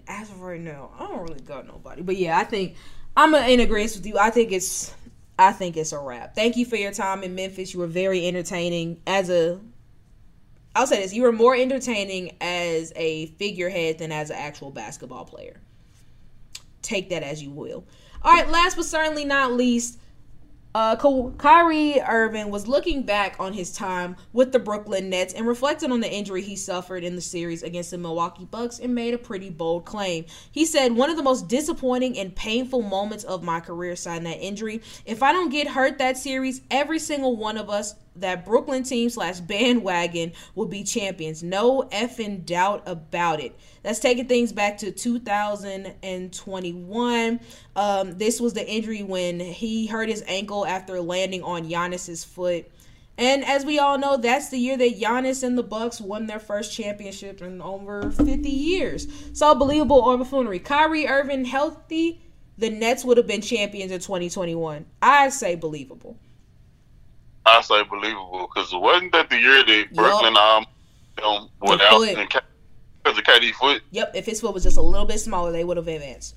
As 0.09 0.30
of 0.30 0.40
right 0.40 0.61
now, 0.61 0.90
I 0.98 1.07
don't 1.07 1.22
really 1.22 1.42
got 1.42 1.66
nobody. 1.66 2.03
But 2.03 2.16
yeah, 2.16 2.36
I 2.38 2.42
think 2.42 2.74
I'm 3.16 3.34
in 3.34 3.61
agreement 3.61 3.94
with 3.94 4.07
you. 4.07 4.18
I 4.18 4.30
think 4.30 4.50
it's 4.50 4.94
I 5.38 5.53
think 5.53 5.76
it's 5.76 5.92
a 5.92 5.98
wrap. 6.00 6.34
Thank 6.34 6.57
you 6.57 6.66
for 6.66 6.74
your 6.74 6.92
time 6.92 7.22
in 7.22 7.34
Memphis. 7.34 7.72
You 7.72 7.80
were 7.80 7.86
very 7.86 8.26
entertaining 8.26 9.00
as 9.07 9.30
a 9.30 9.61
I'll 10.74 10.86
say 10.86 11.02
this, 11.02 11.12
you 11.12 11.22
were 11.22 11.32
more 11.32 11.54
entertaining 11.54 12.36
as 12.40 12.92
a 12.96 13.26
figurehead 13.26 13.98
than 13.98 14.10
as 14.10 14.30
an 14.30 14.36
actual 14.36 14.70
basketball 14.70 15.24
player. 15.24 15.60
Take 16.80 17.10
that 17.10 17.22
as 17.22 17.42
you 17.42 17.50
will. 17.50 17.84
All 18.22 18.32
right, 18.32 18.48
last 18.48 18.76
but 18.76 18.84
certainly 18.84 19.24
not 19.24 19.52
least, 19.52 19.98
uh, 20.74 20.96
Kyrie 21.36 22.00
Irving 22.00 22.48
was 22.48 22.66
looking 22.66 23.02
back 23.02 23.36
on 23.38 23.52
his 23.52 23.72
time 23.72 24.16
with 24.32 24.52
the 24.52 24.58
Brooklyn 24.58 25.10
Nets 25.10 25.34
and 25.34 25.46
reflected 25.46 25.90
on 25.90 26.00
the 26.00 26.10
injury 26.10 26.40
he 26.40 26.56
suffered 26.56 27.04
in 27.04 27.14
the 27.14 27.20
series 27.20 27.62
against 27.62 27.90
the 27.90 27.98
Milwaukee 27.98 28.46
Bucks 28.46 28.78
and 28.78 28.94
made 28.94 29.12
a 29.12 29.18
pretty 29.18 29.50
bold 29.50 29.84
claim. 29.84 30.24
He 30.50 30.64
said, 30.64 30.92
One 30.92 31.10
of 31.10 31.18
the 31.18 31.22
most 31.22 31.46
disappointing 31.46 32.18
and 32.18 32.34
painful 32.34 32.80
moments 32.80 33.24
of 33.24 33.42
my 33.42 33.60
career 33.60 33.96
signed 33.96 34.24
that 34.24 34.38
injury. 34.38 34.80
If 35.04 35.22
I 35.22 35.32
don't 35.32 35.50
get 35.50 35.68
hurt 35.68 35.98
that 35.98 36.16
series, 36.16 36.62
every 36.70 36.98
single 36.98 37.36
one 37.36 37.58
of 37.58 37.68
us 37.68 37.94
that 38.16 38.44
Brooklyn 38.44 38.82
team 38.82 39.08
slash 39.10 39.38
bandwagon 39.40 40.32
will 40.54 40.66
be 40.66 40.84
champions. 40.84 41.42
No 41.42 41.88
effing 41.92 42.44
doubt 42.44 42.82
about 42.86 43.40
it. 43.40 43.58
That's 43.82 43.98
taking 43.98 44.28
things 44.28 44.52
back 44.52 44.76
to 44.78 44.92
2021. 44.92 47.40
Um, 47.74 48.18
this 48.18 48.40
was 48.40 48.54
the 48.54 48.68
injury 48.68 49.02
when 49.02 49.40
he 49.40 49.86
hurt 49.86 50.08
his 50.08 50.22
ankle 50.26 50.66
after 50.66 51.00
landing 51.00 51.42
on 51.42 51.68
Giannis's 51.68 52.24
foot. 52.24 52.70
And 53.18 53.44
as 53.44 53.64
we 53.64 53.78
all 53.78 53.98
know, 53.98 54.16
that's 54.16 54.48
the 54.48 54.58
year 54.58 54.76
that 54.78 54.98
Giannis 54.98 55.42
and 55.42 55.58
the 55.58 55.62
Bucks 55.62 56.00
won 56.00 56.26
their 56.26 56.40
first 56.40 56.72
championship 56.72 57.42
in 57.42 57.60
over 57.60 58.10
50 58.10 58.48
years. 58.48 59.06
So 59.32 59.54
believable 59.54 59.98
or 59.98 60.16
buffoonery. 60.16 60.58
Kyrie 60.58 61.06
Irving 61.06 61.44
healthy, 61.44 62.22
the 62.56 62.70
Nets 62.70 63.04
would 63.04 63.18
have 63.18 63.26
been 63.26 63.42
champions 63.42 63.92
in 63.92 64.00
2021. 64.00 64.86
I 65.02 65.28
say 65.28 65.56
believable. 65.56 66.16
I 67.45 67.61
say 67.61 67.82
believable 67.84 68.49
because 68.53 68.72
wasn't 68.72 69.12
that 69.12 69.30
the 69.30 69.38
year 69.38 69.64
that 69.64 69.95
Brooklyn 69.95 70.34
yep. 70.34 71.24
um 71.24 71.49
without 71.61 72.01
because 72.01 73.18
of 73.18 73.24
KD 73.24 73.53
foot? 73.53 73.82
Yep. 73.90 74.12
If 74.14 74.26
his 74.26 74.40
foot 74.40 74.55
was 74.55 74.62
just 74.62 74.76
a 74.76 74.82
little 74.82 75.07
bit 75.07 75.18
smaller, 75.18 75.53
they 75.53 75.64
would 75.64 75.76
have 75.76 75.88
advanced. 75.88 76.36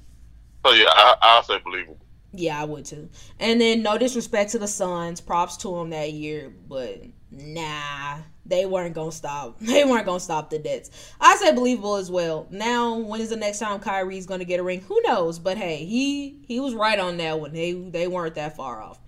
So 0.66 0.74
yeah, 0.74 0.86
I 0.90 1.16
I 1.22 1.42
say 1.44 1.60
believable. 1.60 2.00
Yeah, 2.38 2.60
I 2.60 2.66
would 2.66 2.86
too. 2.86 3.10
And 3.40 3.62
then 3.62 3.82
no 3.82 3.98
disrespect 3.98 4.52
to 4.52 4.60
the 4.60 4.68
Suns, 4.68 5.22
props 5.22 5.58
to 5.58 5.70
them 5.70 5.92
that 5.92 6.12
year, 6.12 6.52
but 6.68 7.02
nah, 7.32 8.18
they 8.46 8.66
weren't 8.66 8.94
gonna 8.94 9.12
stop. 9.12 9.58
They 9.62 9.86
weren't 9.86 10.06
gonna 10.06 10.20
stop 10.20 10.50
the 10.50 10.60
Nets. 10.60 11.14
I 11.20 11.36
say 11.38 11.54
believable 11.54 11.96
as 11.96 12.12
well. 12.12 12.48
Now, 12.50 12.98
when 12.98 13.22
is 13.22 13.30
the 13.30 13.36
next 13.36 13.60
time 13.60 13.80
Kyrie's 13.80 14.26
gonna 14.26 14.46
get 14.46 14.60
a 14.60 14.64
ring? 14.64 14.82
Who 14.82 15.02
knows? 15.06 15.40
But 15.40 15.58
hey, 15.58 15.86
he 15.86 16.40
he 16.48 16.60
was 16.60 16.74
right 16.74 17.00
on 17.00 17.18
that 17.18 17.40
one. 17.40 17.54
They 17.54 17.74
they 17.74 18.08
weren't 18.08 18.36
that 18.36 18.56
far 18.56 18.82
off. 18.82 19.00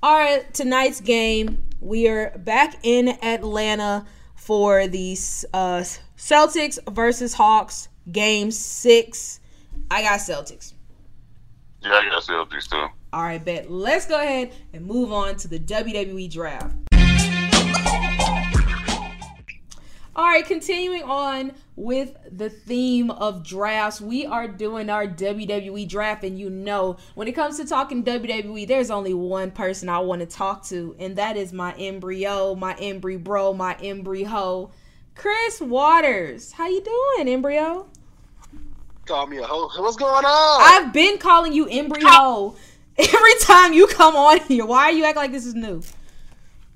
All 0.00 0.16
right, 0.16 0.54
tonight's 0.54 1.00
game, 1.00 1.64
we 1.80 2.06
are 2.06 2.30
back 2.38 2.78
in 2.84 3.08
Atlanta 3.20 4.06
for 4.36 4.86
the 4.86 5.14
uh, 5.52 5.82
Celtics 6.16 6.78
versus 6.88 7.34
Hawks, 7.34 7.88
game 8.12 8.52
six. 8.52 9.40
I 9.90 10.02
got 10.02 10.20
Celtics. 10.20 10.74
Yeah, 11.82 11.94
I 11.94 12.08
got 12.10 12.22
Celtics 12.22 12.70
too. 12.70 12.86
All 13.12 13.22
right, 13.22 13.44
bet. 13.44 13.72
Let's 13.72 14.06
go 14.06 14.20
ahead 14.20 14.52
and 14.72 14.86
move 14.86 15.12
on 15.12 15.34
to 15.34 15.48
the 15.48 15.58
WWE 15.58 16.30
draft. 16.30 16.76
All 20.14 20.26
right, 20.26 20.46
continuing 20.46 21.02
on 21.02 21.50
with 21.78 22.16
the 22.30 22.50
theme 22.50 23.10
of 23.10 23.46
drafts, 23.46 24.00
we 24.00 24.26
are 24.26 24.48
doing 24.48 24.90
our 24.90 25.06
WWE 25.06 25.88
draft. 25.88 26.24
And 26.24 26.38
you 26.38 26.50
know, 26.50 26.96
when 27.14 27.28
it 27.28 27.32
comes 27.32 27.56
to 27.58 27.64
talking 27.64 28.02
WWE, 28.02 28.66
there's 28.66 28.90
only 28.90 29.14
one 29.14 29.52
person 29.52 29.88
I 29.88 30.00
want 30.00 30.20
to 30.20 30.26
talk 30.26 30.64
to, 30.66 30.96
and 30.98 31.16
that 31.16 31.36
is 31.36 31.52
my 31.52 31.72
embryo, 31.74 32.54
my 32.56 32.74
embry 32.74 33.22
bro, 33.22 33.54
my 33.54 33.74
embry 33.74 34.26
ho, 34.26 34.72
Chris 35.14 35.60
Waters. 35.60 36.52
How 36.52 36.68
you 36.68 36.82
doing, 36.82 37.28
embryo? 37.28 37.86
Call 39.06 39.28
me 39.28 39.38
a 39.38 39.44
ho. 39.44 39.70
What's 39.80 39.96
going 39.96 40.24
on? 40.24 40.60
I've 40.60 40.92
been 40.92 41.18
calling 41.18 41.52
you 41.52 41.68
embryo 41.68 42.56
every 42.98 43.34
time 43.40 43.72
you 43.72 43.86
come 43.86 44.16
on 44.16 44.40
here. 44.40 44.66
Why 44.66 44.84
are 44.84 44.92
you 44.92 45.04
acting 45.04 45.22
like 45.22 45.32
this 45.32 45.46
is 45.46 45.54
new? 45.54 45.82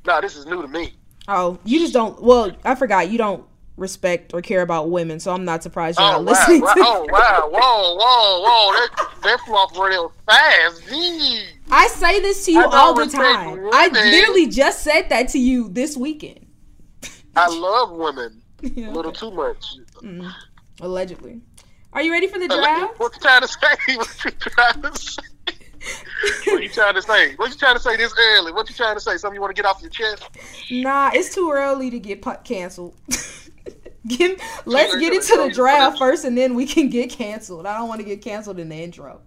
No, 0.06 0.20
this 0.20 0.36
is 0.36 0.46
new 0.46 0.62
to 0.62 0.68
me. 0.68 0.94
Oh, 1.26 1.58
you 1.64 1.80
just 1.80 1.92
don't. 1.92 2.20
Well, 2.22 2.52
I 2.64 2.74
forgot 2.74 3.10
you 3.10 3.18
don't 3.18 3.44
respect 3.76 4.34
or 4.34 4.42
care 4.42 4.62
about 4.62 4.90
women, 4.90 5.20
so 5.20 5.32
I'm 5.32 5.44
not 5.44 5.62
surprised 5.62 5.98
you're 5.98 6.08
oh, 6.08 6.12
not 6.12 6.24
wow, 6.24 6.30
listening 6.32 6.60
wow, 6.62 6.74
to. 6.74 6.80
Oh 6.80 7.06
wow! 7.10 7.50
Whoa, 7.52 7.96
whoa, 7.98 8.42
whoa! 8.42 8.72
That 8.72 9.22
that 9.22 9.40
flew 9.40 9.54
off 9.54 9.78
real 9.78 10.12
fast. 10.26 10.82
Gee. 10.88 11.46
I 11.70 11.88
say 11.88 12.20
this 12.20 12.44
to 12.46 12.52
you 12.52 12.64
all 12.64 12.94
the 12.94 13.06
time. 13.06 13.52
Women. 13.52 13.70
I 13.72 13.88
literally 13.88 14.48
just 14.48 14.82
said 14.82 15.08
that 15.08 15.28
to 15.30 15.38
you 15.38 15.68
this 15.68 15.96
weekend. 15.96 16.46
I 17.34 17.48
love 17.48 17.92
women 17.92 18.42
a 18.62 18.90
little 18.90 19.12
too 19.12 19.30
much. 19.30 19.76
Mm, 20.02 20.32
allegedly. 20.80 21.40
Are 21.94 22.02
you 22.02 22.12
ready 22.12 22.26
for 22.26 22.38
the 22.38 22.48
draft? 22.48 22.98
What 22.98 23.14
you 23.14 23.20
trying 23.20 23.42
to 23.42 23.48
say? 23.48 23.96
What 23.96 24.24
you 24.24 24.30
trying 24.30 24.82
to 24.82 24.98
say? 24.98 25.22
what 26.46 26.62
you 26.62 26.68
trying 26.68 26.94
to 26.94 27.02
say? 27.02 27.34
What 27.34 27.50
you 27.50 27.58
trying 27.58 27.74
to 27.74 27.82
say 27.82 27.96
this 27.96 28.14
early? 28.16 28.52
What 28.52 28.68
you 28.68 28.74
trying 28.74 28.94
to 28.94 29.00
say? 29.00 29.16
Something 29.16 29.34
you 29.34 29.40
want 29.40 29.54
to 29.54 29.60
get 29.60 29.68
off 29.68 29.82
your 29.82 29.90
chest? 29.90 30.28
Nah, 30.70 31.10
it's 31.12 31.34
too 31.34 31.50
early 31.50 31.90
to 31.90 31.98
get 31.98 32.22
putt 32.22 32.44
canceled. 32.44 32.94
Get, 34.06 34.40
let's 34.64 34.96
get 34.96 35.12
into 35.12 35.36
the 35.36 35.50
draft 35.54 35.98
first, 35.98 36.24
and 36.24 36.36
then 36.36 36.54
we 36.54 36.66
can 36.66 36.88
get 36.88 37.10
canceled. 37.10 37.66
I 37.66 37.78
don't 37.78 37.88
want 37.88 38.00
to 38.00 38.06
get 38.06 38.22
canceled 38.22 38.58
in 38.58 38.68
the 38.68 38.76
intro. 38.76 39.20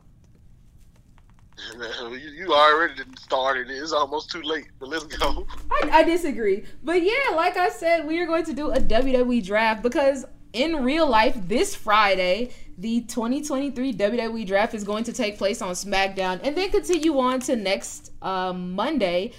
You 1.77 2.53
already 2.53 3.01
started. 3.17 3.69
It's 3.69 3.93
almost 3.93 4.29
too 4.29 4.41
late, 4.41 4.67
but 4.79 4.89
let's 4.89 5.05
go. 5.05 5.47
I, 5.71 5.89
I 5.99 6.03
disagree, 6.03 6.65
but 6.83 7.01
yeah, 7.01 7.33
like 7.35 7.57
I 7.57 7.69
said, 7.69 8.05
we 8.05 8.19
are 8.19 8.25
going 8.25 8.45
to 8.45 8.53
do 8.53 8.71
a 8.71 8.79
WWE 8.79 9.43
draft 9.45 9.81
because 9.81 10.25
in 10.51 10.83
real 10.83 11.07
life, 11.07 11.35
this 11.47 11.75
Friday 11.75 12.51
the 12.77 13.01
2023 13.01 13.93
WWE 13.93 14.45
Draft 14.45 14.73
is 14.73 14.83
going 14.83 15.03
to 15.05 15.13
take 15.13 15.37
place 15.37 15.61
on 15.61 15.73
SmackDown 15.73 16.39
and 16.43 16.55
then 16.55 16.69
continue 16.71 17.17
on 17.19 17.39
to 17.41 17.55
next 17.55 18.11
um, 18.21 18.73
Monday 18.73 19.31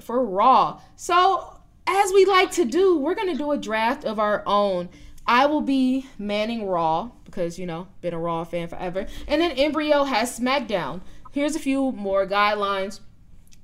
for 0.00 0.24
Raw. 0.24 0.80
So, 0.96 1.57
as 1.88 2.12
we 2.12 2.24
like 2.24 2.50
to 2.52 2.64
do, 2.64 2.98
we're 2.98 3.14
going 3.14 3.32
to 3.32 3.38
do 3.38 3.50
a 3.52 3.58
draft 3.58 4.04
of 4.04 4.18
our 4.18 4.42
own. 4.46 4.88
I 5.26 5.46
will 5.46 5.60
be 5.60 6.06
manning 6.18 6.66
Raw 6.66 7.10
because, 7.24 7.58
you 7.58 7.66
know, 7.66 7.88
been 8.00 8.14
a 8.14 8.18
Raw 8.18 8.44
fan 8.44 8.68
forever. 8.68 9.06
And 9.26 9.40
then 9.40 9.52
Embryo 9.52 10.04
has 10.04 10.38
SmackDown. 10.38 11.00
Here's 11.32 11.56
a 11.56 11.60
few 11.60 11.92
more 11.92 12.26
guidelines. 12.26 13.00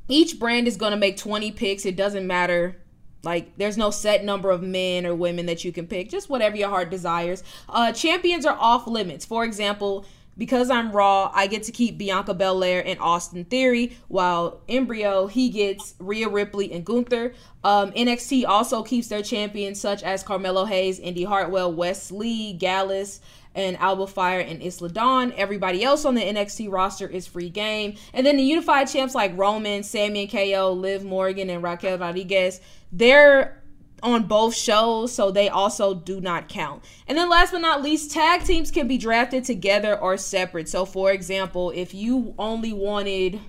Each 0.09 0.39
brand 0.39 0.69
is 0.69 0.77
going 0.77 0.91
to 0.93 0.99
make 0.99 1.17
20 1.17 1.53
picks. 1.53 1.87
It 1.87 1.97
doesn't 1.97 2.27
matter 2.27 2.77
Like 3.23 3.57
there's 3.57 3.79
no 3.79 3.91
set 3.91 4.25
number 4.25 4.51
of 4.51 4.63
men 4.63 5.07
or 5.07 5.15
women 5.15 5.47
that 5.47 5.65
you 5.65 5.73
can 5.73 5.87
pick, 5.87 6.11
just 6.11 6.29
whatever 6.29 6.57
your 6.57 6.69
heart 6.69 6.91
desires. 6.91 7.43
Uh, 7.69 7.93
champions 7.93 8.45
are 8.47 8.57
off 8.59 8.87
limits. 8.87 9.25
For 9.25 9.45
example, 9.45 10.05
because 10.36 10.70
I'm 10.70 10.93
Raw, 10.93 11.31
I 11.35 11.47
get 11.47 11.62
to 11.65 11.73
keep 11.73 11.98
Bianca 11.98 12.35
Belair 12.35 12.85
and 12.86 12.98
Austin 13.01 13.44
Theory, 13.44 13.97
while 14.09 14.61
Embryo 14.69 15.27
he 15.27 15.48
gets 15.48 15.94
Rhea 15.98 16.28
Ripley 16.28 16.73
and 16.73 16.85
Gunther. 16.85 17.35
Um, 17.62 17.93
NXT 17.93 18.47
also 18.47 18.82
keeps 18.82 19.09
their 19.09 19.23
champions 19.23 19.81
such 19.81 20.02
as 20.02 20.23
Carmelo 20.23 20.65
Hayes, 20.65 20.98
Indi 20.98 21.24
Hartwell, 21.24 21.73
Wes 21.73 22.11
Lee, 22.11 22.52
Gallus, 22.52 23.20
and 23.55 23.77
Alba 23.78 24.06
Fyre 24.06 24.40
and 24.40 24.62
Isla 24.62 24.89
Dawn. 24.89 25.32
Everybody 25.36 25.85
else 25.85 26.05
on 26.05 26.15
the 26.15 26.23
NXT 26.23 26.70
roster 26.70 27.06
is 27.06 27.27
free 27.27 27.51
game. 27.51 27.94
And 28.12 28.27
then 28.27 28.36
the 28.36 28.43
unified 28.43 28.89
champs 28.89 29.15
like 29.15 29.36
Roman, 29.36 29.82
Sami 29.82 30.23
and 30.23 30.31
KO, 30.31 30.73
Liv 30.73 31.05
Morgan, 31.05 31.51
and 31.51 31.62
Raquel 31.62 31.98
Rodriguez, 31.98 32.61
they're 32.90 33.62
on 34.05 34.24
both 34.24 34.55
shows, 34.55 35.12
so 35.12 35.31
they 35.31 35.48
also 35.48 35.94
do 35.94 36.20
not 36.20 36.48
count. 36.48 36.85
And 37.09 37.16
then 37.16 37.28
last 37.31 37.52
but 37.52 37.60
not 37.60 37.82
least, 37.82 38.10
tag 38.10 38.44
teams 38.44 38.70
can 38.70 38.86
be 38.86 38.98
drafted 38.98 39.44
together 39.44 39.98
or 39.98 40.16
separate. 40.16 40.68
So 40.68 40.85
for 40.85 41.10
example, 41.10 41.70
if 41.74 41.94
you 41.94 42.35
only 42.39 42.72
wanted 42.72 43.40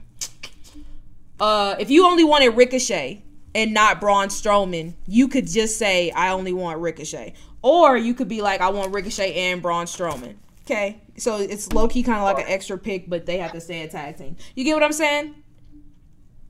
uh 1.40 1.76
if 1.80 1.92
you 1.92 2.06
only 2.06 2.24
wanted 2.24 2.50
Ricochet 2.50 3.22
and 3.54 3.74
not 3.74 4.00
Braun 4.00 4.30
Strowman, 4.30 4.94
you 5.06 5.28
could 5.28 5.48
just 5.48 5.78
say 5.78 6.10
I 6.12 6.32
only 6.32 6.54
want 6.54 6.80
Ricochet. 6.80 7.34
Or 7.62 7.98
you 7.98 8.14
could 8.14 8.30
be 8.30 8.42
like 8.42 8.62
I 8.62 8.70
want 8.70 8.94
Ricochet 8.94 9.34
and 9.34 9.62
Braun 9.62 9.86
Strowman. 9.86 10.36
Okay? 10.66 11.02
So 11.18 11.38
it's 11.38 11.72
low 11.74 11.88
key 11.88 12.02
kind 12.02 12.18
of 12.18 12.24
like 12.24 12.40
an 12.40 12.52
extra 12.52 12.78
pick, 12.78 13.10
but 13.10 13.26
they 13.26 13.38
have 13.38 13.52
to 13.52 13.62
stay 13.62 13.82
a 13.82 13.88
tag 13.88 14.18
team. 14.18 14.38
You 14.56 14.64
get 14.64 14.74
what 14.74 14.84
I'm 14.84 14.94
saying? 14.94 15.36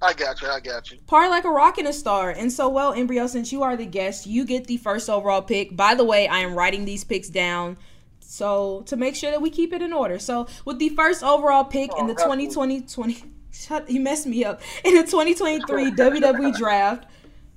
I 0.05 0.13
got 0.13 0.41
you. 0.41 0.47
I 0.47 0.59
got 0.59 0.91
you. 0.91 0.97
Party 1.07 1.29
like 1.29 1.45
a 1.45 1.49
rock 1.49 1.77
and 1.77 1.87
a 1.87 1.93
star. 1.93 2.29
And 2.29 2.51
so, 2.51 2.69
well, 2.69 2.93
Embryo, 2.93 3.27
since 3.27 3.51
you 3.51 3.63
are 3.63 3.75
the 3.75 3.85
guest, 3.85 4.27
you 4.27 4.45
get 4.45 4.67
the 4.67 4.77
first 4.77 5.09
overall 5.09 5.41
pick. 5.41 5.75
By 5.75 5.95
the 5.95 6.03
way, 6.03 6.27
I 6.27 6.39
am 6.39 6.53
writing 6.53 6.85
these 6.85 7.03
picks 7.03 7.29
down 7.29 7.77
so 8.19 8.81
to 8.87 8.95
make 8.95 9.15
sure 9.15 9.31
that 9.31 9.41
we 9.41 9.49
keep 9.49 9.73
it 9.73 9.81
in 9.81 9.93
order. 9.93 10.19
So, 10.19 10.47
with 10.65 10.79
the 10.79 10.89
first 10.89 11.23
overall 11.23 11.63
pick 11.63 11.91
in 11.97 12.05
oh, 12.05 12.07
the 12.07 12.15
2020 12.15 12.81
20 12.81 13.23
shut 13.51 13.89
you 13.89 13.99
messed 13.99 14.27
me 14.27 14.43
up. 14.43 14.61
In 14.83 14.95
the 14.95 15.03
2023 15.03 15.91
WWE 15.91 16.55
draft, 16.57 17.07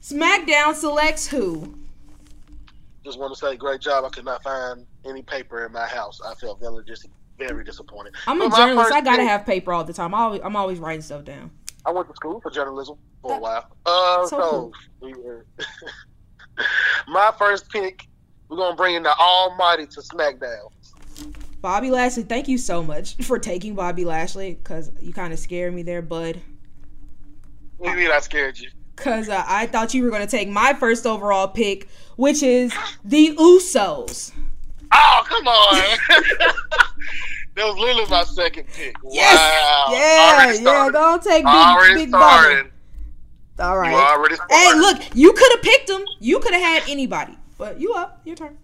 SmackDown 0.03 0.75
selects 0.75 1.27
who? 1.27 1.75
Just 3.05 3.19
want 3.19 3.35
to 3.35 3.39
say, 3.39 3.57
great 3.57 3.81
job. 3.81 4.05
I 4.05 4.11
could 4.11 4.25
not 4.25 4.43
find 4.43 4.87
any 5.05 5.23
paper 5.23 5.65
in 5.65 5.73
my 5.73 5.87
house. 5.87 6.21
I 6.25 6.35
felt 6.35 6.61
very 6.61 6.85
very 7.39 7.65
disappointed. 7.65 8.15
I'm 8.27 8.41
a 8.41 8.51
journalist. 8.51 8.93
I 8.93 9.01
gotta 9.01 9.19
pick- 9.19 9.29
have 9.29 9.47
paper 9.47 9.73
all 9.73 9.85
the 9.85 9.93
time. 9.93 10.15
I 10.15 10.21
always, 10.21 10.41
I'm 10.43 10.57
always 10.57 10.79
writing 10.79 11.03
stuff 11.03 11.25
down. 11.25 11.51
I 11.89 11.91
went 11.91 12.07
to 12.09 12.15
school 12.15 12.39
for 12.43 12.51
journalism 12.51 12.99
for 13.23 13.37
a 13.37 13.41
while. 13.41 13.67
Uh, 13.87 14.27
so 14.27 14.39
so, 14.39 14.73
we 15.01 15.15
were 15.15 15.47
my 17.09 17.33
first 17.39 17.71
pick. 17.71 18.07
We're 18.51 18.59
gonna 18.59 18.77
bring 18.77 18.95
in 18.95 19.03
the 19.03 19.15
Almighty 19.17 19.87
to 19.87 20.01
SmackDown. 20.03 20.69
Bobby 21.63 21.91
Lashley, 21.91 22.25
thank 22.25 22.47
you 22.47 22.59
so 22.59 22.83
much 22.83 23.15
for 23.23 23.39
taking 23.39 23.75
Bobby 23.75 24.05
Lashley 24.05 24.53
because 24.55 24.93
you 25.01 25.15
kind 25.15 25.33
of 25.33 25.39
scared 25.39 25.73
me 25.73 25.83
there, 25.83 26.03
bud. 26.03 26.43
What 27.79 27.87
do 27.87 27.99
you 27.99 28.05
mean 28.05 28.15
I 28.15 28.21
scared 28.21 28.59
you? 28.59 28.69
Because 28.95 29.31
uh, 29.31 29.43
I 29.47 29.65
thought 29.65 29.95
you 29.95 30.03
were 30.03 30.11
going 30.11 30.27
to 30.27 30.31
take 30.31 30.49
my 30.49 30.75
first 30.75 31.07
overall 31.07 31.49
pick, 31.49 31.89
which 32.17 32.43
is 32.43 32.75
the 33.03 33.35
Usos. 33.37 34.33
Oh, 34.93 35.23
come 35.27 35.47
on! 35.47 35.99
that 37.59 37.67
was 37.67 37.77
literally 37.79 38.09
my 38.09 38.25
second 38.25 38.67
pick. 38.69 38.97
Yes! 39.11 39.37
Wow. 39.37 39.89
Yeah, 39.93 40.53
yeah, 40.53 40.91
don't 40.91 41.23
take 41.23 41.45
big, 41.45 41.47
already 41.47 41.95
big 41.95 42.09
started. 42.09 42.71
All 43.59 43.85
You 43.85 43.91
already 43.91 44.37
started. 44.37 44.55
Hey, 44.55 44.75
look, 44.75 45.17
you 45.17 45.33
could 45.33 45.53
have 45.53 45.63
picked 45.63 45.91
him. 45.91 46.03
You 46.21 46.39
could 46.39 46.55
have 46.55 46.63
had 46.63 46.89
anybody. 46.89 47.37
But 47.57 47.81
you 47.81 47.93
up. 47.95 48.21
Your 48.25 48.37
turn. 48.37 48.57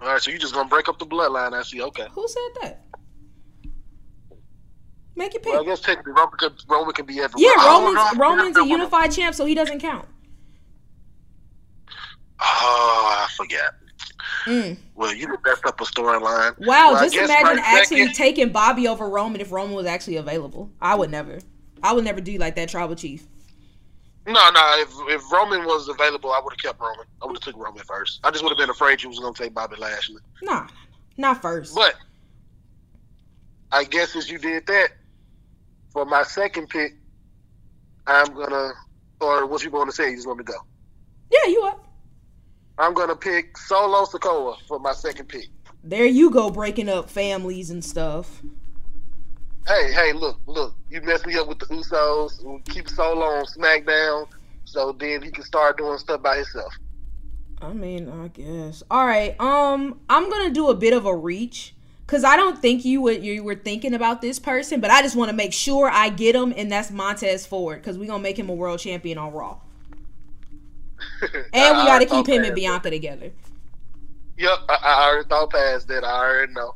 All 0.00 0.08
right, 0.08 0.22
so 0.22 0.30
you 0.30 0.38
just 0.38 0.54
gonna 0.54 0.68
break 0.68 0.88
up 0.88 0.98
the 0.98 1.06
bloodline? 1.06 1.52
I 1.52 1.62
see. 1.62 1.82
Okay. 1.82 2.06
Who 2.12 2.28
said 2.28 2.62
that? 2.62 2.84
Make 5.16 5.34
your 5.34 5.42
pick. 5.42 5.52
Well, 5.52 5.62
I 5.62 5.66
guess 5.66 5.80
technically 5.80 6.12
Roman 6.12 6.38
can, 6.38 6.50
Roman 6.68 6.94
can 6.94 7.04
be 7.06 7.20
everywhere. 7.20 7.52
yeah, 7.52 7.54
Oh, 7.58 7.84
Roman's, 7.84 8.18
Roman's 8.18 8.56
a 8.56 8.64
unified 8.64 9.10
champ, 9.10 9.34
so 9.34 9.44
he 9.44 9.54
doesn't 9.54 9.80
count. 9.80 10.06
Oh, 12.42 13.26
I 13.26 13.28
forgot. 13.36 13.74
Mm. 14.46 14.76
Well, 14.94 15.14
you 15.14 15.28
messed 15.44 15.64
up 15.66 15.80
a 15.80 15.84
storyline. 15.84 16.58
Wow, 16.66 16.92
Well, 16.92 17.02
just 17.04 17.14
imagine 17.16 17.58
actually 17.64 17.98
second- 17.98 18.14
taking 18.14 18.48
Bobby 18.50 18.88
over 18.88 19.08
Roman 19.08 19.40
if 19.40 19.52
Roman 19.52 19.74
was 19.74 19.86
actually 19.86 20.16
available. 20.16 20.70
I 20.80 20.94
would 20.94 21.10
never. 21.10 21.38
I 21.82 21.92
would 21.92 22.04
never 22.04 22.20
do 22.20 22.36
like 22.38 22.56
that 22.56 22.68
tribal 22.68 22.94
chief. 22.96 23.26
No, 24.26 24.32
no. 24.50 24.74
If 24.78 24.90
if 25.22 25.32
Roman 25.32 25.64
was 25.64 25.88
available, 25.88 26.30
I 26.32 26.40
would 26.42 26.52
have 26.52 26.58
kept 26.58 26.80
Roman. 26.80 27.06
I 27.22 27.26
would 27.26 27.36
have 27.36 27.42
took 27.42 27.56
Roman 27.62 27.82
first. 27.84 28.20
I 28.22 28.30
just 28.30 28.42
would 28.44 28.50
have 28.50 28.58
been 28.58 28.70
afraid 28.70 29.02
you 29.02 29.08
was 29.08 29.18
gonna 29.18 29.32
take 29.34 29.54
Bobby 29.54 29.76
Lashley. 29.76 30.20
Nah, 30.42 30.66
not 31.16 31.40
first. 31.42 31.74
But 31.74 31.94
I 33.72 33.84
guess 33.84 34.16
as 34.16 34.28
you 34.30 34.38
did 34.38 34.66
that 34.66 34.88
for 35.92 36.04
my 36.04 36.22
second 36.22 36.68
pick, 36.68 36.96
I'm 38.06 38.32
gonna. 38.34 38.72
Or 39.20 39.46
what 39.46 39.62
you 39.62 39.70
want 39.70 39.90
to 39.90 39.94
say? 39.96 40.10
You 40.10 40.16
just 40.16 40.26
want 40.26 40.38
me 40.38 40.44
to 40.44 40.52
go? 40.52 40.58
yeah, 41.30 41.50
you 41.50 41.62
up. 41.64 41.84
I'm 42.80 42.94
gonna 42.94 43.16
pick 43.16 43.56
Solo 43.58 44.04
Sikoa 44.04 44.56
for 44.66 44.78
my 44.78 44.92
second 44.92 45.28
pick. 45.28 45.48
There 45.84 46.06
you 46.06 46.30
go, 46.30 46.50
breaking 46.50 46.88
up 46.88 47.10
families 47.10 47.70
and 47.70 47.84
stuff. 47.84 48.42
Hey, 49.66 49.92
hey, 49.92 50.12
look, 50.12 50.38
look. 50.46 50.74
You 50.90 51.00
messed 51.02 51.26
me 51.26 51.36
up 51.36 51.46
with 51.46 51.58
the 51.58 51.66
Usos. 51.66 52.42
We'll 52.42 52.60
keep 52.60 52.88
Solo 52.88 53.26
on 53.26 53.44
SmackDown, 53.44 54.26
so 54.64 54.92
then 54.92 55.22
he 55.22 55.30
can 55.30 55.44
start 55.44 55.78
doing 55.78 55.98
stuff 55.98 56.22
by 56.22 56.36
himself. 56.36 56.72
I 57.60 57.72
mean, 57.72 58.08
I 58.08 58.28
guess. 58.28 58.82
All 58.90 59.06
right. 59.06 59.38
Um, 59.38 60.00
I'm 60.08 60.30
gonna 60.30 60.50
do 60.50 60.68
a 60.70 60.74
bit 60.74 60.94
of 60.94 61.04
a 61.04 61.14
reach 61.14 61.74
because 62.06 62.24
I 62.24 62.36
don't 62.36 62.58
think 62.58 62.84
you 62.84 63.02
would 63.02 63.22
you 63.22 63.44
were 63.44 63.54
thinking 63.54 63.94
about 63.94 64.22
this 64.22 64.38
person, 64.38 64.80
but 64.80 64.90
I 64.90 65.02
just 65.02 65.14
want 65.14 65.30
to 65.30 65.36
make 65.36 65.52
sure 65.52 65.90
I 65.90 66.08
get 66.08 66.34
him, 66.34 66.54
and 66.56 66.72
that's 66.72 66.90
Montez 66.90 67.46
Ford 67.46 67.80
because 67.80 67.98
we're 67.98 68.06
gonna 68.06 68.22
make 68.22 68.38
him 68.38 68.48
a 68.48 68.54
world 68.54 68.80
champion 68.80 69.18
on 69.18 69.32
Raw, 69.32 69.58
and 71.52 71.78
we 71.78 71.84
got 71.84 72.00
to 72.00 72.06
keep 72.06 72.26
him 72.26 72.44
and 72.44 72.54
Bianca 72.54 72.90
together. 72.90 73.32
Yep, 74.38 74.58
I, 74.68 74.78
I 74.82 75.08
already 75.08 75.28
thought 75.28 75.50
past 75.50 75.88
that. 75.88 76.04
I 76.04 76.26
already 76.26 76.52
know. 76.52 76.74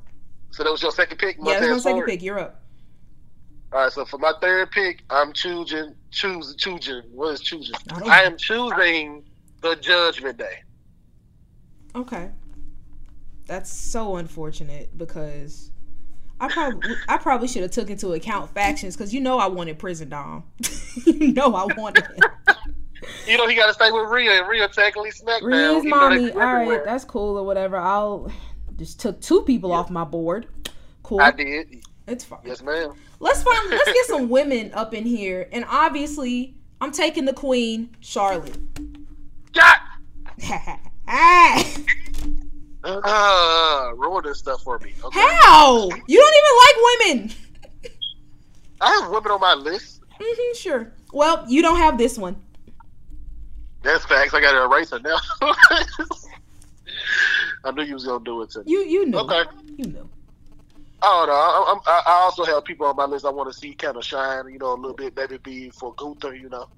So 0.51 0.63
that 0.63 0.71
was 0.71 0.83
your 0.83 0.93
second 0.93 1.19
pick. 1.19 1.37
Yeah, 1.39 1.45
that's 1.45 1.61
my 1.61 1.67
Montez 1.67 1.83
second 1.83 1.99
Ford? 1.99 2.09
pick. 2.09 2.23
You're 2.23 2.39
up. 2.39 2.61
All 3.73 3.81
right, 3.81 3.93
so 3.93 4.05
for 4.05 4.19
my 4.19 4.33
third 4.41 4.71
pick, 4.71 5.03
I'm 5.11 5.33
choosing, 5.33 5.95
choose, 6.13 6.55
choosing. 6.57 7.03
What 7.13 7.35
is 7.35 7.41
choosing? 7.41 7.75
I 7.91 8.21
I 8.21 8.23
am 8.23 8.37
choosing 8.37 9.25
the 9.63 9.75
Judgment 9.77 10.39
Day. 10.39 10.63
Okay. 11.97 12.31
That's 13.47 13.73
so 13.73 14.17
unfortunate 14.17 14.97
because 14.97 15.71
I 16.41 16.49
probably 16.49 16.95
I 17.09 17.17
probably 17.17 17.49
should 17.49 17.63
have 17.63 17.71
took 17.71 17.91
into 17.91 18.13
account 18.13 18.53
factions 18.55 18.97
because 18.97 19.13
you 19.13 19.21
know 19.21 19.39
I 19.39 19.47
wanted 19.47 19.79
Prison 19.79 20.09
Dom. 20.09 20.45
you 21.05 21.33
know 21.33 21.55
I 21.55 21.65
wanted 21.77 22.05
him. 22.07 22.31
You 23.27 23.39
know 23.39 23.47
he 23.49 23.55
got 23.55 23.69
to 23.69 23.73
stay 23.75 23.91
with 23.91 24.09
Rhea, 24.11 24.41
and 24.41 24.49
Rhea 24.49 24.69
technically 24.69 25.11
SmackDown. 25.11 25.43
Rhea's 25.43 25.85
even 25.87 25.99
though 25.99 26.11
they 26.11 26.19
mommy. 26.19 26.33
All 26.33 26.41
right, 26.41 26.85
that's 26.85 27.05
cool 27.05 27.39
or 27.39 27.45
whatever. 27.45 27.77
I'll 27.79 28.31
just 28.77 29.01
took 29.01 29.21
two 29.21 29.43
people 29.43 29.73
off 29.73 29.89
my 29.91 30.05
board. 30.05 30.47
Cool. 31.03 31.21
I 31.21 31.31
did. 31.31 31.83
It's 32.07 32.25
fine. 32.25 32.41
Yes, 32.45 32.63
ma'am. 32.63 32.93
Let's 33.21 33.43
find. 33.43 33.71
Let's 33.71 33.93
get 33.93 34.07
some 34.07 34.29
women 34.39 34.73
up 34.75 34.93
in 34.93 35.07
here, 35.07 35.49
and 35.53 35.65
obviously 35.69 36.55
I'm 36.83 36.93
taking 36.93 37.25
the 37.25 37.33
queen, 37.33 37.97
Charlotte. 38.01 38.57
God. 39.53 39.77
Ah, 41.07 41.65
Uh, 42.83 43.95
ruin 43.95 44.23
this 44.25 44.39
stuff 44.39 44.63
for 44.63 44.79
me. 44.81 44.93
Okay. 45.03 45.21
How? 45.21 45.89
You 46.07 46.19
don't 46.21 46.35
even 46.37 46.57
like 46.61 46.77
women. 47.19 47.33
I 48.81 49.01
have 49.01 49.11
women 49.11 49.33
on 49.33 49.41
my 49.41 49.55
list. 49.55 50.01
hmm 50.21 50.55
sure. 50.55 50.93
Well, 51.13 51.45
you 51.49 51.63
don't 51.63 51.77
have 51.79 51.97
this 51.97 52.19
one. 52.19 52.37
That's 53.85 54.05
facts. 54.07 54.35
I 54.35 54.41
got 54.41 54.53
to 54.53 54.65
erase 54.65 54.93
it 54.93 55.03
now. 55.03 55.19
I 57.65 57.71
knew 57.71 57.83
you 57.83 57.95
was 57.95 58.05
gonna 58.05 58.25
do 58.25 58.43
it 58.43 58.51
to 58.51 58.59
me. 58.61 58.65
You 58.67 58.81
you 58.81 59.07
knew. 59.07 59.19
Okay. 59.19 59.43
You 59.77 59.85
knew. 59.87 60.09
Oh 61.03 61.25
no, 61.27 61.33
I, 61.33 61.79
I, 61.87 62.03
I 62.07 62.23
also 62.23 62.45
have 62.45 62.65
people 62.65 62.87
on 62.87 62.97
my 62.97 63.05
list 63.05 63.27
I 63.27 63.31
want 63.31 63.53
to 63.53 63.59
see 63.59 63.75
kind 63.75 63.97
of 63.97 64.05
shine, 64.05 64.49
you 64.49 64.59
know, 64.59 64.73
a 64.73 64.77
little 64.77 64.95
bit, 64.95 65.15
maybe 65.17 65.37
be 65.39 65.71
for 65.71 65.95
Gunther, 65.95 66.35
you 66.35 66.49
know. 66.49 66.69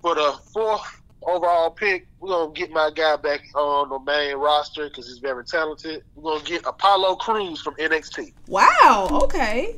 For 0.00 0.14
the 0.14 0.38
fourth 0.52 1.00
overall 1.22 1.70
pick, 1.70 2.06
we're 2.20 2.30
gonna 2.30 2.52
get 2.52 2.70
my 2.70 2.90
guy 2.94 3.16
back 3.16 3.42
on 3.54 3.90
the 3.90 3.98
main 4.00 4.36
roster 4.36 4.88
because 4.88 5.06
he's 5.06 5.18
very 5.18 5.44
talented. 5.44 6.02
We're 6.16 6.38
gonna 6.38 6.44
get 6.44 6.66
Apollo 6.66 7.16
Crews 7.16 7.60
from 7.60 7.74
NXT. 7.74 8.32
Wow. 8.48 9.08
Okay. 9.24 9.76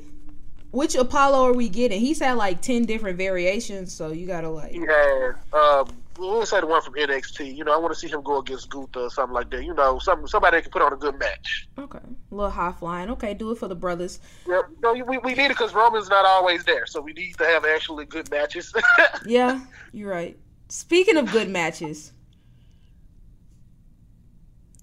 Which 0.70 0.94
Apollo 0.94 1.44
are 1.44 1.52
we 1.52 1.68
getting? 1.68 2.00
He's 2.00 2.20
had 2.20 2.36
like 2.36 2.62
ten 2.62 2.84
different 2.84 3.18
variations, 3.18 3.92
so 3.92 4.12
you 4.12 4.26
gotta 4.26 4.48
like. 4.48 4.72
He 4.72 4.80
has, 4.80 5.34
um, 5.52 5.88
we'll 6.20 6.46
say 6.46 6.60
the 6.60 6.66
one 6.66 6.82
from 6.82 6.94
NXT. 6.94 7.56
You 7.56 7.64
know, 7.64 7.72
I 7.72 7.76
want 7.78 7.94
to 7.94 7.98
see 7.98 8.08
him 8.08 8.22
go 8.22 8.38
against 8.38 8.70
Gunther 8.70 9.00
or 9.00 9.10
something 9.10 9.34
like 9.34 9.50
that. 9.50 9.64
You 9.64 9.74
know, 9.74 9.98
some 9.98 10.26
somebody 10.28 10.58
that 10.58 10.62
can 10.62 10.70
put 10.70 10.82
on 10.82 10.92
a 10.92 10.96
good 10.96 11.18
match. 11.18 11.68
Okay. 11.78 11.98
A 11.98 12.34
little 12.34 12.50
high 12.50 12.72
flying. 12.72 13.10
Okay, 13.10 13.34
do 13.34 13.50
it 13.50 13.58
for 13.58 13.68
the 13.68 13.74
brothers. 13.74 14.20
Yeah, 14.46 14.62
no, 14.82 14.92
we, 14.92 15.18
we 15.18 15.34
need 15.34 15.46
it 15.46 15.48
because 15.50 15.74
Roman's 15.74 16.08
not 16.08 16.24
always 16.24 16.64
there, 16.64 16.86
so 16.86 17.00
we 17.00 17.12
need 17.12 17.36
to 17.38 17.44
have 17.44 17.64
actually 17.64 18.04
good 18.04 18.30
matches. 18.30 18.72
Yeah, 19.26 19.60
you're 19.92 20.10
right. 20.10 20.38
Speaking 20.68 21.16
of 21.16 21.30
good 21.30 21.48
matches, 21.48 22.12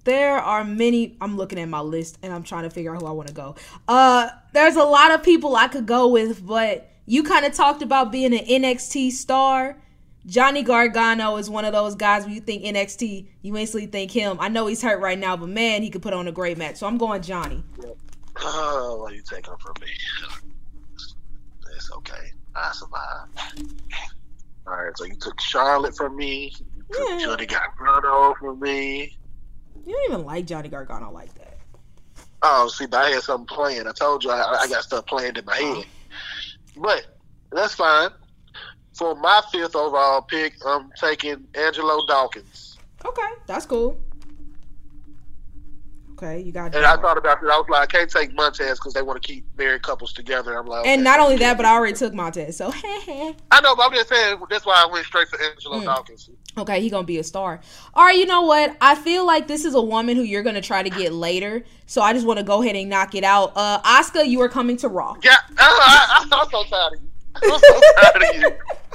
there 0.04 0.38
are 0.38 0.64
many. 0.64 1.18
I'm 1.22 1.38
looking 1.38 1.60
at 1.60 1.68
my 1.68 1.82
list 1.82 2.18
and 2.24 2.34
I'm 2.34 2.44
trying 2.44 2.64
to 2.64 2.70
figure 2.70 2.96
out 2.96 3.02
who 3.02 3.08
I 3.08 3.12
want 3.12 3.28
to 3.28 3.34
go. 3.34 3.56
Uh, 3.88 4.30
there's 4.54 4.76
a 4.76 4.84
lot 4.84 5.14
of 5.14 5.24
people 5.24 5.56
I 5.56 5.68
could 5.68 5.86
go 5.86 6.08
with, 6.08 6.46
but 6.46 6.90
you 7.06 7.24
kind 7.24 7.46
of 7.46 7.54
talked 7.54 7.82
about 7.82 8.12
being 8.12 8.34
an 8.34 8.46
NXT 8.46 9.12
star. 9.12 9.78
Johnny 10.28 10.62
Gargano 10.62 11.38
is 11.38 11.50
one 11.50 11.64
of 11.64 11.72
those 11.72 11.96
guys 11.96 12.26
when 12.26 12.34
you 12.34 12.42
think 12.42 12.64
NXT, 12.64 13.28
you 13.42 13.56
instantly 13.56 13.88
think 13.88 14.12
him. 14.12 14.38
I 14.42 14.50
know 14.50 14.68
he's 14.68 14.82
hurt 14.82 15.00
right 15.00 15.18
now, 15.18 15.38
but 15.38 15.48
man, 15.48 15.82
he 15.82 15.90
could 15.90 16.02
put 16.02 16.14
on 16.14 16.28
a 16.28 16.34
great 16.34 16.58
match. 16.58 16.76
So 16.76 16.86
I'm 16.88 16.98
going 16.98 17.22
Johnny. 17.22 17.64
Oh, 18.40 18.98
what 19.02 19.14
are 19.14 19.16
you 19.16 19.24
taking 19.24 19.54
from 19.58 19.74
me? 19.82 19.88
It's 21.76 21.92
okay. 21.94 22.32
I 22.56 22.72
survived. 22.74 23.40
All 24.68 24.76
right, 24.76 24.98
so 24.98 25.06
you 25.06 25.16
took 25.16 25.40
Charlotte 25.40 25.96
from 25.96 26.18
me. 26.18 26.54
You 26.76 26.84
took 26.92 27.10
Yeah. 27.10 27.20
Johnny 27.20 27.46
Gargano 27.46 28.36
from 28.38 28.60
me. 28.60 29.18
You 29.86 29.94
don't 29.94 30.12
even 30.12 30.26
like 30.26 30.46
Johnny 30.46 30.68
Gargano 30.68 31.10
like 31.12 31.34
that. 31.36 31.58
Oh, 32.42 32.68
see, 32.68 32.86
but 32.86 33.06
I 33.06 33.10
had 33.12 33.24
something 33.24 33.48
planned. 33.48 33.88
I 33.88 33.94
told 33.94 34.26
you 34.26 34.30
I, 34.32 34.64
I 34.64 34.68
got 34.68 34.84
stuff 34.84 35.06
planned 35.06 35.38
in 35.38 35.46
my 35.46 35.56
head. 35.56 35.86
But 36.76 37.06
that's 37.52 37.76
fine. 37.76 38.10
For 38.98 39.14
my 39.16 39.42
fifth 39.52 39.76
overall 39.76 40.22
pick, 40.22 40.56
I'm 40.66 40.90
taking 41.00 41.46
Angelo 41.54 42.06
Dawkins. 42.08 42.78
Okay, 43.06 43.22
that's 43.46 43.66
cool. 43.66 44.00
Okay, 46.14 46.40
you 46.40 46.52
got. 46.52 46.74
And 46.74 46.84
I 46.84 46.96
thought 46.98 47.16
about 47.20 47.44
it. 47.44 47.46
I 47.48 47.58
was 47.58 47.68
like, 47.70 47.82
I 47.84 47.86
can't 47.86 48.10
take 48.10 48.34
Montez 48.34 48.80
because 48.80 48.94
they 48.96 49.04
want 49.04 49.22
to 49.22 49.28
keep 49.28 49.46
married 49.56 49.84
couples 49.84 50.14
together. 50.14 50.58
I'm 50.58 50.66
like, 50.66 50.88
and 50.88 51.04
not 51.04 51.20
only 51.20 51.38
that, 51.38 51.58
but 51.58 51.66
I 51.68 51.74
already 51.76 51.94
took 51.94 52.12
Montez. 52.16 52.58
So 52.58 52.72
I 52.74 53.36
know, 53.62 53.76
but 53.76 53.84
I'm 53.84 53.94
just 53.94 54.10
saying 54.10 54.40
that's 54.50 54.66
why 54.66 54.84
I 54.84 54.92
went 54.92 55.06
straight 55.06 55.28
for 55.28 55.40
Angelo 55.40 55.80
Mm. 55.82 55.84
Dawkins. 55.86 56.32
okay, 56.58 56.82
he 56.82 56.90
gonna 56.90 57.06
be 57.06 57.20
a 57.20 57.24
star. 57.24 57.60
All 57.94 58.04
right, 58.04 58.18
you 58.18 58.26
know 58.26 58.42
what? 58.42 58.76
I 58.82 58.96
feel 58.96 59.28
like 59.28 59.48
this 59.48 59.64
is 59.64 59.76
a 59.76 59.82
woman 59.82 60.16
who 60.16 60.24
you're 60.24 60.42
gonna 60.42 60.60
try 60.60 60.82
to 60.82 60.90
get 60.90 61.14
later. 61.14 61.64
So 61.86 62.02
I 62.02 62.14
just 62.14 62.26
want 62.26 62.40
to 62.40 62.44
go 62.44 62.64
ahead 62.64 62.76
and 62.76 62.90
knock 62.90 63.14
it 63.14 63.24
out. 63.24 63.52
Uh, 63.56 63.80
Asuka, 63.84 64.28
you 64.28 64.42
are 64.42 64.50
coming 64.50 64.76
to 64.78 64.88
Raw. 64.88 65.18
Yeah, 65.24 65.36
I, 65.60 66.26
I, 66.32 66.36
I'm 66.36 66.50
so 66.50 66.64
tired 66.64 66.94
of 66.96 67.02
you. 67.04 67.10
I'm 67.54 67.60
so 67.60 67.82
tired 68.02 68.24
of 68.24 68.42
you. 68.42 68.58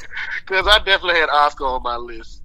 Because 0.47 0.66
I 0.66 0.78
definitely 0.78 1.20
had 1.20 1.28
Asuka 1.28 1.62
on 1.62 1.82
my 1.82 1.97
list. 1.97 2.43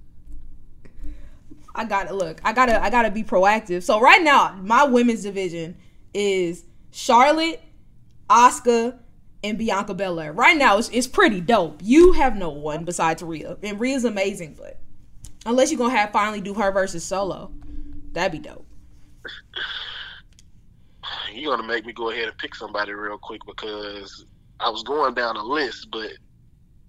I 1.74 1.84
gotta 1.84 2.14
look. 2.14 2.40
I 2.44 2.52
gotta. 2.52 2.82
I 2.82 2.90
gotta 2.90 3.10
be 3.10 3.22
proactive. 3.22 3.82
So 3.82 4.00
right 4.00 4.22
now, 4.22 4.58
my 4.62 4.84
women's 4.84 5.22
division 5.22 5.76
is 6.12 6.64
Charlotte, 6.90 7.62
Asuka, 8.28 8.98
and 9.44 9.58
Bianca 9.58 9.94
Belair. 9.94 10.32
Right 10.32 10.56
now, 10.56 10.78
it's, 10.78 10.88
it's 10.88 11.06
pretty 11.06 11.40
dope. 11.40 11.80
You 11.84 12.12
have 12.12 12.36
no 12.36 12.50
one 12.50 12.84
besides 12.84 13.22
Rhea, 13.22 13.56
and 13.62 13.78
Rhea's 13.78 14.04
amazing. 14.04 14.56
But 14.58 14.80
unless 15.46 15.70
you're 15.70 15.78
gonna 15.78 15.96
have 15.96 16.10
finally 16.10 16.40
do 16.40 16.54
her 16.54 16.72
versus 16.72 17.04
Solo, 17.04 17.52
that'd 18.12 18.32
be 18.32 18.38
dope. 18.38 18.66
You're 21.32 21.56
going 21.56 21.66
to 21.66 21.74
make 21.74 21.86
me 21.86 21.92
go 21.92 22.10
ahead 22.10 22.28
and 22.28 22.38
pick 22.38 22.54
somebody 22.54 22.92
real 22.92 23.18
quick 23.18 23.40
because 23.46 24.26
I 24.60 24.70
was 24.70 24.82
going 24.82 25.14
down 25.14 25.36
a 25.36 25.42
list, 25.42 25.88
but 25.90 26.10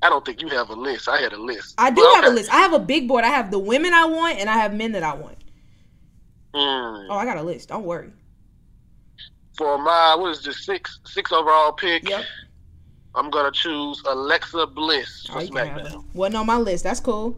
I 0.01 0.09
don't 0.09 0.25
think 0.25 0.41
you 0.41 0.47
have 0.49 0.69
a 0.69 0.75
list. 0.75 1.09
I 1.09 1.19
had 1.21 1.33
a 1.33 1.37
list. 1.41 1.75
I 1.77 1.89
do 1.91 2.01
Well, 2.01 2.15
have 2.15 2.25
a 2.31 2.35
list. 2.35 2.51
I 2.53 2.57
have 2.57 2.73
a 2.73 2.79
big 2.79 3.07
board. 3.07 3.23
I 3.25 3.29
have 3.29 3.51
the 3.51 3.59
women 3.59 3.93
I 3.93 4.05
want, 4.05 4.39
and 4.39 4.49
I 4.49 4.53
have 4.57 4.73
men 4.73 4.93
that 4.93 5.03
I 5.03 5.13
want. 5.13 5.37
Hmm. 6.53 7.11
Oh, 7.11 7.17
I 7.17 7.25
got 7.25 7.37
a 7.37 7.43
list. 7.43 7.69
Don't 7.69 7.83
worry. 7.83 8.11
For 9.57 9.77
my, 9.77 10.15
what 10.17 10.31
is 10.31 10.41
this, 10.43 10.65
six, 10.65 10.99
six 11.05 11.31
overall 11.33 11.73
pick, 11.73 12.07
Yep. 12.09 12.23
I'm 13.15 13.29
going 13.29 13.51
to 13.51 13.59
choose 13.59 14.01
Alexa 14.05 14.67
Bliss 14.67 15.27
Oh, 15.29 15.33
for 15.33 15.39
can. 15.41 15.49
SmackDown. 15.49 16.05
Wasn't 16.13 16.35
on 16.37 16.45
my 16.45 16.57
list. 16.57 16.83
That's 16.85 16.99
cool. 17.01 17.35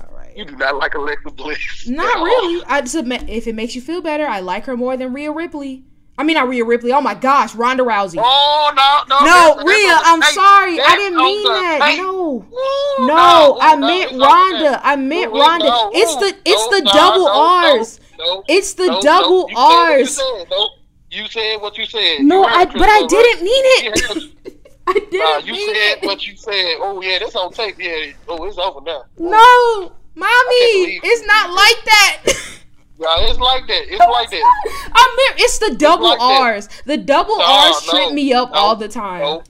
All 0.00 0.16
right. 0.16 0.36
You 0.36 0.44
do 0.44 0.56
not 0.56 0.76
like 0.76 0.94
Alexa 0.94 1.30
Bliss. 1.30 1.88
Not 1.88 2.16
all. 2.18 2.24
really. 2.24 2.64
I 2.68 2.82
just 2.82 2.94
admit, 2.94 3.28
if 3.28 3.46
it 3.46 3.54
makes 3.54 3.74
you 3.74 3.80
feel 3.80 4.00
better, 4.02 4.26
I 4.26 4.40
like 4.40 4.66
her 4.66 4.76
more 4.76 4.96
than 4.96 5.12
Rhea 5.12 5.32
Ripley. 5.32 5.84
I 6.18 6.24
mean, 6.24 6.34
not 6.34 6.48
Rhea 6.48 6.64
Ripley. 6.64 6.92
Oh 6.92 7.00
my 7.00 7.14
gosh, 7.14 7.54
Ronda 7.54 7.82
Rousey. 7.82 8.20
Oh, 8.22 8.72
no, 8.76 9.16
no. 9.16 9.24
no, 9.24 9.56
that's- 9.56 9.64
Rhea. 9.66 9.98
I'm 10.04 10.22
sorry. 10.22 10.78
I 10.80 10.96
didn't 10.96 11.16
mean 11.18 11.44
that. 11.44 11.94
No. 11.98 12.46
Ooh, 12.52 13.06
No, 13.06 13.58
I 13.60 13.74
ooh, 13.74 13.80
meant 13.80 14.12
Ronda. 14.12 14.80
I 14.86 14.96
meant 14.96 15.32
Ooh, 15.32 15.40
Ronda. 15.40 15.64
no, 15.66 15.90
It's 15.94 16.14
the 16.16 16.36
it's 16.44 16.70
no, 16.70 16.78
the 16.78 16.90
double 16.92 17.24
no, 17.24 17.32
no, 17.32 17.78
R's. 17.78 18.00
no, 18.18 18.44
It's 18.48 18.74
the 18.74 18.86
no, 18.88 18.92
no. 18.94 19.00
double 19.00 19.48
You 19.48 19.56
said 19.56 19.56
what 19.56 19.98
you 19.98 20.02
R's. 20.04 20.18
No, 20.50 20.68
you 21.10 21.26
said 21.28 21.56
what 21.60 21.78
you 21.78 21.86
said. 21.86 22.18
No, 22.20 22.40
You 22.40 22.44
I 22.46 22.64
but 22.66 22.88
I 22.88 23.06
didn't 23.06 23.42
mean 23.44 23.64
it. 23.66 24.32
I 24.86 24.92
didn't 24.94 25.12
Nah, 25.12 25.38
you 25.38 25.52
mean 25.52 25.68
said 25.74 25.98
it. 25.98 26.02
what 26.06 26.26
you 26.26 26.36
said. 26.36 26.76
Oh 26.80 27.00
yeah, 27.02 27.18
that's 27.20 27.34
on 27.36 27.52
tape. 27.52 27.76
Yeah. 27.78 28.12
Oh, 28.28 28.44
it's 28.44 28.58
over 28.58 28.80
now. 28.82 29.04
No, 29.18 29.92
mommy, 30.14 31.00
it's 31.02 31.26
not 31.26 31.50
like 31.50 31.84
that. 31.84 32.22
Yeah, 32.98 33.16
it's 33.20 33.38
like 33.38 33.66
that. 33.66 33.82
It's 33.88 33.98
like 33.98 34.30
that. 34.30 34.90
I 34.94 35.16
meant 35.30 35.40
it's 35.40 35.58
the 35.58 35.74
double 35.76 36.04
like 36.10 36.18
that. 36.18 36.40
R's. 36.42 36.68
The 36.86 36.96
double 36.96 37.38
No, 37.38 37.44
R's 37.44 37.86
no, 37.86 37.92
trip 37.92 38.12
me 38.12 38.32
up 38.32 38.50
no, 38.52 38.58
all 38.58 38.76
the 38.76 38.88
time. 38.88 39.20
Nope. 39.22 39.44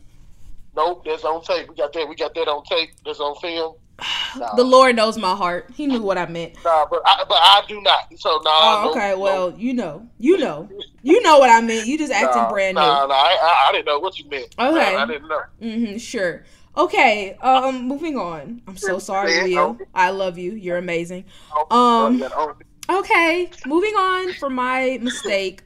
Nope, 0.75 1.05
that's 1.05 1.25
on 1.25 1.43
tape. 1.43 1.69
We 1.69 1.75
got 1.75 1.93
that. 1.93 2.09
We 2.09 2.15
got 2.15 2.35
that 2.35 2.49
on 2.49 2.65
tape. 2.65 2.91
That's 3.05 3.21
on 3.21 3.37
film. 3.41 3.75
Nah, 4.35 4.55
The 4.55 4.65
Lord 4.65 4.97
knows 4.97 5.19
my 5.19 5.37
heart. 5.37 5.71
He 5.75 5.87
knew 5.87 6.01
what 6.01 6.17
I 6.17 6.25
meant. 6.25 6.55
nah 6.65 6.87
but 6.91 7.03
I, 7.05 7.23
but 7.29 7.37
I 7.37 7.63
do 7.69 7.83
not. 7.83 8.19
So 8.19 8.41
nah. 8.43 8.51
Oh, 8.51 8.83
no, 8.87 8.91
okay. 8.93 9.11
no. 9.11 9.19
Well, 9.19 9.55
you 9.59 9.75
know, 9.75 10.09
you 10.19 10.39
know, 10.39 10.71
you 11.03 11.21
know 11.21 11.39
what 11.39 11.51
I 11.51 11.61
meant. 11.61 11.87
You 11.87 11.99
just 11.99 12.11
acting 12.11 12.41
Nah, 12.43 12.51
brand 12.51 12.77
new. 12.77 12.81
Nah, 12.81 13.05
nah, 13.07 13.13
I, 13.15 13.37
I, 13.43 13.69
I 13.69 13.73
didn't 13.73 13.85
know 13.87 13.99
what 13.99 14.19
you 14.19 14.27
meant. 14.31 14.55
Okay. 14.59 14.95
Nah, 14.95 15.03
I 15.03 15.07
didn't 15.07 15.29
know. 15.29 15.43
Mm-hmm, 15.61 15.97
sure. 15.99 16.45
Okay. 16.79 17.35
Um, 17.43 17.87
moving 17.87 18.17
on. 18.17 18.63
I'm 18.67 18.79
so 18.79 18.99
sorry, 18.99 19.43
Leo. 19.43 19.77
I 19.95 20.09
love 20.11 20.39
you. 20.39 20.53
You're 20.53 20.79
amazing. 20.79 21.27
Oh, 21.55 22.07
Um, 22.07 22.17
yeah, 22.17 22.31
oh, 22.35 22.57
Okay. 22.93 23.51
Moving 23.67 23.95
on 23.95 24.33
from 24.35 24.55
my 24.55 24.99
mistake. 25.01 25.63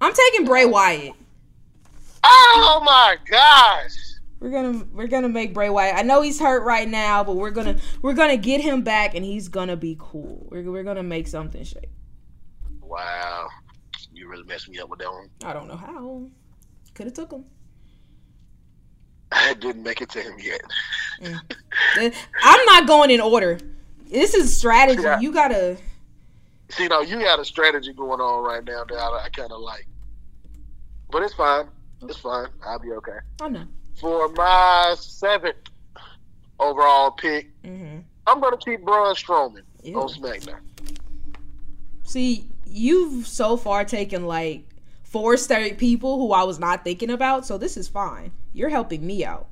I'm 0.00 0.12
taking 0.12 0.44
Bray 0.44 0.66
Wyatt. 0.66 1.12
Oh 2.24 2.82
my 2.84 3.16
gosh. 3.30 3.92
We're 4.40 4.50
gonna 4.50 4.84
we're 4.92 5.06
gonna 5.06 5.28
make 5.28 5.54
Bray 5.54 5.70
Wyatt. 5.70 5.96
I 5.96 6.02
know 6.02 6.20
he's 6.20 6.38
hurt 6.38 6.62
right 6.64 6.88
now, 6.88 7.24
but 7.24 7.36
we're 7.36 7.50
gonna 7.50 7.76
we're 8.02 8.12
gonna 8.12 8.36
get 8.36 8.60
him 8.60 8.82
back, 8.82 9.14
and 9.14 9.24
he's 9.24 9.48
gonna 9.48 9.76
be 9.76 9.96
cool. 9.98 10.46
We're 10.50 10.70
we're 10.70 10.84
gonna 10.84 11.02
make 11.02 11.26
something 11.28 11.64
shake. 11.64 11.90
Wow. 12.82 13.48
You 14.12 14.28
really 14.28 14.44
messed 14.44 14.68
me 14.68 14.78
up 14.78 14.88
with 14.88 14.98
that 15.00 15.10
one. 15.10 15.28
I 15.44 15.52
don't 15.52 15.68
know 15.68 15.76
how. 15.76 16.26
Could 16.94 17.06
have 17.06 17.14
took 17.14 17.32
him. 17.32 17.44
I 19.32 19.54
didn't 19.54 19.82
make 19.82 20.00
it 20.00 20.08
to 20.10 20.22
him 20.22 20.36
yet. 20.38 20.60
Eh, 21.98 22.10
I'm 22.42 22.64
not 22.66 22.86
going 22.86 23.10
in 23.10 23.20
order. 23.20 23.58
This 24.08 24.34
is 24.34 24.56
strategy. 24.56 25.02
Yeah. 25.02 25.20
You 25.20 25.32
gotta. 25.32 25.76
See, 26.70 26.88
now 26.88 27.00
you 27.00 27.20
got 27.20 27.38
a 27.38 27.44
strategy 27.44 27.92
going 27.92 28.20
on 28.20 28.44
right 28.44 28.64
now 28.64 28.84
that 28.84 28.96
I, 28.96 29.24
I 29.24 29.28
kind 29.30 29.52
of 29.52 29.60
like. 29.60 29.86
But 31.10 31.22
it's 31.22 31.34
fine. 31.34 31.68
It's 32.02 32.18
fine. 32.18 32.48
I'll 32.64 32.78
be 32.78 32.92
okay. 32.92 33.18
I 33.40 33.48
know. 33.48 33.64
For 34.00 34.28
my 34.30 34.94
seventh 34.98 35.56
overall 36.58 37.12
pick, 37.12 37.50
hmm 37.64 37.98
I'm 38.26 38.40
going 38.40 38.58
to 38.58 38.64
keep 38.64 38.84
Braun 38.84 39.14
Strowman 39.14 39.62
Ew. 39.84 40.00
on 40.00 40.08
SmackDown. 40.08 40.58
See, 42.02 42.48
you've 42.66 43.26
so 43.26 43.56
far 43.56 43.84
taken 43.84 44.26
like 44.26 44.64
four 45.04 45.36
straight 45.36 45.78
people 45.78 46.18
who 46.18 46.32
I 46.32 46.42
was 46.42 46.58
not 46.58 46.82
thinking 46.82 47.10
about, 47.10 47.46
so 47.46 47.56
this 47.56 47.76
is 47.76 47.86
fine. 47.86 48.32
You're 48.52 48.68
helping 48.68 49.06
me 49.06 49.24
out. 49.24 49.46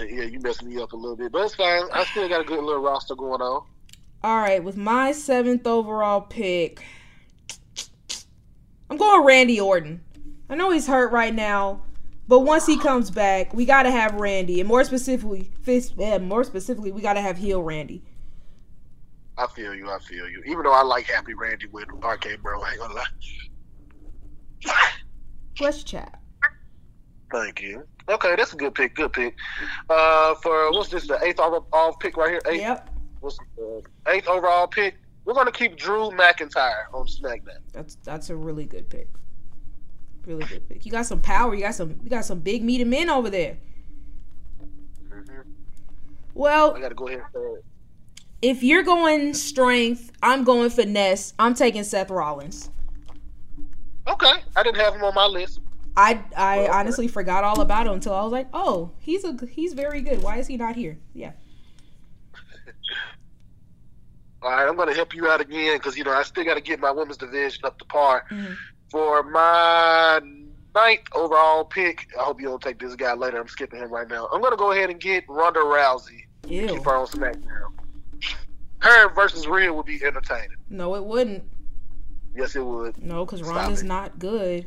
Yeah, 0.00 0.24
you 0.24 0.40
messed 0.40 0.62
me 0.62 0.80
up 0.80 0.92
a 0.92 0.96
little 0.96 1.16
bit, 1.16 1.32
but 1.32 1.42
it's 1.44 1.54
fine. 1.54 1.84
I 1.92 2.04
still 2.04 2.28
got 2.28 2.42
a 2.42 2.44
good 2.44 2.62
little 2.62 2.82
roster 2.82 3.14
going 3.14 3.40
on. 3.40 3.64
All 4.22 4.36
right, 4.36 4.62
with 4.62 4.76
my 4.76 5.12
seventh 5.12 5.66
overall 5.66 6.20
pick, 6.20 6.82
I'm 8.90 8.96
going 8.96 9.24
Randy 9.24 9.58
Orton. 9.58 10.02
I 10.50 10.56
know 10.56 10.70
he's 10.70 10.86
hurt 10.86 11.10
right 11.10 11.34
now, 11.34 11.84
but 12.28 12.40
once 12.40 12.66
he 12.66 12.78
comes 12.78 13.10
back, 13.10 13.54
we 13.54 13.64
gotta 13.64 13.90
have 13.90 14.14
Randy, 14.14 14.60
and 14.60 14.68
more 14.68 14.84
specifically, 14.84 15.50
more 16.20 16.44
specifically, 16.44 16.92
we 16.92 17.00
gotta 17.00 17.20
have 17.20 17.38
heel 17.38 17.62
Randy. 17.62 18.02
I 19.38 19.46
feel 19.46 19.74
you. 19.74 19.90
I 19.90 19.98
feel 20.00 20.28
you. 20.28 20.42
Even 20.46 20.64
though 20.64 20.72
I 20.72 20.82
like 20.82 21.06
Happy 21.06 21.32
Randy 21.32 21.66
with 21.68 21.88
RK 21.88 22.42
Bro, 22.42 22.60
I 22.60 22.72
ain't 22.72 22.78
gonna 22.78 22.94
lie. 22.94 23.04
Let's 25.60 25.82
chat. 25.82 26.20
Thank 27.32 27.62
you. 27.62 27.86
Okay, 28.08 28.34
that's 28.36 28.52
a 28.52 28.56
good 28.56 28.74
pick. 28.74 28.94
Good 28.96 29.12
pick. 29.12 29.34
Uh, 29.88 30.34
for 30.36 30.70
what's 30.72 30.90
this? 30.90 31.06
The 31.06 31.18
eighth 31.24 31.40
overall 31.40 31.94
pick 31.94 32.16
right 32.16 32.30
here. 32.30 32.42
Eighth. 32.46 32.60
Yep, 32.60 32.89
What's 33.20 33.38
the 33.56 33.82
eighth 34.08 34.28
overall 34.28 34.66
pick? 34.66 34.96
We're 35.24 35.34
gonna 35.34 35.52
keep 35.52 35.76
Drew 35.76 36.10
McIntyre 36.10 36.92
on 36.92 37.06
SmackDown. 37.06 37.60
that's 37.72 37.96
that's 38.02 38.30
a 38.30 38.36
really 38.36 38.64
good 38.64 38.88
pick. 38.88 39.08
Really 40.26 40.44
good 40.44 40.68
pick. 40.68 40.84
You 40.84 40.92
got 40.92 41.06
some 41.06 41.20
power. 41.20 41.54
You 41.54 41.62
got 41.62 41.74
some. 41.74 41.98
You 42.02 42.10
got 42.10 42.24
some 42.24 42.40
big 42.40 42.62
meaty 42.62 42.84
men 42.84 43.08
over 43.10 43.30
there. 43.30 43.58
Mhm. 45.08 45.44
Well, 46.34 46.74
I 46.74 46.80
gotta 46.80 46.94
go 46.94 47.08
ahead 47.08 47.22
and 47.34 47.62
if 48.42 48.62
you're 48.62 48.82
going 48.82 49.34
strength, 49.34 50.10
I'm 50.22 50.44
going 50.44 50.70
finesse. 50.70 51.34
I'm 51.38 51.54
taking 51.54 51.84
Seth 51.84 52.10
Rollins. 52.10 52.70
Okay, 54.08 54.32
I 54.56 54.62
didn't 54.62 54.78
have 54.78 54.94
him 54.94 55.04
on 55.04 55.14
my 55.14 55.26
list. 55.26 55.60
I 55.96 56.22
I 56.36 56.68
honestly 56.68 57.08
forgot 57.08 57.44
all 57.44 57.60
about 57.60 57.86
him 57.86 57.94
until 57.94 58.14
I 58.14 58.22
was 58.22 58.32
like, 58.32 58.48
oh, 58.52 58.92
he's 58.98 59.24
a 59.24 59.36
he's 59.50 59.74
very 59.74 60.00
good. 60.00 60.22
Why 60.22 60.38
is 60.38 60.46
he 60.46 60.56
not 60.56 60.76
here? 60.76 60.98
Yeah. 61.12 61.32
All 64.42 64.50
right, 64.50 64.66
I'm 64.68 64.76
going 64.76 64.88
to 64.88 64.94
help 64.94 65.14
you 65.14 65.28
out 65.28 65.40
again 65.40 65.76
because 65.76 65.96
you 65.98 66.04
know 66.04 66.12
I 66.12 66.22
still 66.22 66.44
got 66.44 66.54
to 66.54 66.60
get 66.62 66.80
my 66.80 66.90
women's 66.90 67.18
division 67.18 67.64
up 67.64 67.78
to 67.78 67.84
par. 67.84 68.24
Mhm. 68.30 68.56
For 68.90 69.22
my 69.22 70.20
ninth 70.74 71.00
overall 71.12 71.64
pick, 71.64 72.06
I 72.18 72.22
hope 72.22 72.40
you 72.40 72.48
don't 72.48 72.62
take 72.62 72.78
this 72.78 72.94
guy 72.96 73.12
later. 73.14 73.38
I'm 73.40 73.48
skipping 73.48 73.80
him 73.80 73.90
right 73.92 74.08
now. 74.08 74.28
I'm 74.32 74.40
going 74.40 74.52
to 74.52 74.56
go 74.56 74.72
ahead 74.72 74.90
and 74.90 74.98
get 75.00 75.24
Ronda 75.28 75.60
Rousey. 75.60 76.24
Ew. 76.48 76.66
Keep 76.68 76.84
her 76.84 76.96
on 76.96 77.06
SmackDown. 77.06 77.70
Her 78.80 79.10
versus 79.14 79.46
Rhea 79.46 79.72
would 79.72 79.84
be 79.86 80.02
entertaining. 80.02 80.56
No, 80.70 80.94
it 80.94 81.04
wouldn't. 81.04 81.44
Yes, 82.34 82.56
it 82.56 82.64
would. 82.64 82.96
No, 83.02 83.24
because 83.26 83.42
Ronda's 83.42 83.82
it. 83.82 83.86
not 83.86 84.18
good. 84.18 84.66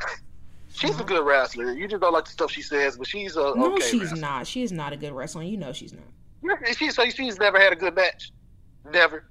She's 0.72 0.98
a 1.00 1.04
good 1.04 1.24
wrestler. 1.24 1.72
You 1.72 1.88
just 1.88 2.00
don't 2.02 2.12
like 2.12 2.26
the 2.26 2.30
stuff 2.30 2.50
she 2.50 2.62
says, 2.62 2.96
but 2.96 3.06
she's 3.06 3.36
a 3.36 3.40
No, 3.56 3.72
okay 3.74 3.84
she's 3.90 4.00
wrestler. 4.02 4.18
not. 4.20 4.46
She 4.46 4.62
is 4.62 4.72
not 4.72 4.92
a 4.92 4.96
good 4.96 5.12
wrestler. 5.12 5.42
You 5.42 5.56
know 5.56 5.72
she's 5.72 5.92
not. 5.92 6.04
Yeah, 6.42 6.90
so 6.90 7.04
she's 7.10 7.38
never 7.38 7.58
had 7.58 7.72
a 7.72 7.76
good 7.76 7.94
match. 7.94 8.30
Never. 8.84 9.24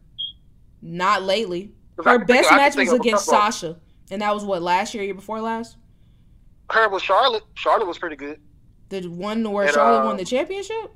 Not 0.82 1.24
lately. 1.24 1.74
Her 2.04 2.20
best 2.20 2.50
match 2.52 2.76
was 2.76 2.94
against 2.94 3.26
Sasha, 3.26 3.78
and 4.10 4.22
that 4.22 4.34
was 4.34 4.46
what 4.46 4.62
last 4.62 4.94
year, 4.94 5.04
year 5.04 5.14
before 5.14 5.42
last. 5.42 5.76
Her 6.70 6.88
with 6.88 7.04
Charlotte. 7.04 7.44
Charlotte 7.56 7.88
was 7.88 7.98
pretty 7.98 8.16
good. 8.16 8.40
The 8.90 9.08
one 9.08 9.50
where 9.52 9.66
And, 9.66 9.74
Charlotte 9.74 10.04
uh, 10.04 10.06
won 10.06 10.18
the 10.18 10.26
championship. 10.26 10.92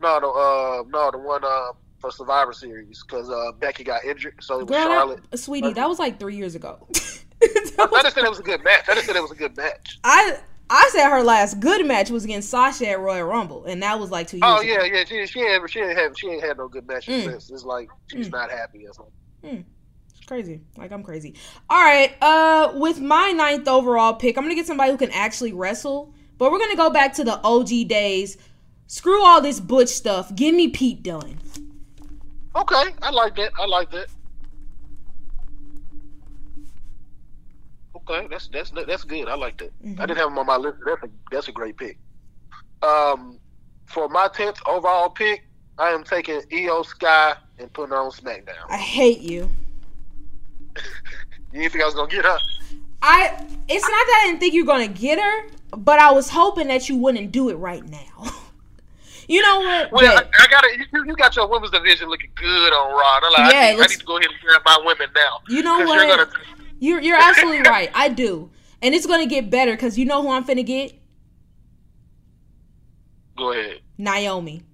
No, 0.00 0.20
the 0.20 0.26
uh, 0.26 0.82
no, 0.88 1.10
the 1.10 1.18
one 1.18 1.44
uh 1.44 1.72
for 2.00 2.10
Survivor 2.10 2.52
Series 2.52 3.02
because 3.06 3.30
uh 3.30 3.52
Becky 3.60 3.84
got 3.84 4.04
injured, 4.04 4.42
so 4.42 4.60
it 4.60 4.66
was 4.66 4.70
Girl, 4.70 4.82
Charlotte. 4.86 5.30
that, 5.30 5.36
sweetie, 5.38 5.72
that 5.74 5.88
was 5.88 5.98
like 5.98 6.18
three 6.18 6.36
years 6.36 6.54
ago. 6.54 6.88
I, 7.42 7.88
I 7.92 8.02
just 8.02 8.14
said 8.14 8.24
it 8.24 8.30
was 8.30 8.40
a 8.40 8.42
good 8.42 8.62
match. 8.64 8.88
I 8.88 8.94
just 8.94 9.06
said 9.06 9.16
it 9.16 9.22
was 9.22 9.30
a 9.30 9.36
good 9.36 9.56
match. 9.56 9.98
I 10.04 10.38
I 10.74 10.88
said 10.92 11.10
her 11.10 11.22
last 11.22 11.60
good 11.60 11.84
match 11.86 12.10
was 12.10 12.24
against 12.24 12.48
Sasha 12.48 12.88
at 12.88 12.98
Royal 12.98 13.24
Rumble, 13.26 13.64
and 13.66 13.82
that 13.82 14.00
was 14.00 14.10
like 14.10 14.26
two 14.26 14.38
years. 14.38 14.44
Oh 14.46 14.60
ago. 14.60 14.68
yeah, 14.68 14.84
yeah. 14.84 15.04
She 15.04 15.26
she 15.26 15.40
ain't 15.40 15.70
she 15.70 15.80
ain't 15.80 15.98
have 15.98 16.18
she 16.18 16.28
ain't 16.30 16.42
had 16.42 16.56
no 16.56 16.66
good 16.68 16.86
matches 16.86 17.14
Mm. 17.14 17.30
since. 17.30 17.50
It's 17.50 17.64
like 17.64 17.90
she's 18.10 18.28
Mm. 18.28 18.32
not 18.32 18.50
happy 18.50 18.86
or 18.86 18.92
something. 18.94 19.64
It's 20.16 20.26
crazy. 20.26 20.62
Like 20.78 20.90
I'm 20.92 21.02
crazy. 21.02 21.34
All 21.68 21.82
right. 21.82 22.14
Uh, 22.22 22.72
with 22.76 23.00
my 23.00 23.32
ninth 23.32 23.68
overall 23.68 24.14
pick, 24.14 24.38
I'm 24.38 24.44
gonna 24.44 24.54
get 24.54 24.66
somebody 24.66 24.90
who 24.92 24.96
can 24.96 25.10
actually 25.10 25.52
wrestle. 25.52 26.14
But 26.38 26.50
we're 26.50 26.58
gonna 26.58 26.74
go 26.76 26.88
back 26.90 27.12
to 27.14 27.24
the 27.24 27.38
OG 27.44 27.84
days. 27.88 28.38
Screw 28.86 29.22
all 29.24 29.40
this 29.42 29.60
butch 29.60 29.88
stuff. 29.90 30.34
Give 30.34 30.54
me 30.54 30.68
Pete 30.68 31.02
Dunne. 31.02 31.38
Okay, 32.56 32.84
I 33.02 33.10
like 33.10 33.36
that. 33.36 33.52
I 33.60 33.66
like 33.66 33.90
that. 33.92 34.06
Okay, 38.08 38.26
that's 38.28 38.48
that's 38.48 38.70
that's 38.70 39.04
good. 39.04 39.28
I 39.28 39.34
like 39.36 39.58
that. 39.58 39.70
Mhm. 39.84 40.00
I 40.00 40.06
didn't 40.06 40.18
have 40.18 40.28
him 40.28 40.38
on 40.38 40.46
my 40.46 40.56
list. 40.56 40.78
That's 40.84 41.02
a 41.04 41.08
that's 41.30 41.48
a 41.48 41.52
great 41.52 41.76
pick. 41.76 41.98
Um, 42.82 43.38
for 43.86 44.08
my 44.08 44.28
tenth 44.34 44.58
overall 44.66 45.10
pick, 45.10 45.44
I 45.78 45.90
am 45.90 46.02
taking 46.02 46.40
Iyo 46.50 46.84
Sky 46.84 47.34
and 47.58 47.72
putting 47.72 47.90
her 47.90 47.98
on 48.00 48.10
SmackDown. 48.10 48.54
I 48.68 48.76
hate 48.76 49.20
you. 49.20 49.50
You 51.52 51.60
didn't 51.60 51.72
think 51.72 51.82
I 51.82 51.86
was 51.86 51.94
gonna 51.94 52.10
get 52.10 52.24
her? 52.24 52.38
I. 53.02 53.46
It's 53.68 53.82
not 53.82 53.90
that 53.90 54.20
I 54.22 54.26
didn't 54.26 54.40
think 54.40 54.54
you 54.54 54.64
were 54.64 54.72
gonna 54.72 54.88
get 54.88 55.18
her, 55.20 55.48
but 55.76 55.98
I 55.98 56.10
was 56.10 56.30
hoping 56.30 56.68
that 56.68 56.88
you 56.88 56.96
wouldn't 56.96 57.30
do 57.30 57.50
it 57.50 57.56
right 57.56 57.84
now. 57.84 58.24
you 59.28 59.42
know 59.42 59.60
what? 59.60 59.92
Well, 59.92 60.16
I, 60.16 60.24
I 60.42 60.46
got. 60.46 60.64
You, 60.78 61.04
you 61.04 61.14
got 61.14 61.36
your 61.36 61.46
women's 61.46 61.70
division 61.70 62.08
looking 62.08 62.30
good 62.36 62.72
on 62.72 62.90
Raw. 62.92 63.28
Like, 63.38 63.52
Yeah, 63.52 63.58
I, 63.58 63.72
need, 63.72 63.80
I 63.82 63.86
need 63.86 63.98
to 63.98 64.04
go 64.06 64.16
ahead 64.16 64.30
and 64.30 64.40
grab 64.40 64.62
my 64.64 64.78
women 64.82 65.08
now. 65.14 65.40
You 65.48 65.62
know 65.62 65.80
what? 65.80 66.06
You're 66.06 66.16
gonna, 66.16 66.30
You're 66.82 67.00
you're 67.00 67.16
absolutely 67.16 67.60
right. 67.70 67.90
I 67.94 68.08
do, 68.08 68.50
and 68.82 68.92
it's 68.92 69.06
gonna 69.06 69.26
get 69.26 69.50
better 69.50 69.70
because 69.70 69.96
you 69.96 70.04
know 70.04 70.20
who 70.20 70.30
I'm 70.30 70.44
finna 70.44 70.66
get. 70.66 70.92
go 73.38 73.52
ahead. 73.52 73.78
Naomi. 73.98 74.64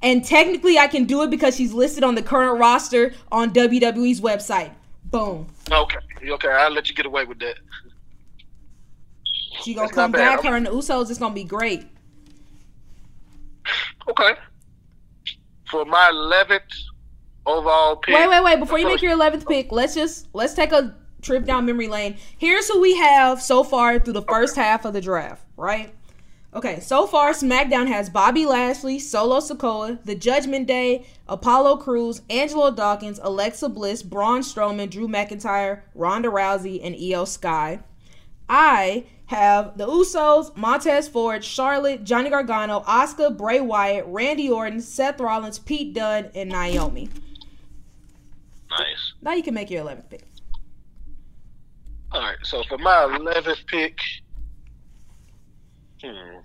And 0.00 0.24
technically, 0.24 0.78
I 0.78 0.86
can 0.86 1.04
do 1.04 1.22
it 1.22 1.28
because 1.28 1.54
she's 1.54 1.74
listed 1.74 2.02
on 2.02 2.14
the 2.14 2.22
current 2.22 2.58
roster 2.58 3.12
on 3.30 3.50
WWE's 3.52 4.22
website. 4.22 4.72
Boom. 5.04 5.48
Okay, 5.70 5.98
okay. 6.30 6.48
I'll 6.48 6.70
let 6.70 6.88
you 6.88 6.94
get 6.94 7.04
away 7.04 7.26
with 7.26 7.38
that. 7.40 7.56
She 9.60 9.74
gonna 9.74 9.88
That's 9.88 9.94
come 9.94 10.12
back. 10.12 10.42
Her 10.42 10.56
and 10.56 10.64
the 10.64 10.70
Usos. 10.70 11.10
It's 11.10 11.18
gonna 11.18 11.34
be 11.34 11.44
great. 11.44 11.84
Okay. 14.08 14.32
For 15.70 15.84
my 15.84 16.08
eleventh 16.08 16.62
overall 17.44 17.96
pick. 17.96 18.14
Wait, 18.14 18.30
wait, 18.30 18.42
wait. 18.42 18.58
Before 18.58 18.78
you 18.78 18.86
make 18.86 19.02
your 19.02 19.12
eleventh 19.12 19.46
pick, 19.46 19.70
let's 19.70 19.94
just 19.94 20.28
let's 20.32 20.54
take 20.54 20.72
a 20.72 20.96
trip 21.22 21.44
down 21.44 21.66
memory 21.66 21.88
lane. 21.88 22.16
Here's 22.36 22.68
who 22.68 22.80
we 22.80 22.96
have 22.96 23.42
so 23.42 23.62
far 23.62 23.98
through 23.98 24.14
the 24.14 24.22
first 24.22 24.56
half 24.56 24.84
of 24.84 24.92
the 24.92 25.00
draft. 25.00 25.44
Right. 25.56 25.92
Okay, 26.52 26.80
so 26.80 27.06
far 27.06 27.30
SmackDown 27.30 27.86
has 27.86 28.10
Bobby 28.10 28.44
Lashley, 28.44 28.98
Solo 28.98 29.38
Sikoa, 29.38 30.04
The 30.04 30.16
Judgment 30.16 30.66
Day, 30.66 31.06
Apollo 31.28 31.76
Crews, 31.76 32.22
Angelo 32.28 32.72
Dawkins, 32.72 33.20
Alexa 33.22 33.68
Bliss, 33.68 34.02
Braun 34.02 34.40
Strowman, 34.40 34.90
Drew 34.90 35.06
McIntyre, 35.06 35.82
Ronda 35.94 36.28
Rousey, 36.28 36.80
and 36.82 36.96
Iyo 36.96 37.28
Sky. 37.28 37.78
I 38.48 39.04
have 39.26 39.78
the 39.78 39.86
Usos, 39.86 40.56
Montez 40.56 41.06
Ford, 41.06 41.44
Charlotte, 41.44 42.02
Johnny 42.02 42.30
Gargano, 42.30 42.80
Asuka, 42.80 43.36
Bray 43.36 43.60
Wyatt, 43.60 44.04
Randy 44.08 44.50
Orton, 44.50 44.80
Seth 44.80 45.20
Rollins, 45.20 45.60
Pete 45.60 45.94
Dunne, 45.94 46.30
and 46.34 46.50
Naomi. 46.50 47.08
Nice. 48.70 49.12
Now 49.22 49.34
you 49.34 49.44
can 49.44 49.54
make 49.54 49.70
your 49.70 49.84
11th 49.84 50.10
pick. 50.10 50.29
All 52.12 52.20
right. 52.20 52.36
So 52.42 52.62
for 52.68 52.78
my 52.78 53.04
eleventh 53.04 53.60
pick, 53.66 53.98
hmm. 56.02 56.38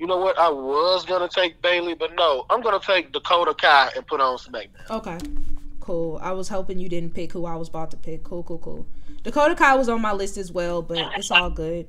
You 0.00 0.06
know 0.06 0.16
what? 0.16 0.38
I 0.38 0.48
was 0.48 1.04
gonna 1.04 1.28
take 1.28 1.60
Bayley, 1.60 1.92
but 1.92 2.14
no, 2.14 2.46
I'm 2.48 2.62
gonna 2.62 2.80
take 2.80 3.12
Dakota 3.12 3.52
Kai 3.52 3.90
and 3.94 4.06
put 4.06 4.18
on 4.18 4.38
SmackDown. 4.38 4.90
Okay. 4.90 5.18
Cool. 5.80 6.18
I 6.22 6.32
was 6.32 6.48
hoping 6.48 6.78
you 6.78 6.88
didn't 6.88 7.12
pick 7.12 7.32
who 7.32 7.44
I 7.44 7.54
was 7.56 7.68
about 7.68 7.90
to 7.90 7.98
pick. 7.98 8.24
Cool, 8.24 8.42
cool, 8.42 8.58
cool. 8.58 8.86
Dakota 9.22 9.54
Kai 9.54 9.74
was 9.74 9.90
on 9.90 10.00
my 10.00 10.12
list 10.12 10.38
as 10.38 10.50
well, 10.50 10.80
but 10.80 10.98
it's 11.16 11.30
all 11.30 11.50
good. 11.50 11.86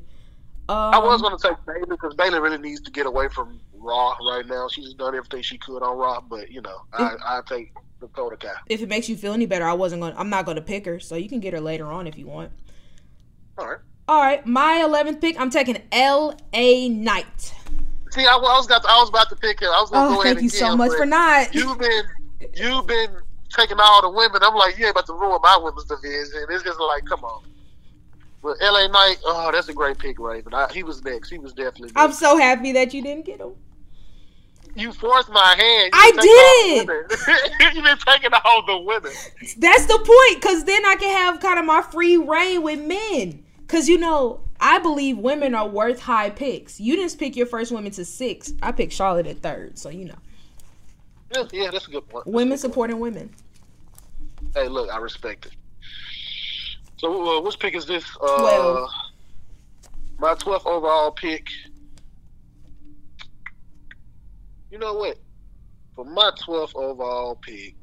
Um, 0.68 0.94
I 0.94 1.00
was 1.00 1.22
gonna 1.22 1.38
take 1.38 1.56
Bayley 1.66 1.86
because 1.88 2.14
Bayley 2.16 2.40
really 2.40 2.58
needs 2.58 2.82
to 2.82 2.92
get 2.92 3.06
away 3.06 3.30
from 3.30 3.62
Raw 3.74 4.18
right 4.30 4.46
now. 4.46 4.68
She's 4.68 4.94
done 4.94 5.16
everything 5.16 5.42
she 5.42 5.58
could 5.58 5.82
on 5.82 5.98
Raw, 5.98 6.20
but 6.20 6.52
you 6.52 6.62
know, 6.62 6.82
I 6.92 7.16
I 7.24 7.42
take 7.48 7.74
Dakota 8.02 8.36
Kai. 8.36 8.56
if 8.68 8.82
it 8.82 8.90
makes 8.90 9.08
you 9.08 9.16
feel 9.16 9.32
any 9.32 9.46
better, 9.46 9.66
I 9.66 9.74
wasn't 9.74 10.02
going 10.02 10.14
to 10.14 10.20
I'm 10.20 10.30
not 10.30 10.44
going 10.44 10.56
to 10.56 10.62
pick 10.62 10.86
her, 10.86 11.00
so 11.00 11.16
you 11.16 11.30
can 11.30 11.40
get 11.40 11.54
her 11.54 11.62
later 11.62 11.86
on 11.86 12.08
if 12.08 12.18
you 12.18 12.28
want. 12.28 12.52
All 14.08 14.22
right. 14.22 14.46
My 14.46 14.84
11th 14.86 15.22
pick, 15.22 15.40
I'm 15.40 15.50
taking 15.50 15.82
L.A. 15.92 16.90
Knight. 16.90 17.54
See, 18.12 18.26
I 18.26 18.36
was 18.36 18.68
got 18.68 18.86
I 18.86 19.00
was 19.00 19.10
about 19.10 19.30
to 19.30 19.38
pick 19.38 19.62
him. 19.62 19.70
I 19.70 19.80
was 19.80 19.90
gonna 19.90 20.08
Oh, 20.08 20.16
go 20.16 20.22
ahead 20.22 20.36
thank 20.36 20.44
you 20.44 20.50
so 20.50 20.76
much 20.76 20.92
for 20.98 21.06
not. 21.06 21.56
You've 21.56 21.80
been 21.80 22.04
you've 22.56 22.86
been 22.86 23.10
taking 23.50 23.78
all 23.80 24.02
the 24.02 24.10
women. 24.10 24.42
I'm 24.44 24.54
like, 24.56 24.78
you 24.78 24.86
ain't 24.86 24.92
about 24.92 25.06
to 25.08 25.14
ruin 25.14 25.40
my 25.42 25.58
women's 25.58 25.86
division. 25.86 26.46
It's 26.50 26.64
just 26.64 26.80
like, 26.80 27.06
come 27.06 27.24
on. 27.24 27.44
But 28.44 28.58
LA 28.60 28.88
Knight, 28.88 29.18
oh, 29.24 29.52
that's 29.54 29.70
a 29.70 29.74
great 29.74 29.98
pick, 29.98 30.20
Raven. 30.20 30.54
I, 30.54 30.68
he 30.74 30.84
was 30.84 31.04
next. 31.04 31.30
He 31.30 31.38
was 31.38 31.54
definitely. 31.54 31.92
I'm 31.96 32.12
so 32.12 32.38
happy 32.38 32.72
that 32.74 32.94
you 32.94 33.02
didn't 33.02 33.26
get 33.26 33.40
him. 33.40 33.54
You 34.76 34.92
forced 34.94 35.30
my 35.30 35.56
hand. 35.58 35.92
You 35.94 36.00
I 36.00 36.12
been 36.12 36.22
taking 36.22 36.36
all 36.40 36.86
the 36.86 36.86
women. 36.86 37.76
You've 37.76 37.84
been 37.84 37.98
taking 37.98 38.32
all 38.46 38.66
the 38.66 38.78
women. 38.78 39.12
That's 39.58 39.86
the 39.86 39.98
point, 39.98 40.42
because 40.42 40.64
then 40.64 40.86
I 40.86 40.96
can 40.96 41.16
have 41.18 41.40
kind 41.40 41.60
of 41.60 41.66
my 41.66 41.82
free 41.82 42.18
reign 42.18 42.62
with 42.64 42.80
men. 42.80 43.44
Because, 43.72 43.88
you 43.88 43.98
know, 43.98 44.42
I 44.60 44.80
believe 44.80 45.18
women 45.18 45.56
are 45.56 45.66
worth 45.66 46.02
high 46.02 46.30
picks. 46.30 46.78
You 46.82 46.98
didn't 46.98 47.18
pick 47.18 47.38
your 47.38 47.46
first 47.46 47.72
women 47.72 47.94
to 47.94 48.04
six. 48.04 48.52
I 48.62 48.74
picked 48.74 48.92
Charlotte 48.92 49.28
at 49.28 49.42
third, 49.42 49.80
so, 49.80 49.88
you 49.88 50.04
know. 50.04 50.18
Yeah, 51.34 51.44
yeah, 51.54 51.72
that's 51.72 51.88
a 51.88 51.92
good 51.92 52.10
point. 52.10 52.28
Women 52.28 52.58
supporting 52.58 53.00
women. 53.00 53.30
Hey, 54.54 54.68
look, 54.68 54.92
I 54.92 54.98
respect 54.98 55.46
it. 55.46 55.54
So, 56.98 57.38
uh, 57.38 57.42
which 57.44 57.60
pick 57.60 57.74
is 57.74 57.86
this? 57.86 58.04
Uh, 58.22 58.40
Twelve. 58.40 58.90
My 60.20 60.36
12th 60.36 60.66
overall 60.66 61.12
pick. 61.12 61.48
You 64.70 64.80
know 64.80 64.96
what? 64.96 65.18
For 65.96 66.04
my 66.04 66.32
12th 66.46 66.76
overall 66.76 67.36
pick, 67.36 67.76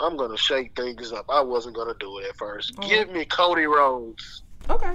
I'm 0.00 0.16
going 0.16 0.30
to 0.30 0.36
shake 0.36 0.76
things 0.76 1.10
up. 1.10 1.24
I 1.28 1.40
wasn't 1.40 1.74
going 1.74 1.88
to 1.88 1.96
do 1.98 2.18
it 2.18 2.28
at 2.28 2.36
first. 2.36 2.74
All 2.78 2.88
Give 2.88 3.10
me 3.10 3.24
Cody 3.24 3.66
Rhodes. 3.66 4.44
Okay. 4.70 4.94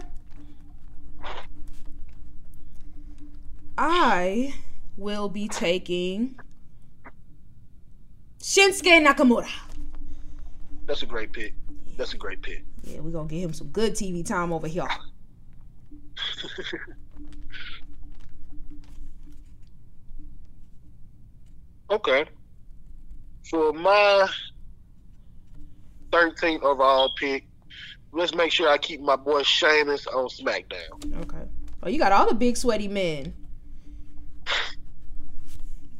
I 3.77 4.53
will 4.97 5.29
be 5.29 5.47
taking 5.47 6.39
Shinsuke 8.39 9.05
Nakamura. 9.05 9.49
That's 10.85 11.01
a 11.03 11.05
great 11.05 11.31
pick. 11.31 11.53
That's 11.97 12.13
a 12.13 12.17
great 12.17 12.41
pick. 12.41 12.63
Yeah, 12.83 12.99
we're 12.99 13.11
going 13.11 13.27
to 13.27 13.35
give 13.35 13.43
him 13.43 13.53
some 13.53 13.67
good 13.67 13.93
TV 13.93 14.25
time 14.25 14.51
over 14.51 14.67
here. 14.67 14.87
Okay. 21.93 22.25
For 23.51 23.71
my 23.71 24.27
13th 26.11 26.63
overall 26.63 27.11
pick, 27.19 27.45
let's 28.11 28.33
make 28.33 28.51
sure 28.51 28.67
I 28.67 28.79
keep 28.79 28.99
my 28.99 29.15
boy 29.15 29.43
Sheamus 29.43 30.07
on 30.07 30.27
SmackDown. 30.27 31.21
Okay. 31.21 31.47
Oh, 31.83 31.89
you 31.89 31.99
got 31.99 32.11
all 32.11 32.27
the 32.27 32.33
big 32.33 32.57
sweaty 32.57 32.87
men. 32.87 33.33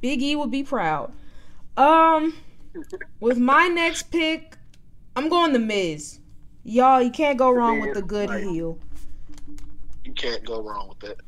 Big 0.04 0.22
E 0.22 0.36
would 0.36 0.52
be 0.52 0.64
proud. 0.66 1.14
Um, 1.78 2.36
with 3.22 3.38
my 3.38 3.70
next 3.70 4.12
pick, 4.12 4.58
I'm 5.16 5.30
going 5.30 5.54
the 5.54 5.60
Miz. 5.60 6.20
Y'all, 6.66 7.02
you 7.02 7.10
can't 7.10 7.38
go 7.38 7.50
wrong 7.52 7.80
with 7.80 7.94
the 7.94 8.02
good 8.02 8.30
heel. 8.30 8.78
You 10.04 10.12
can't 10.12 10.44
go 10.44 10.62
wrong 10.62 10.90
with 10.90 11.10
it. 11.10 11.22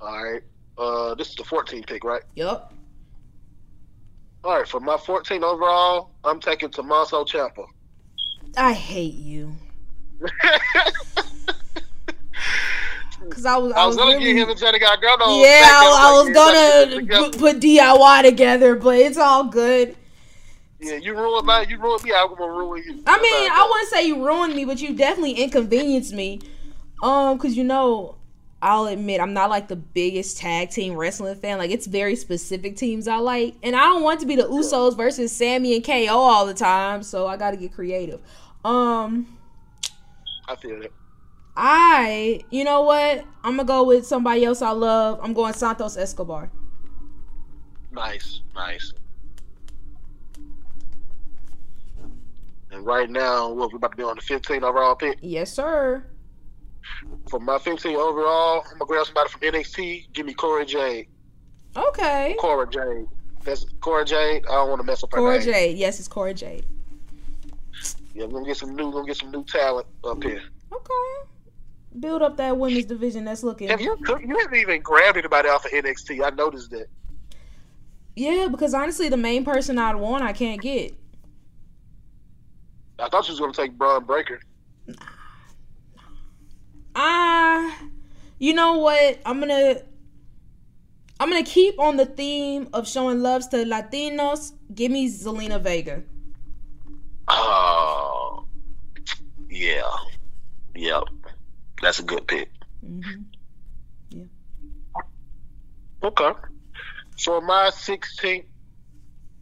All 0.00 0.24
right. 0.24 0.42
Uh, 0.78 1.14
this 1.14 1.28
is 1.28 1.34
the 1.34 1.44
14th 1.44 1.86
pick, 1.86 2.04
right? 2.04 2.22
Yup. 2.34 2.72
All 4.42 4.56
right. 4.56 4.66
For 4.66 4.80
my 4.80 4.96
14 4.96 5.44
overall, 5.44 6.12
I'm 6.24 6.40
taking 6.40 6.70
Tommaso 6.70 7.22
Ciampa. 7.26 7.66
I 8.56 8.72
hate 8.72 9.12
you. 9.12 9.54
Cause 13.32 13.46
I 13.46 13.56
was, 13.56 13.72
I 13.72 13.82
I 13.82 13.86
was, 13.86 13.96
was 13.96 14.04
gonna 14.04 14.18
really, 14.18 14.34
get 14.34 14.42
him 14.42 14.50
and 14.50 14.58
Johnny 14.58 14.78
Gargano. 14.78 15.40
yeah, 15.40 15.62
I, 15.64 16.08
I 16.08 16.12
was 16.12 16.28
SmackDown, 16.28 17.08
gonna 17.08 17.30
put, 17.30 17.38
put 17.38 17.60
DIY 17.60 18.22
together, 18.22 18.74
but 18.76 18.96
it's 18.96 19.16
all 19.18 19.44
good. 19.44 19.96
Yeah, 20.80 20.96
you 20.96 21.14
ruined 21.14 21.46
my, 21.46 21.62
you 21.62 21.78
ruined 21.78 22.02
me. 22.04 22.12
I'm 22.12 22.34
gonna 22.34 22.52
ruin 22.52 22.82
you. 22.84 23.02
I 23.06 23.20
mean, 23.20 23.50
I 23.50 23.68
wouldn't 23.70 23.88
say 23.88 24.06
you 24.06 24.26
ruined 24.26 24.54
me, 24.54 24.64
but 24.64 24.80
you 24.80 24.94
definitely 24.94 25.32
inconvenienced 25.32 26.12
me. 26.12 26.40
Um, 27.02 27.38
cause 27.38 27.54
you 27.56 27.64
know, 27.64 28.16
I'll 28.60 28.86
admit 28.86 29.20
I'm 29.20 29.32
not 29.32 29.50
like 29.50 29.68
the 29.68 29.76
biggest 29.76 30.38
tag 30.38 30.70
team 30.70 30.94
wrestling 30.94 31.34
fan. 31.36 31.58
Like 31.58 31.70
it's 31.70 31.86
very 31.86 32.16
specific 32.16 32.76
teams 32.76 33.08
I 33.08 33.16
like, 33.16 33.54
and 33.62 33.74
I 33.74 33.84
don't 33.84 34.02
want 34.02 34.20
to 34.20 34.26
be 34.26 34.36
the 34.36 34.44
Usos 34.44 34.96
versus 34.96 35.32
Sami 35.32 35.74
and 35.76 35.84
KO 35.84 36.16
all 36.16 36.46
the 36.46 36.54
time. 36.54 37.02
So 37.02 37.26
I 37.26 37.36
got 37.36 37.52
to 37.52 37.56
get 37.56 37.72
creative. 37.72 38.20
Um, 38.64 39.38
I 40.48 40.56
feel 40.56 40.82
it. 40.82 40.92
I, 41.64 42.40
you 42.50 42.64
know 42.64 42.82
what? 42.82 43.24
I'm 43.44 43.56
gonna 43.56 43.62
go 43.62 43.84
with 43.84 44.04
somebody 44.04 44.44
else 44.44 44.62
I 44.62 44.72
love. 44.72 45.20
I'm 45.22 45.32
going 45.32 45.54
Santos 45.54 45.96
Escobar. 45.96 46.50
Nice, 47.92 48.40
nice. 48.52 48.92
And 52.72 52.84
right 52.84 53.08
now, 53.08 53.52
what 53.52 53.70
we 53.72 53.76
about 53.76 53.92
to 53.92 53.96
be 53.96 54.02
on 54.02 54.16
the 54.16 54.22
15 54.22 54.64
overall 54.64 54.96
pick. 54.96 55.18
Yes, 55.22 55.52
sir. 55.52 56.04
For 57.30 57.38
my 57.38 57.58
15 57.58 57.94
overall, 57.94 58.64
I'm 58.72 58.78
gonna 58.78 58.88
grab 58.88 59.06
somebody 59.06 59.30
from 59.30 59.40
NXT. 59.42 60.12
Give 60.12 60.26
me 60.26 60.34
Cora 60.34 60.66
Jade. 60.66 61.06
Okay. 61.76 62.34
Cora 62.40 62.68
Jade. 62.68 63.06
That's 63.44 63.66
Cora 63.80 64.04
Jade. 64.04 64.44
I 64.46 64.54
don't 64.54 64.68
want 64.68 64.80
to 64.80 64.84
mess 64.84 65.04
up 65.04 65.12
her 65.12 65.18
Cora 65.18 65.38
name. 65.38 65.44
Jade. 65.44 65.78
Yes, 65.78 66.00
it's 66.00 66.08
Cora 66.08 66.34
Jade. 66.34 66.66
Yeah, 68.16 68.24
we're 68.24 68.32
gonna 68.32 68.46
get 68.46 68.56
some 68.56 68.74
new, 68.74 68.86
we're 68.86 68.94
gonna 68.94 69.06
get 69.06 69.18
some 69.18 69.30
new 69.30 69.44
talent 69.44 69.86
up 70.02 70.20
here. 70.24 70.42
Okay. 70.72 71.28
Build 71.98 72.22
up 72.22 72.36
that 72.38 72.56
women's 72.56 72.86
division 72.86 73.24
that's 73.24 73.42
looking. 73.42 73.68
You? 73.68 73.98
You 74.24 74.38
haven't 74.38 74.54
even 74.54 74.80
grabbed 74.80 75.18
anybody 75.18 75.48
off 75.48 75.64
of 75.64 75.70
NXT. 75.72 76.24
I 76.24 76.30
noticed 76.30 76.70
that. 76.70 76.86
Yeah, 78.16 78.48
because 78.50 78.74
honestly, 78.74 79.08
the 79.08 79.16
main 79.16 79.44
person 79.44 79.78
I'd 79.78 79.96
want, 79.96 80.22
I 80.22 80.32
can't 80.32 80.60
get. 80.60 80.94
I 82.98 83.08
thought 83.08 83.26
you 83.26 83.32
was 83.32 83.40
gonna 83.40 83.52
take 83.52 83.72
Bron 83.72 84.04
Breakker. 84.04 84.40
Ah, 86.94 87.78
you 88.38 88.52
know 88.52 88.74
what? 88.78 89.18
I'm 89.24 89.40
gonna, 89.40 89.80
I'm 91.18 91.30
gonna 91.30 91.42
keep 91.42 91.80
on 91.80 91.96
the 91.96 92.06
theme 92.06 92.68
of 92.72 92.86
showing 92.86 93.22
loves 93.22 93.48
to 93.48 93.64
Latinos. 93.64 94.52
Give 94.74 94.92
me 94.92 95.08
Zelina 95.08 95.60
Vega. 95.60 96.02
Oh, 97.28 98.46
yeah, 99.48 99.90
yep. 100.74 101.04
That's 101.82 101.98
a 101.98 102.02
good 102.04 102.26
pick. 102.26 102.48
hmm 102.80 103.00
Okay. 106.02 106.32
For 107.22 107.40
my 107.40 107.70
16th 107.72 108.44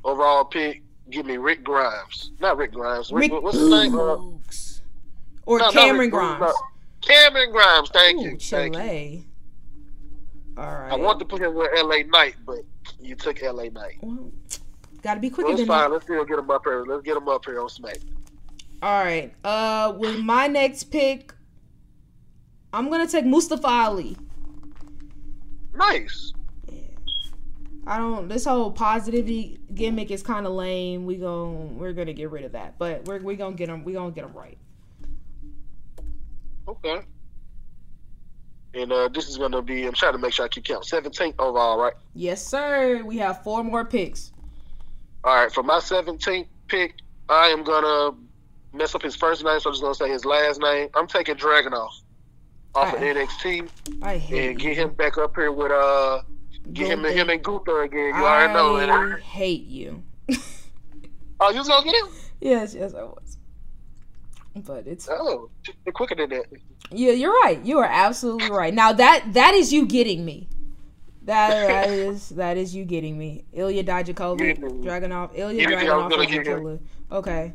overall 0.05 0.45
pick, 0.45 0.83
give 1.09 1.25
me 1.25 1.37
Rick 1.39 1.65
Grimes. 1.65 2.33
Not 2.41 2.57
Rick 2.59 2.73
Grimes. 2.73 3.11
Rick, 3.13 3.33
Rick 3.33 3.43
what's 3.43 3.57
his 3.59 3.71
name? 3.71 3.95
Uh, 3.95 4.17
Or 5.47 5.59
no, 5.59 5.71
Cameron 5.71 5.99
Rick 6.01 6.11
Grimes. 6.11 6.41
no. 6.41 6.53
Cameron 7.01 7.51
Grimes. 7.53 7.89
Thank 7.91 8.19
Ooh, 8.21 8.25
you. 8.25 8.37
Thank 8.39 8.77
you. 8.77 9.25
All 10.59 10.65
right. 10.65 10.93
I 10.93 10.97
want 10.97 11.19
to 11.21 11.25
put 11.25 11.41
him 11.41 11.55
with 11.55 11.71
LA 11.75 12.03
Knight, 12.07 12.35
but 12.45 12.59
you 13.01 13.15
took 13.15 13.41
LA 13.41 13.65
Knight. 13.71 13.97
Well, 14.03 14.31
gotta 15.03 15.21
be 15.21 15.31
quicker 15.31 15.49
Well, 15.49 15.57
than 15.57 15.67
fine. 15.67 15.85
that. 15.89 15.93
Let's 15.93 16.05
still 16.05 16.25
get 16.27 16.39
him 16.39 16.51
up 16.51 16.63
here. 16.67 16.85
Let's 16.85 17.03
get 17.03 17.17
him 17.17 17.29
up 17.29 17.47
here 17.47 17.61
on 17.61 17.71
Smack. 17.71 17.97
All 18.83 19.03
right. 19.03 19.33
Uh, 19.45 19.95
with 19.97 20.19
my 20.19 20.47
next 20.47 20.85
pick, 20.85 21.33
I'm 22.73 22.89
gonna 22.91 23.07
take 23.07 23.25
Mustafa 23.25 23.67
Ali. 23.67 24.17
Nice. 25.75 26.33
I 27.87 27.99
don't. 27.99 28.29
This 28.29 28.45
whole 28.45 28.71
positivity 28.71 29.59
gimmick 29.75 30.11
is 30.11 30.23
kind 30.23 30.47
of 30.47 30.53
lame. 30.53 31.07
We 31.07 31.17
gon' 31.17 31.79
we're 31.79 31.93
gonna 31.93 32.13
get 32.13 32.31
rid 32.31 32.45
of 32.45 32.53
that, 32.53 32.79
but 32.79 33.05
we're 33.07 33.19
we 33.19 33.37
gonna 33.37 33.57
get 33.57 33.67
them. 33.67 33.85
We 33.85 33.95
gonna 33.95 34.13
get 34.13 34.23
them 34.23 34.35
right. 34.35 34.59
Okay. 36.69 37.01
And 38.73 38.93
uh, 38.93 39.09
this 39.09 39.29
is 39.29 39.37
going 39.37 39.51
to 39.51 39.63
be, 39.63 39.85
I'm 39.85 39.95
trying 39.95 40.13
to 40.13 40.19
make 40.19 40.33
sure 40.33 40.45
I 40.45 40.49
keep 40.49 40.63
count. 40.63 40.85
17th 40.85 41.35
overall, 41.41 41.77
right? 41.77 41.95
Yes, 42.15 42.47
sir. 42.47 43.03
We 43.03 43.17
have 43.19 43.43
four 43.43 43.65
more 43.65 43.85
picks. 43.85 44.33
All 45.25 45.35
right. 45.35 45.53
For 45.53 45.65
my 45.65 45.79
17th 45.79 46.47
pick, 46.69 46.95
I 47.29 47.49
am 47.49 47.65
going 47.65 47.83
to 47.83 48.17
mess 48.73 48.95
up 48.95 49.03
his 49.03 49.17
first 49.17 49.43
name, 49.43 49.59
so 49.59 49.71
I'm 49.71 49.75
just 49.75 49.83
going 49.83 49.95
to 49.95 49.99
say 49.99 50.09
his 50.09 50.25
last 50.25 50.61
name. 50.61 50.89
I'm 50.95 51.09
taking 51.09 51.35
Dragunov 51.35 51.73
off 51.73 52.01
of 52.75 52.89
NXT 52.89 53.69
I 54.03 54.17
hate 54.19 54.51
and 54.51 54.59
get 54.59 54.77
him 54.77 54.91
back 54.95 55.19
up 55.19 55.35
here 55.35 55.51
with, 55.53 55.73
uh, 55.73 56.23
get 56.73 56.89
him, 56.89 57.05
him 57.05 57.31
and 57.31 57.43
Gunther 57.43 57.83
again. 57.83 58.07
You 58.15 58.25
already 58.25 58.53
know 58.53 58.77
I 58.77 59.15
it. 59.17 59.21
hate 59.23 59.67
you. 59.67 60.03
Oh, 61.41 61.51
you 61.51 61.59
was 61.59 61.69
to 61.69 61.81
get 61.85 61.95
him? 61.95 62.09
yes, 62.41 62.75
yes, 62.75 62.95
I 62.95 63.03
was. 63.03 63.37
But 64.65 64.87
it's 64.87 65.09
Oh, 65.11 65.49
quicker 65.95 66.15
than 66.15 66.29
that. 66.31 66.45
yeah. 66.91 67.13
You're 67.13 67.33
right. 67.43 67.61
You 67.65 67.79
are 67.79 67.89
absolutely 67.91 68.51
right. 68.51 68.75
Now 68.75 68.93
that 68.93 69.33
that 69.35 69.55
is 69.55 69.73
you 69.73 69.87
getting 69.87 70.25
me. 70.25 70.49
That 71.23 71.51
that 71.69 71.89
is 71.91 72.31
that 72.31 72.57
is 72.57 72.75
you 72.75 72.85
getting 72.85 73.17
me. 73.17 73.45
Ilya 73.53 73.85
Dijakovic, 73.85 74.59
Yeah. 74.59 74.65
Dragunov, 74.99 75.31
Ilya 75.39 75.69
Yeah, 75.69 75.69
I 75.71 75.75
was 75.75 75.83
Dragunov, 75.85 76.11
gonna 76.11 76.23
is 76.23 76.29
a 76.29 76.31
get 76.33 76.47
him. 76.47 76.59
killer. 76.59 76.79
Okay. 77.13 77.53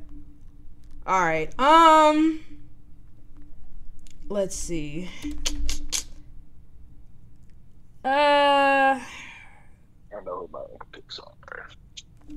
All 1.06 1.22
right. 1.22 1.60
Um. 1.60 2.40
Let's 4.28 4.56
see. 4.56 5.08
Uh, 8.04 9.00
I 9.00 9.02
know 10.26 10.40
who 10.42 10.50
my 10.52 10.62
picks 10.92 11.20
are. 11.20 11.70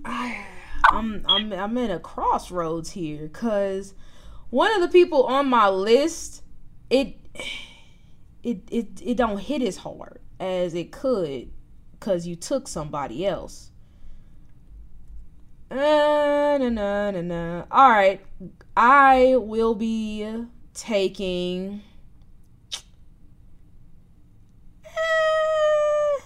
I, 0.05 0.44
I'm 0.90 1.24
I'm 1.27 1.52
I'm 1.52 1.78
in 1.78 1.90
a 1.90 1.98
crossroads 1.98 2.90
here 2.90 3.23
because 3.23 3.94
one 4.51 4.74
of 4.74 4.82
the 4.82 4.89
people 4.89 5.24
on 5.24 5.48
my 5.48 5.69
list, 5.70 6.43
it 6.90 7.16
it 8.43 8.69
it 8.70 8.89
it 9.02 9.16
don't 9.16 9.39
hit 9.39 9.62
as 9.62 9.78
hard 9.78 10.20
as 10.39 10.74
it 10.74 10.93
could 10.93 11.51
because 11.93 12.27
you 12.27 12.36
took 12.36 12.69
somebody 12.69 13.27
else. 13.27 13.70
Uh, 15.70 15.77
no, 15.77 16.69
no, 16.69 17.10
no, 17.10 17.23
no. 17.23 17.66
All 17.70 17.90
right, 17.90 18.20
I 18.77 19.36
will 19.36 19.74
be 19.74 20.47
taking. 20.79 21.83
Eh, 24.85 26.21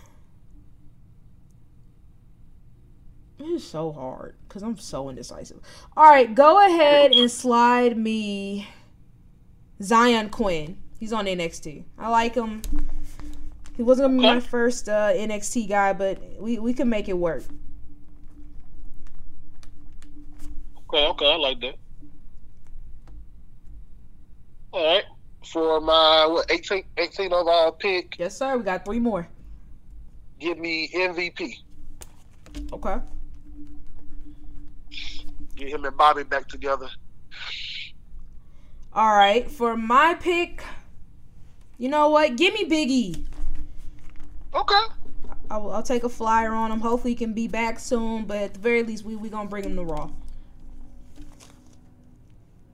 It's 3.38 3.64
so 3.64 3.90
hard 3.92 4.36
because 4.46 4.62
I'm 4.62 4.76
so 4.78 5.08
indecisive. 5.08 5.60
All 5.96 6.04
right, 6.04 6.32
go 6.32 6.64
ahead 6.64 7.12
and 7.12 7.30
slide 7.30 7.96
me 7.96 8.68
Zion 9.82 10.30
Quinn. 10.30 10.78
He's 10.98 11.12
on 11.12 11.26
NXT. 11.26 11.84
I 11.98 12.08
like 12.10 12.34
him. 12.36 12.62
He 13.76 13.82
wasn't 13.82 14.08
gonna 14.10 14.18
be 14.18 14.34
my 14.34 14.40
first 14.40 14.88
uh, 14.88 15.12
NXT 15.12 15.68
guy, 15.68 15.92
but 15.92 16.20
we 16.38 16.58
we 16.58 16.72
can 16.72 16.88
make 16.88 17.08
it 17.08 17.18
work. 17.18 17.42
Okay, 20.88 21.06
okay, 21.08 21.32
I 21.32 21.36
like 21.36 21.60
that. 21.60 21.74
All 24.72 24.84
right. 24.84 25.04
For 25.44 25.80
my 25.80 26.26
what 26.26 26.50
18, 26.50 26.84
18 26.96 27.32
overall 27.32 27.72
pick, 27.72 28.16
Yes, 28.18 28.36
sir. 28.38 28.56
We 28.56 28.62
got 28.64 28.84
three 28.84 29.00
more. 29.00 29.26
give 30.38 30.58
me 30.58 30.88
MVP. 30.94 31.54
Okay. 32.72 32.96
Get 35.56 35.68
him 35.68 35.84
and 35.84 35.96
Bobby 35.96 36.22
back 36.22 36.48
together. 36.48 36.88
All 38.94 39.14
right. 39.16 39.50
For 39.50 39.76
my 39.76 40.14
pick, 40.14 40.62
you 41.78 41.88
know 41.88 42.08
what? 42.10 42.36
Give 42.36 42.54
me 42.54 42.64
Big 42.64 42.90
E. 42.90 43.26
Okay. 44.54 44.74
I'll, 45.50 45.70
I'll 45.70 45.82
take 45.82 46.04
a 46.04 46.08
flyer 46.08 46.52
on 46.52 46.70
him. 46.70 46.80
Hopefully, 46.80 47.12
he 47.12 47.16
can 47.16 47.32
be 47.32 47.48
back 47.48 47.78
soon. 47.80 48.24
But 48.26 48.36
at 48.38 48.54
the 48.54 48.60
very 48.60 48.82
least, 48.82 49.04
we 49.04 49.16
we 49.16 49.28
gonna 49.28 49.48
bring 49.48 49.64
him 49.64 49.76
to 49.76 49.82
Raw. 49.82 50.10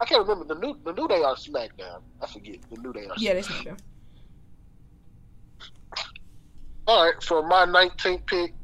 I 0.00 0.04
can't 0.04 0.26
remember 0.26 0.54
the 0.54 0.60
new 0.60 0.76
the 0.84 0.92
new 0.92 1.08
day 1.08 1.22
on 1.22 1.36
SmackDown. 1.36 2.02
I 2.22 2.26
forget 2.26 2.56
the 2.70 2.80
new 2.80 2.92
day 2.92 3.06
on. 3.06 3.16
Yeah, 3.18 3.34
that's 3.34 3.48
SmackDown. 3.48 3.78
All 6.86 7.04
right, 7.04 7.22
for 7.22 7.46
my 7.46 7.66
19th 7.66 8.26
pick, 8.26 8.54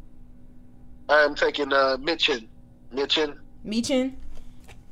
I'm 1.11 1.35
taking 1.35 1.73
uh, 1.73 1.99
Michin. 1.99 2.47
Michin. 2.95 3.37
Michin. 3.67 4.15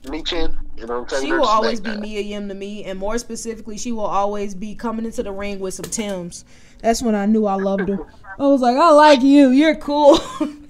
Michin. 0.02 0.58
You 0.76 0.86
know, 0.86 1.00
I'm 1.00 1.06
taking 1.06 1.26
She 1.28 1.32
will 1.32 1.46
always 1.46 1.80
be. 1.80 1.96
Mia 1.96 2.20
Yim 2.20 2.48
to 2.48 2.54
me, 2.54 2.84
and 2.84 2.98
more 2.98 3.16
specifically, 3.18 3.78
she 3.78 3.92
will 3.92 4.04
always 4.04 4.54
be 4.54 4.74
coming 4.74 5.06
into 5.06 5.22
the 5.22 5.32
ring 5.32 5.60
with 5.60 5.74
some 5.74 5.84
Tims. 5.84 6.44
That's 6.80 7.00
when 7.02 7.14
I 7.14 7.26
knew 7.26 7.46
I 7.46 7.54
loved 7.54 7.88
her. 7.88 7.98
I 8.38 8.42
was 8.42 8.60
like, 8.60 8.76
I 8.76 8.90
like 8.90 9.22
you. 9.22 9.48
You're 9.50 9.76
cool. 9.76 10.18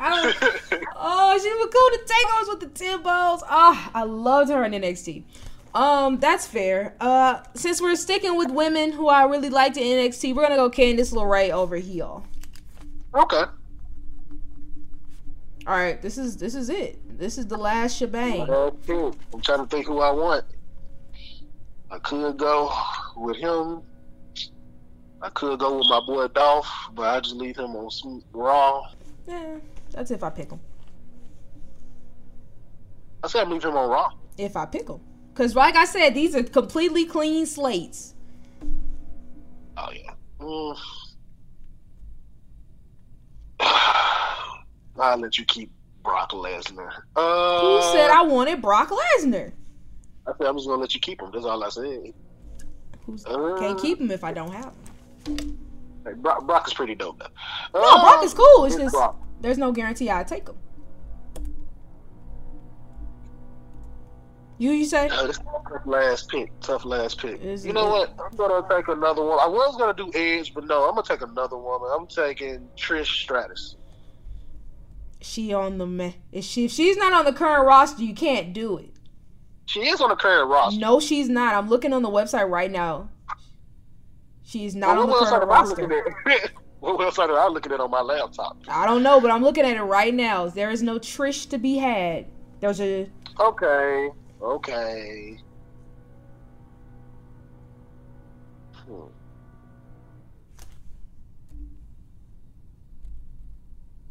I 0.00 0.08
don't, 0.08 0.84
oh, 0.96 1.38
she 1.40 1.52
was 1.52 1.68
cool 1.70 1.90
to 1.90 2.00
take 2.06 2.26
takeovers 2.26 2.48
with 2.48 2.60
the 2.60 2.84
Timbos. 2.84 3.42
Ah, 3.48 3.90
I 3.94 4.04
loved 4.04 4.50
her 4.50 4.64
in 4.64 4.72
NXT. 4.72 5.24
Um, 5.74 6.18
that's 6.18 6.46
fair. 6.46 6.94
Uh, 7.00 7.42
since 7.54 7.80
we're 7.80 7.94
sticking 7.96 8.36
with 8.36 8.50
women 8.50 8.92
who 8.92 9.08
I 9.08 9.24
really 9.24 9.50
liked 9.50 9.76
in 9.76 9.82
NXT, 9.82 10.34
we're 10.34 10.42
gonna 10.42 10.56
go 10.56 10.70
Candice 10.70 11.12
LeRae 11.12 11.50
over 11.50 11.76
heel. 11.76 12.26
Okay. 13.14 13.44
All 15.66 15.76
right, 15.76 16.00
this 16.00 16.16
is 16.16 16.38
this 16.38 16.54
is 16.54 16.70
it. 16.70 16.98
This 17.18 17.36
is 17.36 17.46
the 17.46 17.58
last 17.58 17.96
shebang. 17.96 18.48
Okay. 18.48 19.16
I'm 19.34 19.40
trying 19.42 19.58
to 19.58 19.66
think 19.66 19.86
who 19.86 20.00
I 20.00 20.10
want. 20.10 20.44
I 21.90 21.98
could 21.98 22.38
go 22.38 22.72
with 23.16 23.36
him. 23.36 23.82
I 25.22 25.28
could 25.28 25.58
go 25.58 25.76
with 25.76 25.86
my 25.88 26.00
boy 26.06 26.28
Dolph, 26.28 26.68
but 26.94 27.02
I 27.02 27.20
just 27.20 27.36
leave 27.36 27.58
him 27.58 27.76
on 27.76 28.22
Raw. 28.32 28.86
Yeah, 29.28 29.56
that's 29.92 30.10
if 30.10 30.22
I 30.22 30.30
pick 30.30 30.50
him. 30.50 30.60
I 33.22 33.28
said 33.28 33.46
I 33.46 33.50
leave 33.50 33.62
him 33.64 33.76
on 33.76 33.90
Raw. 33.90 34.10
If 34.38 34.56
I 34.56 34.64
pick 34.66 34.88
him, 34.88 35.00
because 35.32 35.54
like 35.54 35.76
I 35.76 35.84
said, 35.84 36.14
these 36.14 36.34
are 36.34 36.42
completely 36.42 37.04
clean 37.04 37.46
slates. 37.46 38.14
Oh 39.76 39.90
yeah. 39.92 40.12
Mm. 40.40 40.78
I'll 44.98 45.18
let 45.18 45.38
you 45.38 45.44
keep 45.44 45.70
Brock 46.02 46.30
Lesnar. 46.32 46.90
Uh, 47.16 47.60
Who 47.60 47.92
said 47.92 48.10
I 48.10 48.22
wanted 48.22 48.60
Brock 48.62 48.90
Lesnar? 48.90 49.52
I 50.26 50.32
said 50.36 50.46
I'm 50.46 50.56
just 50.56 50.66
gonna 50.68 50.80
let 50.80 50.94
you 50.94 51.00
keep 51.00 51.20
him. 51.20 51.30
That's 51.32 51.44
all 51.44 51.62
I 51.62 51.68
said. 51.68 52.12
Who's 53.06 53.24
Uh, 53.26 53.56
can't 53.58 53.80
keep 53.80 54.00
him 54.00 54.10
if 54.10 54.24
I 54.24 54.32
don't 54.32 54.52
have 54.52 54.74
him. 55.26 55.58
Hey, 56.04 56.14
Brock, 56.14 56.46
Brock 56.46 56.66
is 56.66 56.74
pretty 56.74 56.94
dope 56.94 57.18
though. 57.18 57.80
No, 57.80 58.00
Brock 58.00 58.24
is 58.24 58.32
cool. 58.34 58.64
It's 58.64 58.74
it's 58.74 58.84
just 58.84 58.94
Brock. 58.94 59.18
There's 59.40 59.58
no 59.58 59.72
guarantee 59.72 60.10
I'd 60.10 60.28
take 60.28 60.46
them. 60.46 60.56
You 64.58 64.72
you 64.72 64.84
say? 64.84 65.08
Uh, 65.08 65.24
is 65.24 65.38
tough 65.38 65.86
last 65.86 66.28
pick. 66.28 66.52
Tough 66.60 66.84
last 66.84 67.18
pick. 67.18 67.40
Is 67.40 67.64
you 67.64 67.70
it- 67.70 67.74
know 67.74 67.88
what? 67.88 68.10
I'm 68.22 68.36
gonna 68.36 68.66
take 68.68 68.88
another 68.88 69.22
one. 69.24 69.38
I 69.40 69.46
was 69.46 69.74
gonna 69.78 69.94
do 69.94 70.10
Edge, 70.14 70.52
but 70.52 70.66
no, 70.66 70.82
I'm 70.86 70.94
gonna 70.94 71.02
take 71.06 71.22
another 71.22 71.56
woman. 71.56 71.88
I'm 71.94 72.06
taking 72.06 72.68
Trish 72.76 73.06
Stratus. 73.22 73.76
She 75.22 75.52
on 75.54 75.78
the 75.78 75.86
me- 75.86 76.16
if 76.30 76.44
she 76.44 76.66
if 76.66 76.72
she's 76.72 76.96
not 76.98 77.12
on 77.14 77.24
the 77.24 77.32
current 77.32 77.66
roster, 77.66 78.02
you 78.02 78.14
can't 78.14 78.52
do 78.52 78.76
it. 78.76 78.90
She 79.64 79.80
is 79.88 80.00
on 80.00 80.10
the 80.10 80.16
current 80.16 80.50
roster. 80.50 80.78
No, 80.78 81.00
she's 81.00 81.28
not. 81.30 81.54
I'm 81.54 81.68
looking 81.70 81.92
on 81.94 82.02
the 82.02 82.10
website 82.10 82.50
right 82.50 82.70
now. 82.70 83.08
She's 84.42 84.74
not 84.74 84.96
Well, 84.96 85.04
on 85.04 85.08
the 85.08 85.26
current 85.26 85.42
am 85.44 85.50
I 85.52 85.62
looking 85.64 85.88
roster. 85.88 86.50
at? 86.82 86.86
what 86.86 86.98
website 86.98 87.28
am 87.28 87.36
I 87.36 87.46
looking 87.48 87.72
at 87.72 87.80
on 87.80 87.90
my 87.90 88.00
laptop? 88.00 88.58
I 88.68 88.86
don't 88.86 89.02
know, 89.02 89.20
but 89.20 89.30
I'm 89.30 89.42
looking 89.42 89.64
at 89.64 89.76
it 89.76 89.82
right 89.82 90.14
now. 90.14 90.48
There 90.48 90.70
is 90.70 90.82
no 90.82 90.98
Trish 90.98 91.48
to 91.50 91.58
be 91.58 91.76
had. 91.76 92.26
There's 92.60 92.80
a 92.80 93.08
Okay. 93.38 94.10
Okay. 94.42 95.38
Hmm. 98.86 98.94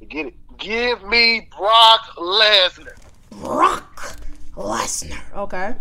Get 0.08 0.26
it. 0.28 0.58
Give 0.58 1.04
me 1.04 1.48
Brock 1.56 2.02
Lesnar. 2.18 2.98
Brock 3.30 4.18
Lesnar. 4.56 5.34
Okay. 5.36 5.76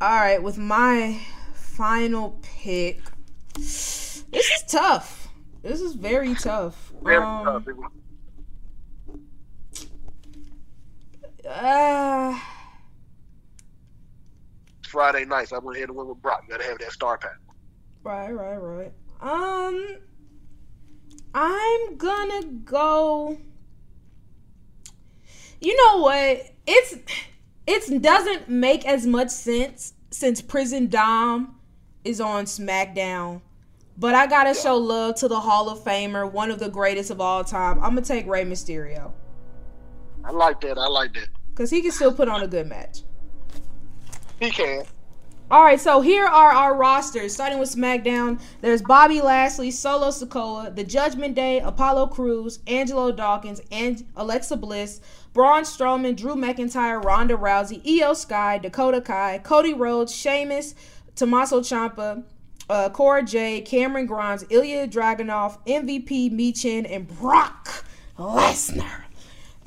All 0.00 0.14
right, 0.14 0.40
with 0.40 0.58
my 0.58 1.20
final 1.54 2.38
pick, 2.40 3.00
this 4.30 4.46
is 4.50 4.62
tough. 4.68 5.28
This 5.62 5.80
is 5.80 5.94
very 5.94 6.34
tough. 6.34 6.92
Very 7.02 7.22
Um, 7.24 7.44
tough. 7.44 7.64
uh, 11.48 12.38
Friday 14.88 15.24
nights. 15.24 15.52
I 15.52 15.58
went 15.58 15.76
ahead 15.76 15.88
and 15.88 15.96
went 15.96 16.08
with 16.08 16.22
Brock. 16.22 16.44
You 16.46 16.50
gotta 16.54 16.64
have 16.68 16.78
that 16.78 16.92
star 16.92 17.18
pack. 17.18 17.38
right, 18.04 18.30
right, 18.32 18.56
right. 18.56 18.92
Um, 19.20 19.96
I'm 21.34 21.96
gonna 21.96 22.44
go. 22.64 23.38
You 25.60 25.76
know 25.86 25.98
what? 26.02 26.52
It's 26.66 26.94
it 27.66 28.02
doesn't 28.02 28.48
make 28.48 28.86
as 28.86 29.06
much 29.06 29.28
sense 29.30 29.92
since 30.10 30.40
Prison 30.40 30.86
Dom 30.86 31.56
is 32.04 32.20
on 32.20 32.44
SmackDown. 32.44 33.42
But 33.98 34.14
I 34.14 34.26
gotta 34.28 34.54
show 34.54 34.76
love 34.76 35.16
to 35.16 35.28
the 35.28 35.40
Hall 35.40 35.68
of 35.68 35.80
Famer, 35.80 36.30
one 36.30 36.50
of 36.52 36.60
the 36.60 36.68
greatest 36.68 37.10
of 37.10 37.20
all 37.20 37.42
time. 37.42 37.78
I'm 37.82 37.90
gonna 37.94 38.02
take 38.02 38.26
Rey 38.26 38.44
Mysterio 38.44 39.12
I 40.24 40.30
like 40.30 40.60
that. 40.60 40.78
I 40.78 40.86
like 40.86 41.14
that. 41.14 41.28
because 41.50 41.70
he 41.70 41.82
can 41.82 41.90
still 41.90 42.12
put 42.12 42.28
on 42.28 42.42
a 42.42 42.46
good 42.46 42.68
match. 42.68 43.00
He 44.40 44.50
can. 44.50 44.84
All 45.50 45.64
right, 45.64 45.80
so 45.80 46.02
here 46.02 46.26
are 46.26 46.50
our 46.50 46.74
rosters. 46.76 47.32
Starting 47.34 47.58
with 47.58 47.74
SmackDown, 47.74 48.38
there's 48.60 48.82
Bobby 48.82 49.22
Lashley, 49.22 49.70
Solo 49.70 50.08
Sikoa, 50.08 50.76
The 50.76 50.84
Judgment 50.84 51.34
Day, 51.34 51.58
Apollo 51.60 52.08
Crews, 52.08 52.58
Angelo 52.66 53.10
Dawkins, 53.10 53.62
and 53.72 54.04
Alexa 54.14 54.58
Bliss, 54.58 55.00
Braun 55.32 55.62
Strowman, 55.62 56.16
Drew 56.16 56.34
McIntyre, 56.34 57.02
Ronda 57.02 57.34
Rousey, 57.34 57.82
Iyo 57.82 58.14
Sky, 58.14 58.58
Dakota 58.58 59.00
Kai, 59.00 59.38
Cody 59.38 59.72
Rhodes, 59.72 60.14
Sheamus, 60.14 60.74
Tommaso 61.16 61.60
Ciampa, 61.60 62.24
uh, 62.68 62.88
Cora 62.90 63.22
Jade, 63.22 63.64
Cameron 63.64 64.06
Grimes, 64.06 64.44
Ilya 64.50 64.88
Dragunov, 64.88 65.58
MVP 65.66 66.30
Michin, 66.32 66.86
and 66.90 67.08
Brock 67.08 67.84
Lesnar. 68.18 69.04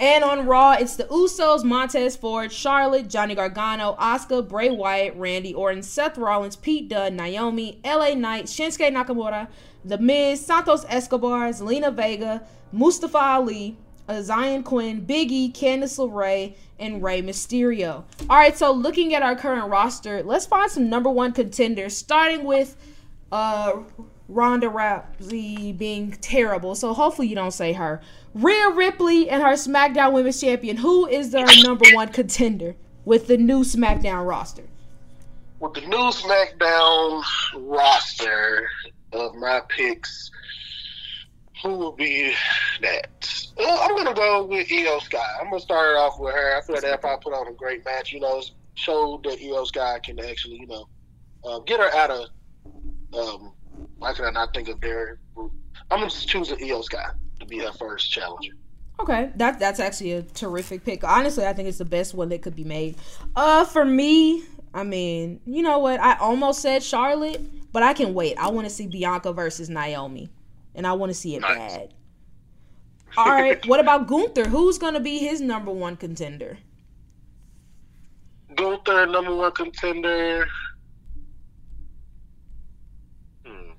And 0.01 0.23
on 0.23 0.47
Raw, 0.47 0.71
it's 0.71 0.95
the 0.95 1.03
Usos, 1.03 1.63
Montez 1.63 2.15
Ford, 2.15 2.51
Charlotte, 2.51 3.07
Johnny 3.07 3.35
Gargano, 3.35 3.95
Oscar, 3.99 4.41
Bray 4.41 4.71
Wyatt, 4.71 5.15
Randy 5.15 5.53
Orton, 5.53 5.83
Seth 5.83 6.17
Rollins, 6.17 6.55
Pete 6.55 6.89
Dunne, 6.89 7.15
Naomi, 7.15 7.79
LA 7.85 8.15
Knight, 8.15 8.45
Shinsuke 8.45 8.91
Nakamura, 8.91 9.47
The 9.85 9.99
Miz, 9.99 10.43
Santos 10.43 10.85
Escobar, 10.89 11.49
Zelina 11.49 11.93
Vega, 11.93 12.41
Mustafa 12.71 13.19
Ali, 13.19 13.77
Zion 14.19 14.63
Quinn, 14.63 15.05
Biggie, 15.05 15.53
Candice 15.53 15.97
LeRae, 15.99 16.55
and 16.79 17.01
Rey 17.03 17.21
Mysterio. 17.21 18.03
All 18.29 18.37
right, 18.37 18.57
so 18.57 18.71
looking 18.71 19.13
at 19.13 19.21
our 19.21 19.35
current 19.35 19.69
roster, 19.69 20.23
let's 20.23 20.45
find 20.45 20.69
some 20.71 20.89
number 20.89 21.09
one 21.09 21.31
contenders, 21.31 21.95
starting 21.95 22.43
with 22.43 22.75
uh 23.31 23.83
Ronda 24.31 24.67
Rousey 24.67 25.77
being 25.77 26.11
terrible. 26.21 26.73
So 26.73 26.93
hopefully 26.93 27.27
you 27.27 27.35
don't 27.35 27.51
say 27.51 27.73
her. 27.73 28.01
Rhea 28.33 28.69
Ripley 28.69 29.29
and 29.29 29.43
her 29.43 29.53
SmackDown 29.53 30.13
Women's 30.13 30.39
Champion. 30.39 30.77
Who 30.77 31.05
is 31.05 31.31
their 31.31 31.45
number 31.63 31.85
one 31.93 32.07
contender 32.09 32.75
with 33.03 33.27
the 33.27 33.37
new 33.37 33.63
SmackDown 33.63 34.25
roster? 34.25 34.63
With 35.59 35.73
the 35.73 35.81
new 35.81 36.11
SmackDown 36.11 37.23
roster 37.55 38.69
of 39.11 39.35
my 39.35 39.61
picks, 39.67 40.31
who 41.61 41.77
will 41.77 41.91
be 41.91 42.33
that? 42.81 43.51
Well, 43.57 43.79
I'm 43.81 43.95
gonna 43.95 44.15
go 44.15 44.45
with 44.45 44.67
Iyo 44.67 45.01
Sky. 45.01 45.37
I'm 45.39 45.49
gonna 45.49 45.59
start 45.59 45.91
it 45.91 45.97
off 45.97 46.19
with 46.19 46.33
her. 46.33 46.57
I 46.57 46.61
feel 46.61 46.75
like 46.75 46.83
that 46.83 47.01
probably 47.01 47.23
put 47.23 47.33
on 47.33 47.47
a 47.47 47.53
great 47.53 47.85
match. 47.85 48.11
You 48.11 48.19
know, 48.19 48.41
showed 48.75 49.23
that 49.23 49.39
Iyo 49.39 49.65
Sky 49.67 49.99
can 50.03 50.19
actually, 50.19 50.57
you 50.57 50.67
know, 50.67 50.87
uh, 51.43 51.59
get 51.59 51.79
her 51.79 51.93
out 51.95 52.09
of. 52.11 52.27
Um, 53.13 53.53
why 53.97 54.13
can 54.13 54.25
I 54.25 54.31
not 54.31 54.53
think 54.53 54.69
of 54.69 54.79
their? 54.81 55.19
I'm 55.37 55.99
gonna 55.99 56.09
choose 56.09 56.51
an 56.51 56.59
Iyo 56.59 56.83
Sky 56.83 57.09
to 57.39 57.45
be 57.45 57.59
her 57.59 57.71
first 57.73 58.11
challenger. 58.11 58.53
Okay, 58.99 59.31
that 59.35 59.59
that's 59.59 59.79
actually 59.79 60.13
a 60.13 60.21
terrific 60.21 60.85
pick. 60.85 61.03
Honestly, 61.03 61.45
I 61.45 61.53
think 61.53 61.67
it's 61.67 61.79
the 61.79 61.85
best 61.85 62.13
one 62.13 62.29
that 62.29 62.41
could 62.41 62.55
be 62.55 62.63
made. 62.63 62.97
Uh, 63.35 63.65
for 63.65 63.83
me, 63.83 64.43
I 64.73 64.83
mean, 64.83 65.41
you 65.45 65.63
know 65.63 65.79
what? 65.79 65.99
I 65.99 66.17
almost 66.19 66.61
said 66.61 66.83
Charlotte, 66.83 67.41
but 67.71 67.83
I 67.83 67.93
can 67.93 68.13
wait. 68.13 68.37
I 68.37 68.49
want 68.49 68.67
to 68.67 68.73
see 68.73 68.87
Bianca 68.87 69.33
versus 69.33 69.69
Naomi, 69.69 70.29
and 70.75 70.85
I 70.87 70.93
want 70.93 71.09
to 71.11 71.13
see 71.13 71.35
it 71.35 71.41
Nice. 71.41 71.57
bad. 71.57 71.93
All 73.17 73.27
right, 73.27 73.65
what 73.67 73.79
about 73.79 74.07
Gunther? 74.07 74.45
Who's 74.47 74.77
gonna 74.77 74.99
be 75.01 75.17
his 75.19 75.41
number 75.41 75.71
one 75.71 75.97
contender? 75.97 76.57
Gunther, 78.55 79.07
number 79.07 79.35
one 79.35 79.51
contender. 79.51 80.47
Hmm. 83.45 83.71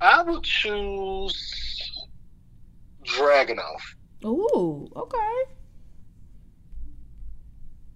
I 0.00 0.22
would 0.22 0.42
choose 0.42 2.08
Dragunov. 3.04 3.80
Ooh, 4.24 4.90
okay. 4.94 5.52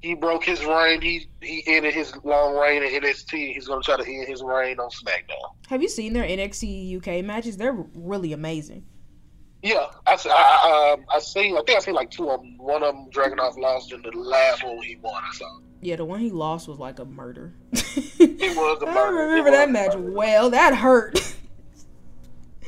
He 0.06 0.14
broke 0.14 0.44
his 0.44 0.64
reign. 0.64 1.00
He 1.00 1.26
he 1.42 1.64
ended 1.66 1.92
his 1.92 2.14
long 2.22 2.54
reign 2.56 2.84
in 2.84 3.02
NXT. 3.02 3.54
He's 3.54 3.66
gonna 3.66 3.82
try 3.82 3.96
to 3.96 4.06
end 4.06 4.28
his 4.28 4.40
reign 4.40 4.78
on 4.78 4.88
SmackDown. 4.88 5.50
Have 5.68 5.82
you 5.82 5.88
seen 5.88 6.12
their 6.12 6.22
NXT 6.22 6.96
UK 6.98 7.24
matches? 7.24 7.56
They're 7.56 7.84
really 7.92 8.32
amazing. 8.32 8.86
Yeah, 9.64 9.86
I 10.06 10.12
I, 10.12 10.18
I, 10.26 10.92
um, 10.92 11.04
I 11.12 11.18
seen. 11.18 11.56
I 11.56 11.62
think 11.66 11.78
I 11.78 11.80
seen 11.80 11.94
like 11.94 12.12
two 12.12 12.30
of 12.30 12.40
them. 12.40 12.56
One 12.58 12.84
of 12.84 12.94
them 12.94 13.10
Dragunov 13.10 13.58
lost, 13.58 13.90
and 13.90 14.04
the 14.04 14.12
last 14.16 14.62
one 14.62 14.80
he 14.80 14.94
won. 14.94 15.20
I 15.24 15.32
saw. 15.34 15.58
Yeah, 15.80 15.96
the 15.96 16.04
one 16.04 16.20
he 16.20 16.30
lost 16.30 16.68
was 16.68 16.78
like 16.78 17.00
a 17.00 17.04
murder. 17.04 17.52
It 17.72 18.56
was 18.56 18.82
a 18.82 18.86
murder. 18.92 19.18
I 19.18 19.24
remember 19.24 19.50
that 19.50 19.70
match 19.72 19.96
murder. 19.96 20.12
well. 20.12 20.50
That 20.50 20.72
hurt. 20.76 21.34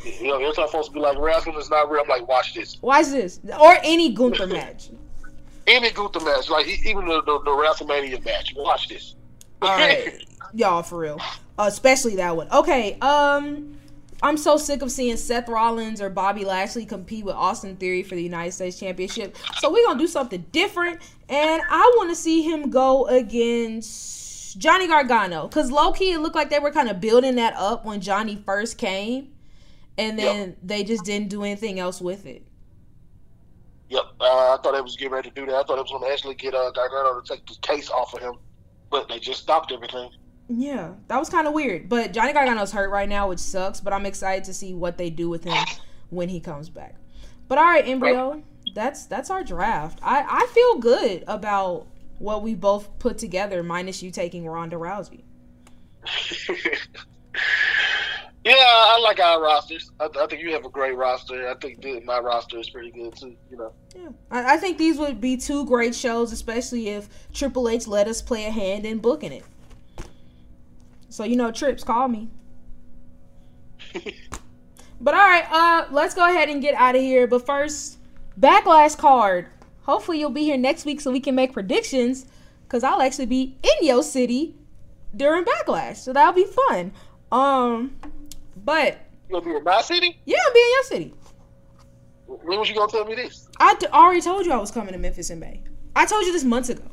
You 0.05 0.27
know, 0.27 0.35
every 0.35 0.53
time 0.55 0.69
folks 0.69 0.89
be 0.89 0.99
like, 0.99 1.17
wrestling 1.19 1.57
is 1.57 1.71
not 1.71 1.89
real. 1.89 2.03
I'm 2.03 2.09
like, 2.09 2.27
watch 2.27 2.55
this. 2.55 2.83
Watch 2.83 3.07
this, 3.07 3.39
or 3.61 3.77
any 3.85 4.13
Gunther 4.13 4.47
match. 4.49 4.91
Any 5.69 5.91
Gunther 5.91 6.21
match, 6.21 6.49
like 6.49 6.67
even 6.67 7.05
the, 7.05 7.23
the, 7.23 7.41
the 7.41 7.51
WrestleMania 7.51 8.25
match, 8.25 8.55
watch 8.57 8.89
this. 8.89 9.15
All 9.63 9.77
right, 9.77 10.25
y'all, 10.55 10.83
for 10.83 10.99
real, 10.99 11.21
uh, 11.59 11.65
especially 11.67 12.17
that 12.17 12.37
one. 12.37 12.51
Okay, 12.51 12.99
um, 13.01 13.79
I'm 14.23 14.37
so 14.37 14.57
sick 14.57 14.81
of 14.81 14.91
seeing 14.91 15.17
Seth 15.17 15.49
Rollins 15.49 16.01
or 16.01 16.09
Bobby 16.09 16.45
Lashley 16.45 16.87
compete 16.87 17.25
with 17.25 17.35
Austin 17.35 17.77
Theory 17.77 18.03
for 18.03 18.15
the 18.15 18.23
United 18.23 18.53
States 18.53 18.79
Championship. 18.81 19.37
So 19.59 19.71
we're 19.71 19.85
gonna 19.85 19.99
do 19.99 20.07
something 20.07 20.47
different, 20.53 21.03
and 21.29 21.61
I 21.69 21.93
want 21.97 22.09
to 22.11 22.17
see 22.17 22.43
him 22.43 22.71
go 22.71 23.07
against 23.07 24.59
Johnny 24.59 24.89
Gargano, 24.89 25.49
cause 25.49 25.71
low 25.71 25.93
key 25.93 26.13
it 26.13 26.21
looked 26.21 26.35
like 26.35 26.49
they 26.49 26.61
were 26.61 26.71
kind 26.71 26.89
of 26.89 27.01
building 27.01 27.35
that 27.35 27.55
up 27.57 27.85
when 27.85 28.01
Johnny 28.01 28.37
first 28.47 28.79
came, 28.79 29.33
and 29.99 30.19
then 30.19 30.57
they 30.63 30.83
just 30.83 31.05
didn't 31.05 31.29
do 31.29 31.45
anything 31.45 31.79
else 31.79 32.01
with 32.01 32.25
it. 32.25 32.48
Yep, 33.91 34.05
uh, 34.21 34.25
I 34.25 34.59
thought 34.63 34.73
they 34.73 34.81
was 34.81 34.97
getting 34.97 35.15
ready 35.15 35.31
to 35.31 35.35
do 35.35 35.47
that. 35.47 35.55
I 35.55 35.63
thought 35.63 35.77
they 35.77 35.83
was 35.83 35.91
going 35.91 36.05
to 36.05 36.13
actually 36.13 36.35
get 36.35 36.55
uh, 36.55 36.71
Gargano 36.73 37.21
to 37.21 37.27
take 37.27 37.47
the 37.47 37.55
case 37.63 37.89
off 37.91 38.13
of 38.15 38.21
him, 38.21 38.35
but 38.91 39.09
they 39.09 39.19
just 39.19 39.41
stopped 39.41 39.73
everything. 39.73 40.11
Yeah, 40.49 40.93
that 41.09 41.19
was 41.19 41.29
kind 41.29 41.47
of 41.47 41.55
weird. 41.55 41.89
But 41.89 42.13
Johnny 42.13 42.33
Gargano's 42.33 42.73
hurt 42.73 42.91
right 42.91 43.09
now, 43.09 43.29
which 43.29 43.39
sucks. 43.39 43.81
But 43.81 43.93
I'm 43.93 44.07
excited 44.07 44.45
to 44.45 44.55
see 44.55 44.75
what 44.75 44.99
they 44.99 45.11
do 45.11 45.29
with 45.29 45.45
him 45.45 45.57
when 46.11 46.29
he 46.29 46.41
comes 46.41 46.69
back. 46.69 46.97
But 47.49 47.59
all 47.59 47.65
right, 47.65 47.87
Embryo, 47.87 48.43
that's 48.75 49.07
that's 49.07 49.31
our 49.31 49.43
draft. 49.43 49.99
I 50.03 50.25
I 50.29 50.47
feel 50.53 50.79
good 50.79 51.25
about 51.27 51.87
what 52.19 52.43
we 52.43 52.55
both 52.55 52.99
put 52.99 53.19
together, 53.19 53.63
minus 53.63 54.03
you 54.03 54.11
taking 54.11 54.47
Ronda 54.47 54.77
Rousey. 54.77 55.23
yeah, 58.49 58.55
I 58.59 59.01
like 59.03 59.21
our 59.21 59.41
rosters. 59.43 59.91
I, 60.01 60.07
I 60.07 60.27
think 60.27 60.43
you 60.43 60.53
have 60.53 60.65
a 60.65 60.71
great 60.71 60.97
roster. 60.97 61.49
I 61.49 61.55
think 61.55 61.85
my 62.05 62.19
roster 62.19 62.59
is 62.59 62.71
pretty 62.71 62.91
good 62.91 63.17
too. 63.17 63.37
You 63.51 63.57
know. 63.57 63.73
Yeah, 63.95 64.09
I, 64.31 64.55
I 64.55 64.57
think 64.57 64.79
these 64.79 64.99
would 64.99 65.21
be 65.21 65.37
two 65.37 65.65
great 65.67 65.95
shows, 65.95 66.33
especially 66.33 66.89
if 66.89 67.09
Triple 67.33 67.69
H 67.69 67.87
let 67.87 68.09
us 68.09 68.23
play 68.23 68.47
a 68.47 68.51
hand 68.51 68.87
in 68.87 68.99
booking 68.99 69.33
it. 69.33 69.45
So 71.09 71.25
you 71.25 71.37
know, 71.37 71.51
Trips, 71.51 71.85
call 71.85 72.09
me. 72.09 72.29
But 75.01 75.15
all 75.15 75.21
right, 75.21 75.47
uh, 75.51 75.87
let's 75.93 76.15
go 76.15 76.29
ahead 76.29 76.49
and 76.49 76.61
get 76.61 76.75
out 76.75 76.97
of 76.97 77.01
here. 77.01 77.27
But 77.27 77.47
first, 77.47 77.99
backlash 78.39 78.99
card. 78.99 79.47
Hopefully, 79.83 80.19
you'll 80.19 80.31
be 80.31 80.43
here 80.43 80.57
next 80.57 80.85
week 80.85 81.01
so 81.01 81.11
we 81.11 81.21
can 81.21 81.35
make 81.35 81.53
predictions. 81.53 82.27
Cause 82.69 82.85
I'll 82.85 83.01
actually 83.01 83.27
be 83.27 83.57
in 83.63 83.87
your 83.87 84.03
city 84.03 84.55
during 85.17 85.45
backlash, 85.45 85.97
so 85.97 86.13
that'll 86.13 86.35
be 86.35 86.45
fun. 86.45 86.93
Um, 87.33 87.97
but 88.65 88.99
You 89.29 89.35
gonna 89.41 89.45
be 89.45 89.57
in 89.57 89.65
my 89.65 89.81
city? 89.83 90.21
yeah, 90.25 90.39
I'll 90.47 90.53
be 90.55 90.61
in 90.61 90.71
your 90.71 90.83
city. 90.85 91.15
When 92.27 92.59
was 92.59 92.69
you 92.69 92.75
gonna 92.75 92.91
tell 92.93 93.05
me 93.05 93.15
this? 93.15 93.49
I 93.59 93.75
d- 93.77 93.87
already 93.87 94.21
told 94.21 94.45
you 94.47 94.53
I 94.53 94.57
was 94.59 94.71
coming 94.71 94.93
to 94.93 94.99
Memphis 94.99 95.31
in 95.31 95.39
May. 95.41 95.63
I 95.97 96.05
told 96.07 96.25
you 96.27 96.33
this 96.33 96.45
months 96.45 96.69
ago. 96.69 96.85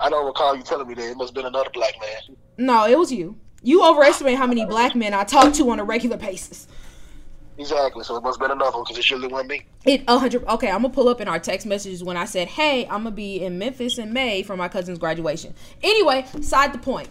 I 0.00 0.08
don't 0.10 0.26
recall 0.26 0.56
you 0.56 0.62
telling 0.62 0.86
me 0.88 0.94
that. 0.94 1.10
It 1.10 1.16
must 1.16 1.30
have 1.30 1.34
been 1.34 1.46
another 1.46 1.70
black 1.72 1.94
man. 2.00 2.36
No, 2.58 2.86
it 2.86 2.98
was 2.98 3.12
you. 3.12 3.38
You 3.62 3.84
overestimate 3.84 4.36
how 4.36 4.46
many 4.46 4.64
black 4.66 4.94
men 4.94 5.14
I 5.14 5.24
talk 5.24 5.54
to 5.54 5.70
on 5.70 5.80
a 5.80 5.84
regular 5.84 6.16
basis. 6.16 6.68
Exactly. 7.56 8.02
So 8.04 8.16
it 8.16 8.22
must 8.22 8.40
have 8.40 8.48
been 8.48 8.56
another 8.58 8.76
one 8.76 8.84
because 8.84 8.98
it 8.98 9.04
surely 9.04 9.28
wasn't 9.28 9.50
me. 9.50 9.62
It 9.86 10.02
a 10.08 10.18
hundred. 10.18 10.44
Okay, 10.46 10.68
I'm 10.70 10.82
gonna 10.82 10.92
pull 10.92 11.08
up 11.08 11.20
in 11.20 11.28
our 11.28 11.38
text 11.38 11.66
messages 11.66 12.02
when 12.02 12.16
I 12.16 12.24
said, 12.24 12.48
"Hey, 12.48 12.84
I'm 12.86 13.04
gonna 13.04 13.12
be 13.12 13.42
in 13.42 13.58
Memphis 13.58 13.96
in 13.96 14.12
May 14.12 14.42
for 14.42 14.56
my 14.56 14.68
cousin's 14.68 14.98
graduation." 14.98 15.54
Anyway, 15.82 16.26
side 16.40 16.72
the 16.72 16.78
point. 16.78 17.08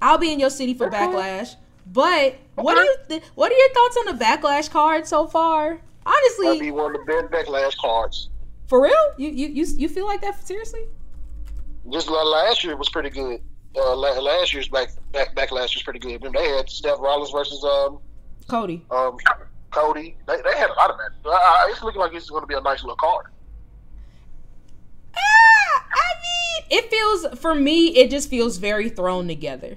I'll 0.00 0.16
be 0.18 0.32
in 0.32 0.38
your 0.40 0.50
city 0.50 0.74
for 0.74 0.86
Okay. 0.86 0.96
backlash. 0.96 1.56
But 1.92 2.36
what 2.54 2.78
are 2.78 2.84
you 2.84 2.96
th- 3.08 3.22
what 3.34 3.50
are 3.50 3.56
your 3.56 3.68
thoughts 3.70 3.96
on 3.98 4.16
the 4.16 4.24
backlash 4.24 4.70
card 4.70 5.06
so 5.06 5.26
far? 5.26 5.70
That'd 5.70 5.82
Honestly, 6.06 6.60
be 6.60 6.70
one 6.70 6.94
of 6.94 7.04
the 7.04 7.12
best 7.12 7.32
backlash 7.32 7.76
cards. 7.78 8.28
for 8.68 8.82
real, 8.82 9.12
you 9.16 9.28
you 9.30 9.48
you 9.48 9.64
you 9.76 9.88
feel 9.88 10.06
like 10.06 10.20
that 10.20 10.46
seriously? 10.46 10.86
Just 11.90 12.08
last 12.08 12.62
year 12.62 12.76
was 12.76 12.88
pretty 12.88 13.10
good. 13.10 13.40
Uh, 13.76 13.94
last 13.96 14.52
year's 14.52 14.68
back, 14.68 14.90
back 15.12 15.34
backlash 15.34 15.74
was 15.74 15.82
pretty 15.82 15.98
good. 15.98 16.14
Remember 16.22 16.38
they 16.40 16.48
had 16.56 16.68
Steph 16.68 16.98
Rollins 17.00 17.30
versus 17.30 17.62
um 17.64 17.98
Cody. 18.48 18.84
um 18.90 19.16
Cody. 19.70 20.16
They, 20.26 20.36
they 20.42 20.56
had 20.58 20.70
a 20.70 20.74
lot 20.74 20.90
of 20.90 20.96
matches. 20.98 21.18
Uh, 21.24 21.64
it's 21.68 21.82
looking 21.82 22.00
like 22.00 22.12
it's 22.14 22.28
going 22.30 22.42
to 22.42 22.46
be 22.46 22.54
a 22.54 22.60
nice 22.60 22.82
little 22.82 22.96
card. 22.96 23.26
Ah, 25.14 25.84
I 25.92 26.10
mean, 26.22 26.78
it 26.78 26.90
feels 26.90 27.38
for 27.38 27.54
me. 27.54 27.96
It 27.96 28.10
just 28.10 28.28
feels 28.28 28.58
very 28.58 28.88
thrown 28.88 29.28
together. 29.28 29.76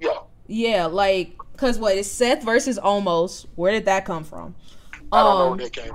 Yeah, 0.00 0.18
Yeah, 0.46 0.86
like 0.86 1.36
because 1.52 1.78
what 1.78 1.96
is 1.96 2.10
Seth 2.10 2.42
versus 2.44 2.78
Omos? 2.78 3.46
Where 3.54 3.72
did 3.72 3.86
that 3.86 4.04
come 4.04 4.24
from? 4.24 4.54
I 5.12 5.22
don't 5.22 5.38
know 5.38 5.50
when 5.50 5.58
that 5.60 5.72
came. 5.72 5.94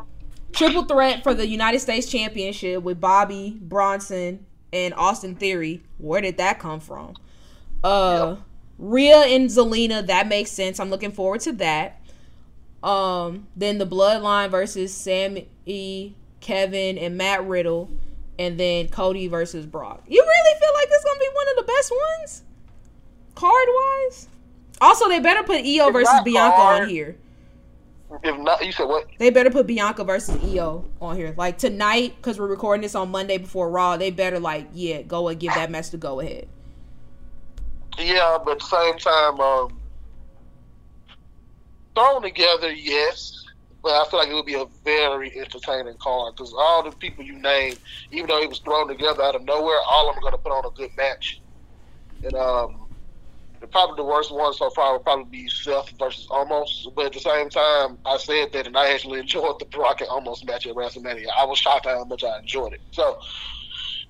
triple 0.54 0.84
threat 0.84 1.24
for 1.24 1.34
the 1.34 1.48
United 1.48 1.80
States 1.80 2.08
Championship 2.10 2.82
with 2.84 3.00
Bobby 3.00 3.58
Bronson 3.62 4.46
and 4.74 4.94
Austin 4.96 5.36
Theory. 5.36 5.84
Where 5.98 6.22
did 6.22 6.38
that 6.38 6.60
come 6.60 6.80
from? 6.80 7.16
Uh, 7.84 8.38
Rhea 8.78 9.18
and 9.18 9.50
Zelina. 9.50 10.06
That 10.06 10.28
makes 10.28 10.52
sense. 10.52 10.80
I'm 10.80 10.90
looking 10.90 11.12
forward 11.12 11.42
to 11.42 11.52
that. 11.54 12.02
Um, 12.84 13.48
then 13.56 13.78
the 13.78 13.86
Bloodline 13.86 14.50
versus 14.50 14.94
Sami, 14.94 16.16
Kevin, 16.40 16.98
and 16.98 17.18
Matt 17.18 17.46
Riddle, 17.46 17.92
and 18.40 18.60
then 18.60 18.88
Cody 18.88 19.28
versus 19.28 19.66
Brock. 19.68 20.04
You 20.08 20.22
really 20.22 20.60
feel 20.60 20.74
like 20.74 20.90
this 20.90 21.00
is 21.00 21.06
gonna 21.06 21.20
be 21.20 21.30
one 21.34 21.50
of 21.50 21.56
the 21.58 21.72
best 21.72 21.92
ones, 22.20 22.44
card 23.36 23.68
wise? 23.68 24.28
Also, 24.82 25.08
they 25.08 25.20
better 25.20 25.44
put 25.44 25.64
Iyo 25.64 25.88
It's 25.88 25.94
versus 25.94 26.22
Bianca 26.26 26.58
on 26.58 26.90
here. 26.90 27.16
If 28.24 28.38
not, 28.40 28.66
you 28.66 28.72
said 28.72 28.88
what? 28.88 29.08
They 29.20 29.30
better 29.30 29.52
put 29.52 29.68
Bianca 29.68 30.04
versus 30.04 30.36
Iyo 30.38 30.84
on 31.00 31.16
here. 31.16 31.34
Like 31.38 31.58
tonight, 31.60 32.16
because 32.18 32.40
we're 32.40 32.48
recording 32.48 32.82
this 32.82 32.96
on 32.96 33.10
Monday 33.10 33.38
before 33.38 33.70
Raw, 33.70 33.96
they 33.96 34.10
better 34.10 34.40
like, 34.40 34.68
yeah, 34.74 35.04
go 35.04 35.28
and 35.30 35.40
give 35.40 35.54
that 35.54 35.72
match 35.72 35.92
to 35.92 35.98
go 35.98 36.20
ahead. 36.20 36.48
Yeah, 38.00 38.38
but 38.44 38.54
at 38.54 38.60
the 38.60 38.66
same 38.66 38.98
time, 38.98 39.40
um, 39.40 39.80
thrown 41.96 42.22
together, 42.24 42.72
yes. 42.72 43.38
But 43.84 43.90
I 43.90 44.10
feel 44.10 44.20
like 44.20 44.30
it 44.30 44.34
would 44.34 44.46
be 44.46 44.56
a 44.56 44.66
very 44.84 45.38
entertaining 45.40 45.96
card 46.00 46.36
because 46.36 46.54
all 46.54 46.84
the 46.84 46.92
people 46.98 47.24
you 47.24 47.40
named, 47.40 47.80
even 48.12 48.28
though 48.28 48.42
it 48.42 48.50
was 48.50 48.60
thrown 48.60 48.88
together 48.88 49.24
out 49.24 49.36
of 49.36 49.44
nowhere, 49.44 49.78
all 49.90 50.10
of 50.10 50.16
them 50.16 50.24
are 50.24 50.32
going 50.32 50.34
to 50.34 50.38
put 50.38 50.52
on 50.52 50.66
a 50.66 50.70
good 50.76 50.96
match. 50.98 51.42
And 52.24 52.36
um, 52.36 52.81
the- 53.62 53.68
probably 53.68 53.96
the 53.96 54.04
worst 54.04 54.32
one 54.32 54.54
so 54.54 54.70
far 54.72 54.94
would 54.94 55.04
probably 55.04 55.26
be 55.26 55.48
Seth 55.50 55.92
versus 55.98 56.28
Omos. 56.28 56.94
But 56.96 57.06
at 57.08 57.14
the 57.14 57.20
same 57.20 57.50
time, 57.50 57.98
I 58.06 58.18
said 58.18 58.52
that, 58.54 58.68
and 58.68 58.76
I 58.78 58.90
actually 58.92 59.20
enjoyed 59.26 59.60
the 59.60 59.66
Brock 59.66 60.02
and 60.02 60.10
Omos 60.10 60.44
match 60.46 60.68
at 60.68 60.76
WrestleMania. 60.76 61.28
I 61.38 61.46
was 61.46 61.60
shocked 61.60 61.86
at 61.86 61.96
how 61.98 62.04
much 62.04 62.24
I 62.24 62.40
enjoyed 62.40 62.74
it. 62.74 62.82
So, 62.92 63.20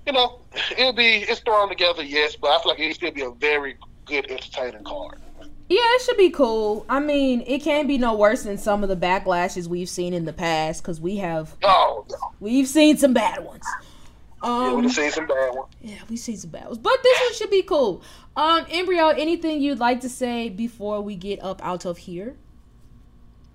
you 0.06 0.12
know, 0.12 0.40
it'll 0.76 0.92
be 0.92 1.18
it's 1.28 1.40
thrown 1.40 1.68
together, 1.68 2.02
yes, 2.02 2.34
but 2.34 2.48
I 2.50 2.60
feel 2.62 2.72
like 2.72 2.80
it'll 2.80 2.94
still 2.94 3.10
be 3.12 3.22
a 3.22 3.30
very 3.30 3.76
good, 4.06 4.28
entertaining 4.30 4.82
card. 4.84 5.20
Yeah, 5.68 5.78
it 5.80 6.02
should 6.02 6.16
be 6.18 6.28
cool. 6.28 6.84
I 6.88 7.00
mean, 7.00 7.44
it 7.46 7.60
can't 7.60 7.88
be 7.88 7.96
no 7.96 8.14
worse 8.14 8.42
than 8.42 8.58
some 8.58 8.82
of 8.82 8.88
the 8.90 8.96
backlashes 8.96 9.68
we've 9.68 9.88
seen 9.88 10.12
in 10.12 10.24
the 10.26 10.32
past 10.32 10.82
because 10.82 11.00
we 11.00 11.16
have 11.18 11.56
Oh, 11.62 12.04
no. 12.10 12.16
we've 12.40 12.66
seen 12.68 12.98
some 12.98 13.14
bad 13.14 13.42
ones. 13.44 13.64
Yeah, 14.42 14.48
Um, 14.48 14.80
we've 14.82 14.90
seen 14.92 15.10
some 15.10 15.26
bad 15.26 15.54
ones. 15.54 15.72
yeah, 15.80 15.98
we've 16.08 16.18
seen 16.18 16.36
some 16.36 16.50
bad 16.50 16.64
ones, 16.66 16.78
but 16.78 16.98
this 17.02 17.20
one 17.20 17.34
should 17.34 17.50
be 17.50 17.62
cool. 17.62 18.02
Um, 18.36 18.66
Embryo, 18.70 19.08
anything 19.08 19.60
you'd 19.62 19.78
like 19.78 20.00
to 20.00 20.08
say 20.08 20.48
before 20.48 21.00
we 21.00 21.14
get 21.16 21.42
up 21.42 21.64
out 21.64 21.84
of 21.84 21.98
here? 21.98 22.36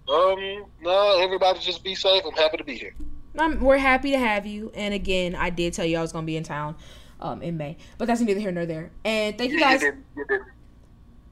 Um, 0.10 0.66
no, 0.82 1.20
everybody 1.20 1.60
just 1.60 1.84
be 1.84 1.94
safe. 1.96 2.24
I'm 2.26 2.32
happy 2.34 2.58
to 2.58 2.64
be 2.64 2.78
here. 2.78 2.94
I'm, 3.38 3.60
we're 3.60 3.78
happy 3.78 4.12
to 4.12 4.18
have 4.18 4.46
you. 4.46 4.72
And 4.74 4.94
again, 4.94 5.36
I 5.36 5.50
did 5.50 5.74
tell 5.74 5.86
you 5.86 5.98
I 5.98 6.02
was 6.02 6.12
gonna 6.14 6.26
be 6.26 6.38
in 6.38 6.44
town, 6.44 6.76
um, 7.20 7.42
in 7.42 7.58
May, 7.58 7.76
but 7.98 8.06
that's 8.08 8.22
neither 8.22 8.40
here 8.40 8.52
nor 8.52 8.66
there. 8.66 8.92
And 9.04 9.38
thank 9.38 9.52
you 9.52 9.60
guys. 9.60 9.82
did, 9.82 9.96
you 10.16 10.26
did. 10.26 10.42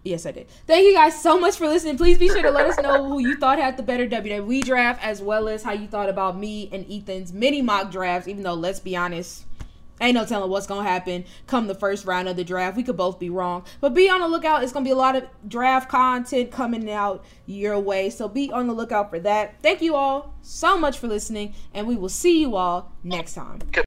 Yes, 0.06 0.28
I 0.28 0.32
did. 0.32 0.48
Thank 0.68 0.86
you 0.86 0.94
guys 0.94 1.20
so 1.20 1.40
much 1.40 1.58
for 1.58 1.68
listening. 1.68 1.98
Please 1.98 2.20
be 2.20 2.28
sure 2.28 2.44
to 2.44 2.52
let 2.52 2.68
us 2.68 2.78
know 2.78 3.04
who 3.06 3.18
you 3.18 3.38
thought 3.38 3.58
had 3.58 3.76
the 3.76 3.82
better 3.82 4.08
WWE 4.08 4.64
draft, 4.64 5.04
as 5.04 5.20
well 5.20 5.48
as 5.48 5.64
how 5.64 5.72
you 5.72 5.88
thought 5.88 6.10
about 6.10 6.38
me 6.38 6.70
and 6.72 6.86
Ethan's 6.92 7.34
mini 7.34 7.64
mock 7.64 7.90
drafts. 7.90 8.28
Even 8.28 8.44
though, 8.44 8.54
let's 8.54 8.80
be 8.80 8.96
honest, 8.96 9.46
ain't 10.00 10.14
no 10.14 10.24
telling 10.24 10.52
what's 10.52 10.68
gonna 10.68 10.88
happen 10.88 11.26
come 11.48 11.66
the 11.66 11.74
first 11.74 12.06
round 12.06 12.30
of 12.30 12.36
the 12.36 12.44
draft. 12.44 12.78
We 12.78 12.84
could 12.84 12.98
both 12.98 13.18
be 13.18 13.32
wrong, 13.32 13.66
but 13.82 13.96
be 13.96 14.08
on 14.08 14.22
the 14.22 14.28
lookout. 14.28 14.62
It's 14.62 14.72
gonna 14.72 14.86
be 14.86 14.92
a 14.92 14.96
lot 14.96 15.16
of 15.16 15.24
draft 15.48 15.90
content 15.90 16.52
coming 16.52 16.88
out 16.92 17.26
your 17.48 17.80
way, 17.80 18.12
so 18.12 18.28
be 18.28 18.52
on 18.52 18.68
the 18.68 18.74
lookout 18.74 19.10
for 19.10 19.20
that. 19.22 19.56
Thank 19.64 19.82
you 19.82 19.96
all 19.96 20.36
so 20.44 20.78
much 20.78 21.00
for 21.00 21.08
listening, 21.08 21.56
and 21.74 21.88
we 21.88 21.96
will 21.96 22.10
see 22.10 22.40
you 22.40 22.56
all 22.56 22.92
next 23.04 23.34
time. 23.34 23.58